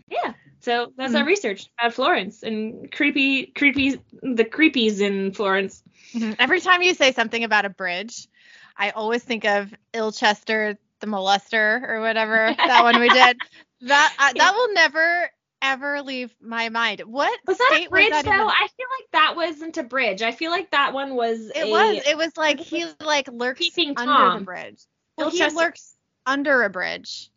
yeah. 0.09 0.33
So 0.67 0.91
that's 0.97 1.13
Hmm. 1.13 1.19
our 1.19 1.25
research 1.25 1.67
about 1.79 1.93
Florence 1.93 2.43
and 2.43 2.91
creepy, 2.91 3.45
creepy, 3.45 4.01
the 4.21 4.43
creepies 4.43 4.99
in 4.99 5.31
Florence. 5.31 5.81
Mhm. 6.13 6.35
Every 6.39 6.59
time 6.59 6.81
you 6.81 6.93
say 6.93 7.13
something 7.13 7.41
about 7.45 7.63
a 7.63 7.69
bridge, 7.69 8.27
I 8.75 8.89
always 8.89 9.23
think 9.23 9.45
of 9.45 9.73
Ilchester 9.93 10.77
the 10.99 11.07
molester 11.07 11.87
or 11.87 12.01
whatever 12.01 12.53
that 12.57 12.83
one 12.83 12.99
we 12.99 13.07
did. 13.09 13.37
That 13.81 14.13
uh, 14.19 14.33
that 14.35 14.53
will 14.55 14.73
never 14.73 15.29
ever 15.61 16.01
leave 16.01 16.35
my 16.41 16.67
mind. 16.69 17.01
What 17.01 17.31
Was 17.45 17.59
that 17.59 17.83
a 17.85 17.87
bridge 17.89 18.09
though? 18.09 18.21
that 18.23 18.25
even- 18.25 18.39
I 18.41 18.67
feel 18.75 18.87
like 18.99 19.11
that 19.13 19.35
wasn't 19.37 19.77
a 19.77 19.83
bridge. 19.83 20.21
I 20.23 20.31
feel 20.31 20.49
like 20.51 20.71
that 20.71 20.93
one 20.93 21.15
was. 21.15 21.49
It 21.55 21.67
a, 21.67 21.69
was. 21.69 22.01
It 22.07 22.17
was 22.17 22.35
like 22.35 22.59
he 22.73 22.85
like 22.99 23.29
lurks 23.31 23.69
under 23.77 23.93
Tom. 24.03 24.39
the 24.39 24.45
bridge. 24.45 24.81
Well, 25.15 25.29
he 25.29 25.37
Ilchester- 25.39 25.55
lurks 25.55 25.95
under 26.25 26.63
a 26.63 26.69
bridge, 26.71 27.29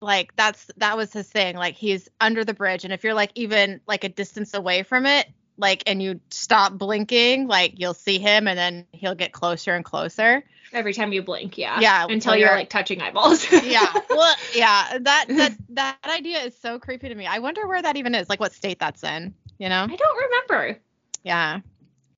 like 0.00 0.34
that's 0.36 0.70
that 0.76 0.96
was 0.96 1.12
his 1.12 1.28
thing. 1.28 1.56
Like 1.56 1.74
he's 1.74 2.08
under 2.20 2.44
the 2.44 2.54
bridge, 2.54 2.84
and 2.84 2.92
if 2.92 3.04
you're 3.04 3.14
like 3.14 3.32
even 3.34 3.80
like 3.86 4.04
a 4.04 4.08
distance 4.08 4.54
away 4.54 4.82
from 4.82 5.06
it, 5.06 5.26
like 5.56 5.82
and 5.86 6.02
you 6.02 6.20
stop 6.30 6.72
blinking, 6.74 7.46
like 7.48 7.74
you'll 7.76 7.94
see 7.94 8.18
him, 8.18 8.46
and 8.48 8.58
then 8.58 8.86
he'll 8.92 9.14
get 9.14 9.32
closer 9.32 9.74
and 9.74 9.84
closer. 9.84 10.44
Every 10.70 10.92
time 10.92 11.14
you 11.14 11.22
blink, 11.22 11.56
yeah. 11.56 11.80
Yeah, 11.80 12.06
Until 12.10 12.36
you're 12.36 12.48
you're- 12.48 12.58
like 12.58 12.68
touching 12.68 13.00
eyeballs. 13.00 13.50
yeah 13.64 13.90
well 14.10 14.34
yeah 14.54 14.98
that 15.00 15.24
that 15.28 15.56
that 15.70 15.96
idea 16.04 16.40
is 16.40 16.54
so 16.60 16.78
creepy 16.78 17.08
to 17.08 17.14
me 17.14 17.26
i 17.26 17.38
wonder 17.38 17.66
where 17.66 17.80
that 17.80 17.96
even 17.96 18.14
is 18.14 18.28
like 18.28 18.38
what 18.38 18.52
state 18.52 18.78
that's 18.78 19.02
in 19.02 19.32
you 19.58 19.68
know 19.70 19.86
I 19.88 19.96
don't 19.96 20.16
remember. 20.48 20.78
yeah 21.24 21.60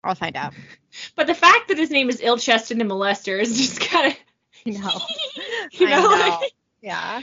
i'll 0.02 0.16
find 0.16 0.34
out 0.36 0.52
But 1.14 1.28
the 1.28 1.34
fact 1.34 1.68
that 1.68 1.78
his 1.78 1.90
name 1.90 2.08
is 2.08 2.20
ill 2.20 2.38
chested 2.38 2.80
and 2.80 2.90
molester 2.90 3.40
is 3.40 3.56
just 3.56 3.80
kind 3.80 4.08
of 4.12 4.18
you 4.64 4.80
know 4.80 5.00
you 5.70 5.88
know, 5.88 6.02
know. 6.02 6.38
like, 6.40 6.52
yeah 6.82 7.22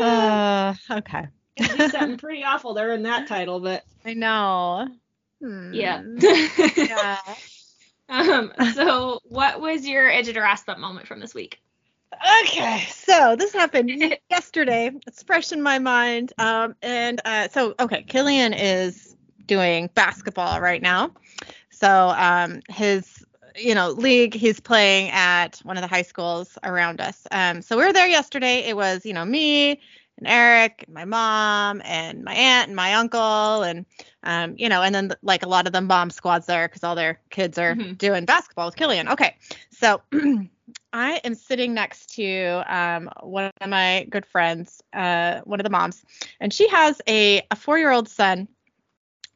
yeah. 0.00 0.74
uh 0.90 0.96
okay 0.98 1.26
At 1.58 1.78
least 1.78 1.92
something 1.92 2.16
pretty 2.18 2.44
awful 2.44 2.74
there 2.74 2.92
in 2.92 3.02
that 3.04 3.26
title, 3.28 3.60
but 3.60 3.84
i 4.04 4.14
know 4.14 4.88
Hmm. 5.42 5.72
yeah. 5.74 6.02
yeah 6.76 7.18
um. 8.08 8.52
So, 8.74 9.18
what 9.24 9.60
was 9.60 9.86
your 9.86 10.08
edge 10.08 10.28
or 10.36 10.44
ass 10.44 10.62
bump 10.64 10.78
moment 10.78 11.08
from 11.08 11.18
this 11.18 11.34
week? 11.34 11.60
Okay, 12.44 12.84
so 12.90 13.34
this 13.36 13.52
happened 13.52 13.90
yesterday. 14.30 14.92
It's 15.06 15.22
fresh 15.22 15.50
in 15.50 15.62
my 15.62 15.78
mind. 15.78 16.32
Um, 16.38 16.76
and 16.82 17.20
uh, 17.24 17.48
so 17.48 17.74
okay, 17.80 18.02
Killian 18.04 18.52
is 18.52 19.16
doing 19.46 19.90
basketball 19.94 20.60
right 20.60 20.82
now. 20.82 21.10
So 21.70 22.14
um, 22.16 22.60
his 22.68 23.21
you 23.56 23.74
know 23.74 23.90
league 23.90 24.34
he's 24.34 24.60
playing 24.60 25.10
at 25.10 25.58
one 25.62 25.76
of 25.76 25.82
the 25.82 25.88
high 25.88 26.02
schools 26.02 26.58
around 26.64 27.00
us. 27.00 27.26
Um, 27.30 27.62
so 27.62 27.76
we 27.76 27.84
were 27.84 27.92
there 27.92 28.06
yesterday. 28.08 28.60
It 28.60 28.76
was 28.76 29.04
you 29.04 29.12
know 29.12 29.24
me 29.24 29.80
and 30.18 30.26
Eric 30.26 30.84
and 30.86 30.94
my 30.94 31.04
mom 31.04 31.82
and 31.84 32.22
my 32.24 32.34
aunt 32.34 32.68
and 32.68 32.76
my 32.76 32.94
uncle 32.94 33.62
and 33.62 33.86
um, 34.22 34.54
you 34.58 34.68
know 34.68 34.82
and 34.82 34.94
then 34.94 35.12
like 35.22 35.42
a 35.42 35.48
lot 35.48 35.66
of 35.66 35.72
the 35.72 35.80
mom 35.80 36.10
squads 36.10 36.46
there 36.46 36.68
because 36.68 36.84
all 36.84 36.94
their 36.94 37.20
kids 37.30 37.58
are 37.58 37.74
Mhm. 37.76 37.98
doing 37.98 38.24
basketball 38.24 38.66
with 38.66 38.76
Killian. 38.76 39.08
Okay, 39.08 39.36
so 39.70 40.00
I 40.92 41.20
am 41.24 41.34
sitting 41.34 41.74
next 41.74 42.14
to 42.16 42.62
um, 42.68 43.10
one 43.22 43.50
of 43.60 43.68
my 43.68 44.06
good 44.10 44.26
friends, 44.26 44.82
uh, 44.92 45.40
one 45.44 45.58
of 45.58 45.64
the 45.64 45.70
moms, 45.70 46.04
and 46.40 46.52
she 46.52 46.68
has 46.68 47.00
a, 47.08 47.42
a 47.50 47.56
four 47.56 47.78
year 47.78 47.90
old 47.90 48.08
son 48.08 48.46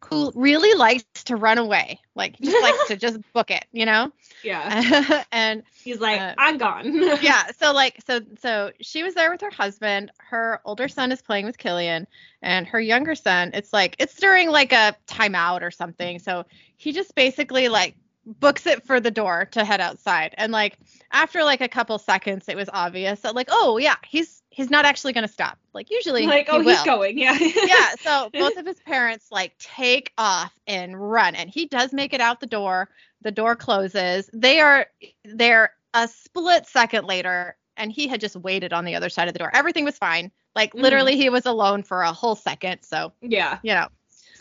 who 0.08 0.32
really 0.34 0.74
likes 0.74 1.04
to 1.24 1.36
run 1.36 1.58
away. 1.58 2.00
Like, 2.14 2.36
he 2.36 2.46
just 2.46 2.62
likes 2.62 2.88
to 2.88 2.96
just 2.96 3.18
book 3.32 3.50
it, 3.50 3.64
you 3.72 3.86
know? 3.86 4.12
Yeah. 4.42 5.24
and 5.32 5.62
He's 5.82 6.00
like, 6.00 6.20
Uh, 6.20 6.34
I'm 6.38 6.58
gone. 6.58 6.94
yeah, 7.22 7.50
so 7.58 7.72
like, 7.72 8.00
so, 8.06 8.20
so 8.38 8.70
she 8.80 9.02
was 9.02 9.14
there 9.14 9.30
with 9.30 9.40
her 9.40 9.50
husband. 9.50 10.12
Her 10.18 10.60
older 10.64 10.88
son 10.88 11.12
is 11.12 11.22
playing 11.22 11.46
with 11.46 11.58
Killian, 11.58 12.06
and 12.42 12.66
her 12.66 12.80
younger 12.80 13.14
son, 13.14 13.50
it's 13.54 13.72
like, 13.72 13.96
it's 13.98 14.16
during 14.16 14.50
like 14.50 14.72
a 14.72 14.96
timeout 15.08 15.62
or 15.62 15.70
something. 15.70 16.18
So 16.18 16.44
he 16.76 16.92
just 16.92 17.14
basically 17.14 17.68
like 17.68 17.96
books 18.26 18.66
it 18.66 18.84
for 18.84 19.00
the 19.00 19.10
door 19.10 19.48
to 19.52 19.64
head 19.64 19.80
outside. 19.80 20.34
And 20.36 20.52
like, 20.52 20.78
after 21.12 21.44
like 21.44 21.60
a 21.60 21.68
couple 21.68 21.98
seconds, 21.98 22.48
it 22.48 22.56
was 22.56 22.68
obvious 22.72 23.20
that 23.20 23.34
like, 23.34 23.48
oh 23.50 23.78
yeah, 23.78 23.96
he's 24.06 24.35
he's 24.56 24.70
not 24.70 24.86
actually 24.86 25.12
gonna 25.12 25.28
stop. 25.28 25.58
Like 25.74 25.90
usually, 25.90 26.26
like, 26.26 26.48
he 26.48 26.52
oh, 26.52 26.60
he's 26.60 26.82
going. 26.82 27.18
Yeah. 27.18 27.36
yeah, 27.38 27.90
so 28.00 28.30
both 28.32 28.56
of 28.56 28.64
his 28.64 28.80
parents 28.80 29.26
like 29.30 29.56
take 29.58 30.12
off 30.16 30.52
and 30.66 30.98
run, 30.98 31.34
and 31.34 31.50
he 31.50 31.66
does 31.66 31.92
make 31.92 32.14
it 32.14 32.22
out 32.22 32.40
the 32.40 32.46
door. 32.46 32.88
The 33.20 33.30
door 33.30 33.54
closes. 33.54 34.30
They 34.32 34.60
are 34.60 34.86
there 35.24 35.74
a 35.92 36.08
split 36.08 36.66
second 36.66 37.04
later, 37.04 37.56
and 37.76 37.92
he 37.92 38.08
had 38.08 38.18
just 38.18 38.34
waited 38.34 38.72
on 38.72 38.86
the 38.86 38.94
other 38.94 39.10
side 39.10 39.28
of 39.28 39.34
the 39.34 39.38
door. 39.38 39.50
Everything 39.54 39.84
was 39.84 39.98
fine. 39.98 40.32
Like 40.54 40.72
Mhm. 40.72 40.80
literally, 40.80 41.16
he 41.16 41.28
was 41.28 41.44
alone 41.44 41.82
for 41.82 42.00
a 42.00 42.12
whole 42.12 42.34
second. 42.34 42.82
So 42.82 43.12
yeah. 43.20 43.58
you 43.62 43.74
know, 43.74 43.88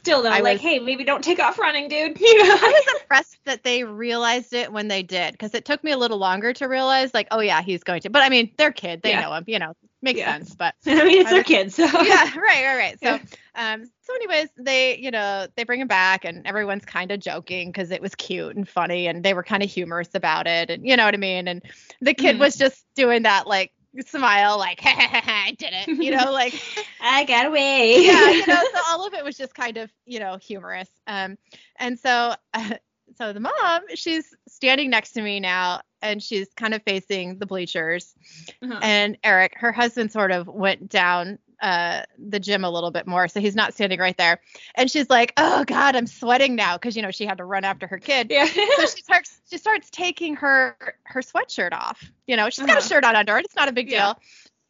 Still 0.06 0.22
though, 0.22 0.30
I 0.30 0.42
like, 0.42 0.54
was- 0.58 0.62
hey, 0.62 0.78
maybe 0.78 1.04
don't 1.04 1.24
take 1.24 1.40
off 1.40 1.58
running, 1.58 1.88
dude. 1.88 2.20
You 2.22 2.44
know? 2.48 2.54
I 2.62 2.84
was 2.88 3.02
impressed 3.02 3.40
that 3.46 3.64
they 3.64 3.84
realized 3.84 4.54
it 4.54 4.72
when 4.72 4.88
they 4.88 5.02
did, 5.02 5.32
because 5.32 5.56
it 5.56 5.66
took 5.66 5.84
me 5.84 5.92
a 5.94 5.98
little 5.98 6.20
longer 6.20 6.54
to 6.54 6.68
realize, 6.68 7.12
like, 7.16 7.28
oh 7.32 7.40
yeah, 7.40 7.64
he's 7.64 7.84
going 7.84 8.02
to. 8.02 8.12
But 8.12 8.22
I 8.22 8.30
mean, 8.30 8.52
they're 8.56 8.72
kid, 8.72 9.02
they 9.02 9.10
Yeah. 9.10 9.22
know 9.22 9.34
him. 9.34 9.46
You 9.48 9.58
know, 9.58 9.74
makes 10.04 10.20
Yeah. 10.20 10.34
sense. 10.34 10.54
But 10.54 10.76
I 10.86 11.04
mean, 11.04 11.22
it's 11.22 11.30
I 11.32 11.34
their 11.34 11.44
kids, 11.44 11.74
so 11.74 11.86
yeah, 11.86 12.24
right, 12.38 12.64
right, 12.66 12.78
right. 12.78 13.00
So, 13.00 13.06
Yeah. 13.08 13.74
um, 13.74 13.90
so 14.04 14.14
anyways, 14.14 14.50
they, 14.58 14.98
you 15.00 15.10
know, 15.10 15.48
they 15.56 15.64
bring 15.64 15.82
him 15.82 15.88
back, 15.88 16.24
and 16.24 16.46
everyone's 16.46 16.86
kind 16.86 17.10
of 17.12 17.20
joking 17.20 17.70
because 17.70 17.90
it 17.90 18.00
was 18.04 18.14
cute 18.14 18.56
and 18.56 18.70
funny, 18.70 19.08
and 19.08 19.24
they 19.24 19.34
were 19.34 19.42
kind 19.44 19.64
of 19.64 19.72
humorous 19.72 20.14
about 20.14 20.46
it, 20.46 20.70
and 20.70 20.88
you 20.88 20.96
know 20.98 21.06
what 21.06 21.16
I 21.16 21.18
mean. 21.18 21.48
And 21.48 21.64
the 22.02 22.14
kid 22.14 22.36
Mhm. 22.36 22.40
was 22.42 22.56
just 22.56 22.86
doing 22.96 23.24
that 23.24 23.48
like 23.48 23.72
smile, 24.04 24.58
like, 24.58 24.80
ha, 24.84 24.90
ha, 24.90 25.22
ha, 25.24 25.44
I 25.48 25.52
did 25.52 25.74
it, 25.74 25.88
you 25.88 26.12
know, 26.12 26.32
like 26.32 26.54
I 27.02 27.24
got 27.26 27.46
away. 27.46 28.06
yeah, 28.06 28.30
you 28.30 28.46
know, 28.46 28.64
so 28.74 28.80
all 28.88 29.06
of 29.06 29.14
it 29.14 29.24
was 29.24 29.38
just 29.38 29.54
kind 29.54 29.78
of, 29.78 29.92
you 30.06 30.20
know, 30.20 30.38
humorous. 30.38 30.90
Um, 31.08 31.38
and 31.78 32.00
so, 32.00 32.36
uh, 32.54 32.76
so 33.18 33.34
the 33.34 33.40
mom, 33.40 33.82
she's 33.94 34.34
standing 34.48 34.90
next 34.90 35.12
to 35.12 35.22
me 35.22 35.40
now, 35.40 35.82
and 36.02 36.22
she's 36.22 36.48
kind 36.56 36.74
of 36.74 36.84
facing 36.84 37.38
the 37.40 37.46
bleachers. 37.46 38.14
Uh-huh. 38.62 38.80
And 38.82 39.18
Eric, 39.24 39.54
her 39.58 39.72
husband, 39.72 40.12
sort 40.12 40.32
of 40.32 40.48
went 40.48 40.90
down 40.90 41.40
uh 41.62 42.04
the 42.18 42.40
gym 42.40 42.64
a 42.64 42.70
little 42.70 42.92
bit 42.92 43.08
more, 43.08 43.28
so 43.28 43.40
he's 43.40 43.56
not 43.56 43.74
standing 43.74 44.00
right 44.00 44.18
there. 44.18 44.40
And 44.76 44.90
she's 44.90 45.10
like, 45.10 45.34
"Oh 45.38 45.64
God, 45.66 45.96
I'm 45.96 46.08
sweating 46.08 46.56
now," 46.56 46.78
because 46.78 46.96
you 46.96 47.02
know 47.02 47.12
she 47.12 47.26
had 47.26 47.38
to 47.40 47.46
run 47.46 47.64
after 47.64 47.88
her 47.88 47.98
kid. 48.00 48.28
yeah. 48.30 48.46
So 48.46 48.86
she 48.86 49.02
starts 49.02 49.40
she 49.50 49.58
starts 49.58 49.90
taking 49.90 50.36
her 50.38 50.76
her 51.06 51.22
sweatshirt 51.22 51.74
off. 51.74 52.04
You 52.28 52.36
know, 52.38 52.50
she's 52.50 52.66
got 52.66 52.76
a 52.76 52.80
Uh-huh. 52.80 52.88
shirt 52.88 53.04
on 53.06 53.16
under 53.16 53.38
it. 53.38 53.46
It's 53.46 53.56
not 53.56 53.70
a 53.70 53.72
big 53.74 53.90
Yeah. 53.90 54.14
deal. 54.14 54.20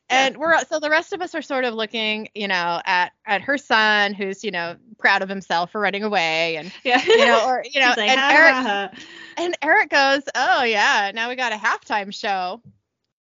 And 0.07 0.38
we're 0.38 0.60
so 0.66 0.80
the 0.80 0.90
rest 0.91 1.14
of 1.14 1.22
us 1.22 1.34
are 1.34 1.41
sort 1.41 1.66
of 1.66 1.74
looking, 1.74 2.30
you 2.36 2.48
know, 2.48 2.80
at 2.86 3.12
at 3.26 3.41
her 3.41 3.57
son 3.57 4.14
who's, 4.14 4.44
you 4.44 4.52
know, 4.52 4.76
proud 4.99 5.24
of 5.24 5.30
himself 5.30 5.72
for 5.72 5.82
running 5.82 6.03
away 6.03 6.57
and 6.57 6.72
yeah. 6.84 7.03
you 7.03 7.26
know, 7.26 7.44
or 7.44 7.64
you 7.72 7.80
know, 7.82 7.88
like, 7.98 8.12
and 8.12 8.20
"Ha, 8.20 8.30
Eric 8.32 8.53
ha, 8.53 8.90
ha." 8.94 8.99
and 9.38 9.57
Eric 9.64 9.90
goes, 9.90 10.22
"Oh 10.36 10.64
yeah, 10.64 11.12
now 11.16 11.30
we 11.30 11.36
got 11.36 11.53
a 11.53 11.56
halftime 11.56 12.14
show," 12.14 12.62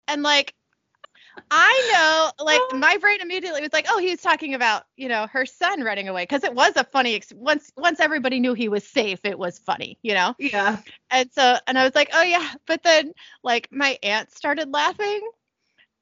and 0.09 0.23
like, 0.23 0.53
I 1.51 2.33
know, 2.39 2.45
like 2.45 2.61
oh. 2.73 2.77
my 2.77 2.97
brain 2.97 3.21
immediately 3.21 3.61
was 3.61 3.73
like, 3.73 3.87
"Oh, 3.89 3.99
he 3.99 4.11
was 4.11 4.21
talking 4.21 4.55
about 4.55 4.85
you 4.97 5.09
know 5.09 5.27
her 5.33 5.47
son 5.47 5.83
running 5.83 6.09
away," 6.09 6.23
because 6.23 6.45
it 6.45 6.55
was 6.55 6.77
a 6.77 6.85
funny 6.85 7.15
ex- 7.15 7.33
once 7.35 7.73
once 7.77 8.01
everybody 8.01 8.41
knew 8.41 8.55
he 8.55 8.69
was 8.69 8.87
safe, 8.87 9.21
it 9.25 9.39
was 9.39 9.59
funny, 9.59 9.99
you 10.03 10.15
know. 10.15 10.35
Yeah. 10.39 10.79
And 11.11 11.31
so, 11.33 11.57
and 11.67 11.79
I 11.79 11.85
was 11.85 11.95
like, 11.95 12.11
"Oh 12.13 12.23
yeah," 12.23 12.55
but 12.67 12.83
then 12.83 13.13
like 13.43 13.69
my 13.73 13.99
aunt 14.03 14.33
started 14.33 14.73
laughing, 14.73 15.21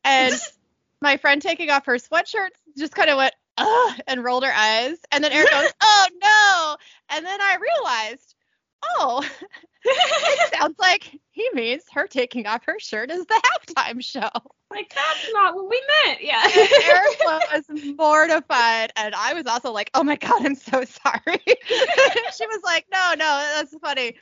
and 0.04 0.34
my 1.00 1.16
friend 1.16 1.40
taking 1.40 1.70
off 1.70 1.86
her 1.86 1.96
sweatshirt 1.96 2.50
just 2.76 2.94
kind 2.94 3.10
of 3.10 3.16
went, 3.16 3.34
"Ugh," 3.58 4.00
and 4.06 4.24
rolled 4.24 4.44
her 4.44 4.52
eyes, 4.54 4.98
and 5.10 5.22
then 5.24 5.32
Eric 5.32 5.50
goes, 5.50 5.72
"Oh 5.82 6.06
no," 6.22 6.76
and 7.16 7.24
then 7.24 7.40
I 7.40 7.56
realized, 7.56 8.34
oh. 8.82 9.28
it 9.84 10.54
sounds 10.54 10.76
like 10.78 11.18
he 11.30 11.48
means 11.54 11.82
her 11.92 12.06
taking 12.06 12.46
off 12.46 12.64
her 12.66 12.78
shirt 12.78 13.10
is 13.10 13.26
the 13.26 13.42
halftime 13.66 14.02
show. 14.02 14.28
Like 14.70 14.92
that's 14.94 15.32
not 15.32 15.54
what 15.54 15.68
we 15.68 15.82
meant. 16.04 16.22
Yeah. 16.22 16.42
And 16.44 16.54
Eric 16.84 17.18
was 17.24 17.94
mortified, 17.98 18.92
and 18.96 19.14
I 19.14 19.34
was 19.34 19.46
also 19.46 19.70
like, 19.72 19.90
"Oh 19.94 20.02
my 20.02 20.16
god, 20.16 20.46
I'm 20.46 20.54
so 20.54 20.84
sorry." 20.84 21.40
she 21.66 22.46
was 22.46 22.60
like, 22.64 22.86
"No, 22.92 23.10
no, 23.18 23.46
that's 23.56 23.76
funny," 23.82 24.14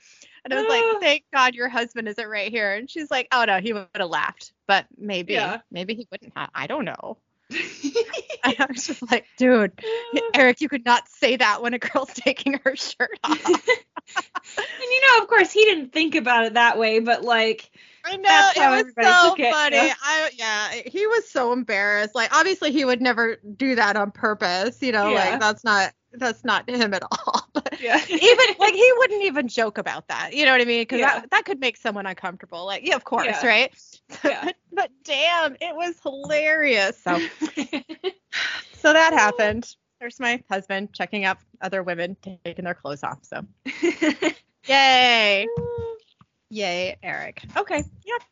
and 0.44 0.52
I 0.54 0.56
was 0.60 0.68
like, 0.68 0.82
"Thank 1.00 1.24
God 1.32 1.54
your 1.54 1.68
husband 1.68 2.08
isn't 2.08 2.26
right 2.28 2.50
here." 2.50 2.74
And 2.74 2.90
she's 2.90 3.10
like, 3.10 3.28
"Oh 3.32 3.44
no, 3.44 3.60
he 3.60 3.72
would 3.72 3.86
have 3.94 4.10
laughed, 4.10 4.52
but 4.66 4.86
maybe, 4.98 5.34
Yeah. 5.34 5.58
maybe 5.70 5.94
he 5.94 6.08
wouldn't. 6.10 6.32
have. 6.36 6.50
I 6.54 6.66
don't 6.66 6.84
know." 6.84 7.18
I 8.44 8.66
was 8.68 8.86
just 8.86 9.10
like, 9.10 9.26
"Dude, 9.36 9.72
Eric, 10.34 10.60
you 10.60 10.68
could 10.68 10.84
not 10.84 11.08
say 11.08 11.36
that 11.36 11.62
when 11.62 11.74
a 11.74 11.78
girl's 11.78 12.10
taking 12.14 12.60
her 12.64 12.76
shirt 12.76 13.18
off." 13.24 13.44
and 13.44 14.66
you 14.80 15.00
know, 15.08 15.22
of 15.22 15.28
course, 15.28 15.52
he 15.52 15.64
didn't 15.64 15.92
think 15.92 16.14
about 16.14 16.46
it 16.46 16.54
that 16.54 16.78
way, 16.78 17.00
but 17.00 17.22
like, 17.22 17.70
I 18.04 18.16
know 18.16 18.22
That's 18.22 18.58
how 18.58 18.74
it 18.74 18.86
was 18.86 18.94
so 19.04 19.34
it, 19.38 19.52
funny. 19.52 19.76
yeah. 19.76 19.94
I 20.02 20.30
yeah, 20.36 20.70
he 20.86 21.06
was 21.06 21.28
so 21.30 21.52
embarrassed. 21.52 22.14
Like 22.14 22.34
obviously 22.34 22.72
he 22.72 22.84
would 22.84 23.00
never 23.02 23.36
do 23.56 23.74
that 23.74 23.96
on 23.96 24.10
purpose, 24.10 24.80
you 24.82 24.92
know, 24.92 25.10
Yeah. 25.10 25.30
like 25.30 25.40
that's 25.40 25.64
not 25.64 25.92
that's 26.12 26.44
not 26.44 26.68
him 26.68 26.94
at 26.94 27.02
all. 27.02 27.48
But 27.52 27.80
yeah. 27.80 28.00
even 28.08 28.46
like 28.58 28.74
he 28.74 28.92
wouldn't 28.98 29.24
even 29.24 29.48
joke 29.48 29.76
about 29.78 30.08
that. 30.08 30.32
You 30.34 30.44
know 30.46 30.52
what 30.52 30.60
I 30.60 30.64
mean? 30.64 30.86
Cuz 30.86 30.98
Yeah. 30.98 31.20
that 31.20 31.30
that 31.30 31.44
could 31.44 31.60
make 31.60 31.76
someone 31.76 32.06
uncomfortable. 32.06 32.64
Like, 32.64 32.86
yeah, 32.86 32.96
of 32.96 33.04
course, 33.04 33.44
right? 33.44 33.72
Yeah. 34.24 34.44
but, 34.44 34.56
but 34.72 34.90
damn, 35.04 35.54
it 35.60 35.74
was 35.74 35.98
hilarious. 36.02 36.98
So 37.02 37.18
so 38.72 38.92
that 38.92 39.12
happened. 39.12 39.74
There's 40.00 40.18
my 40.18 40.42
husband 40.50 40.92
checking 40.92 41.24
out 41.24 41.38
other 41.60 41.82
women 41.82 42.16
taking 42.22 42.64
their 42.64 42.74
clothes 42.74 43.02
off. 43.02 43.18
So 43.22 43.44
yay. 44.66 45.46
Yay, 46.50 46.96
Eric. 47.02 47.42
Okay. 47.56 47.84
Yep. 48.04 48.22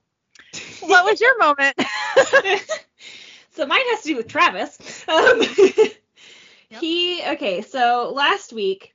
What 0.80 1.04
was 1.04 1.20
your 1.20 1.38
moment? 1.38 1.76
so 3.50 3.66
mine 3.66 3.80
has 3.90 4.02
to 4.02 4.08
do 4.08 4.16
with 4.16 4.28
Travis. 4.28 5.04
Um, 5.08 5.42
He 6.70 7.22
okay. 7.24 7.62
So 7.62 8.12
last 8.14 8.52
week, 8.52 8.94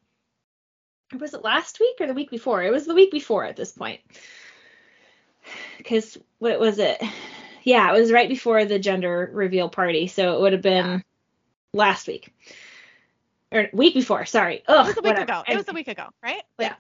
was 1.20 1.34
it 1.34 1.44
last 1.44 1.80
week 1.80 1.96
or 2.00 2.08
the 2.08 2.14
week 2.14 2.30
before? 2.30 2.64
It 2.64 2.72
was 2.72 2.86
the 2.86 2.94
week 2.94 3.12
before 3.12 3.46
at 3.46 3.56
this 3.56 3.72
point. 3.72 4.02
Because 5.78 6.18
what 6.40 6.60
was 6.60 6.80
it? 6.80 7.02
yeah, 7.64 7.90
it 7.94 8.00
was 8.00 8.12
right 8.12 8.30
before 8.30 8.66
the 8.66 8.80
gender 8.80 9.30
reveal 9.34 9.70
party, 9.70 10.08
so 10.08 10.36
it 10.36 10.42
would 10.42 10.54
have 10.54 10.62
been 10.62 10.86
Yeah. 10.86 11.00
last 11.74 12.08
week 12.08 12.34
or 13.52 13.70
week 13.74 13.94
before. 13.94 14.26
Sorry. 14.26 14.64
Ugh, 14.68 14.86
It 14.86 14.88
was 14.90 14.98
a 14.98 15.02
week 15.02 15.10
whatever. 15.12 15.24
ago. 15.24 15.44
It 15.48 15.56
was 15.58 15.68
a 15.70 15.74
week 15.74 15.88
ago, 15.88 16.08
right? 16.24 16.42
Like, 16.58 16.74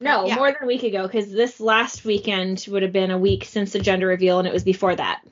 No, 0.00 0.26
Yeah. 0.26 0.36
more 0.36 0.46
than 0.52 0.62
a 0.62 0.66
week 0.66 0.84
ago, 0.84 1.02
because 1.08 1.30
this 1.32 1.58
last 1.58 2.04
weekend 2.04 2.64
would 2.68 2.82
have 2.82 2.92
been 2.92 3.10
a 3.10 3.18
week 3.18 3.44
since 3.44 3.72
the 3.72 3.80
gender 3.80 4.06
reveal, 4.06 4.38
and 4.38 4.46
it 4.46 4.54
was 4.54 4.62
before 4.62 4.94
that. 4.94 5.22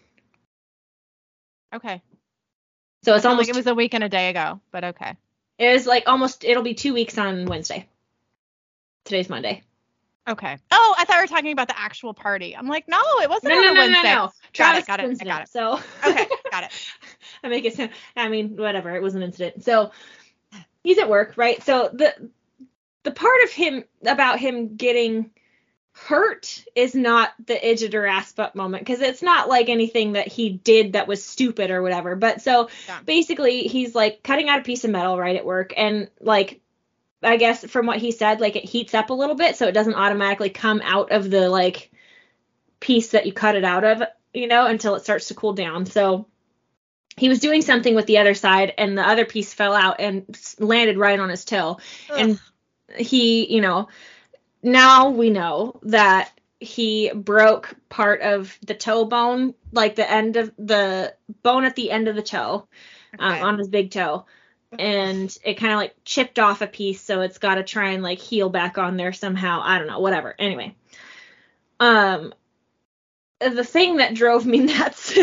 Okay. 1.73 2.03
So 3.05 3.13
It's 3.13 3.19
it's 3.19 3.27
almost 3.27 3.47
like 3.49 3.55
it 3.55 3.59
was 3.59 3.67
a 3.69 3.75
week 3.77 3.95
and 3.95 4.03
a 4.03 4.09
day 4.09 4.31
ago, 4.31 4.61
but 4.73 4.83
okay. 4.83 5.15
it 5.59 5.73
was 5.73 5.87
like 5.87 6.05
almost 6.09 6.43
it'll 6.45 6.65
be 6.65 6.75
two 6.75 6.95
weeks 6.95 7.17
on 7.17 7.47
Wednesday. 7.47 7.87
Today's 9.05 9.29
Monday. 9.29 9.63
Okay. 10.29 10.59
Oh, 10.73 10.95
I 10.99 11.05
thought 11.05 11.17
we 11.19 11.23
were 11.23 11.27
talking 11.29 11.53
about 11.53 11.69
the 11.69 11.79
actual 11.79 12.13
party. 12.13 12.57
I'm 12.57 12.67
like, 12.67 12.89
no, 12.89 12.99
it 13.23 13.29
wasn't 13.29 13.53
No, 13.53 13.61
on 13.61 13.63
no, 13.67 13.73
no, 13.75 13.81
no, 13.81 13.87
Wednesday. 13.93 14.15
no. 14.15 14.17
Got 14.27 14.33
Travis 14.53 14.85
it. 14.85 14.87
Got 14.87 15.01
it. 15.01 15.19
I 15.21 15.25
got 15.25 15.43
it. 15.43 15.49
So 15.49 15.81
Okay. 16.05 16.27
Got 16.51 16.65
it. 16.65 16.73
I 17.45 17.49
make 17.49 17.65
it 17.65 17.75
sound. 17.75 17.91
I 18.17 18.29
mean, 18.29 18.57
whatever. 18.57 18.95
It 18.95 19.03
was 19.03 19.15
an 19.15 19.23
incident. 19.23 19.63
So 19.65 19.93
he's 20.83 20.99
at 20.99 21.09
work, 21.09 21.35
right? 21.37 21.63
So 21.63 21.91
the 21.93 22.31
the 23.05 23.11
part 23.13 23.45
of 23.45 23.51
him 23.53 23.85
about 24.05 24.41
him 24.41 24.77
getting 24.77 25.31
hurt 25.93 26.63
is 26.75 26.95
not 26.95 27.33
the 27.47 27.95
or 27.95 28.07
ass 28.07 28.35
moment 28.55 28.85
because 28.85 29.01
it's 29.01 29.23
not 29.23 29.49
like 29.49 29.69
anything 29.69 30.13
that 30.13 30.29
he 30.29 30.51
did 30.51 30.93
that 30.93 31.09
was 31.09 31.25
stupid 31.25 31.71
or 31.71 31.83
whatever. 31.83 32.17
But 32.17 32.43
so 32.43 32.69
Yeah. 32.87 32.99
basically, 33.05 33.63
he's 33.63 33.95
like 33.95 34.23
cutting 34.23 34.49
out 34.49 34.59
a 34.61 34.65
piece 34.65 34.85
of 34.85 34.91
metal 34.91 35.19
right 35.19 35.37
at 35.37 35.47
work, 35.47 35.73
and 35.77 36.11
like 36.21 36.61
I 37.27 37.37
guess 37.37 37.65
from 37.65 37.87
what 37.87 37.99
he 37.99 38.13
said, 38.13 38.41
like 38.41 38.57
it 38.57 38.65
heats 38.65 38.95
up 38.95 39.11
a 39.11 39.15
little 39.15 39.35
bit, 39.35 39.57
so 39.57 39.67
it 39.67 39.73
doesn't 39.73 39.95
automatically 39.95 40.51
come 40.51 40.81
out 40.85 41.11
of 41.13 41.31
the 41.31 41.49
like 41.49 41.91
piece 42.81 43.11
that 43.11 43.27
you 43.27 43.33
cut 43.33 43.57
it 43.57 43.65
out 43.65 43.85
of, 43.85 44.03
you 44.33 44.47
know, 44.47 44.67
until 44.67 44.95
it 44.95 45.03
starts 45.03 45.29
to 45.29 45.35
cool 45.35 45.53
down. 45.53 45.87
So 45.87 46.27
he 47.17 47.29
was 47.29 47.41
doing 47.41 47.63
something 47.63 47.95
with 47.95 48.07
the 48.07 48.19
other 48.19 48.35
side, 48.35 48.75
and 48.79 48.97
the 48.97 49.07
other 49.07 49.25
piece 49.25 49.53
fell 49.53 49.75
out 49.75 50.01
and 50.01 50.39
landed 50.59 50.99
right 50.99 51.19
on 51.19 51.31
his 51.31 51.45
toe. 51.45 51.79
And 52.17 52.39
he, 52.97 53.53
you 53.53 53.61
know, 53.61 53.89
now 54.63 55.11
we 55.11 55.31
know 55.31 55.81
that 55.83 56.31
he 56.61 57.11
broke 57.13 57.75
part 57.89 58.21
of 58.23 58.57
the 58.65 58.75
toe 58.75 59.05
bone, 59.05 59.55
like 59.73 59.97
the 59.97 60.11
end 60.11 60.37
of 60.37 60.53
the 60.59 61.15
bone 61.43 61.65
at 61.65 61.77
the 61.77 61.91
end 61.91 62.09
of 62.09 62.17
the 62.17 62.23
toe, 62.23 62.69
um, 63.19 63.33
Okay. 63.33 63.41
on 63.41 63.59
his 63.59 63.69
big 63.69 63.91
toe. 63.91 64.27
And 64.79 65.37
it 65.45 65.55
kind 65.55 65.73
of 65.73 65.79
like 65.79 65.95
chipped 66.05 66.39
off 66.39 66.61
a 66.61 66.67
piece, 66.67 67.01
so 67.01 67.21
it's 67.21 67.39
got 67.39 67.55
to 67.57 67.63
try 67.63 67.91
and 67.91 68.03
like 68.03 68.19
heal 68.19 68.49
back 68.49 68.79
on 68.79 68.97
there 68.97 69.13
somehow. 69.13 69.61
I 69.63 69.79
don't 69.79 69.87
know, 69.87 70.01
whatever. 70.01 70.35
Anyway, 70.39 70.75
um, 71.81 72.35
the 73.39 73.65
thing 73.65 73.97
that 73.97 74.15
drove 74.15 74.45
me 74.45 74.59
nuts 74.61 75.17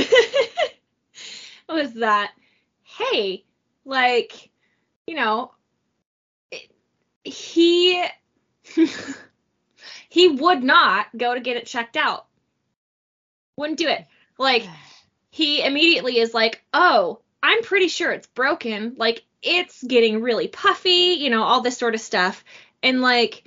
was 1.70 1.94
that, 1.96 2.32
hey, 2.84 3.44
like, 3.86 4.50
you 5.08 5.16
know, 5.16 5.52
he 7.24 8.06
he 10.10 10.28
would 10.28 10.64
not 10.64 11.08
go 11.16 11.34
to 11.34 11.40
get 11.40 11.58
it 11.58 11.66
checked 11.66 11.98
out. 11.98 12.26
Wouldn't 13.58 13.80
do 13.80 13.88
it. 13.88 14.06
Like 14.38 14.68
he 15.30 15.64
immediately 15.64 16.20
is 16.20 16.34
like, 16.34 16.64
"Oh, 16.74 17.20
I'm 17.44 17.62
pretty 17.62 17.90
sure 17.90 18.12
it's 18.12 18.28
broken. 18.28 18.96
Like 18.98 19.24
it's 19.44 19.84
getting 19.84 20.22
really 20.22 20.48
puffy, 20.48 21.18
you 21.20 21.30
know, 21.30 21.44
all 21.44 21.62
this 21.62 21.78
sort 21.78 21.94
of 21.94 22.02
stuff." 22.02 22.44
And 22.82 23.02
like 23.02 23.44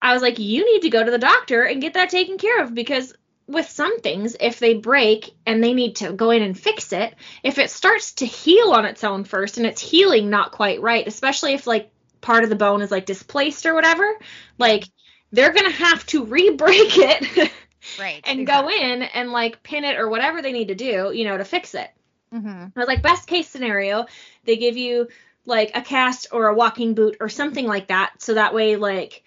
I 0.00 0.14
was 0.14 0.22
like, 0.22 0.38
"You 0.38 0.64
need 0.64 0.82
to 0.82 0.90
go 0.90 1.04
to 1.04 1.10
the 1.10 1.18
doctor 1.18 1.62
and 1.64 1.82
get 1.82 1.94
that 1.94 2.08
taken 2.08 2.38
care 2.38 2.62
of 2.62 2.74
because 2.74 3.12
with 3.50 3.68
some 3.68 4.00
things, 4.00 4.36
if 4.38 4.60
they 4.60 4.74
break 4.74 5.32
and 5.44 5.62
they 5.62 5.74
need 5.74 5.96
to 5.96 6.12
go 6.12 6.30
in 6.30 6.42
and 6.42 6.58
fix 6.58 6.92
it, 6.92 7.14
if 7.42 7.58
it 7.58 7.70
starts 7.70 8.12
to 8.12 8.26
heal 8.26 8.70
on 8.70 8.84
its 8.84 9.02
own 9.02 9.24
first 9.24 9.58
and 9.58 9.66
it's 9.66 9.80
healing 9.80 10.30
not 10.30 10.52
quite 10.52 10.80
right, 10.80 11.06
especially 11.06 11.54
if 11.54 11.66
like 11.66 11.90
part 12.20 12.44
of 12.44 12.50
the 12.50 12.56
bone 12.56 12.80
is 12.80 12.92
like 12.92 13.06
displaced 13.06 13.66
or 13.66 13.74
whatever, 13.74 14.18
like 14.56 14.84
they're 15.32 15.52
gonna 15.52 15.70
have 15.70 16.06
to 16.06 16.24
re-break 16.24 16.96
it 16.96 17.52
right. 17.98 18.20
and 18.24 18.46
go 18.46 18.70
in 18.70 19.02
and 19.02 19.32
like 19.32 19.62
pin 19.62 19.84
it 19.84 19.98
or 19.98 20.08
whatever 20.08 20.42
they 20.42 20.52
need 20.52 20.68
to 20.68 20.76
do, 20.76 21.10
you 21.12 21.24
know, 21.24 21.36
to 21.36 21.44
fix 21.44 21.74
it. 21.74 21.90
Mm-hmm. 22.32 22.48
I 22.48 22.70
was 22.76 22.86
like, 22.88 23.02
best 23.02 23.26
case 23.26 23.48
scenario, 23.48 24.06
they 24.44 24.56
give 24.56 24.76
you 24.76 25.08
like 25.46 25.72
a 25.74 25.82
cast 25.82 26.28
or 26.32 26.46
a 26.48 26.54
walking 26.54 26.94
boot 26.94 27.16
or 27.20 27.28
something 27.28 27.66
like 27.66 27.88
that, 27.88 28.12
so 28.18 28.34
that 28.34 28.54
way 28.54 28.76
like 28.76 29.24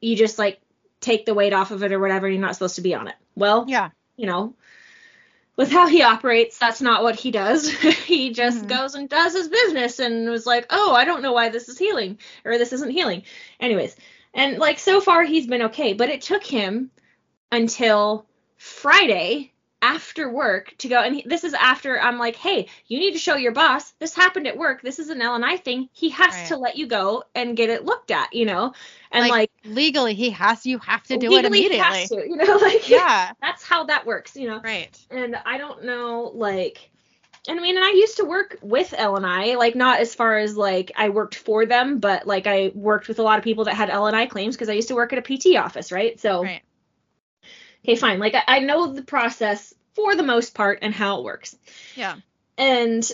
you 0.00 0.16
just 0.16 0.38
like 0.38 0.60
take 1.00 1.24
the 1.26 1.34
weight 1.34 1.52
off 1.52 1.70
of 1.70 1.82
it 1.82 1.92
or 1.92 1.98
whatever. 2.00 2.28
You're 2.28 2.40
not 2.40 2.54
supposed 2.54 2.76
to 2.76 2.82
be 2.82 2.94
on 2.94 3.08
it. 3.08 3.14
Well, 3.34 3.64
Yeah. 3.68 3.90
you 4.16 4.26
know, 4.26 4.54
with 5.56 5.70
how 5.70 5.86
he 5.86 6.02
operates, 6.02 6.58
that's 6.58 6.80
not 6.80 7.02
what 7.02 7.16
he 7.16 7.30
does. 7.30 7.68
he 8.06 8.32
just 8.32 8.64
Mhm. 8.64 8.68
goes 8.68 8.94
and 8.94 9.08
does 9.08 9.34
his 9.34 9.48
business 9.48 9.98
and 9.98 10.28
was 10.28 10.46
like, 10.46 10.66
oh, 10.70 10.94
I 10.94 11.04
don't 11.04 11.22
know 11.22 11.32
why 11.32 11.50
this 11.50 11.68
is 11.68 11.78
healing 11.78 12.18
or 12.44 12.58
this 12.58 12.72
isn't 12.72 12.90
healing. 12.90 13.22
Anyways, 13.60 13.94
and 14.34 14.58
like 14.58 14.78
so 14.78 15.00
far 15.00 15.24
he's 15.24 15.46
been 15.46 15.62
okay, 15.62 15.92
but 15.92 16.08
it 16.08 16.22
took 16.22 16.44
him 16.44 16.90
until 17.52 18.26
Friday 18.56 19.52
after 19.82 20.30
work 20.30 20.74
to 20.78 20.88
go 20.88 21.00
and 21.00 21.14
he, 21.16 21.22
this 21.26 21.44
is 21.44 21.54
after 21.54 22.00
I'm 22.00 22.18
like, 22.18 22.36
"Hey, 22.36 22.68
you 22.86 22.98
need 22.98 23.12
to 23.12 23.18
show 23.18 23.36
your 23.36 23.52
boss. 23.52 23.92
This 24.00 24.14
happened 24.14 24.46
at 24.46 24.56
work. 24.56 24.82
This 24.82 24.98
is 24.98 25.08
an 25.10 25.22
L&I 25.22 25.56
thing. 25.56 25.88
He 25.92 26.10
has 26.10 26.34
Right. 26.34 26.44
to 26.44 26.56
let 26.56 26.76
you 26.76 26.86
go 26.86 27.24
and 27.34 27.56
get 27.56 27.70
it 27.70 27.84
looked 27.84 28.10
at, 28.10 28.32
you 28.34 28.46
know?" 28.46 28.72
And 29.12 29.26
Like, 29.26 29.30
like, 29.30 29.50
legally, 29.64 30.14
he 30.14 30.30
has. 30.30 30.66
You 30.66 30.78
have 30.78 31.04
to 31.04 31.16
do 31.16 31.36
it 31.36 31.46
legally 31.46 31.62
he 31.62 31.68
has 31.76 32.08
to, 32.08 32.16
you 32.16 32.36
know, 32.36 32.56
like 32.62 32.82
Yeah. 32.86 33.32
that's 33.40 33.64
how 33.64 33.84
that 33.84 34.06
works, 34.06 34.36
you 34.36 34.48
know. 34.48 34.62
Right. 34.62 34.96
And 35.10 35.36
I 35.44 35.58
don't 35.58 35.84
know 35.84 36.30
like 36.34 36.90
and 37.48 37.58
I 37.58 37.62
mean, 37.62 37.76
and 37.76 37.84
I 37.84 37.92
used 37.92 38.18
to 38.18 38.24
work 38.24 38.58
with 38.62 38.94
L 38.96 39.16
and 39.16 39.26
I, 39.26 39.56
like 39.56 39.74
not 39.74 40.00
as 40.00 40.14
far 40.14 40.38
as 40.38 40.56
like 40.56 40.92
I 40.96 41.08
worked 41.10 41.34
for 41.36 41.66
them, 41.66 41.98
but 42.00 42.26
like 42.26 42.46
I 42.46 42.70
worked 42.74 43.08
with 43.08 43.18
a 43.18 43.22
lot 43.22 43.38
of 43.38 43.44
people 43.44 43.64
that 43.64 43.74
had 43.76 43.90
L 43.90 44.06
and 44.06 44.16
I 44.16 44.26
claims 44.26 44.56
because 44.56 44.68
I 44.68 44.74
used 44.74 44.88
to 44.88 44.94
work 44.94 45.12
at 45.12 45.18
a 45.18 45.22
PT 45.22 45.56
office, 45.56 45.90
right? 45.92 46.20
So 46.20 46.50
Right. 46.50 46.62
Okay, 47.84 47.96
fine. 47.96 48.18
Like 48.18 48.34
I, 48.34 48.42
I 48.46 48.58
know 48.60 48.92
the 48.92 49.02
process 49.02 49.74
for 49.94 50.14
the 50.14 50.22
most 50.22 50.54
part 50.54 50.80
and 50.82 50.94
how 50.94 51.18
it 51.18 51.24
works. 51.24 51.56
Yeah. 51.96 52.16
And 52.56 53.10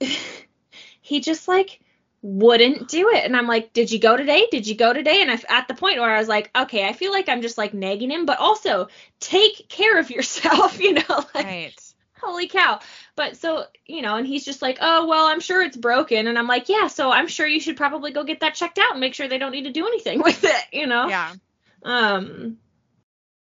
he 1.00 1.20
just 1.20 1.48
like 1.48 1.80
wouldn't 2.22 2.88
do 2.88 3.08
it. 3.10 3.24
And 3.24 3.36
I'm 3.36 3.48
like, 3.48 3.72
did 3.72 3.90
you 3.90 3.98
go 3.98 4.16
today? 4.16 4.46
Did 4.50 4.66
you 4.66 4.76
go 4.76 4.92
today? 4.92 5.22
And 5.22 5.30
I, 5.30 5.40
at 5.48 5.66
the 5.66 5.74
point 5.74 5.98
where 5.98 6.14
I 6.14 6.18
was 6.18 6.28
like, 6.28 6.50
okay, 6.56 6.86
I 6.86 6.92
feel 6.92 7.10
like 7.10 7.28
I'm 7.28 7.42
just 7.42 7.58
like 7.58 7.74
nagging 7.74 8.10
him, 8.10 8.26
but 8.26 8.38
also 8.38 8.88
take 9.18 9.68
care 9.68 9.98
of 9.98 10.10
yourself, 10.16 10.78
you 10.80 10.94
know? 10.94 11.02
Like, 11.34 11.44
Right. 11.44 11.92
holy 12.20 12.46
cow. 12.46 12.78
But 13.16 13.36
so, 13.36 13.64
you 13.86 14.02
know, 14.02 14.16
and 14.16 14.26
he's 14.26 14.44
just 14.44 14.62
like, 14.62 14.78
oh, 14.80 15.08
well, 15.08 15.26
I'm 15.26 15.40
sure 15.40 15.60
it's 15.62 15.76
broken. 15.76 16.28
And 16.28 16.38
I'm 16.38 16.46
like, 16.46 16.68
yeah, 16.68 16.86
so 16.86 17.10
I'm 17.10 17.26
sure 17.26 17.46
you 17.46 17.58
should 17.60 17.76
probably 17.76 18.12
go 18.12 18.22
get 18.22 18.40
that 18.40 18.54
checked 18.54 18.78
out 18.78 18.92
and 18.92 19.00
make 19.00 19.14
sure 19.14 19.26
they 19.26 19.38
don't 19.38 19.50
need 19.52 19.64
to 19.64 19.72
do 19.72 19.86
anything 19.88 20.22
with 20.22 20.44
it, 20.44 20.64
you 20.72 20.86
know? 20.86 21.08
Yeah. 21.08 21.34
Um, 21.82 22.58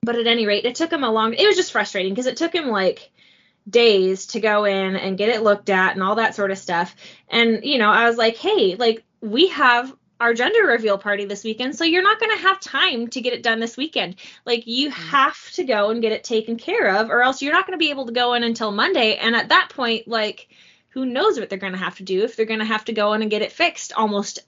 but 0.01 0.15
at 0.15 0.27
any 0.27 0.45
rate, 0.45 0.65
it 0.65 0.75
took 0.75 0.91
him 0.91 1.03
a 1.03 1.11
long. 1.11 1.33
It 1.33 1.45
was 1.45 1.55
just 1.55 1.71
frustrating 1.71 2.13
because 2.13 2.27
it 2.27 2.37
took 2.37 2.53
him 2.53 2.67
like 2.67 3.11
days 3.69 4.27
to 4.27 4.39
go 4.39 4.63
in 4.63 4.95
and 4.95 5.17
get 5.17 5.29
it 5.29 5.43
looked 5.43 5.69
at 5.69 5.93
and 5.93 6.03
all 6.03 6.15
that 6.15 6.35
sort 6.35 6.51
of 6.51 6.57
stuff. 6.57 6.95
And 7.27 7.63
you 7.63 7.77
know, 7.77 7.89
I 7.89 8.07
was 8.07 8.17
like, 8.17 8.37
hey, 8.37 8.75
like 8.75 9.03
we 9.21 9.49
have 9.49 9.93
our 10.19 10.33
gender 10.33 10.65
reveal 10.65 10.97
party 10.97 11.25
this 11.25 11.43
weekend, 11.43 11.75
so 11.75 11.83
you're 11.83 12.03
not 12.03 12.19
going 12.19 12.35
to 12.35 12.41
have 12.43 12.59
time 12.59 13.07
to 13.07 13.21
get 13.21 13.33
it 13.33 13.43
done 13.43 13.59
this 13.59 13.77
weekend. 13.77 14.15
Like 14.45 14.65
you 14.65 14.89
mm. 14.89 14.93
have 14.93 15.51
to 15.51 15.63
go 15.63 15.89
and 15.89 16.01
get 16.01 16.11
it 16.11 16.23
taken 16.23 16.57
care 16.57 16.95
of, 16.95 17.09
or 17.09 17.21
else 17.21 17.41
you're 17.41 17.53
not 17.53 17.67
going 17.67 17.77
to 17.77 17.83
be 17.83 17.91
able 17.91 18.05
to 18.07 18.13
go 18.13 18.33
in 18.33 18.43
until 18.43 18.71
Monday. 18.71 19.15
And 19.15 19.35
at 19.35 19.49
that 19.49 19.69
point, 19.69 20.07
like 20.07 20.49
who 20.89 21.05
knows 21.05 21.39
what 21.39 21.49
they're 21.49 21.59
going 21.59 21.73
to 21.73 21.79
have 21.79 21.97
to 21.97 22.03
do 22.03 22.23
if 22.23 22.35
they're 22.35 22.47
going 22.47 22.59
to 22.59 22.65
have 22.65 22.85
to 22.85 22.93
go 22.93 23.13
in 23.13 23.21
and 23.21 23.29
get 23.29 23.43
it 23.43 23.51
fixed 23.51 23.93
almost, 23.93 24.39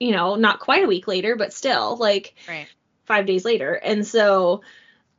you 0.00 0.12
know, 0.12 0.36
not 0.36 0.60
quite 0.60 0.84
a 0.84 0.88
week 0.88 1.06
later, 1.06 1.36
but 1.36 1.52
still 1.52 1.96
like 1.96 2.34
Right. 2.48 2.66
five 3.04 3.26
days 3.26 3.44
later. 3.44 3.74
And 3.74 4.06
so, 4.06 4.62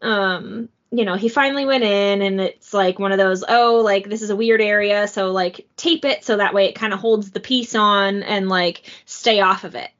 um, 0.01 0.69
you 0.91 1.05
know, 1.05 1.15
he 1.15 1.29
finally 1.29 1.65
went 1.65 1.83
in 1.83 2.21
and 2.21 2.41
it's 2.41 2.73
like 2.73 2.97
one 2.97 3.11
of 3.11 3.17
those, 3.17 3.43
oh, 3.47 3.81
like 3.83 4.09
this 4.09 4.21
is 4.21 4.31
a 4.31 4.35
weird 4.35 4.61
area. 4.61 5.07
So 5.07 5.31
like 5.31 5.67
tape 5.77 6.03
it 6.05 6.23
so 6.25 6.37
that 6.37 6.53
way 6.53 6.65
it 6.65 6.75
kind 6.75 6.93
of 6.93 6.99
holds 6.99 7.31
the 7.31 7.39
piece 7.39 7.75
on 7.75 8.23
and 8.23 8.49
like 8.49 8.81
stay 9.05 9.39
off 9.39 9.63
of 9.63 9.75
it. 9.75 9.91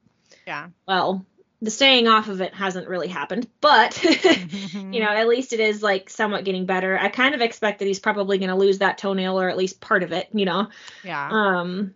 Yeah. 0.48 0.70
Well, 0.88 1.26
the 1.62 1.70
staying 1.70 2.08
off 2.08 2.28
of 2.30 2.42
it 2.42 2.54
hasn't 2.54 2.88
really 2.88 3.10
happened, 3.10 3.48
but 3.62 4.02
you 4.74 5.00
know, 5.00 5.10
at 5.10 5.28
least 5.28 5.54
it 5.54 5.60
is 5.60 5.84
like 5.84 6.10
somewhat 6.10 6.46
getting 6.46 6.66
better. 6.66 6.98
I 6.98 7.10
kind 7.10 7.36
of 7.36 7.42
expect 7.42 7.80
that 7.80 7.86
he's 7.86 8.00
probably 8.00 8.38
going 8.40 8.50
to 8.50 8.56
lose 8.56 8.80
that 8.80 8.98
toenail 8.98 9.40
or 9.40 9.50
at 9.50 9.58
least 9.58 9.82
part 9.82 10.02
of 10.02 10.12
it, 10.12 10.30
you 10.34 10.46
know 10.46 10.70
Yeah. 11.04 11.30
um 11.32 11.94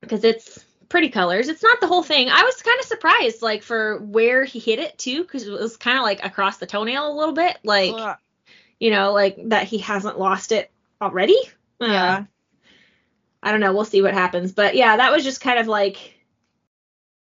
because 0.00 0.22
it's 0.24 0.64
pretty 0.88 1.08
colors 1.10 1.48
it's 1.48 1.62
not 1.62 1.80
the 1.80 1.86
whole 1.86 2.02
thing 2.02 2.28
i 2.30 2.42
was 2.42 2.62
kind 2.62 2.78
of 2.80 2.86
surprised 2.86 3.42
like 3.42 3.62
for 3.62 3.98
where 3.98 4.44
he 4.44 4.58
hit 4.58 4.78
it 4.78 4.96
too 4.98 5.22
because 5.22 5.46
it 5.46 5.50
was 5.52 5.76
kind 5.76 5.98
of 5.98 6.02
like 6.04 6.24
across 6.24 6.56
the 6.58 6.66
toenail 6.66 7.10
a 7.10 7.16
little 7.18 7.34
bit 7.34 7.58
like 7.62 7.92
Ugh. 7.94 8.16
you 8.80 8.90
know 8.90 9.12
like 9.12 9.36
that 9.50 9.64
he 9.66 9.78
hasn't 9.78 10.18
lost 10.18 10.50
it 10.52 10.70
already 11.02 11.36
Uh, 11.80 11.86
Yeah. 11.86 12.24
i 13.42 13.50
don't 13.50 13.60
know 13.60 13.72
we'll 13.74 13.84
see 13.84 14.02
what 14.02 14.14
happens 14.14 14.52
but 14.52 14.74
yeah 14.76 14.96
that 14.96 15.12
was 15.12 15.24
just 15.24 15.40
kind 15.40 15.58
of 15.58 15.66
like 15.66 16.14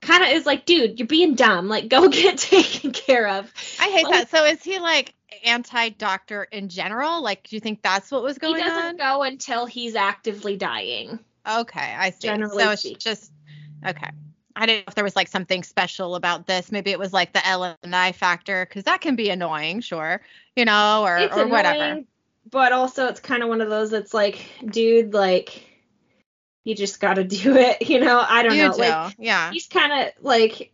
kind 0.02 0.22
of 0.24 0.30
is 0.32 0.46
like 0.46 0.66
dude 0.66 1.00
you're 1.00 1.08
being 1.08 1.36
dumb 1.36 1.70
like 1.70 1.88
go 1.88 2.10
get 2.10 2.38
taken 2.38 2.92
care 2.92 3.28
of 3.30 3.50
I 3.80 3.90
hate 3.90 4.04
Like- 4.04 4.14
that. 4.14 4.30
So 4.30 4.44
is 4.46 4.62
he 4.62 4.80
like 4.80 5.14
anti-doctor 5.46 6.44
in 6.52 6.70
general? 6.70 7.22
Like, 7.24 7.48
do 7.48 7.56
you 7.56 7.60
think 7.60 7.82
that's 7.82 8.12
what 8.12 8.22
was 8.24 8.38
going 8.38 8.54
on? 8.56 8.60
He 8.60 8.66
doesn't 8.66 8.86
on? 9.02 9.18
go 9.18 9.24
until 9.24 9.66
he's 9.66 9.96
actively 9.96 10.58
dying. 10.58 11.20
Okay, 11.50 11.96
I 11.98 12.12
see. 12.12 12.20
Generally 12.28 12.64
so 12.64 12.72
it's 12.72 13.04
just 13.04 13.32
okay. 13.86 14.10
I 14.56 14.66
didn't 14.68 14.86
know 14.86 14.90
if 14.90 14.96
there 14.96 15.04
was 15.04 15.16
like 15.16 15.28
something 15.28 15.64
special 15.64 16.16
about 16.16 16.46
this. 16.46 16.72
Maybe 16.72 16.92
it 16.92 17.00
was 17.00 17.12
like 17.12 17.34
the 17.34 17.46
L 17.48 17.76
and 17.82 17.96
I 17.96 18.12
factor, 18.12 18.66
because 18.68 18.84
that 18.84 19.02
can 19.02 19.16
be 19.16 19.30
annoying, 19.30 19.82
sure, 19.82 20.22
you 20.56 20.66
know, 20.66 21.04
or 21.04 21.18
it's 21.18 21.36
or 21.36 21.42
annoying, 21.42 21.52
whatever. 21.52 22.02
but 22.52 22.72
also 22.72 23.08
it's 23.08 23.20
kind 23.20 23.42
of 23.42 23.50
one 23.50 23.62
of 23.62 23.70
those 23.70 23.90
that's 23.92 24.14
like, 24.14 24.46
dude, 24.66 25.14
like 25.14 25.64
you 26.64 26.76
just 26.76 27.00
got 27.00 27.16
to 27.16 27.24
do 27.24 27.56
it. 27.58 27.90
You 27.90 28.00
know, 28.00 28.24
I 28.28 28.44
don't 28.44 28.56
You 28.56 28.68
know. 28.68 28.74
do, 28.74 28.80
Like 28.80 29.16
yeah. 29.18 29.52
he's 29.52 29.68
kind 29.68 29.92
of 30.08 30.24
like 30.24 30.72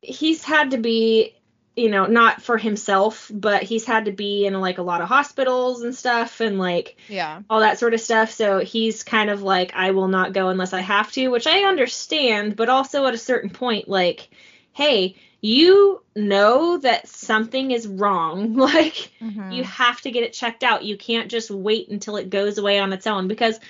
he's 0.00 0.42
had 0.44 0.72
to 0.72 0.78
be 0.78 1.36
you 1.76 1.90
know 1.90 2.06
not 2.06 2.40
for 2.40 2.56
himself 2.56 3.30
but 3.34 3.62
he's 3.62 3.84
had 3.84 4.04
to 4.04 4.12
be 4.12 4.46
in 4.46 4.54
like 4.60 4.78
a 4.78 4.82
lot 4.82 5.00
of 5.00 5.08
hospitals 5.08 5.82
and 5.82 5.94
stuff 5.94 6.40
and 6.40 6.58
like 6.58 6.96
Yeah. 7.08 7.42
all 7.50 7.60
that 7.60 7.78
sort 7.78 7.94
of 7.94 8.00
stuff 8.00 8.30
so 8.30 8.60
he's 8.60 9.02
kind 9.02 9.28
of 9.30 9.42
like 9.42 9.72
i 9.74 9.90
will 9.90 10.08
not 10.08 10.32
go 10.32 10.48
unless 10.50 10.72
i 10.72 10.80
have 10.80 11.10
to 11.12 11.28
which 11.28 11.46
i 11.46 11.64
understand 11.64 12.54
but 12.56 12.68
also 12.68 13.06
at 13.06 13.14
a 13.14 13.18
certain 13.18 13.50
point 13.50 13.88
like 13.88 14.28
hey 14.72 15.16
you 15.40 16.02
know 16.16 16.78
that 16.78 17.06
something 17.08 17.70
is 17.70 17.86
wrong 17.86 18.54
like 18.56 19.10
Mhm. 19.20 19.52
you 19.54 19.64
have 19.64 20.00
to 20.02 20.10
get 20.10 20.22
it 20.22 20.32
checked 20.32 20.62
out. 20.64 20.84
You 20.84 20.96
can't 20.96 21.30
just 21.30 21.50
wait 21.50 21.88
until 21.88 22.16
it 22.16 22.30
goes 22.30 22.56
away 22.58 22.78
on 22.78 22.92
its 22.92 23.06
own 23.06 23.28
because 23.28 23.60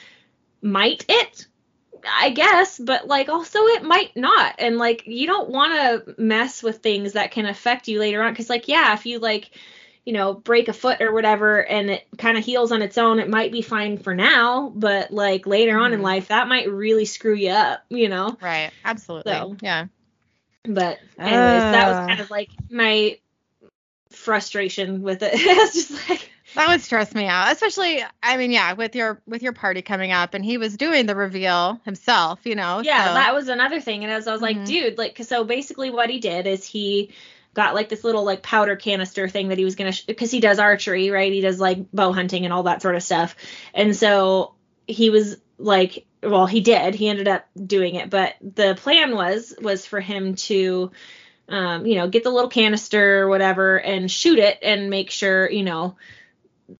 might 0.63 1.05
it? 1.09 1.47
I 2.07 2.31
guess, 2.31 2.79
but 2.79 3.07
like 3.07 3.29
also 3.29 3.59
it 3.67 3.83
might 3.83 4.17
not. 4.17 4.55
And 4.59 4.79
like 4.79 5.05
you 5.07 5.27
don't 5.27 5.51
want 5.51 5.73
to 6.07 6.15
mess 6.21 6.63
with 6.63 6.79
things 6.79 7.13
that 7.15 7.31
can 7.31 7.47
affect 7.47 7.89
you 7.89 7.99
later 8.01 8.23
on 8.23 8.35
cuz 8.35 8.49
like 8.51 8.69
yeah, 8.69 8.93
if 8.95 9.07
you 9.07 9.19
like 9.19 9.51
you 10.05 10.13
know, 10.13 10.35
break 10.35 10.69
a 10.69 10.73
foot 10.75 11.01
or 11.01 11.13
whatever 11.15 11.65
and 11.65 11.89
it 11.91 12.07
kind 12.19 12.37
of 12.37 12.45
heals 12.45 12.73
on 12.73 12.83
its 12.83 12.99
own, 12.99 13.19
it 13.19 13.31
might 13.31 13.51
be 13.51 13.63
fine 13.63 13.97
for 13.97 14.15
now, 14.15 14.71
but 14.77 15.11
like 15.11 15.47
later 15.47 15.79
on 15.79 15.95
in 15.95 16.01
Mhm. 16.01 16.05
life 16.05 16.29
that 16.29 16.47
might 16.47 16.71
really 16.71 17.07
screw 17.07 17.35
you 17.35 17.49
up, 17.51 17.83
you 17.89 18.11
know? 18.11 18.37
Right. 18.43 18.71
Absolutely. 18.85 19.33
So- 19.33 19.57
Yeah. 19.63 19.87
But 20.67 20.99
anyways, 21.19 21.63
that 21.63 21.89
was 21.89 21.97
Ah. 21.97 22.07
kind 22.07 22.21
of 22.21 22.31
like 22.31 22.51
my 22.71 23.19
frustration 24.11 25.03
with 25.03 25.23
it. 25.23 25.31
it's 25.35 25.75
just 25.75 26.09
like 26.11 26.31
That 26.55 26.69
would 26.69 26.81
stress 26.83 27.15
me 27.15 27.27
out, 27.27 27.53
especially. 27.53 28.03
I 28.23 28.37
mean, 28.37 28.51
yeah, 28.53 28.73
with 28.75 28.95
your 28.95 29.21
with 29.27 29.43
your 29.43 29.53
party 29.53 29.83
coming 29.83 30.13
up, 30.13 30.35
and 30.35 30.45
he 30.45 30.59
was 30.59 30.77
doing 30.77 31.07
the 31.07 31.17
reveal 31.17 31.81
himself, 31.85 32.41
you 32.45 32.55
know. 32.55 32.81
yeah 32.81 33.09
so- 33.09 33.15
that 33.15 33.35
was 33.35 33.49
another 33.49 33.81
thing 33.81 34.05
and 34.05 34.13
as 34.13 34.27
i 34.29 34.33
was 34.33 34.43
like 34.43 34.57
Mhm. 34.59 34.67
dude 34.67 34.99
like 34.99 35.19
so 35.23 35.45
basically 35.45 35.91
what 35.91 36.11
he 36.11 36.19
did 36.21 36.47
is 36.47 36.65
he 36.67 37.11
got 37.55 37.75
like 37.75 37.89
this 37.89 38.03
little 38.05 38.25
like 38.25 38.43
powder 38.43 38.75
canister 38.77 39.29
thing 39.29 39.49
that 39.49 39.59
he 39.59 39.65
was 39.65 39.75
gonna 39.77 39.93
because 40.07 40.31
he 40.31 40.41
does 40.41 40.59
archery 40.59 41.11
right 41.11 41.33
he 41.33 41.41
does 41.41 41.61
like 41.61 41.79
bow 41.93 42.13
hunting 42.13 42.45
and 42.45 42.53
all 42.53 42.65
that 42.65 42.83
sort 42.83 42.97
of 42.97 43.03
stuff 43.03 43.37
and 43.75 43.95
so 43.95 44.55
he 44.87 45.11
was 45.11 45.37
like 45.59 46.05
well 46.23 46.47
he 46.47 46.61
did 46.61 46.95
he 46.95 47.09
ended 47.09 47.29
up 47.29 47.47
doing 47.65 47.95
it 47.95 48.11
but 48.11 48.35
the 48.43 48.75
plan 48.75 49.15
was 49.15 49.55
was 49.61 49.87
for 49.87 50.01
him 50.01 50.35
to 50.35 50.91
um 51.49 51.87
you 51.87 51.95
know 51.97 52.09
get 52.09 52.25
the 52.25 52.31
little 52.31 52.51
canister 52.51 53.21
or 53.23 53.29
whatever 53.29 53.79
and 53.79 54.11
shoot 54.11 54.39
it 54.39 54.59
and 54.63 54.91
make 54.91 55.11
sure 55.11 55.49
you 55.51 55.63
know 55.63 55.97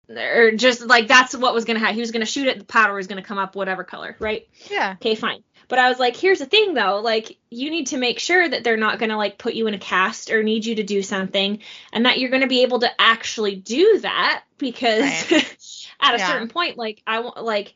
or 0.09 0.51
just 0.51 0.81
like 0.81 1.07
that's 1.07 1.35
what 1.35 1.53
was 1.53 1.65
gonna 1.65 1.79
happen 1.79 1.95
he 1.95 2.01
was 2.01 2.11
gonna 2.11 2.25
shoot 2.25 2.47
it 2.47 2.59
the 2.59 2.65
powder 2.65 2.93
was 2.93 3.07
gonna 3.07 3.21
come 3.21 3.37
up 3.37 3.55
whatever 3.55 3.83
color 3.83 4.15
right 4.19 4.47
yeah. 4.69 4.93
okay, 4.93 5.15
fine. 5.15 5.43
But 5.67 5.79
I 5.79 5.89
was 5.89 5.97
like, 5.99 6.15
here's 6.15 6.39
the 6.39 6.45
thing 6.45 6.75
though, 6.75 6.99
like 6.99 7.37
you 7.49 7.71
need 7.71 7.87
to 7.87 7.97
make 7.97 8.19
sure 8.19 8.47
that 8.47 8.63
they're 8.63 8.77
not 8.77 8.99
going 8.99 9.09
to 9.09 9.17
like 9.17 9.37
put 9.39 9.55
you 9.55 9.65
in 9.67 9.73
a 9.73 9.79
cast 9.79 10.29
or 10.29 10.43
need 10.43 10.63
you 10.65 10.75
to 10.75 10.83
do 10.83 11.01
something 11.01 11.59
and 11.91 12.05
that 12.05 12.19
you're 12.19 12.29
going 12.29 12.43
to 12.43 12.47
be 12.47 12.61
able 12.61 12.79
to 12.79 13.01
actually 13.01 13.55
do 13.55 13.99
that 14.01 14.43
because 14.59 15.01
at 15.99 16.15
a 16.15 16.17
Yeah. 16.19 16.27
certain 16.27 16.49
point 16.49 16.77
like 16.77 17.01
I 17.07 17.19
want 17.19 17.43
like 17.43 17.73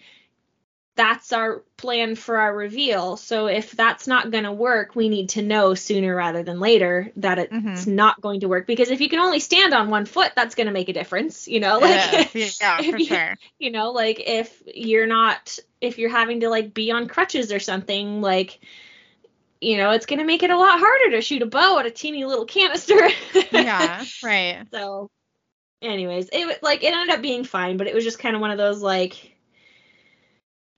that's 1.00 1.32
our 1.32 1.64
plan 1.78 2.16
for 2.16 2.36
our 2.38 2.54
reveal. 2.54 3.16
So 3.16 3.48
if 3.48 3.72
that's 3.72 4.06
not 4.06 4.32
going 4.32 4.44
to 4.44 4.52
work, 4.52 4.96
we 4.98 5.08
need 5.08 5.30
to 5.30 5.42
know 5.42 5.74
sooner 5.74 6.14
rather 6.14 6.44
than 6.44 6.60
later 6.60 7.12
that 7.16 7.40
it's 7.40 7.54
Mhm. 7.86 7.88
not 7.88 8.20
going 8.20 8.42
to 8.42 8.50
work 8.50 8.68
because 8.68 8.90
if 8.90 9.00
you 9.00 9.08
can 9.08 9.20
only 9.20 9.40
stand 9.40 9.74
on 9.74 9.90
one 9.90 10.06
foot, 10.06 10.34
that's 10.36 10.56
going 10.56 10.68
to 10.68 10.74
make 10.74 10.90
a 10.90 10.94
difference, 10.94 11.48
you 11.48 11.62
know? 11.62 11.80
Like 11.80 12.34
yeah, 12.36 12.80
if 12.82 12.90
for 12.90 12.98
you- 12.98 13.06
sure. 13.06 13.36
you 13.60 13.72
know 13.72 13.92
like 13.92 14.20
if 14.20 14.62
you're 14.68 15.08
not 15.08 15.58
if 15.80 15.98
you're 16.00 16.10
having 16.10 16.42
to 16.42 16.50
like 16.50 16.74
be 16.74 16.92
on 16.92 17.08
crutches 17.08 17.54
or 17.54 17.60
something 17.60 18.20
like 18.22 18.60
you 19.62 19.78
know 19.78 19.92
it's 19.92 20.06
going 20.06 20.20
to 20.20 20.26
make 20.26 20.44
it 20.44 20.50
a 20.50 20.58
lot 20.58 20.80
harder 20.80 21.12
to 21.12 21.22
shoot 21.22 21.42
a 21.42 21.46
bow 21.46 21.80
at 21.80 21.86
a 21.86 21.92
teeny 21.92 22.26
little 22.26 22.46
canister 22.46 23.10
Yeah. 23.52 24.04
Right. 24.24 24.66
so 24.72 25.10
anyways 25.82 26.30
it 26.34 26.62
like 26.62 26.84
it 26.84 26.94
ended 26.94 27.16
up 27.16 27.22
being 27.22 27.46
fine 27.46 27.78
but 27.78 27.88
it 27.88 27.96
was 27.96 28.04
just 28.04 28.20
kind 28.20 28.36
of 28.36 28.42
one 28.42 28.52
of 28.52 28.58
those 28.58 28.82
like 28.82 29.36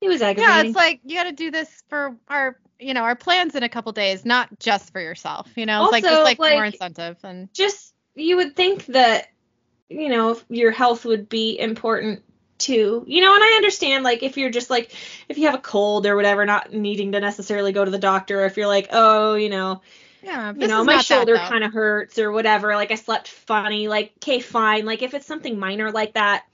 it 0.02 0.08
was 0.08 0.22
Yeah, 0.22 0.64
it's 0.64 0.76
like 0.76 1.02
you 1.04 1.16
got 1.16 1.24
to 1.26 1.32
do 1.32 1.52
this 1.52 1.70
for 1.88 2.18
our, 2.28 2.58
you 2.80 2.94
know, 2.94 3.02
our 3.02 3.16
plans 3.16 3.56
in 3.56 3.64
a 3.64 3.70
couple 3.70 3.92
days, 3.92 4.26
not 4.26 4.50
just 4.60 4.92
for 4.92 5.00
yourself. 5.00 5.50
You 5.56 5.66
know, 5.66 5.84
it's 5.84 5.92
like 5.92 6.04
Also, 6.04 6.16
just 6.16 6.40
like, 6.40 6.40
more 6.40 6.66
incentive 6.66 7.18
and 7.24 7.54
just 7.54 7.94
you 8.16 8.38
would 8.38 8.56
think 8.56 8.86
that 8.88 9.30
you 9.90 10.10
know 10.10 10.40
your 10.50 10.72
health 10.72 11.06
would 11.06 11.30
be 11.30 11.60
important 11.60 12.24
too 12.58 13.04
you 13.08 13.22
know 13.22 13.34
and 13.34 13.44
i 13.44 13.54
understand 13.56 14.04
like 14.04 14.22
if 14.22 14.38
you're 14.38 14.52
just 14.52 14.70
like 14.70 14.94
if 15.28 15.38
you 15.38 15.48
have 15.48 15.56
a 15.56 15.62
cold 15.62 16.06
or 16.06 16.16
whatever 16.16 16.46
not 16.46 16.72
needing 16.72 17.12
to 17.12 17.20
necessarily 17.20 17.72
go 17.72 17.84
to 17.84 17.90
the 17.90 17.98
doctor 17.98 18.46
if 18.46 18.56
you're 18.56 18.68
like 18.68 18.90
oh 18.92 19.34
you 19.34 19.50
know 19.50 19.82
yeah. 20.24 20.54
you 20.56 20.68
know, 20.68 20.84
my 20.84 21.02
shoulder 21.02 21.36
kind 21.36 21.64
of 21.64 21.74
hurts 21.74 22.20
or 22.20 22.32
whatever. 22.32 22.76
Like 22.76 22.92
I 22.92 22.96
slept 22.96 23.28
funny. 23.28 23.88
Like, 23.88 24.14
okay, 24.18 24.40
fine. 24.40 24.86
Like 24.86 25.02
if 25.02 25.14
it's 25.14 25.26
something 25.26 25.58
minor 25.58 25.92
like 25.92 26.14
that, 26.14 26.46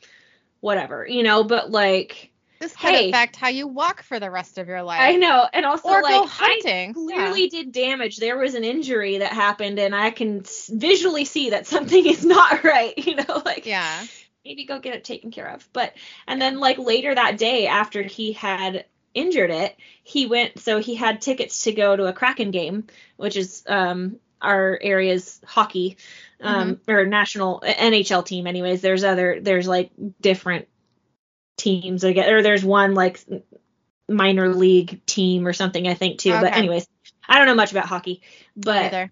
whatever, 0.59 1.05
you 1.05 1.23
know. 1.23 1.43
But 1.43 1.69
like, 1.71 2.31
This 2.59 2.75
could 2.75 2.89
hey. 2.89 3.09
affect 3.09 3.35
how 3.35 3.49
you 3.49 3.67
walk 3.67 4.01
for 4.01 4.19
the 4.19 4.31
rest 4.31 4.57
of 4.57 4.67
your 4.67 4.81
life. 4.81 4.99
I 5.01 5.15
know, 5.15 5.47
and 5.51 5.65
also 5.65 5.89
or 5.89 6.01
like 6.01 6.13
go 6.13 6.23
I 6.23 6.27
hunting. 6.27 6.93
clearly 6.93 7.49
did 7.49 7.71
damage. 7.71 8.17
There 8.17 8.37
was 8.37 8.55
an 8.55 8.63
injury 8.63 9.19
that 9.19 9.33
happened, 9.33 9.79
and 9.79 9.95
I 9.95 10.09
can 10.11 10.43
visually 10.69 11.25
see 11.25 11.51
that 11.51 11.67
something 11.67 12.05
is 12.05 12.25
not 12.25 12.63
right. 12.63 12.97
You 12.97 13.15
know, 13.15 13.41
like 13.45 13.65
yeah. 13.65 14.05
maybe 14.43 14.65
go 14.65 14.79
get 14.79 14.95
it 14.95 15.03
taken 15.03 15.31
care 15.31 15.49
of. 15.49 15.67
But 15.71 15.93
and 16.27 16.41
then 16.41 16.59
like 16.59 16.77
later 16.77 17.13
that 17.13 17.37
day 17.37 17.67
after 17.67 18.01
he 18.01 18.33
had 18.33 18.85
injured 19.13 19.51
it, 19.51 19.75
he 20.03 20.25
went 20.25 20.59
so 20.59 20.79
he 20.79 20.95
had 20.95 21.21
tickets 21.21 21.63
to 21.63 21.71
go 21.71 21.95
to 21.95 22.05
a 22.05 22.13
Kraken 22.13 22.51
game, 22.51 22.87
which 23.17 23.35
is 23.35 23.63
um 23.67 24.19
our 24.41 24.77
area's 24.81 25.41
hockey 25.45 25.97
um 26.41 26.79
or 26.87 27.05
national 27.05 27.61
NHL 27.65 28.25
team 28.25 28.47
anyways. 28.47 28.81
There's 28.81 29.03
other 29.03 29.39
there's 29.41 29.67
like 29.67 29.91
different 30.21 30.67
teams 31.57 32.05
I 32.05 32.11
or 32.11 32.41
there's 32.41 32.63
one 32.63 32.93
like 32.93 33.19
minor 34.07 34.53
league 34.53 35.05
team 35.05 35.45
or 35.47 35.53
something 35.53 35.87
I 35.87 35.93
think 35.95 36.19
too. 36.19 36.31
But 36.31 36.55
anyways, 36.55 36.87
I 37.27 37.37
don't 37.37 37.47
know 37.47 37.55
much 37.55 37.71
about 37.71 37.85
hockey. 37.85 38.21
But. 38.55 39.09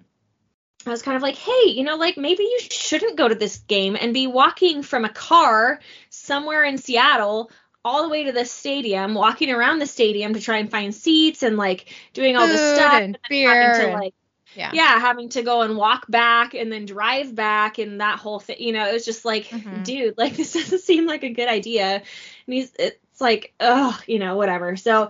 I 0.87 0.91
was 0.91 1.01
kind 1.01 1.15
of 1.17 1.23
like, 1.23 1.35
hey, 1.35 1.71
you 1.71 1.83
know, 1.83 1.95
like 1.95 2.15
maybe 2.15 2.43
you 2.43 2.59
shouldn't 2.59 3.17
go 3.17 3.27
to 3.27 3.33
this 3.33 3.57
game 3.57 3.97
and 3.99 4.13
be 4.13 4.27
walking 4.27 4.83
from 4.83 5.03
a 5.03 5.09
car 5.09 5.79
somewhere 6.11 6.63
in 6.63 6.77
Seattle 6.77 7.49
all 7.83 8.03
the 8.03 8.09
way 8.09 8.25
to 8.25 8.31
the 8.31 8.45
stadium, 8.45 9.15
walking 9.15 9.51
around 9.51 9.79
the 9.79 9.87
stadium 9.87 10.33
to 10.33 10.41
try 10.41 10.57
and 10.57 10.69
find 10.69 10.93
seats 10.93 11.41
and 11.41 11.57
like 11.57 11.91
doing 12.13 12.37
all 12.37 12.47
this 12.47 12.61
Food 12.61 12.75
stuff 12.75 13.01
and 13.01 13.17
beer 13.29 13.49
having 13.49 13.87
to 13.87 13.93
like 13.93 14.13
Yeah. 14.55 14.71
yeah, 14.73 14.99
having 14.99 15.29
to 15.29 15.41
go 15.41 15.61
and 15.63 15.75
walk 15.75 16.05
back 16.07 16.53
and 16.53 16.71
then 16.71 16.85
drive 16.85 17.35
back 17.35 17.77
and 17.79 17.99
that 17.99 18.19
whole 18.19 18.39
thing. 18.39 18.57
You 18.59 18.71
know, 18.71 18.87
it 18.87 18.93
was 18.93 19.05
just 19.05 19.25
like, 19.25 19.45
Mhm. 19.47 19.83
dude, 19.83 20.17
like 20.17 20.35
this 20.37 20.53
doesn't 20.53 20.81
seem 20.81 21.05
like 21.07 21.23
a 21.23 21.29
good 21.29 21.49
idea. 21.49 22.03
And 22.47 22.53
he's, 22.53 22.71
it's 22.77 23.21
like, 23.21 23.53
oh, 23.59 23.99
you 24.07 24.19
know, 24.19 24.35
whatever. 24.35 24.75
So 24.75 25.09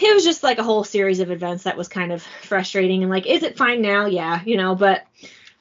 it 0.00 0.14
was 0.14 0.24
just 0.24 0.42
like 0.42 0.58
a 0.58 0.62
whole 0.62 0.84
series 0.84 1.20
of 1.20 1.30
events 1.30 1.64
that 1.64 1.76
was 1.76 1.88
kind 1.88 2.12
of 2.12 2.22
frustrating 2.42 3.02
and 3.02 3.10
like, 3.10 3.26
is 3.26 3.42
it 3.42 3.56
fine 3.56 3.82
now? 3.82 4.06
Yeah, 4.06 4.40
you 4.44 4.56
know, 4.56 4.74
but 4.74 5.02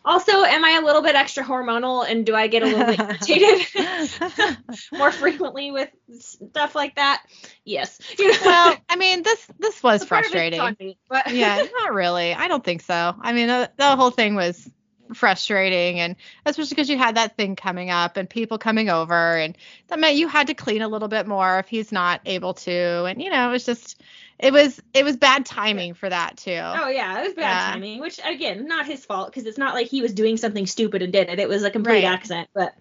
also, 0.04 0.32
am 0.32 0.66
I 0.66 0.80
a 0.82 0.86
little 0.86 1.04
bit 1.04 1.14
extra 1.16 1.44
hormonal 1.44 2.10
and 2.10 2.26
do 2.26 2.34
I 2.36 2.48
get 2.48 2.64
a 2.64 2.66
little 2.66 2.86
bit 2.86 3.00
irritated 3.30 4.58
more 4.92 5.12
frequently 5.12 5.70
with 5.72 5.90
stuff 6.20 6.74
like 6.74 6.96
that? 6.96 7.24
Yes. 7.64 8.00
You 8.18 8.32
know, 8.32 8.38
well, 8.44 8.78
I 8.90 8.96
mean, 8.96 9.22
this 9.24 9.48
this 9.60 9.82
was 9.84 10.02
So 10.02 10.08
part 10.08 10.26
of 10.26 10.34
it's 10.34 10.58
frustrating. 10.58 10.76
me, 10.80 10.98
but 11.08 11.32
yeah, 11.34 11.64
not 11.80 11.94
really. 11.94 12.34
I 12.34 12.48
don't 12.48 12.64
think 12.64 12.82
so. 12.82 13.16
I 13.22 13.34
mean, 13.34 13.48
the, 13.48 13.72
the 13.78 13.96
whole 13.96 14.10
thing 14.12 14.34
was 14.36 14.68
frustrating, 15.14 16.00
and 16.00 16.16
especially 16.46 16.76
because 16.76 16.90
you 16.90 16.98
had 16.98 17.16
that 17.16 17.36
thing 17.38 17.56
coming 17.56 17.90
up 17.90 18.18
and 18.18 18.30
people 18.30 18.58
coming 18.58 18.90
over, 18.90 19.36
and 19.38 19.58
that 19.88 20.00
meant 20.00 20.16
you 20.16 20.28
had 20.28 20.48
to 20.48 20.54
clean 20.54 20.82
a 20.82 20.88
little 20.88 21.08
bit 21.08 21.28
more 21.28 21.60
if 21.60 21.68
he's 21.68 21.92
not 21.92 22.22
able 22.26 22.54
to, 22.56 23.06
and 23.06 23.22
you 23.22 23.30
know, 23.30 23.50
it 23.50 23.52
was 23.52 23.66
just, 23.66 24.02
it 24.40 24.52
was, 24.54 24.82
it 24.94 25.04
was 25.06 25.18
bad 25.18 25.46
timing 25.46 25.94
for 25.94 26.10
that 26.10 26.38
too. 26.38 26.52
Oh 26.52 26.88
yeah, 26.88 27.20
it 27.22 27.26
was 27.26 27.34
bad 27.34 27.42
Yeah. 27.42 27.72
timing, 27.72 28.00
which 28.00 28.20
again, 28.24 28.68
not 28.68 28.86
his 28.86 29.06
fault 29.06 29.30
because 29.30 29.46
it's 29.46 29.58
not 29.58 29.74
like 29.74 29.88
he 29.88 30.02
was 30.02 30.14
doing 30.14 30.38
something 30.38 30.66
stupid 30.66 31.02
and 31.02 31.12
did 31.14 31.30
it. 31.30 31.40
It 31.40 31.50
was 31.50 31.64
a 31.64 31.72
complete 31.72 32.04
Right. 32.04 32.06
accident, 32.06 32.50
but 32.54 32.74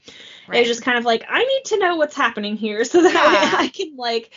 it 0.53 0.59
was 0.61 0.69
just 0.69 0.83
kind 0.83 0.99
of 0.99 1.05
like 1.05 1.25
I 1.29 1.41
need 1.45 1.65
to 1.67 1.79
know 1.79 1.97
what's 1.97 2.15
happening 2.17 2.57
here 2.57 2.85
so 2.85 3.03
that 3.03 3.15
Yeah. 3.15 3.57
I 3.61 3.69
can 3.69 3.97
like 3.97 4.31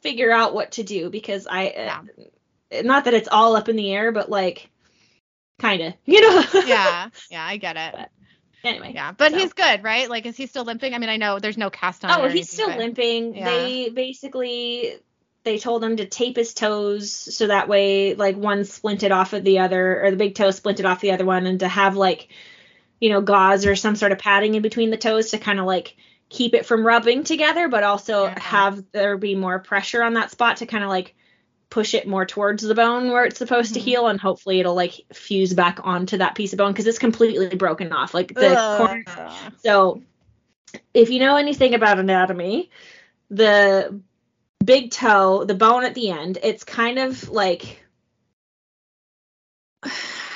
figure 0.00 0.30
out 0.30 0.54
what 0.54 0.72
to 0.72 0.82
do 0.82 1.10
because 1.10 1.46
I 1.50 1.68
uh, 2.72 2.82
not 2.82 3.04
that 3.04 3.14
it's 3.14 3.28
all 3.30 3.56
up 3.56 3.68
in 3.68 3.76
the 3.76 3.92
air, 3.92 4.12
but 4.12 4.30
like 4.30 4.70
kind 5.60 5.82
of, 5.82 5.94
you 6.04 6.20
know. 6.20 6.44
yeah, 6.66 7.08
yeah, 7.30 7.44
I 7.44 7.56
get 7.56 7.76
it. 7.76 7.92
But- 7.96 8.10
Anyway. 8.62 8.92
Yeah, 8.94 9.12
but 9.12 9.32
so- 9.32 9.38
he's 9.38 9.54
good, 9.54 9.82
right? 9.82 10.10
Like, 10.10 10.26
is 10.26 10.36
he 10.36 10.46
still 10.46 10.64
limping? 10.64 10.92
I 10.92 10.98
mean, 10.98 11.08
I 11.08 11.16
know 11.16 11.38
there's 11.38 11.56
no 11.56 11.70
cast 11.70 12.04
on. 12.04 12.10
Oh, 12.10 12.24
he's 12.24 12.30
anything, 12.32 12.44
still 12.44 12.68
but- 12.68 12.78
limping. 12.78 13.34
Yeah. 13.34 13.44
They 13.46 13.88
basically 13.88 14.96
they 15.44 15.56
told 15.58 15.82
him 15.82 15.96
to 15.96 16.04
tape 16.04 16.36
his 16.36 16.52
toes 16.52 17.10
so 17.10 17.46
that 17.46 17.68
way 17.68 18.14
like 18.14 18.36
one 18.36 18.60
splinted 18.60 19.12
off 19.12 19.32
of 19.32 19.42
the 19.44 19.60
other 19.60 20.04
or 20.04 20.10
the 20.10 20.16
big 20.18 20.34
toe 20.34 20.48
splinted 20.48 20.84
off 20.84 21.00
the 21.00 21.12
other 21.12 21.24
one 21.24 21.46
and 21.46 21.60
to 21.60 21.68
have 21.68 21.96
like 21.96 22.28
you 23.00 23.08
know 23.08 23.22
gauze 23.22 23.64
or 23.64 23.74
some 23.74 23.96
sort 23.96 24.12
of 24.12 24.18
padding 24.18 24.54
in 24.54 24.60
between 24.60 24.90
the 24.90 24.98
toes 24.98 25.30
to 25.30 25.38
kind 25.38 25.58
of 25.58 25.64
like 25.64 25.96
keep 26.28 26.52
it 26.54 26.66
from 26.66 26.86
rubbing 26.86 27.24
together 27.24 27.68
but 27.68 27.82
also 27.82 28.24
Yeah. 28.24 28.38
have 28.38 28.84
there 28.92 29.16
be 29.16 29.34
more 29.34 29.58
pressure 29.60 30.02
on 30.02 30.12
that 30.14 30.30
spot 30.30 30.58
to 30.58 30.66
kind 30.66 30.84
of 30.84 30.90
like 30.90 31.14
push 31.70 31.94
it 31.94 32.06
more 32.06 32.26
towards 32.26 32.62
the 32.64 32.74
bone 32.74 33.10
where 33.12 33.24
it's 33.24 33.38
supposed 33.38 33.74
to 33.74 33.80
Mhm. 33.80 33.84
heal 33.84 34.06
and 34.08 34.20
hopefully 34.20 34.58
it'll 34.60 34.74
like 34.74 34.94
fuse 35.12 35.54
back 35.54 35.78
onto 35.84 36.18
that 36.18 36.34
piece 36.34 36.52
of 36.52 36.58
bone 36.58 36.72
because 36.72 36.86
it's 36.86 36.98
completely 36.98 37.54
broken 37.54 37.92
off 37.92 38.12
like 38.12 38.34
the 38.34 38.56
corner 38.76 39.04
so, 39.62 40.02
if 40.94 41.10
you 41.10 41.18
know 41.20 41.36
anything 41.36 41.74
about 41.74 41.98
anatomy, 41.98 42.70
the 43.30 44.00
big 44.64 44.90
toe, 44.90 45.44
the 45.44 45.54
bone 45.54 45.84
at 45.84 45.94
the 45.94 46.10
end, 46.10 46.38
it's 46.42 46.64
kind 46.64 46.98
of 46.98 47.28
like 47.28 47.82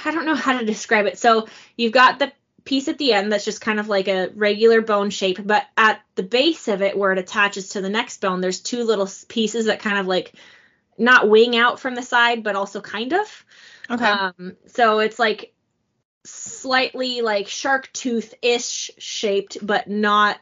I 0.04 0.10
don't 0.10 0.26
know 0.26 0.34
how 0.34 0.58
to 0.58 0.64
describe 0.64 1.06
it. 1.06 1.18
So, 1.18 1.48
you've 1.76 1.92
got 1.92 2.18
the 2.18 2.32
piece 2.64 2.88
at 2.88 2.98
the 2.98 3.12
end 3.12 3.30
that's 3.30 3.44
just 3.44 3.60
kind 3.60 3.78
of 3.78 3.88
like 3.88 4.08
a 4.08 4.30
regular 4.34 4.80
bone 4.80 5.10
shape, 5.10 5.38
but 5.44 5.66
at 5.76 6.00
the 6.14 6.22
base 6.22 6.68
of 6.68 6.80
it 6.82 6.96
where 6.96 7.12
it 7.12 7.18
attaches 7.18 7.70
to 7.70 7.80
the 7.80 7.90
next 7.90 8.20
bone, 8.20 8.40
there's 8.40 8.60
two 8.60 8.84
little 8.84 9.08
pieces 9.28 9.66
that 9.66 9.80
kind 9.80 9.98
of 9.98 10.06
like 10.06 10.32
not 10.98 11.28
wing 11.28 11.56
out 11.56 11.80
from 11.80 11.94
the 11.94 12.02
side, 12.02 12.42
but 12.42 12.56
also 12.56 12.80
kind 12.80 13.12
of. 13.12 13.44
Okay. 13.90 14.04
Um, 14.10 14.56
so 14.66 15.00
it's 15.00 15.18
like 15.18 15.52
slightly 16.24 17.20
like 17.20 17.48
shark 17.48 17.92
tooth 17.92 18.34
ish 18.42 18.90
shaped, 18.98 19.58
but 19.62 19.88
not 19.88 20.38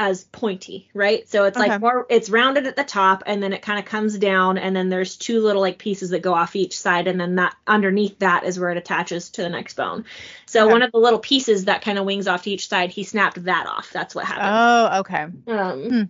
as 0.00 0.22
pointy, 0.22 0.88
right? 0.94 1.28
So 1.28 1.44
it's 1.44 1.58
Okay. 1.58 1.70
like 1.70 1.80
more, 1.80 2.06
it's 2.08 2.30
rounded 2.30 2.68
at 2.68 2.76
the 2.76 2.84
top 2.84 3.24
and 3.26 3.42
then 3.42 3.52
it 3.52 3.62
kind 3.62 3.80
of 3.80 3.84
comes 3.84 4.16
down 4.16 4.56
and 4.56 4.76
then 4.76 4.88
there's 4.90 5.16
two 5.16 5.40
little 5.40 5.60
like 5.60 5.78
pieces 5.78 6.10
that 6.10 6.22
go 6.22 6.34
off 6.34 6.54
each 6.54 6.78
side 6.78 7.08
and 7.08 7.20
then 7.20 7.34
that 7.34 7.56
underneath 7.66 8.20
that 8.20 8.44
is 8.44 8.60
where 8.60 8.70
it 8.70 8.76
attaches 8.78 9.30
to 9.30 9.42
the 9.42 9.48
next 9.48 9.74
bone. 9.74 10.04
So 10.46 10.64
Okay. 10.64 10.70
one 10.72 10.82
of 10.82 10.92
the 10.92 10.98
little 10.98 11.18
pieces 11.18 11.64
that 11.64 11.82
kind 11.82 11.98
of 11.98 12.04
wings 12.04 12.28
off 12.28 12.44
to 12.44 12.50
each 12.50 12.68
side, 12.68 12.90
he 12.92 13.02
snapped 13.02 13.42
that 13.44 13.66
off. 13.66 13.90
That's 13.90 14.14
what 14.14 14.24
happened. 14.24 14.46
oh, 14.46 15.00
okay. 15.00 15.22
um, 15.58 15.88
hmm. 15.88 16.02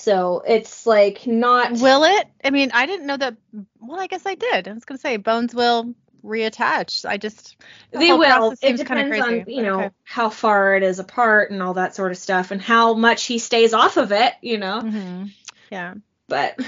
So 0.00 0.42
it's 0.46 0.86
like 0.86 1.26
not. 1.26 1.72
Will 1.72 2.04
it? 2.04 2.26
I 2.42 2.50
mean, 2.50 2.70
I 2.72 2.86
didn't 2.86 3.06
know 3.06 3.18
that. 3.18 3.36
Well, 3.78 4.00
I 4.00 4.06
guess 4.06 4.24
I 4.24 4.34
did. 4.34 4.66
I 4.66 4.72
was 4.72 4.84
gonna 4.86 4.98
say 4.98 5.18
bones 5.18 5.54
will 5.54 5.94
reattach. 6.24 7.04
I 7.04 7.18
just 7.18 7.56
the 7.92 7.98
they 7.98 8.12
will. 8.12 8.54
It 8.62 8.78
depends 8.78 9.10
crazy, 9.10 9.20
on 9.20 9.44
you 9.46 9.62
know 9.62 9.80
okay. 9.80 9.90
how 10.04 10.30
far 10.30 10.74
it 10.76 10.82
is 10.82 10.98
apart 11.00 11.50
and 11.50 11.62
all 11.62 11.74
that 11.74 11.94
sort 11.94 12.12
of 12.12 12.18
stuff, 12.18 12.50
and 12.50 12.62
how 12.62 12.94
much 12.94 13.26
he 13.26 13.38
stays 13.38 13.74
off 13.74 13.98
of 13.98 14.10
it. 14.12 14.32
You 14.40 14.56
know, 14.56 14.80
Mhm. 14.82 15.30
Yeah. 15.70 15.94
but 16.28 16.58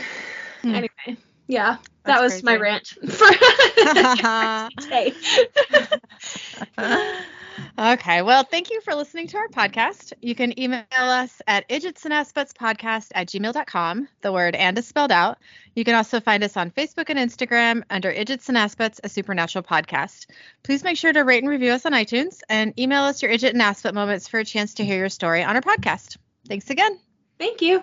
Hmm. 0.62 0.74
anyway, 0.74 1.16
yeah, 1.48 1.78
that 2.04 2.20
That's 2.20 2.34
was 2.34 2.42
my 2.42 2.56
rant 2.56 2.86
for 2.88 3.26
today. 4.80 5.14
okay. 7.78 8.22
Well, 8.22 8.44
thank 8.44 8.70
you 8.70 8.80
for 8.80 8.94
listening 8.94 9.26
to 9.28 9.36
our 9.36 9.48
podcast. 9.48 10.12
You 10.20 10.34
can 10.34 10.58
email 10.58 10.84
us 10.98 11.40
at 11.46 11.68
idjitsandassbuttspodcast 11.68 13.08
at 13.14 13.28
gmail.com. 13.28 14.08
The 14.20 14.32
word 14.32 14.54
and 14.54 14.76
is 14.78 14.86
spelled 14.86 15.12
out. 15.12 15.38
You 15.74 15.84
can 15.84 15.94
also 15.94 16.20
find 16.20 16.44
us 16.44 16.56
on 16.56 16.70
Facebook 16.70 17.08
and 17.08 17.18
Instagram 17.18 17.82
under 17.90 18.12
Idjits 18.12 18.48
and 18.48 18.58
Assbutts, 18.58 19.00
a 19.02 19.08
supernatural 19.08 19.64
podcast. 19.64 20.26
Please 20.62 20.84
make 20.84 20.96
sure 20.96 21.12
to 21.12 21.20
rate 21.20 21.42
and 21.42 21.50
review 21.50 21.72
us 21.72 21.86
on 21.86 21.92
iTunes 21.92 22.40
and 22.48 22.78
email 22.78 23.02
us 23.02 23.22
your 23.22 23.30
Idjit 23.30 23.50
and 23.50 23.60
Assbutt 23.60 23.94
moments 23.94 24.28
for 24.28 24.40
a 24.40 24.44
chance 24.44 24.74
to 24.74 24.84
hear 24.84 24.98
your 24.98 25.08
story 25.08 25.42
on 25.42 25.56
our 25.56 25.62
podcast. 25.62 26.16
Thanks 26.48 26.70
again. 26.70 26.98
Thank 27.38 27.62
you. 27.62 27.82